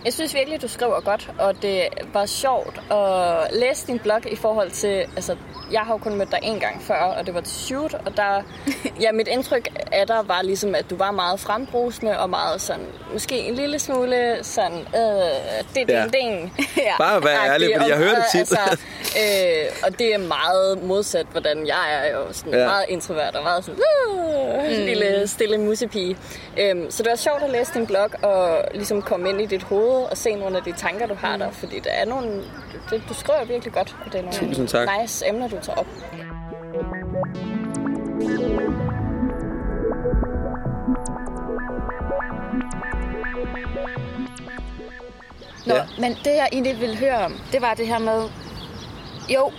Jeg 0.07 0.13
synes 0.13 0.33
virkelig, 0.33 0.61
du 0.61 0.67
skriver 0.67 0.99
godt, 1.01 1.31
og 1.39 1.61
det 1.61 1.81
var 2.13 2.25
sjovt 2.25 2.81
at 2.91 3.53
læse 3.53 3.87
din 3.87 3.99
blog 3.99 4.31
i 4.31 4.35
forhold 4.35 4.71
til... 4.71 5.05
Altså, 5.15 5.35
jeg 5.71 5.81
har 5.81 5.93
jo 5.93 5.97
kun 5.97 6.15
mødt 6.15 6.31
dig 6.31 6.39
en 6.43 6.59
gang 6.59 6.81
før, 6.81 6.95
og 6.95 7.25
det 7.25 7.33
var 7.33 7.41
til 7.41 7.55
shoot, 7.55 7.93
og 7.93 8.17
der... 8.17 8.41
Ja, 9.01 9.11
mit 9.11 9.27
indtryk 9.27 9.67
af 9.91 10.07
dig 10.07 10.17
var 10.25 10.41
ligesom, 10.41 10.75
at 10.75 10.89
du 10.89 10.95
var 10.95 11.11
meget 11.11 11.39
frembrusende 11.39 12.19
og 12.19 12.29
meget 12.29 12.61
sådan... 12.61 12.85
Måske 13.13 13.39
en 13.39 13.55
lille 13.55 13.79
smule 13.79 14.37
sådan... 14.41 14.77
Øh, 14.79 15.63
det, 15.75 15.89
Ja. 15.89 16.03
det, 16.03 16.13
det. 16.13 16.49
Ja. 16.77 16.97
bare 16.97 17.23
vær 17.23 17.51
ærlig, 17.53 17.69
fordi 17.77 17.89
jeg 17.89 17.97
hører 17.97 18.15
det 18.15 18.23
tit. 18.31 18.39
Altså, 18.39 18.77
øh, 19.17 19.65
og 19.85 19.99
det 19.99 20.13
er 20.13 20.17
meget 20.17 20.83
modsat, 20.83 21.25
hvordan 21.31 21.67
jeg 21.67 21.95
er 22.05 22.11
jo 22.17 22.33
sådan 22.33 22.53
Ja. 22.53 22.65
meget 22.65 22.85
introvert 22.89 23.35
og 23.35 23.43
meget 23.43 23.65
sådan, 23.65 23.79
uh, 24.13 24.69
lille 24.69 25.27
stille 25.27 25.57
musepige. 25.57 26.17
Øhm, 26.59 26.91
så 26.91 27.03
det 27.03 27.09
var 27.09 27.15
sjovt 27.15 27.43
at 27.43 27.49
læse 27.49 27.73
din 27.73 27.87
blog 27.87 28.09
og 28.21 28.63
ligesom 28.73 29.01
komme 29.01 29.29
ind 29.29 29.41
i 29.41 29.45
dit 29.45 29.63
hoved 29.63 29.96
og 30.05 30.17
se 30.17 30.35
nogle 30.35 30.57
af 30.57 30.63
de 30.63 30.71
tanker, 30.71 31.07
du 31.07 31.13
har 31.15 31.37
der, 31.37 31.51
fordi 31.51 31.79
der 31.79 31.89
er 31.91 32.05
nogle, 32.05 32.43
det, 32.89 33.01
du 33.09 33.13
skriver 33.13 33.45
virkelig 33.45 33.73
godt, 33.73 33.95
og 34.05 34.11
det 34.11 34.19
er 34.19 34.23
nogle 34.23 34.37
Tusind 34.47 34.67
tak. 34.67 34.87
nice 35.01 35.27
emner, 35.29 35.47
du 35.47 35.57
tager 35.61 35.77
op. 35.79 35.87
Nå, 45.65 45.73
Ja. 45.75 45.83
men 45.99 46.11
det 46.11 46.25
jeg 46.35 46.49
egentlig 46.51 46.79
ville 46.79 46.97
høre 46.97 47.17
om, 47.25 47.33
det 47.51 47.61
var 47.61 47.73
det 47.73 47.87
her 47.87 47.99
med, 47.99 48.29
jo, 49.29 49.51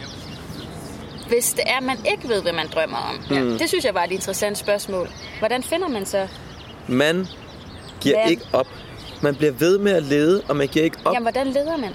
hvis 1.28 1.52
det 1.52 1.64
er, 1.66 1.80
man 1.80 1.96
ikke 2.12 2.28
ved, 2.28 2.42
hvad 2.42 2.52
man 2.52 2.66
drømmer 2.74 2.96
om. 2.96 3.34
Ja. 3.36 3.40
Det 3.40 3.68
synes 3.68 3.84
jeg 3.84 3.94
var 3.94 4.04
et 4.04 4.12
interessant 4.12 4.58
spørgsmål. 4.58 5.08
Hvordan 5.38 5.62
finder 5.62 5.88
man 5.88 6.06
så? 6.06 6.28
man 6.90 7.26
giver 8.00 8.20
Hvad? 8.20 8.30
ikke 8.30 8.42
op. 8.52 8.66
Man 9.20 9.34
bliver 9.34 9.52
ved 9.52 9.78
med 9.78 9.92
at 9.92 10.02
lede, 10.02 10.42
og 10.48 10.56
man 10.56 10.68
giver 10.68 10.84
ikke 10.84 10.98
op. 11.04 11.14
Jamen, 11.14 11.24
hvordan 11.24 11.46
leder 11.46 11.76
man? 11.76 11.90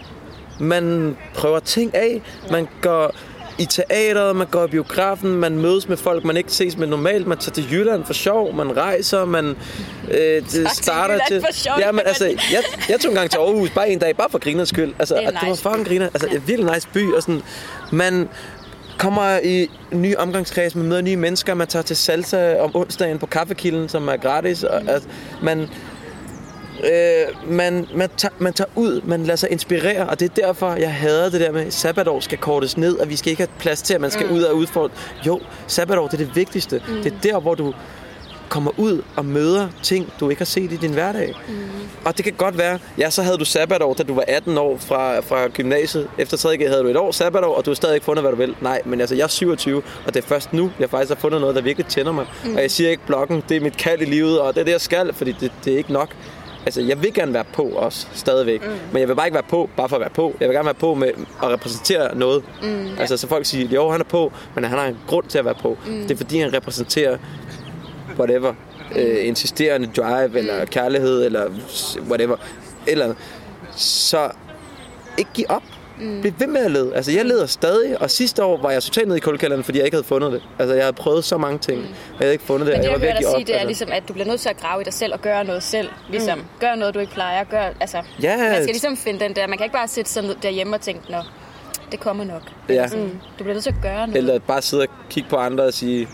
Man 0.60 1.18
prøver 1.36 1.60
ting 1.60 1.96
af. 1.96 2.22
Man 2.52 2.68
går 2.82 3.16
i 3.58 3.66
teateret, 3.66 4.36
man 4.36 4.48
går 4.48 4.64
i 4.66 4.68
biografen, 4.68 5.36
man 5.36 5.58
mødes 5.58 5.90
med 5.90 5.98
folk, 5.98 6.24
man 6.26 6.38
ikke 6.38 6.52
ses 6.52 6.78
med 6.78 6.88
normalt. 6.88 7.28
Man 7.28 7.38
tager 7.38 7.54
til 7.54 7.72
Jylland 7.72 8.06
for 8.06 8.14
sjov, 8.14 8.54
man 8.56 8.78
rejser, 8.78 9.26
man 9.26 9.56
øh, 10.12 10.18
det 10.52 10.70
starter 10.72 11.14
Jylland 11.14 11.44
for 11.46 11.54
sjov, 11.54 11.74
Ja, 11.80 11.92
men 11.92 12.02
altså, 12.06 12.26
jeg, 12.26 12.64
jeg 12.90 13.00
tog 13.00 13.12
en 13.12 13.16
gang 13.18 13.30
til 13.30 13.38
Aarhus, 13.38 13.70
bare 13.70 13.90
en 13.90 14.00
dag, 14.00 14.18
bare 14.18 14.30
for 14.30 14.38
grinerens 14.40 14.70
skyld. 14.70 14.94
Altså, 15.00 15.16
Det 15.16 15.24
er 15.24 15.28
og 15.28 15.34
det 15.34 15.42
var 15.42 15.50
nice. 15.50 15.62
fucking 15.64 15.88
griner. 15.88 16.06
Altså, 16.06 16.28
en 16.28 16.44
virkelig 16.48 16.74
nice 16.74 16.88
by, 16.94 17.14
og 17.14 17.22
sådan, 17.22 17.42
man 17.92 18.30
kommer 18.98 19.40
i 19.44 19.68
ny 19.92 20.16
omgangskreds, 20.16 20.76
man 20.76 20.86
møder 20.88 21.02
nye 21.02 21.16
mennesker, 21.18 21.54
man 21.54 21.68
tager 21.68 21.84
til 21.84 21.96
salsa 21.96 22.60
om 22.60 22.76
onsdagen 22.76 23.20
på 23.20 23.26
kaffekilden, 23.26 23.90
som 23.90 24.08
er 24.08 24.18
gratis, 24.18 24.64
og 24.64 24.82
altså, 24.88 25.08
man, 25.42 25.70
øh, 26.84 27.52
man, 27.52 27.88
man, 27.96 28.10
tager, 28.18 28.34
man 28.40 28.54
tager 28.54 28.70
ud, 28.76 29.02
man 29.02 29.24
lader 29.24 29.36
sig 29.36 29.52
inspirere, 29.52 30.10
og 30.10 30.20
det 30.20 30.30
er 30.30 30.46
derfor, 30.46 30.74
jeg 30.74 30.94
hader 30.94 31.30
det 31.30 31.42
der 31.42 31.52
med, 31.52 31.62
at 31.62 31.74
sabbatår 31.74 32.20
skal 32.20 32.38
kortes 32.38 32.78
ned, 32.78 32.98
og 32.98 33.10
vi 33.10 33.16
skal 33.16 33.30
ikke 33.30 33.42
have 33.42 33.60
plads 33.60 33.82
til, 33.82 33.94
at 33.94 34.02
man 34.02 34.12
skal 34.12 34.28
mm. 34.28 34.34
ud 34.34 34.42
og 34.42 34.56
udfordre. 34.56 34.96
Jo, 35.26 35.40
sabbatår, 35.68 36.08
det 36.08 36.14
er 36.14 36.26
det 36.26 36.36
vigtigste. 36.36 36.82
Mm. 36.88 37.04
Det 37.04 37.14
er 37.14 37.18
der, 37.24 37.40
hvor 37.40 37.56
du 37.56 37.74
kommer 38.54 38.72
ud 38.78 39.02
og 39.16 39.26
møder 39.26 39.68
ting, 39.84 40.14
du 40.20 40.30
ikke 40.30 40.40
har 40.40 40.46
set 40.46 40.72
i 40.72 40.76
din 40.78 40.94
hverdag. 40.94 41.34
Mm. 41.48 41.54
Og 42.06 42.18
det 42.18 42.24
kan 42.26 42.34
godt 42.34 42.58
være, 42.58 42.80
ja, 42.98 43.10
så 43.10 43.22
havde 43.22 43.38
du 43.38 43.46
sabbatår, 43.46 43.94
da 43.94 44.04
du 44.04 44.16
var 44.16 44.24
18 44.28 44.58
år 44.58 44.78
fra, 44.78 45.20
fra 45.20 45.48
gymnasiet. 45.48 46.10
Efter 46.18 46.38
3. 46.38 46.58
G 46.58 46.68
havde 46.68 46.84
du 46.84 46.88
et 46.88 46.98
år 46.98 47.12
sabbatår, 47.12 47.56
og 47.56 47.66
du 47.66 47.70
har 47.70 47.76
stadig 47.76 47.96
ikke 47.96 48.06
fundet, 48.06 48.24
hvad 48.24 48.32
du 48.32 48.38
vil. 48.38 48.56
Nej, 48.62 48.82
men 48.86 49.00
altså, 49.00 49.16
jeg 49.16 49.24
er 49.24 49.28
27, 49.28 49.82
og 50.06 50.14
det 50.14 50.24
er 50.24 50.28
først 50.28 50.54
nu, 50.54 50.72
jeg 50.80 50.90
faktisk 50.90 51.10
har 51.10 51.22
fundet 51.22 51.42
noget, 51.42 51.56
der 51.56 51.62
virkelig 51.62 51.88
tænder 51.88 52.12
mig. 52.12 52.26
Mm. 52.46 52.56
Og 52.56 52.62
jeg 52.62 52.72
siger 52.72 52.90
ikke, 52.90 53.06
bloggen, 53.08 53.44
det 53.50 53.58
er 53.58 53.62
mit 53.62 53.78
kald 53.78 54.02
i 54.02 54.06
livet, 54.06 54.40
og 54.40 54.54
det 54.54 54.62
er 54.62 54.66
det, 54.66 54.72
jeg 54.72 54.82
skal, 54.82 55.14
fordi 55.14 55.36
det, 55.40 55.52
det 55.66 55.74
er 55.74 55.78
ikke 55.78 55.94
nok. 55.94 56.10
Altså, 56.66 56.82
jeg 56.82 57.04
vil 57.04 57.14
gerne 57.14 57.34
være 57.34 57.44
på 57.54 57.64
også, 57.64 58.08
stadigvæk. 58.14 58.66
Mm. 58.66 58.72
Men 58.92 59.00
jeg 59.00 59.08
vil 59.08 59.16
bare 59.16 59.28
ikke 59.28 59.36
være 59.36 59.44
på, 59.50 59.70
bare 59.78 59.90
for 59.90 59.96
at 59.96 60.00
være 60.00 60.10
på. 60.10 60.36
Jeg 60.40 60.50
vil 60.50 60.56
gerne 60.56 60.66
være 60.66 60.74
på 60.74 60.94
med 60.94 61.08
at 61.44 61.50
repræsentere 61.50 62.18
noget. 62.18 62.44
Mm, 62.62 62.86
ja. 62.86 63.00
Altså, 63.00 63.18
så 63.18 63.28
folk 63.28 63.46
siger, 63.46 63.68
jo, 63.70 63.90
han 63.90 64.00
er 64.00 64.06
på, 64.06 64.32
men 64.56 64.64
han 64.64 64.80
har 64.80 64.86
en 64.86 64.98
grund 65.08 65.26
til 65.26 65.38
at 65.38 65.46
være 65.46 65.56
på. 65.56 65.78
Mm. 65.86 66.02
Det 66.02 66.12
er 66.12 66.16
fordi, 66.16 66.40
han 66.40 66.54
repræsenterer 66.54 67.18
whatever. 68.20 68.54
Øh, 68.96 69.28
insisterende 69.28 69.90
drive, 69.98 70.38
eller 70.38 70.66
kærlighed, 70.66 71.26
eller 71.26 71.50
whatever. 72.10 72.36
Eller 72.88 73.14
så 73.76 74.30
ikke 75.18 75.32
give 75.34 75.52
op. 75.52 75.64
Mm. 76.04 76.22
Bliv 76.22 76.34
ved 76.40 76.48
med 76.48 76.66
at 76.66 76.72
lede. 76.72 76.96
Altså, 76.96 77.12
jeg 77.12 77.26
leder 77.26 77.46
stadig, 77.46 78.02
og 78.02 78.12
sidste 78.12 78.44
år 78.44 78.62
var 78.62 78.72
jeg 78.72 78.84
totalt 78.84 79.08
nede 79.08 79.18
i 79.18 79.22
kuldekælderen, 79.22 79.64
fordi 79.64 79.78
jeg 79.78 79.86
ikke 79.86 79.96
havde 79.96 80.08
fundet 80.08 80.32
det. 80.32 80.42
Altså, 80.60 80.76
jeg 80.76 80.84
havde 80.84 80.94
prøvet 80.94 81.24
så 81.24 81.38
mange 81.38 81.60
ting, 81.60 81.80
mm. 81.80 81.86
og 81.86 82.20
jeg 82.20 82.26
havde 82.26 82.34
ikke 82.34 82.44
fundet 82.44 82.68
det. 82.68 82.74
Men 82.74 82.84
det, 82.84 82.90
jeg 82.92 83.00
jeg 83.02 83.08
hører 83.08 83.18
dig 83.18 83.26
sige, 83.36 83.46
det 83.46 83.50
er 83.50 83.54
altså. 83.54 83.68
ligesom, 83.68 83.90
at 83.92 84.04
du 84.08 84.14
bliver 84.14 84.28
nødt 84.28 84.42
til 84.42 84.50
at 84.50 84.58
grave 84.58 84.82
i 84.82 84.84
dig 84.84 84.94
selv 84.94 85.14
og 85.14 85.22
gøre 85.22 85.44
noget 85.44 85.64
selv. 85.64 85.90
Ligesom, 86.10 86.38
mm. 86.38 86.46
gør 86.60 86.76
noget, 86.76 86.94
du 86.94 87.00
ikke 87.00 87.14
plejer. 87.14 87.44
Gør, 87.44 87.70
altså, 87.80 88.02
Ja, 88.22 88.38
Man 88.38 88.56
skal 88.56 88.66
ligesom 88.66 88.98
finde 88.98 89.20
den 89.20 89.36
der. 89.36 89.48
Man 89.48 89.58
kan 89.58 89.66
ikke 89.66 89.74
bare 89.74 89.88
sidde 89.88 90.10
sådan 90.10 90.30
derhjemme 90.44 90.76
og 90.76 90.82
tænke, 90.82 91.12
nå, 91.12 91.18
det 91.92 92.00
kommer 92.00 92.24
nok. 92.24 92.42
Ja. 92.70 92.88
Mm. 92.94 93.10
Du 93.40 93.44
bliver 93.44 93.54
nødt 93.54 93.64
til 93.64 93.70
at 93.72 93.82
gøre 93.82 94.08
noget. 94.08 94.16
Eller 94.16 94.40
bare 94.40 94.62
sidde 94.62 94.84
og 94.84 94.90
kigge 95.10 95.30
på 95.30 95.36
andre 95.36 95.64
og 95.64 95.74
sige, 95.74 96.08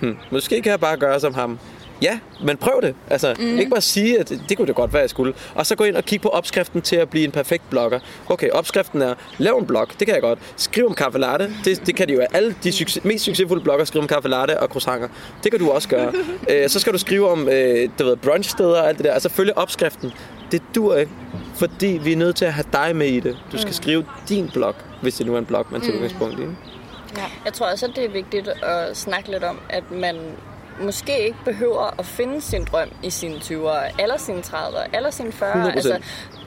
hm, 0.00 0.16
måske 0.30 0.62
kan 0.62 0.70
jeg 0.70 0.80
bare 0.80 0.96
gøre 0.96 1.20
som 1.20 1.34
ham. 1.34 1.58
Ja, 2.02 2.18
men 2.44 2.56
prøv 2.56 2.82
det. 2.82 2.94
Altså, 3.10 3.34
mm. 3.38 3.58
ikke 3.58 3.70
bare 3.70 3.80
sige, 3.80 4.20
at 4.20 4.32
det, 4.48 4.56
kunne 4.56 4.66
det 4.66 4.74
godt 4.74 4.92
være, 4.92 5.00
jeg 5.00 5.10
skulle. 5.10 5.34
Og 5.54 5.66
så 5.66 5.76
gå 5.76 5.84
ind 5.84 5.96
og 5.96 6.04
kigge 6.04 6.22
på 6.22 6.28
opskriften 6.28 6.82
til 6.82 6.96
at 6.96 7.10
blive 7.10 7.24
en 7.24 7.30
perfekt 7.30 7.70
blogger. 7.70 8.00
Okay, 8.28 8.50
opskriften 8.50 9.02
er, 9.02 9.14
lav 9.38 9.58
en 9.58 9.66
blog, 9.66 9.88
det 9.98 10.06
kan 10.06 10.14
jeg 10.14 10.22
godt. 10.22 10.38
Skriv 10.56 10.86
om 10.86 10.94
kaffe 10.94 11.18
latte, 11.18 11.52
det, 11.64 11.86
det 11.86 11.96
kan 11.96 12.08
de 12.08 12.12
jo. 12.12 12.20
Alle 12.32 12.54
de 12.64 12.72
succes, 12.72 13.04
mest 13.04 13.24
succesfulde 13.24 13.62
blogger 13.62 13.84
skriver 13.84 14.04
om 14.04 14.08
kaffe 14.08 14.28
latte 14.28 14.60
og 14.60 14.68
croissanter. 14.68 15.08
Det 15.44 15.52
kan 15.52 15.60
du 15.60 15.70
også 15.70 15.88
gøre. 15.88 16.12
øh, 16.50 16.68
så 16.68 16.80
skal 16.80 16.92
du 16.92 16.98
skrive 16.98 17.30
om, 17.30 17.48
øh, 17.48 17.88
du 17.98 18.04
ved, 18.04 18.16
brunchsteder 18.16 18.80
og 18.80 18.88
alt 18.88 18.98
det 18.98 19.04
der. 19.04 19.12
Altså, 19.12 19.28
følge 19.28 19.58
opskriften. 19.58 20.12
Det 20.52 20.62
dur 20.74 20.96
ikke, 20.96 21.12
fordi 21.54 21.86
vi 21.86 22.12
er 22.12 22.16
nødt 22.16 22.36
til 22.36 22.44
at 22.44 22.52
have 22.52 22.64
dig 22.72 22.96
med 22.96 23.06
i 23.06 23.20
det. 23.20 23.38
Du 23.52 23.58
skal 23.58 23.74
skrive 23.74 24.04
din 24.28 24.50
blog, 24.52 24.74
hvis 25.02 25.14
det 25.14 25.26
nu 25.26 25.34
er 25.34 25.38
en 25.38 25.44
blog, 25.44 25.66
man 25.70 25.80
tager 25.80 25.94
udgangspunkt 25.94 26.38
i. 26.38 26.42
Jeg 27.44 27.52
tror 27.52 27.66
også, 27.66 27.86
at 27.86 27.92
det 27.96 28.04
er 28.04 28.08
vigtigt 28.08 28.48
at 28.48 28.96
snakke 28.96 29.30
lidt 29.30 29.44
om, 29.44 29.58
at 29.70 29.90
man 29.90 30.16
måske 30.80 31.18
ikke 31.26 31.38
behøver 31.44 31.94
at 31.98 32.06
finde 32.06 32.40
sin 32.40 32.64
drøm 32.64 32.88
i 33.02 33.10
sine 33.10 33.34
20'ere, 33.36 34.02
eller 34.02 34.16
sine 34.16 34.40
30'ere, 34.40 34.96
eller 34.96 35.10
sine 35.10 35.28
40'ere. 35.42 35.56
100%. 35.56 35.70
Altså, 35.70 35.98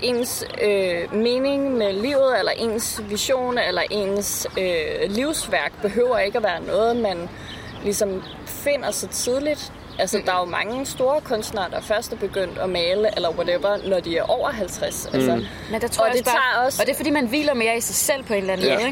ens 0.02 0.44
øh, 0.62 1.14
mening 1.16 1.72
med 1.78 1.94
livet, 1.94 2.40
eller 2.40 2.52
ens 2.58 3.02
vision, 3.10 3.58
eller 3.58 3.82
ens 3.92 4.48
øh, 4.58 5.10
livsværk 5.12 5.82
behøver 5.82 6.20
ikke 6.20 6.38
at 6.38 6.44
være 6.44 6.62
noget, 6.64 6.96
man 6.98 7.30
ligesom 7.84 8.24
finder 8.46 8.92
så 8.92 9.08
tidligt. 9.08 9.74
Altså, 10.00 10.22
der 10.26 10.34
er 10.34 10.40
jo 10.40 10.46
mange 10.46 10.86
store 10.86 11.22
kunstnere, 11.22 11.66
der 11.72 11.82
først 11.82 12.12
er 12.14 12.18
begyndt 12.18 12.58
at 12.58 12.70
male, 12.70 13.16
eller 13.16 13.30
whatever, 13.30 13.90
når 13.90 14.00
de 14.00 14.18
er 14.18 14.24
over 14.24 14.50
50. 14.50 15.06
Altså, 15.14 15.46
Men 15.72 15.82
der 15.82 15.88
tror 15.88 16.04
og 16.04 16.10
jeg 16.10 16.18
det 16.18 16.26
bare, 16.26 16.34
tager 16.36 16.66
også... 16.66 16.82
Og 16.82 16.86
det 16.88 16.94
er 16.94 16.98
fordi, 16.98 17.10
man 17.10 17.28
hviler 17.28 17.54
mere 17.54 17.78
i 17.78 17.82
sig 17.82 17.96
selv 17.96 18.24
på 18.24 18.34
en 18.34 18.40
eller 18.40 18.54
anden 18.54 18.68
Ja. 18.68 18.76
måde, 18.78 18.88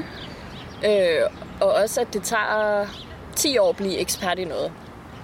ikke? 0.83 1.21
Øh, 1.21 1.29
og 1.61 1.73
også, 1.73 2.01
at 2.01 2.13
det 2.13 2.23
tager 2.23 2.85
10 3.35 3.57
år 3.57 3.69
at 3.69 3.75
blive 3.75 3.97
ekspert 3.97 4.39
i 4.39 4.45
noget. 4.45 4.71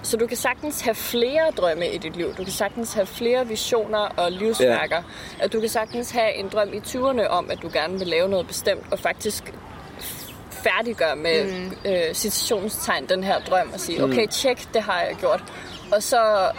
Så 0.03 0.17
du 0.17 0.27
kan 0.27 0.37
sagtens 0.37 0.81
have 0.81 0.95
flere 0.95 1.51
drømme 1.57 1.87
i 1.87 1.97
dit 1.97 2.15
liv. 2.15 2.27
Du 2.37 2.43
kan 2.43 2.53
sagtens 2.53 2.93
have 2.93 3.05
flere 3.05 3.47
visioner 3.47 3.97
og 3.97 4.31
livsværker. 4.31 4.95
Ja. 5.39 5.43
At 5.43 5.53
du 5.53 5.59
kan 5.59 5.69
sagtens 5.69 6.11
have 6.11 6.33
en 6.33 6.49
drøm 6.49 6.73
i 6.73 6.77
20'erne 6.77 7.27
om, 7.27 7.51
at 7.51 7.61
du 7.61 7.69
gerne 7.73 7.99
vil 7.99 8.07
lave 8.07 8.29
noget 8.29 8.47
bestemt, 8.47 8.83
og 8.91 8.99
faktisk 8.99 9.53
færdiggøre 10.51 11.15
med 11.15 11.45
mm. 11.45 11.71
øh, 11.85 12.13
citationstegn 12.13 13.05
den 13.09 13.23
her 13.23 13.39
drøm 13.39 13.69
og 13.73 13.79
sige, 13.79 14.03
okay, 14.03 14.27
tjek, 14.27 14.67
det 14.73 14.81
har 14.81 15.01
jeg 15.01 15.15
gjort. 15.19 15.43
Og 15.91 16.03
så 16.03 16.51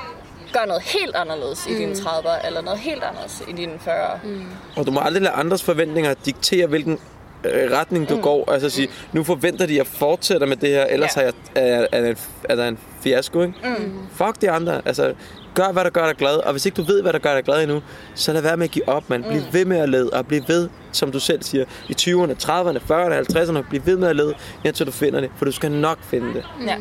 gør 0.52 0.64
noget 0.66 0.82
helt 0.82 1.16
anderledes 1.16 1.66
mm. 1.66 1.74
i 1.74 1.78
dine 1.78 1.92
30'ere, 1.92 2.46
eller 2.46 2.60
noget 2.60 2.78
helt 2.78 3.02
anderledes 3.02 3.42
i 3.48 3.52
dine 3.52 3.72
40'ere. 3.86 4.26
Mm. 4.26 4.46
Og 4.76 4.86
du 4.86 4.90
må 4.90 5.00
aldrig 5.00 5.22
lade 5.22 5.34
andres 5.34 5.62
forventninger 5.62 6.14
diktere, 6.24 6.66
hvilken 6.66 6.98
retning 7.46 8.08
du 8.08 8.16
mm. 8.16 8.22
går. 8.22 8.50
Altså 8.52 8.70
sige, 8.70 8.88
nu 9.12 9.24
forventer 9.24 9.66
de, 9.66 9.72
at 9.72 9.76
jeg 9.78 9.86
fortsætter 9.86 10.46
med 10.46 10.56
det 10.56 10.68
her, 10.68 10.84
ellers 10.84 11.16
Ja. 11.16 11.20
er, 11.20 11.24
jeg, 11.24 11.32
er, 11.54 11.86
er, 11.92 12.10
en, 12.10 12.16
er 12.44 12.54
der 12.56 12.68
en 12.68 12.78
fiasko, 13.02 13.42
ikke? 13.42 13.54
Mm. 13.64 13.92
Fuck 14.12 14.40
de 14.40 14.50
andre. 14.50 14.82
Altså, 14.84 15.14
gør, 15.54 15.72
hvad 15.72 15.84
der 15.84 15.90
gør 15.90 16.06
dig 16.06 16.16
glad. 16.16 16.36
Og 16.36 16.52
hvis 16.52 16.66
ikke 16.66 16.76
du 16.76 16.82
ved, 16.82 17.02
hvad 17.02 17.12
der 17.12 17.18
gør 17.18 17.34
dig 17.34 17.44
glad 17.44 17.62
endnu, 17.62 17.82
så 18.14 18.32
lad 18.32 18.42
være 18.42 18.56
med 18.56 18.64
at 18.64 18.70
give 18.70 18.88
op, 18.88 19.10
man. 19.10 19.22
Bliv 19.22 19.40
ved 19.52 19.64
med 19.64 19.76
at 19.76 19.88
lede, 19.88 20.10
og 20.10 20.26
bliv 20.26 20.42
ved, 20.48 20.68
som 20.92 21.12
du 21.12 21.20
selv 21.20 21.42
siger, 21.42 21.64
i 21.88 21.92
20'erne, 22.00 22.32
30'erne, 22.44 22.78
40'erne, 22.92 23.38
50'erne, 23.38 23.68
bliv 23.68 23.80
ved 23.86 23.96
med 23.96 24.08
at 24.08 24.16
lede, 24.16 24.34
indtil 24.64 24.86
du 24.86 24.90
finder 24.92 25.20
det, 25.20 25.30
for 25.36 25.44
du 25.44 25.52
skal 25.52 25.70
nok 25.72 25.98
finde 26.02 26.26
det. 26.34 26.44
Ja. 26.66 26.76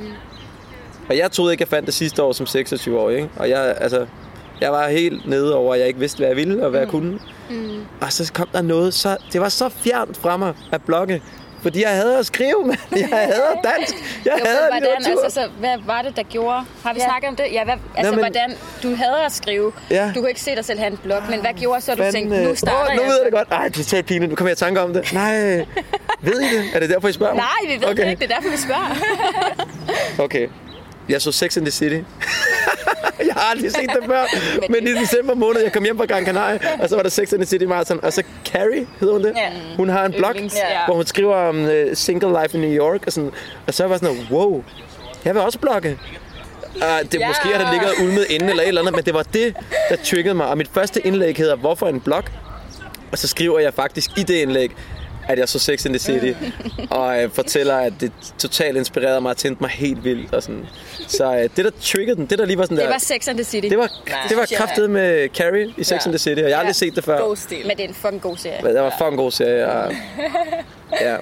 Og 1.10 1.18
jeg 1.18 1.32
troede 1.32 1.54
ikke, 1.54 1.62
jeg 1.62 1.68
fandt 1.68 1.86
det 1.86 1.94
sidste 1.94 2.24
år 2.24 2.32
som 2.32 2.46
26 2.46 3.00
år, 3.00 3.10
ikke? 3.10 3.30
Og 3.36 3.50
jeg, 3.50 3.76
altså, 3.80 4.06
jeg 4.62 4.72
var 4.72 4.88
helt 4.88 5.28
nede 5.30 5.56
over, 5.56 5.74
at 5.74 5.80
jeg 5.80 5.88
ikke 5.88 6.00
vidste, 6.00 6.18
hvad 6.18 6.28
jeg 6.28 6.38
ville 6.38 6.64
og 6.64 6.70
hvad 6.70 6.80
jeg 6.80 6.90
kunne. 6.90 7.20
Mm. 7.54 7.86
Og 8.02 8.14
så 8.14 8.34
kom 8.34 8.48
der 8.54 8.62
noget, 8.62 8.94
så, 8.94 9.18
det 9.34 9.42
var 9.42 9.50
så 9.50 9.70
fjernt 9.70 10.18
fra 10.18 10.38
mig 10.38 10.54
at 10.72 10.82
blogge. 10.82 11.22
Fordi 11.62 11.82
jeg 11.82 11.90
havde 11.90 12.18
at 12.20 12.26
skrive, 12.26 12.66
mand. 12.66 12.80
Jeg 12.92 13.08
havde 13.32 13.44
dansk. 13.64 13.96
Jeg 14.26 14.34
Jo, 14.40 14.46
havde 14.46 14.60
men 14.74 14.82
hvordan, 14.84 14.98
litteratur. 15.00 15.24
altså, 15.24 15.42
så, 15.42 15.48
hvad 15.60 15.78
var 15.86 16.02
det, 16.02 16.16
der 16.16 16.24
gjorde? 16.24 16.64
Har 16.84 16.94
vi 16.94 17.00
Ja. 17.00 17.06
snakket 17.06 17.30
om 17.30 17.36
det? 17.36 17.46
Ja, 17.52 17.64
hvad, 17.64 17.74
altså, 17.98 18.12
men- 18.12 18.20
hvordan 18.20 18.50
du 18.84 18.96
havde 18.96 19.26
at 19.26 19.32
skrive. 19.32 19.72
Ja. 19.92 20.12
Du 20.16 20.20
kunne 20.20 20.30
ikke 20.30 20.42
se 20.42 20.56
dig 20.56 20.66
selv 20.66 20.80
have 20.80 20.92
en 20.92 20.98
blog, 20.98 21.22
men 21.30 21.40
hvad 21.42 21.54
gjorde 21.54 21.82
så, 21.82 21.92
at 21.92 21.98
du 21.98 22.04
Fanden, 22.04 22.22
tænkte, 22.22 22.38
øh, 22.38 22.48
nu 22.48 22.56
starter 22.56 22.92
åh, 22.92 22.96
nu 22.96 23.02
jeg? 23.02 23.10
ved 23.10 23.18
jeg 23.18 23.26
det 23.26 23.34
godt. 23.34 23.48
Ej, 23.52 23.68
det 23.68 23.80
er 23.80 23.84
totalt 23.84 24.06
pinligt. 24.06 24.30
Nu 24.30 24.36
kommer 24.36 24.50
jeg 24.50 24.58
i 24.58 24.60
tanke 24.60 24.82
om 24.82 24.94
det. 24.94 25.14
Nej. 25.14 25.34
Ved 26.22 26.42
I 26.42 26.58
det? 26.58 26.64
Er 26.74 26.80
det 26.80 26.90
derfor, 26.90 27.08
I 27.08 27.12
spørger 27.12 27.34
mig? 27.34 27.44
Nej, 27.68 27.76
vi 27.76 27.82
ved 27.82 27.92
okay. 27.92 28.04
det 28.04 28.10
ikke. 28.10 28.20
Det 28.26 28.32
er 28.32 28.36
derfor, 28.36 28.50
vi 28.50 28.58
spørger. 28.58 28.96
Okay. 30.20 30.48
Jeg 31.10 31.22
så 31.22 31.32
Sex 31.32 31.58
in 31.58 31.64
the 31.64 31.72
City. 31.72 31.96
jeg 33.28 33.34
har 33.34 33.42
aldrig 33.52 33.72
set 33.72 33.90
det 33.90 34.04
før. 34.06 34.24
Men 34.70 34.88
i 34.88 34.92
december 34.92 35.34
måned, 35.36 35.62
jeg 35.62 35.74
kom 35.74 35.84
hjem 35.84 35.98
fra 35.98 36.06
Gran 36.06 36.26
Canaria, 36.26 36.60
og 36.80 36.90
så 36.90 36.96
var 36.96 37.04
der 37.04 37.10
Sex 37.10 37.32
in 37.32 37.38
the 37.38 37.46
City 37.46 37.66
Marathon. 37.66 38.00
Og 38.04 38.14
så 38.14 38.24
Carrie, 38.46 38.88
hedder 39.00 39.14
hun 39.14 39.24
det? 39.24 39.34
Ja. 39.36 39.50
Hun 39.78 39.90
har 39.90 40.06
en 40.06 40.14
blog, 40.18 40.32
Yndlings, 40.32 40.56
ja. 40.56 40.86
hvor 40.86 40.96
hun 40.96 41.06
skriver 41.06 41.36
om 41.36 41.64
uh, 41.64 41.70
single 41.94 42.42
life 42.42 42.58
i 42.58 42.62
New 42.62 42.72
York. 42.72 43.04
Og, 43.08 43.14
sådan. 43.14 43.32
og 43.68 43.74
så 43.74 43.84
var 43.84 43.90
jeg 43.92 44.00
sådan, 44.00 44.28
wow, 44.32 44.64
jeg 45.26 45.34
vil 45.36 45.42
også 45.42 45.60
blogge. 45.60 46.00
Uh, 46.76 46.82
det 47.12 47.20
Ja. 47.20 47.28
måske 47.28 47.48
har 47.48 47.64
det 47.64 47.68
ligget 47.74 47.90
og 47.90 47.96
ulmet 48.04 48.26
inden 48.30 48.50
eller 48.50 48.64
et 48.64 48.68
eller 48.68 48.82
andet, 48.82 48.96
men 48.96 49.06
det 49.06 49.14
var 49.14 49.24
det, 49.24 49.56
der 49.90 49.96
triggede 50.04 50.34
mig. 50.36 50.48
Og 50.48 50.58
mit 50.58 50.70
første 50.74 51.08
indlæg 51.08 51.38
hedder, 51.38 51.56
hvorfor 51.56 51.88
en 51.88 52.00
blog? 52.00 52.24
Og 53.12 53.18
så 53.18 53.28
skriver 53.28 53.60
jeg 53.60 53.74
faktisk 53.74 54.10
i 54.18 54.24
det 54.24 54.34
indlæg, 54.36 54.72
at 55.28 55.40
jeg 55.40 55.50
så 55.50 55.60
Sex 55.60 55.86
in 55.86 55.92
the 55.94 56.00
City, 56.00 56.34
og 56.90 57.24
øh, 57.24 57.30
fortæller, 57.32 57.76
at 57.76 57.94
det 58.00 58.12
totalt 58.38 58.78
inspirerede 58.78 59.22
mig 59.22 59.30
og 59.30 59.38
tændte 59.38 59.64
mig 59.64 59.70
helt 59.70 60.04
vildt. 60.04 60.34
Og 60.34 60.44
sådan. 60.44 60.66
Så 61.08 61.36
øh, 61.36 61.42
det, 61.42 61.66
der 61.66 61.72
triggede 61.82 62.16
den, 62.16 62.26
det 62.26 62.40
der 62.40 62.46
lige 62.46 62.58
var 62.58 62.64
sådan 62.64 62.78
Det 62.78 62.86
der... 62.86 62.92
var 62.92 62.98
Sex 63.00 63.28
and 63.28 63.38
the 63.38 63.44
City. 63.44 63.68
det 63.68 63.78
var, 63.78 63.90
det 64.30 64.38
var 64.38 64.48
kraftet 64.58 64.90
med 64.90 65.30
Carrie 65.30 65.74
i 65.78 65.84
Sex 65.84 65.92
Ja. 65.92 65.98
in 66.06 66.12
the 66.12 66.18
City, 66.20 66.42
og 66.42 66.50
jeg 66.50 66.58
har 66.58 66.60
aldrig 66.60 66.70
Ja. 66.82 66.86
set 66.88 66.96
det 66.96 67.04
før. 67.04 67.22
God 67.22 67.36
stil. 67.36 67.68
Men 67.68 67.78
det 67.78 67.84
er 67.84 67.88
en 67.88 67.94
fucking 67.94 68.22
god 68.22 68.38
serie. 68.38 68.60
Men 68.64 68.74
Det 68.76 68.82
var 68.82 68.94
fucking 68.98 69.18
god 69.18 69.32
serie, 69.32 69.68
og, 69.72 69.92
ja. 71.02 71.16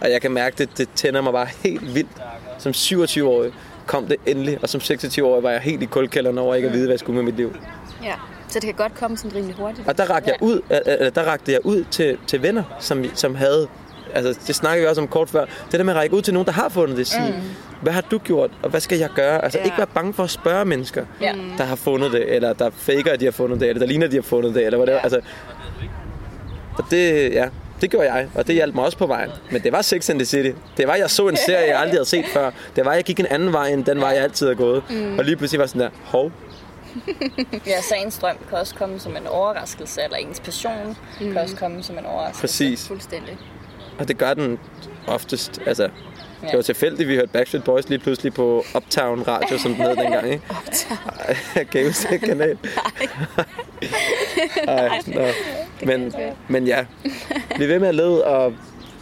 og 0.00 0.10
jeg 0.10 0.20
kan 0.22 0.30
mærke, 0.30 0.56
det, 0.58 0.78
det 0.78 0.88
tænder 0.94 1.20
mig 1.20 1.32
bare 1.32 1.48
helt 1.64 1.94
vildt. 1.94 2.10
Som 2.58 2.72
27-årig 2.72 3.52
kom 3.86 4.06
det 4.06 4.16
endelig, 4.26 4.58
og 4.62 4.68
som 4.68 4.80
26-årig 4.80 5.42
var 5.42 5.50
jeg 5.50 5.60
helt 5.60 5.82
i 5.82 5.86
kulkælderen 5.86 6.38
over 6.38 6.54
ikke 6.54 6.68
at 6.68 6.74
vide, 6.74 6.84
hvad 6.84 6.92
jeg 6.94 6.98
skulle 7.00 7.16
med 7.16 7.22
mit 7.24 7.36
liv. 7.36 7.56
Ja. 8.04 8.12
Så 8.50 8.54
det 8.58 8.62
kan 8.62 8.74
godt 8.74 8.94
komme 8.94 9.16
sådan 9.16 9.34
rimelig 9.36 9.56
hurtigt. 9.56 9.88
Og 9.88 9.98
der 9.98 10.04
rakte 10.10 10.30
jeg 10.30 10.36
ud, 10.42 10.60
eller 10.86 11.10
der 11.10 11.22
rakte 11.22 11.52
jeg 11.52 11.60
ud 11.66 11.84
til, 11.90 12.18
til 12.26 12.42
venner, 12.42 12.62
som, 12.80 13.04
som 13.14 13.34
havde 13.34 13.68
Altså, 14.14 14.40
det 14.46 14.54
snakker 14.54 14.82
vi 14.82 14.88
også 14.88 15.00
om 15.00 15.08
kort 15.08 15.28
før. 15.30 15.44
Det 15.44 15.72
der 15.78 15.82
med 15.82 15.92
at 15.92 15.98
række 15.98 16.16
ud 16.16 16.22
til 16.22 16.34
nogen, 16.34 16.46
der 16.46 16.52
har 16.52 16.68
fundet 16.68 16.96
det. 16.96 17.06
Sige, 17.06 17.28
mm. 17.28 17.42
hvad 17.82 17.92
har 17.92 18.00
du 18.00 18.18
gjort, 18.18 18.50
og 18.62 18.70
hvad 18.70 18.80
skal 18.80 18.98
jeg 18.98 19.08
gøre? 19.14 19.44
Altså, 19.44 19.58
Ja. 19.58 19.64
ikke 19.64 19.78
være 19.78 19.86
bange 19.86 20.12
for 20.14 20.22
at 20.24 20.30
spørge 20.30 20.64
mennesker, 20.64 21.04
Ja. 21.20 21.32
der 21.58 21.64
har 21.64 21.76
fundet 21.76 22.12
det, 22.12 22.34
eller 22.34 22.52
der 22.52 22.70
faker, 22.76 23.12
at 23.12 23.20
de 23.20 23.24
har 23.24 23.32
fundet 23.32 23.60
det, 23.60 23.68
eller 23.68 23.80
der 23.80 23.86
ligner, 23.86 24.06
at 24.06 24.10
de 24.12 24.16
har 24.16 24.22
fundet 24.22 24.54
det, 24.54 24.66
eller 24.66 24.76
hvad 24.78 24.86
det 24.86 24.92
Ja. 24.92 24.98
Altså, 25.02 25.20
og 26.78 26.84
det, 26.90 27.32
ja, 27.32 27.48
det 27.80 27.90
gjorde 27.90 28.12
jeg, 28.12 28.28
og 28.34 28.46
det 28.46 28.54
hjalp 28.54 28.74
mig 28.74 28.84
også 28.84 28.98
på 28.98 29.06
vejen. 29.06 29.30
Men 29.50 29.62
det 29.62 29.72
var 29.72 29.82
Sex 29.82 30.10
and 30.10 30.18
the 30.18 30.26
City. 30.26 30.50
Det 30.76 30.86
var, 30.88 30.94
jeg 30.94 31.10
så 31.10 31.28
en 31.28 31.36
serie, 31.36 31.68
jeg 31.68 31.78
aldrig 31.80 31.96
havde 31.98 32.08
set 32.08 32.24
før. 32.32 32.50
Det 32.76 32.84
var, 32.84 32.94
jeg 32.94 33.04
gik 33.04 33.20
en 33.20 33.26
anden 33.26 33.52
vej, 33.52 33.68
end 33.68 33.84
den 33.84 34.00
vej, 34.00 34.08
jeg 34.08 34.22
altid 34.22 34.46
har 34.46 34.54
gået. 34.54 34.82
Mm. 34.90 35.18
Og 35.18 35.24
lige 35.24 35.36
pludselig 35.36 35.60
var 35.60 35.66
sådan 35.66 35.80
der, 35.80 35.88
hov, 36.04 36.32
Ja, 37.66 37.82
så 37.82 37.94
ens 37.94 38.18
drøm 38.18 38.36
kan 38.48 38.58
også 38.58 38.74
komme 38.74 39.00
som 39.00 39.16
en 39.16 39.26
overraskelse, 39.26 40.02
eller 40.02 40.16
ens 40.16 40.40
passion 40.40 40.96
mm. 41.20 41.26
kan 41.32 41.36
også 41.38 41.56
komme 41.56 41.82
som 41.82 41.98
en 41.98 42.06
overraskelse. 42.06 42.40
præcis. 42.40 42.88
Fuldstændig. 42.88 43.38
Og 43.98 44.08
det 44.08 44.18
gør 44.18 44.34
den 44.34 44.58
oftest. 45.06 45.60
Altså, 45.66 45.82
det 45.82 45.92
Ja. 46.50 46.56
var 46.56 46.62
tilfældigt, 46.62 47.08
vi 47.08 47.14
hørte 47.14 47.28
Backstreet 47.32 47.64
Boys 47.64 47.88
lige 47.88 47.98
pludselig 47.98 48.34
på 48.34 48.64
Uptown 48.76 49.22
Radio, 49.28 49.58
som 49.58 49.74
den 49.74 49.82
hed 49.82 49.96
dengang, 49.96 50.26
ikke? 50.32 50.44
Uptown. 50.66 51.36
Jeg 51.56 51.66
kan 51.70 51.86
huske 51.86 52.08
den 52.10 52.20
kanal. 52.20 52.58
Nej. 54.66 55.00
Nå. 55.06 55.20
Men, 55.86 56.12
men 56.48 56.66
ja, 56.66 56.84
bliv 57.54 57.68
ved 57.68 57.78
med 57.78 57.88
at 57.88 57.94
lede, 57.94 58.24
og 58.24 58.52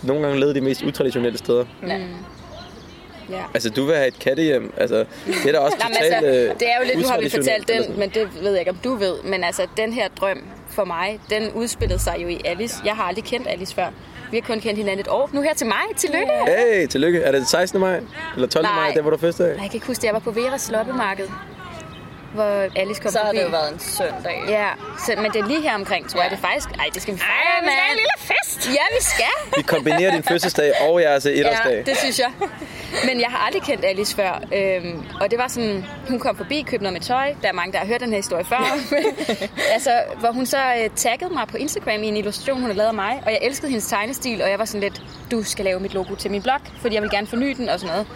nogle 0.02 0.22
gange 0.22 0.40
lede 0.40 0.54
de 0.54 0.60
mest 0.60 0.82
utraditionelle 0.82 1.38
steder. 1.38 1.64
Ja. 3.30 3.42
Altså, 3.54 3.70
du 3.70 3.84
vil 3.84 3.94
have 3.94 4.08
et 4.08 4.18
kattehjem. 4.18 4.72
Altså, 4.76 5.04
det 5.26 5.46
er 5.48 5.52
da 5.52 5.58
også 5.58 5.76
totalt 5.88 6.14
altså, 6.14 6.26
øh, 6.26 6.32
det 6.60 6.68
er 6.68 6.78
jo 6.80 6.84
lidt, 6.86 6.98
nu 6.98 7.08
har 7.08 7.20
vi 7.20 7.28
fortalt 7.28 7.68
den, 7.68 7.98
men 7.98 8.10
det 8.10 8.28
ved 8.42 8.50
jeg 8.50 8.60
ikke, 8.60 8.70
om 8.70 8.78
du 8.84 8.94
ved. 8.94 9.22
Men 9.24 9.44
altså, 9.44 9.66
den 9.76 9.92
her 9.92 10.08
drøm 10.20 10.42
for 10.70 10.84
mig, 10.84 11.20
den 11.30 11.52
udspillede 11.52 11.98
sig 11.98 12.16
jo 12.22 12.28
i 12.28 12.40
Alice. 12.44 12.76
Jeg 12.84 12.94
har 12.96 13.04
aldrig 13.04 13.24
kendt 13.24 13.48
Alice 13.48 13.74
før. 13.74 13.86
Vi 14.30 14.36
har 14.36 14.46
kun 14.46 14.60
kendt 14.60 14.78
hinanden 14.78 15.00
et 15.00 15.08
år. 15.08 15.30
Nu 15.32 15.40
her 15.42 15.54
til 15.54 15.66
mig. 15.66 15.96
Tillykke. 15.96 16.30
Hey, 16.46 16.86
tillykke. 16.86 17.20
Er 17.20 17.32
det 17.32 17.48
16. 17.48 17.80
maj? 17.80 18.00
Eller 18.34 18.48
12. 18.48 18.64
Nej. 18.64 18.74
maj? 18.74 18.90
Der 18.94 19.02
var 19.02 19.10
du 19.10 19.16
første 19.16 19.44
af? 19.44 19.48
Nej, 19.48 19.62
Jeg 19.62 19.70
kan 19.70 19.76
ikke 19.76 19.86
huske 19.86 20.00
det. 20.00 20.06
Jeg 20.06 20.14
var 20.14 20.20
på 20.20 20.30
Veras 20.30 20.70
loppemarked, 20.70 21.28
hvor 22.34 22.78
Alice 22.80 23.02
kom 23.02 23.10
Så 23.10 23.18
har 23.18 23.32
det 23.32 23.42
jo 23.42 23.48
været 23.48 23.72
en 23.72 23.78
søndag. 23.78 24.42
Ja, 24.48 24.68
så, 25.06 25.14
men 25.22 25.30
det 25.32 25.40
er 25.40 25.46
lige 25.46 25.60
her 25.62 25.74
omkring, 25.74 26.10
tror 26.10 26.20
jeg. 26.22 26.30
Det 26.30 26.36
er 26.36 26.40
faktisk... 26.40 26.68
Ej, 26.70 26.86
det 26.94 27.02
skal 27.02 27.14
vi 27.14 27.18
fejre. 27.18 27.32
Ej, 27.32 27.60
vi 27.60 27.66
skal 27.66 27.82
have 27.82 27.92
en 27.92 27.96
lille 27.96 28.18
fest. 28.18 28.68
Ja, 28.78 28.84
vi 28.98 29.02
skal. 29.02 29.56
Vi 29.56 29.62
kombinerer 29.62 30.10
din 30.10 30.22
fødselsdag 30.22 30.72
og 30.88 31.02
jeres 31.02 31.26
etårsdag. 31.26 31.72
Ja, 31.72 31.82
det 31.82 31.96
synes 31.98 32.18
jeg. 32.18 32.30
Men 33.04 33.20
jeg 33.20 33.28
har 33.28 33.38
aldrig 33.46 33.62
kendt 33.62 33.84
Alice 33.84 34.16
før. 34.16 34.42
Øhm, 34.54 35.06
og 35.20 35.30
det 35.30 35.38
var 35.38 35.48
sådan, 35.48 35.84
hun 36.08 36.18
kom 36.18 36.36
forbi, 36.36 36.62
købte 36.62 36.82
noget 36.82 36.92
med 36.92 37.00
tøj. 37.00 37.34
Der 37.42 37.48
er 37.48 37.52
mange, 37.52 37.72
der 37.72 37.78
har 37.78 37.86
hørt 37.86 38.00
den 38.00 38.10
her 38.10 38.16
historie 38.16 38.44
før. 38.44 38.76
Men, 38.94 39.04
altså, 39.72 40.02
hvor 40.20 40.30
hun 40.32 40.46
så 40.46 40.58
øh, 40.58 40.90
taggede 40.96 41.34
mig 41.34 41.48
på 41.48 41.56
Instagram 41.56 42.02
i 42.02 42.08
en 42.08 42.16
illustration, 42.16 42.56
hun 42.56 42.64
havde 42.64 42.76
lavet 42.76 42.88
af 42.88 42.94
mig. 42.94 43.22
Og 43.26 43.32
jeg 43.32 43.38
elskede 43.42 43.68
hendes 43.70 43.86
tegnestil, 43.86 44.42
og 44.42 44.50
jeg 44.50 44.58
var 44.58 44.64
sådan 44.64 44.80
lidt, 44.80 45.02
du 45.30 45.42
skal 45.42 45.64
lave 45.64 45.80
mit 45.80 45.94
logo 45.94 46.14
til 46.14 46.30
min 46.30 46.42
blog, 46.42 46.60
fordi 46.80 46.94
jeg 46.94 47.02
vil 47.02 47.10
gerne 47.10 47.26
forny 47.26 47.54
den 47.56 47.68
og 47.68 47.80
sådan 47.80 47.92
noget. 47.92 48.06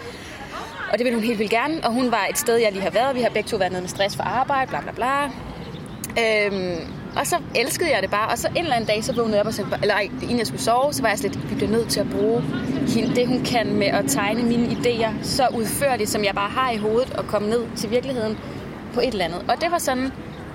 Og 0.93 0.99
det 0.99 1.05
ville 1.05 1.14
hun 1.18 1.24
helt 1.24 1.38
vildt 1.38 1.51
gerne. 1.51 1.74
Og 1.84 1.93
hun 1.93 2.11
var 2.11 2.26
et 2.30 2.38
sted, 2.38 2.57
jeg 2.57 2.72
lige 2.72 2.82
har 2.82 2.90
været. 2.90 3.16
Vi 3.16 3.20
har 3.20 3.30
begge 3.30 3.49
to 3.49 3.57
været 3.57 3.72
nede 3.72 3.82
med 3.82 3.88
stress 3.88 4.16
for 4.16 4.22
arbejde, 4.22 4.68
bla 4.68 4.80
bla 4.80 4.93
bla. 4.93 5.24
Øhm, 6.22 6.76
og 7.16 7.26
så 7.26 7.36
elskede 7.55 7.90
jeg 7.90 8.03
det 8.03 8.11
bare. 8.11 8.28
Og 8.28 8.38
så 8.38 8.49
en 8.49 8.57
eller 8.57 8.74
anden 8.74 8.88
dag, 8.88 9.05
så 9.05 9.12
vågnede 9.12 9.36
jeg 9.36 9.40
op 9.40 9.47
og 9.47 9.55
sagde, 9.55 9.70
eller 9.82 9.95
ej, 9.95 10.09
inden 10.22 10.38
jeg 10.38 10.47
skulle 10.47 10.62
sove, 10.62 10.93
så 10.93 11.03
var 11.03 11.09
jeg 11.09 11.18
slet, 11.18 11.34
lidt, 11.34 11.51
vi 11.51 11.55
bliver 11.55 11.70
nødt 11.70 11.88
til 11.88 12.01
at 12.01 12.11
bruge 12.11 12.43
hende, 12.88 13.14
det, 13.16 13.28
hun 13.28 13.45
kan 13.45 13.74
med 13.74 13.86
at 13.86 14.05
tegne 14.09 14.43
mine 14.43 14.66
idéer 14.66 15.11
så 15.22 15.49
udførligt, 15.55 16.11
som 16.11 16.24
jeg 16.24 16.34
bare 16.34 16.51
har 16.51 16.70
i 16.70 16.76
hovedet, 16.76 17.12
og 17.12 17.26
komme 17.26 17.51
ned 17.51 17.64
til 17.76 17.90
virkeligheden 17.90 18.38
på 18.95 19.01
et 19.01 19.09
eller 19.09 19.24
andet. 19.24 19.45
Og 19.49 19.61
det 19.61 19.70
var 19.70 19.78
sådan, 19.78 20.12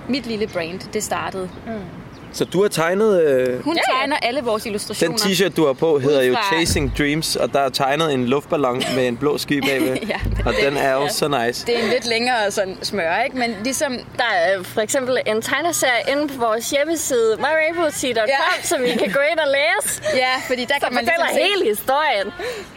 mit 0.08 0.26
lille 0.26 0.46
brand, 0.46 0.80
det 0.92 1.02
startede. 1.02 1.50
Mm. 1.66 1.97
Så 2.32 2.44
du 2.44 2.62
har 2.62 2.68
tegnet... 2.68 3.22
Øh, 3.22 3.64
Hun 3.64 3.76
ja, 3.76 3.80
tegner 3.92 4.16
alle 4.16 4.40
vores 4.40 4.62
den 4.62 4.70
illustrationer. 4.70 5.16
t-shirt, 5.18 5.54
du 5.56 5.66
har 5.66 5.72
på, 5.72 5.98
hedder 5.98 6.22
jo 6.22 6.36
Chasing 6.52 6.92
Dreams, 6.98 7.36
og 7.36 7.52
der 7.52 7.60
er 7.60 7.68
tegnet 7.68 8.12
en 8.14 8.26
luftballon 8.26 8.82
med 8.94 9.08
en 9.08 9.16
blå 9.16 9.38
sky 9.38 9.60
bagved. 9.68 9.96
Ja, 10.08 10.18
og 10.46 10.54
den 10.64 10.76
er 10.76 10.92
jo 10.94 11.00
ja. 11.02 11.08
så 11.08 11.28
nice. 11.28 11.66
Det 11.66 11.78
er 11.78 11.82
en 11.84 11.88
lidt 11.90 12.06
længere 12.06 12.50
sådan 12.50 12.76
smør, 12.82 13.22
ikke? 13.24 13.36
Men 13.38 13.56
ligesom, 13.64 13.92
Der 14.16 14.24
er 14.34 14.62
for 14.62 14.80
eksempel 14.80 15.18
en 15.26 15.42
tegneserie 15.42 16.02
inde 16.12 16.28
på 16.28 16.34
vores 16.40 16.70
hjemmeside, 16.70 17.36
myrainbowtea.com, 17.38 18.24
Ja. 18.28 18.62
som 18.70 18.84
I 18.84 18.88
kan 18.90 19.12
gå 19.12 19.20
ind 19.32 19.38
og 19.38 19.46
læse. 19.58 20.02
ja, 20.16 20.32
fordi 20.46 20.64
der 20.64 20.74
kan 20.84 20.94
man 20.94 21.04
fortæller 21.04 21.26
ligesom 21.32 21.48
se, 21.52 21.58
hele 21.60 21.76
historien. 21.76 22.26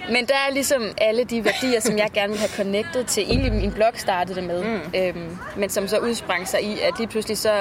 Men 0.09 0.25
der 0.25 0.33
er 0.49 0.53
ligesom 0.53 0.83
alle 0.97 1.23
de 1.23 1.45
værdier, 1.45 1.79
som 1.79 1.97
jeg 1.97 2.09
gerne 2.13 2.29
vil 2.29 2.39
have 2.39 2.49
connected 2.55 3.03
til. 3.03 3.23
Egentlig 3.23 3.53
min 3.53 3.71
blog 3.71 3.91
startede 3.95 4.35
det 4.35 4.43
med. 4.43 4.63
Mm. 4.63 4.79
Øhm, 4.95 5.37
men 5.57 5.69
som 5.69 5.87
så 5.87 5.97
udsprang 5.97 6.47
sig 6.47 6.63
i, 6.63 6.73
at 6.79 6.93
lige 6.97 7.07
pludselig 7.07 7.37
så 7.37 7.51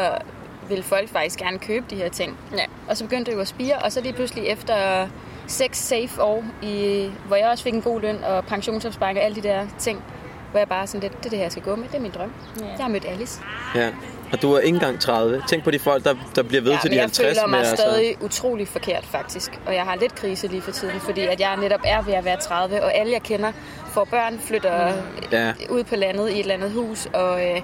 ville 0.70 0.84
folk 0.84 1.08
faktisk 1.08 1.38
gerne 1.38 1.58
købe 1.58 1.86
de 1.90 1.96
her 1.96 2.08
ting. 2.08 2.36
Ja. 2.56 2.64
Og 2.88 2.96
så 2.96 3.04
begyndte 3.04 3.30
det 3.30 3.36
jo 3.36 3.40
at 3.40 3.48
spire, 3.48 3.74
og 3.78 3.92
så 3.92 4.00
lige 4.00 4.12
pludselig 4.12 4.44
efter 4.46 5.06
seks 5.46 5.78
safe 5.78 6.22
år, 6.22 6.44
i, 6.62 7.10
hvor 7.26 7.36
jeg 7.36 7.48
også 7.48 7.64
fik 7.64 7.74
en 7.74 7.82
god 7.82 8.00
løn 8.00 8.24
og 8.24 8.44
pensionsopsparing 8.44 9.18
og 9.18 9.24
alle 9.24 9.34
de 9.42 9.48
der 9.48 9.66
ting, 9.78 10.02
hvor 10.50 10.58
jeg 10.60 10.68
bare 10.68 10.86
sådan 10.86 11.00
lidt, 11.00 11.18
det 11.18 11.26
er 11.26 11.30
det 11.30 11.38
her, 11.38 11.44
jeg 11.44 11.52
skal 11.52 11.64
gå 11.64 11.76
med, 11.76 11.88
det 11.88 11.94
er 11.94 12.00
min 12.00 12.10
drøm. 12.10 12.32
Ja. 12.60 12.64
Jeg 12.66 12.84
har 12.84 12.88
mødt 12.88 13.04
Alice. 13.08 13.40
Ja. 13.74 13.88
Og 14.32 14.42
du 14.42 14.52
er 14.52 14.58
ikke 14.60 14.74
engang 14.76 15.00
30. 15.00 15.42
Tænk 15.48 15.64
på 15.64 15.70
de 15.70 15.78
folk, 15.78 16.04
der, 16.04 16.14
der 16.36 16.42
bliver 16.42 16.62
ved 16.62 16.72
Ja, 16.72 16.78
til 16.82 16.90
de 16.90 16.94
jeg 16.96 17.02
50 17.02 17.28
føler 17.28 17.40
mig 17.48 17.50
med, 17.50 17.58
altså. 17.58 17.76
stadig 17.76 18.16
utrolig 18.22 18.68
forkert, 18.68 19.04
faktisk. 19.06 19.60
Og 19.66 19.74
jeg 19.74 19.82
har 19.82 19.96
lidt 19.96 20.14
krise 20.14 20.46
lige 20.48 20.62
for 20.62 20.70
tiden, 20.70 21.00
fordi 21.00 21.20
at 21.20 21.40
jeg 21.40 21.56
netop 21.56 21.80
er 21.84 22.02
ved 22.02 22.14
at 22.14 22.24
være 22.24 22.36
30, 22.40 22.82
og 22.84 22.94
alle 22.94 23.12
jeg 23.12 23.22
kender 23.22 23.52
får 23.92 24.04
børn, 24.04 24.38
flytter 24.38 24.92
Ja. 25.32 25.52
ud 25.70 25.84
på 25.84 25.96
landet 25.96 26.28
i 26.30 26.32
et 26.32 26.38
eller 26.40 26.54
andet 26.54 26.70
hus, 26.72 27.06
og 27.12 27.46
øh, 27.46 27.60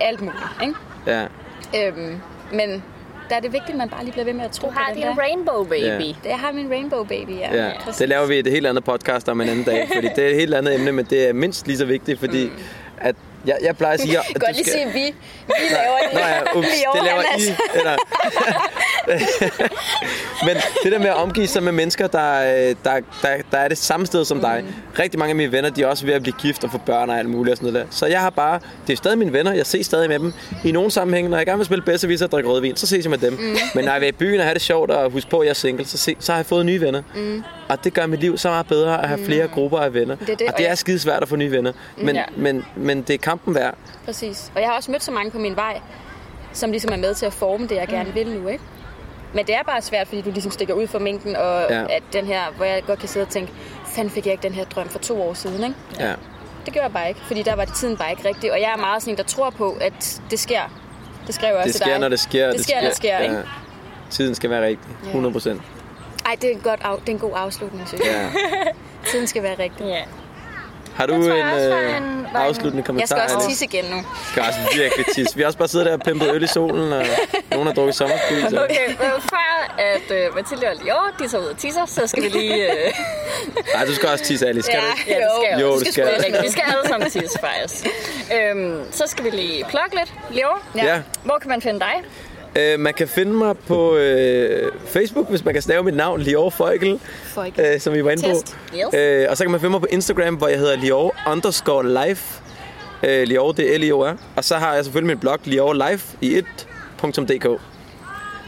alt 0.00 0.20
muligt, 0.20 0.44
ikke? 0.62 0.74
Ja. 1.06 1.26
Øhm, 1.76 2.16
men 2.52 2.82
der 3.30 3.36
er 3.36 3.40
det 3.40 3.52
vigtigt, 3.52 3.70
at 3.70 3.76
man 3.76 3.88
bare 3.88 4.02
lige 4.04 4.12
bliver 4.12 4.24
ved 4.24 4.32
med 4.32 4.44
at 4.44 4.50
tro 4.50 4.66
Du 4.68 4.72
har 4.72 4.84
på 4.88 4.94
den 4.94 5.02
din 5.02 5.06
der. 5.16 5.22
rainbow 5.22 5.64
baby. 5.64 5.82
Ja. 6.24 6.30
Jeg 6.30 6.38
har 6.38 6.52
min 6.52 6.70
rainbow 6.70 7.04
baby, 7.04 7.30
ja. 7.30 7.64
Ja, 7.64 7.70
Præcis. 7.80 7.98
det 7.98 8.08
laver 8.08 8.26
vi 8.26 8.38
et 8.38 8.46
helt 8.46 8.66
andet 8.66 8.84
podcast 8.84 9.28
om 9.28 9.40
en 9.40 9.48
anden 9.48 9.64
dag, 9.64 9.88
fordi 9.94 10.08
det 10.16 10.24
er 10.24 10.28
et 10.28 10.34
helt 10.36 10.54
andet 10.54 10.74
emne, 10.74 10.92
men 10.92 11.04
det 11.04 11.28
er 11.28 11.32
mindst 11.32 11.66
lige 11.66 11.78
så 11.78 11.84
vigtigt, 11.84 12.18
fordi 12.20 12.50
at 12.98 13.16
jeg, 13.46 13.56
jeg 13.62 13.76
plejer 13.76 13.94
at 13.94 14.00
sige... 14.00 14.18
at 14.18 14.24
Godt 14.40 14.56
lige 14.56 14.64
skal- 14.64 14.72
sige, 14.72 14.86
vi, 14.92 15.14
vi 15.46 15.52
laver 15.70 15.98
det. 16.04 16.12
Nå 16.14 16.20
ja, 16.20 16.40
ups, 16.58 16.66
det 16.94 17.02
laver 17.02 17.22
I. 17.38 17.42
Eller, 17.78 17.96
men 20.46 20.56
det 20.82 20.92
der 20.92 20.98
med 20.98 21.06
at 21.06 21.14
omgive 21.14 21.46
sig 21.46 21.62
med 21.62 21.72
mennesker, 21.72 22.06
der, 22.06 22.40
der, 22.84 23.00
der, 23.22 23.28
der 23.50 23.58
er 23.58 23.68
det 23.68 23.78
samme 23.78 24.06
sted 24.06 24.24
som 24.24 24.40
dig. 24.40 24.64
Rigtig 24.98 25.18
mange 25.18 25.30
af 25.30 25.36
mine 25.36 25.52
venner, 25.52 25.70
de 25.70 25.82
er 25.82 25.86
også 25.86 26.06
ved 26.06 26.14
at 26.14 26.22
blive 26.22 26.34
gift 26.40 26.64
og 26.64 26.70
få 26.70 26.78
børn 26.78 27.10
og 27.10 27.18
alt 27.18 27.28
muligt 27.30 27.52
og 27.52 27.56
sådan 27.56 27.72
noget 27.72 27.86
der. 27.86 27.92
Så 27.96 28.06
jeg 28.06 28.20
har 28.20 28.30
bare, 28.30 28.60
det 28.86 28.92
er 28.92 28.96
stadig 28.96 29.18
mine 29.18 29.32
venner, 29.32 29.52
jeg 29.52 29.66
ses 29.66 29.86
stadig 29.86 30.08
med 30.08 30.18
dem. 30.18 30.32
I 30.64 30.72
nogle 30.72 30.90
sammenhænge, 30.90 31.30
når 31.30 31.36
jeg 31.36 31.46
gerne 31.46 31.58
vil 31.58 31.66
spille 31.66 31.84
bedste 31.84 32.24
og 32.24 32.30
drikke 32.30 32.48
rødvin, 32.50 32.76
så 32.76 32.86
ses 32.86 33.04
jeg 33.04 33.10
med 33.10 33.18
dem. 33.18 33.32
Mm. 33.32 33.56
Men 33.74 33.84
når 33.84 33.92
jeg 33.92 34.02
er 34.02 34.06
i 34.06 34.12
byen 34.12 34.40
og 34.40 34.46
har 34.46 34.52
det 34.52 34.62
sjovt 34.62 34.90
og 34.90 35.10
huske 35.10 35.30
på, 35.30 35.38
at 35.38 35.44
jeg 35.46 35.50
er 35.50 35.54
single, 35.54 35.86
så, 35.86 35.98
se, 35.98 36.16
så 36.20 36.32
har 36.32 36.38
jeg 36.38 36.46
fået 36.46 36.66
nye 36.66 36.80
venner. 36.80 37.02
Mm. 37.14 37.42
Og 37.68 37.84
det 37.84 37.94
gør 37.94 38.06
mit 38.06 38.20
liv 38.20 38.38
så 38.38 38.48
meget 38.48 38.66
bedre 38.66 39.02
at 39.02 39.08
have 39.08 39.24
flere 39.24 39.48
grupper 39.48 39.78
af 39.78 39.94
venner. 39.94 40.16
Det 40.16 40.28
er 40.28 40.36
det, 40.36 40.46
og 40.48 40.58
det 40.58 40.68
er 40.70 40.74
skide 40.74 40.98
svært 40.98 41.22
at 41.22 41.28
få 41.28 41.36
nye 41.36 41.50
venner. 41.50 41.72
Men, 41.96 42.16
Ja. 42.16 42.22
men, 42.36 42.64
men 42.76 43.02
det 43.02 43.14
er 43.14 43.18
kampen 43.18 43.54
værd. 43.54 43.74
Præcis. 44.04 44.52
Og 44.54 44.60
jeg 44.60 44.68
har 44.68 44.76
også 44.76 44.90
mødt 44.90 45.02
så 45.02 45.10
mange 45.12 45.30
på 45.30 45.38
min 45.38 45.56
vej, 45.56 45.80
som 46.52 46.70
ligesom 46.70 46.92
er 46.92 46.96
med 46.96 47.14
til 47.14 47.26
at 47.26 47.32
forme 47.32 47.66
det, 47.66 47.74
jeg 47.76 47.88
gerne 47.88 48.14
vil 48.14 48.26
nu, 48.28 48.48
ikke? 48.48 48.64
Men 49.34 49.46
det 49.46 49.54
er 49.54 49.62
bare 49.62 49.82
svært, 49.82 50.08
fordi 50.08 50.20
du 50.20 50.30
ligesom 50.30 50.52
stikker 50.52 50.74
ud 50.74 50.86
for 50.86 50.98
mængden, 50.98 51.36
og 51.36 51.66
Ja. 51.70 51.80
ja. 51.80 51.86
at 51.96 52.02
den 52.12 52.24
her, 52.26 52.40
hvor 52.56 52.64
jeg 52.64 52.82
godt 52.86 52.98
kan 52.98 53.08
sidde 53.08 53.24
og 53.24 53.30
tænke, 53.30 53.52
fanden 53.86 54.10
fik 54.10 54.24
jeg 54.26 54.32
ikke 54.32 54.42
den 54.42 54.52
her 54.54 54.64
drøm 54.64 54.88
for 54.88 54.98
to 54.98 55.22
år 55.22 55.34
siden, 55.34 55.64
ikke? 55.64 55.74
Ja. 56.00 56.12
Det 56.66 56.74
gør 56.74 56.80
jeg 56.80 56.92
bare 56.92 57.08
ikke, 57.08 57.20
fordi 57.26 57.42
der 57.42 57.54
var 57.56 57.64
det 57.64 57.74
tiden 57.74 57.96
bare 57.96 58.10
ikke 58.10 58.28
rigtigt. 58.28 58.52
Og 58.52 58.60
jeg 58.60 58.70
er 58.76 58.80
meget 58.80 59.02
sådan 59.02 59.14
en, 59.14 59.18
der 59.18 59.24
tror 59.24 59.50
på, 59.50 59.76
at 59.80 60.20
det 60.30 60.38
sker. 60.38 60.60
Det 61.26 61.34
skrev 61.34 61.48
jeg 61.48 61.56
også 61.56 61.66
Det 61.66 61.74
til 61.74 61.82
sker, 61.84 61.90
dig. 61.90 62.00
når 62.00 62.08
det 62.08 62.20
sker. 62.20 62.50
Det 62.52 62.64
sker, 62.64 62.80
når 62.80 62.88
det 62.88 62.96
sker, 62.96 63.18
ikke? 63.18 63.36
Tiden 64.10 64.34
skal 64.34 64.50
være 64.50 64.62
rigtig. 64.66 64.88
100 65.06 65.32
procent. 65.32 65.62
Ej, 66.26 66.36
det 66.40 66.50
er, 66.50 66.54
en 66.54 66.60
godt 66.60 66.80
af, 66.84 66.96
det 67.00 67.08
er 67.08 67.12
en 67.12 67.18
god 67.18 67.32
afslutning, 67.36 67.88
synes 67.88 68.04
jeg. 68.06 68.30
Ja. 68.34 68.70
Tiden 69.10 69.26
skal 69.26 69.42
være 69.42 69.54
rigtig. 69.58 69.86
Ja. 69.86 70.02
Har 70.94 71.06
du 71.06 71.14
en, 71.14 71.30
øh, 71.30 71.96
en- 71.96 72.26
afsluttende 72.34 72.82
kommentar? 72.86 73.16
Jeg 73.16 73.24
skal 73.28 73.36
også 73.36 73.48
tisse 73.48 73.64
igen 73.64 73.84
nu. 73.84 73.96
Jeg 73.96 74.04
skal 74.30 74.42
også 74.42 74.58
virkelig 74.78 75.06
tisse. 75.14 75.36
Vi 75.36 75.42
har 75.42 75.46
også 75.46 75.58
bare 75.58 75.68
siddet 75.68 75.86
der 75.86 75.92
og 75.92 76.00
pimpet 76.00 76.30
øl 76.34 76.42
i 76.42 76.46
solen, 76.46 76.92
og 76.92 77.06
nogen 77.50 77.66
har 77.66 77.74
drukket 77.74 77.94
sommerspil. 77.94 78.46
Så. 78.50 78.64
Okay, 78.64 78.88
men 78.88 79.10
før 79.30 79.74
at 79.78 80.28
uh, 80.28 80.34
Mathilde 80.36 80.66
og 80.68 80.74
Lior, 80.84 81.14
de 81.18 81.28
tager 81.28 81.42
ud 81.44 81.48
og 81.48 81.56
tisser, 81.58 81.86
så 81.86 82.06
skal 82.06 82.22
vi 82.22 82.28
lige... 82.28 82.66
Uh... 82.66 82.92
Nej, 83.74 83.84
du 83.84 83.94
skal 83.94 84.08
også 84.08 84.24
tisse, 84.24 84.46
Alice. 84.48 84.66
Skal 84.66 84.80
du 84.80 84.84
ikke? 84.98 85.10
Ja, 85.10 85.24
det 85.24 85.30
skal 85.42 85.60
Jo, 85.60 85.68
jo, 85.72 85.78
det 85.78 85.92
skal 85.92 86.24
ikke. 86.26 86.38
Vi 86.42 86.50
skal 86.50 86.62
alle 86.66 86.88
sammen 86.88 87.10
tisse, 87.10 87.38
faktisk. 87.40 87.86
Øhm, 88.36 88.82
så 88.92 89.04
skal 89.06 89.24
vi 89.24 89.30
lige 89.30 89.64
plukke 89.68 89.96
lidt. 89.96 90.14
Lior, 90.30 90.62
Ja. 90.76 91.00
hvor 91.24 91.38
kan 91.38 91.48
man 91.50 91.62
finde 91.62 91.80
dig? 91.80 91.94
Øh, 92.58 92.80
man 92.80 92.94
kan 92.94 93.08
finde 93.08 93.32
mig 93.32 93.58
på 93.58 93.96
øh, 93.96 94.72
Facebook, 94.86 95.30
hvis 95.30 95.44
man 95.44 95.54
kan 95.54 95.62
stave 95.62 95.82
mit 95.82 95.94
navn, 95.96 96.20
Lior 96.20 96.50
Feugel, 96.50 97.00
øh, 97.58 97.80
som 97.80 97.94
vi 97.94 98.04
var 98.04 98.10
inde 98.10 98.22
på. 98.22 98.28
Yes. 98.76 98.94
Øh, 98.94 99.26
og 99.30 99.36
så 99.36 99.44
kan 99.44 99.50
man 99.50 99.60
finde 99.60 99.70
mig 99.70 99.80
på 99.80 99.86
Instagram, 99.90 100.34
hvor 100.34 100.48
jeg 100.48 100.58
hedder 100.58 100.76
Lior 100.76 101.14
underscore 101.30 102.06
life. 102.08 102.40
Øh, 103.02 103.22
Lior, 103.26 103.52
det 103.52 103.74
er 103.74 103.78
L-I-O-R. 103.78 104.16
Og 104.36 104.44
så 104.44 104.54
har 104.56 104.74
jeg 104.74 104.84
selvfølgelig 104.84 105.06
min 105.16 105.18
blog, 105.20 105.38
liorlife 105.44 106.16
i 106.20 106.36
et.dk. 106.38 107.46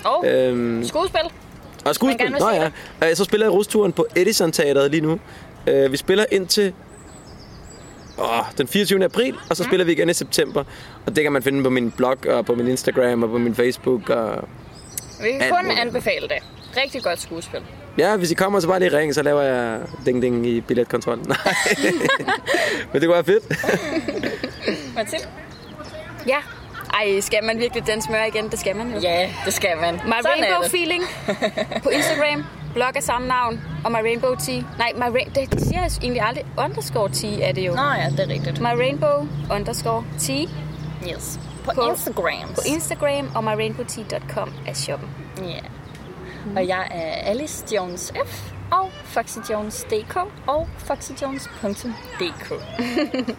Og 0.05 0.25
Øhm, 0.27 0.85
skuespil. 0.85 1.21
og 1.85 1.95
skuespil, 1.95 2.31
nå 2.41 2.49
ja. 2.51 2.71
Øh, 3.11 3.17
så 3.17 3.25
spiller 3.25 3.47
jeg 3.47 3.53
rusturen 3.53 3.93
på 3.93 4.07
Edison 4.17 4.53
Teateret 4.53 4.91
lige 4.91 5.01
nu. 5.01 5.19
Øh, 5.67 5.93
vi 5.93 5.97
spiller 5.97 6.25
indtil 6.33 6.73
åh, 8.19 8.45
den 8.59 8.69
24. 8.69 9.05
april, 9.05 9.37
og 9.51 9.57
så 9.57 9.65
spiller 9.65 9.85
vi 9.87 9.93
igen 9.93 10.09
i 10.11 10.15
september. 10.15 10.65
Og 11.07 11.17
det 11.17 11.23
kan 11.23 11.33
man 11.33 11.43
finde 11.43 11.63
på 11.65 11.71
min 11.71 11.91
blog, 11.91 12.17
og 12.29 12.47
på 12.47 12.55
min 12.55 12.69
Instagram, 12.69 13.23
og 13.23 13.29
på 13.31 13.39
min 13.39 13.55
Facebook. 13.55 14.11
Og... 14.11 14.49
Vi 15.23 15.31
kan 15.41 15.51
kun 15.51 15.65
muligt. 15.65 15.81
anbefale 15.81 16.29
det. 16.29 16.39
Rigtig 16.83 17.03
godt 17.03 17.21
skuespil. 17.21 17.61
Ja, 17.99 18.17
hvis 18.17 18.31
I 18.31 18.35
kommer, 18.35 18.61
så 18.61 18.69
bare 18.69 18.79
lige 18.79 18.99
ring, 18.99 19.15
så 19.15 19.23
laver 19.23 19.43
jeg 19.43 19.81
ding-ding 20.07 20.47
i 20.47 20.61
billetkontrollen. 20.61 21.27
Nej. 21.29 21.39
Men 22.93 23.03
det 23.03 23.09
kunne 23.09 23.15
være 23.15 23.25
fedt. 23.25 23.45
Mathilde? 24.95 25.27
Ja. 26.27 26.37
Ej, 26.95 27.21
skal 27.21 27.45
man 27.45 27.59
virkelig 27.59 27.87
den 27.87 28.03
smør 28.03 28.25
igen? 28.25 28.49
Det 28.51 28.59
skal 28.59 28.77
man 28.77 28.91
jo. 28.95 28.99
Ja, 29.01 29.31
det 29.45 29.55
skal 29.55 29.77
man. 29.81 29.95
My 29.95 29.99
Sådan 29.99 30.11
er 30.25 30.29
Rainbow 30.29 30.63
det. 30.63 30.71
Feeling 30.71 31.03
på 31.85 31.89
Instagram. 31.89 32.45
Blog 32.77 32.97
af 32.97 33.03
samme 33.03 33.29
navn. 33.29 33.61
Og 33.85 33.93
My 33.93 33.97
Rainbow 33.97 34.35
Tea. 34.35 34.63
Nej, 34.79 34.93
my 34.97 35.03
Ra- 35.17 35.31
det, 35.35 35.51
det 35.53 35.61
siger 35.61 35.81
jeg 35.81 35.91
egentlig 36.03 36.23
aldrig. 36.23 36.45
Underscore 36.59 37.09
Tea 37.09 37.49
er 37.49 37.53
det 37.53 37.67
jo. 37.67 37.75
Nå 37.75 37.83
ja, 37.83 38.09
det 38.11 38.21
er 38.21 38.29
rigtigt. 38.29 38.61
My 38.61 38.67
Rainbow 38.83 39.29
underscore 39.51 40.05
Tea 40.19 40.47
Yes. 41.09 41.41
På, 41.65 41.71
På- 41.75 41.91
Instagram. 41.91 42.49
på 42.55 42.61
Instagram 42.67 43.31
og 43.35 43.45
myrainbowtea.com 43.45 44.53
er 44.67 44.73
shoppen. 44.75 45.09
Ja. 45.43 45.61
Og 46.57 46.69
jeg 46.69 46.87
er 46.91 47.31
Alice 47.31 47.65
Jones 47.77 48.13
F. 48.27 48.53
Og 48.73 48.91
foxyjones.dk 49.05 50.17
og 50.47 50.69
foxyjones.dk. 50.79 52.53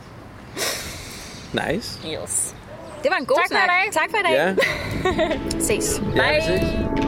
Nice. 1.54 2.00
Yes. 2.08 2.56
Det 3.04 3.12
var 3.12 3.18
en 3.18 3.26
god 3.26 3.36
Tak 3.38 3.46
for 3.46 3.48
snak. 3.48 3.64
i 3.64 3.68
dag. 3.68 3.94
Tak 3.94 4.10
for 4.10 4.18
i 4.18 4.24
dag. 4.24 4.56
Ja, 5.54 5.60
Ses. 5.68 6.02
ja 6.16 6.36
vi 6.36 6.42
ses. 6.42 7.07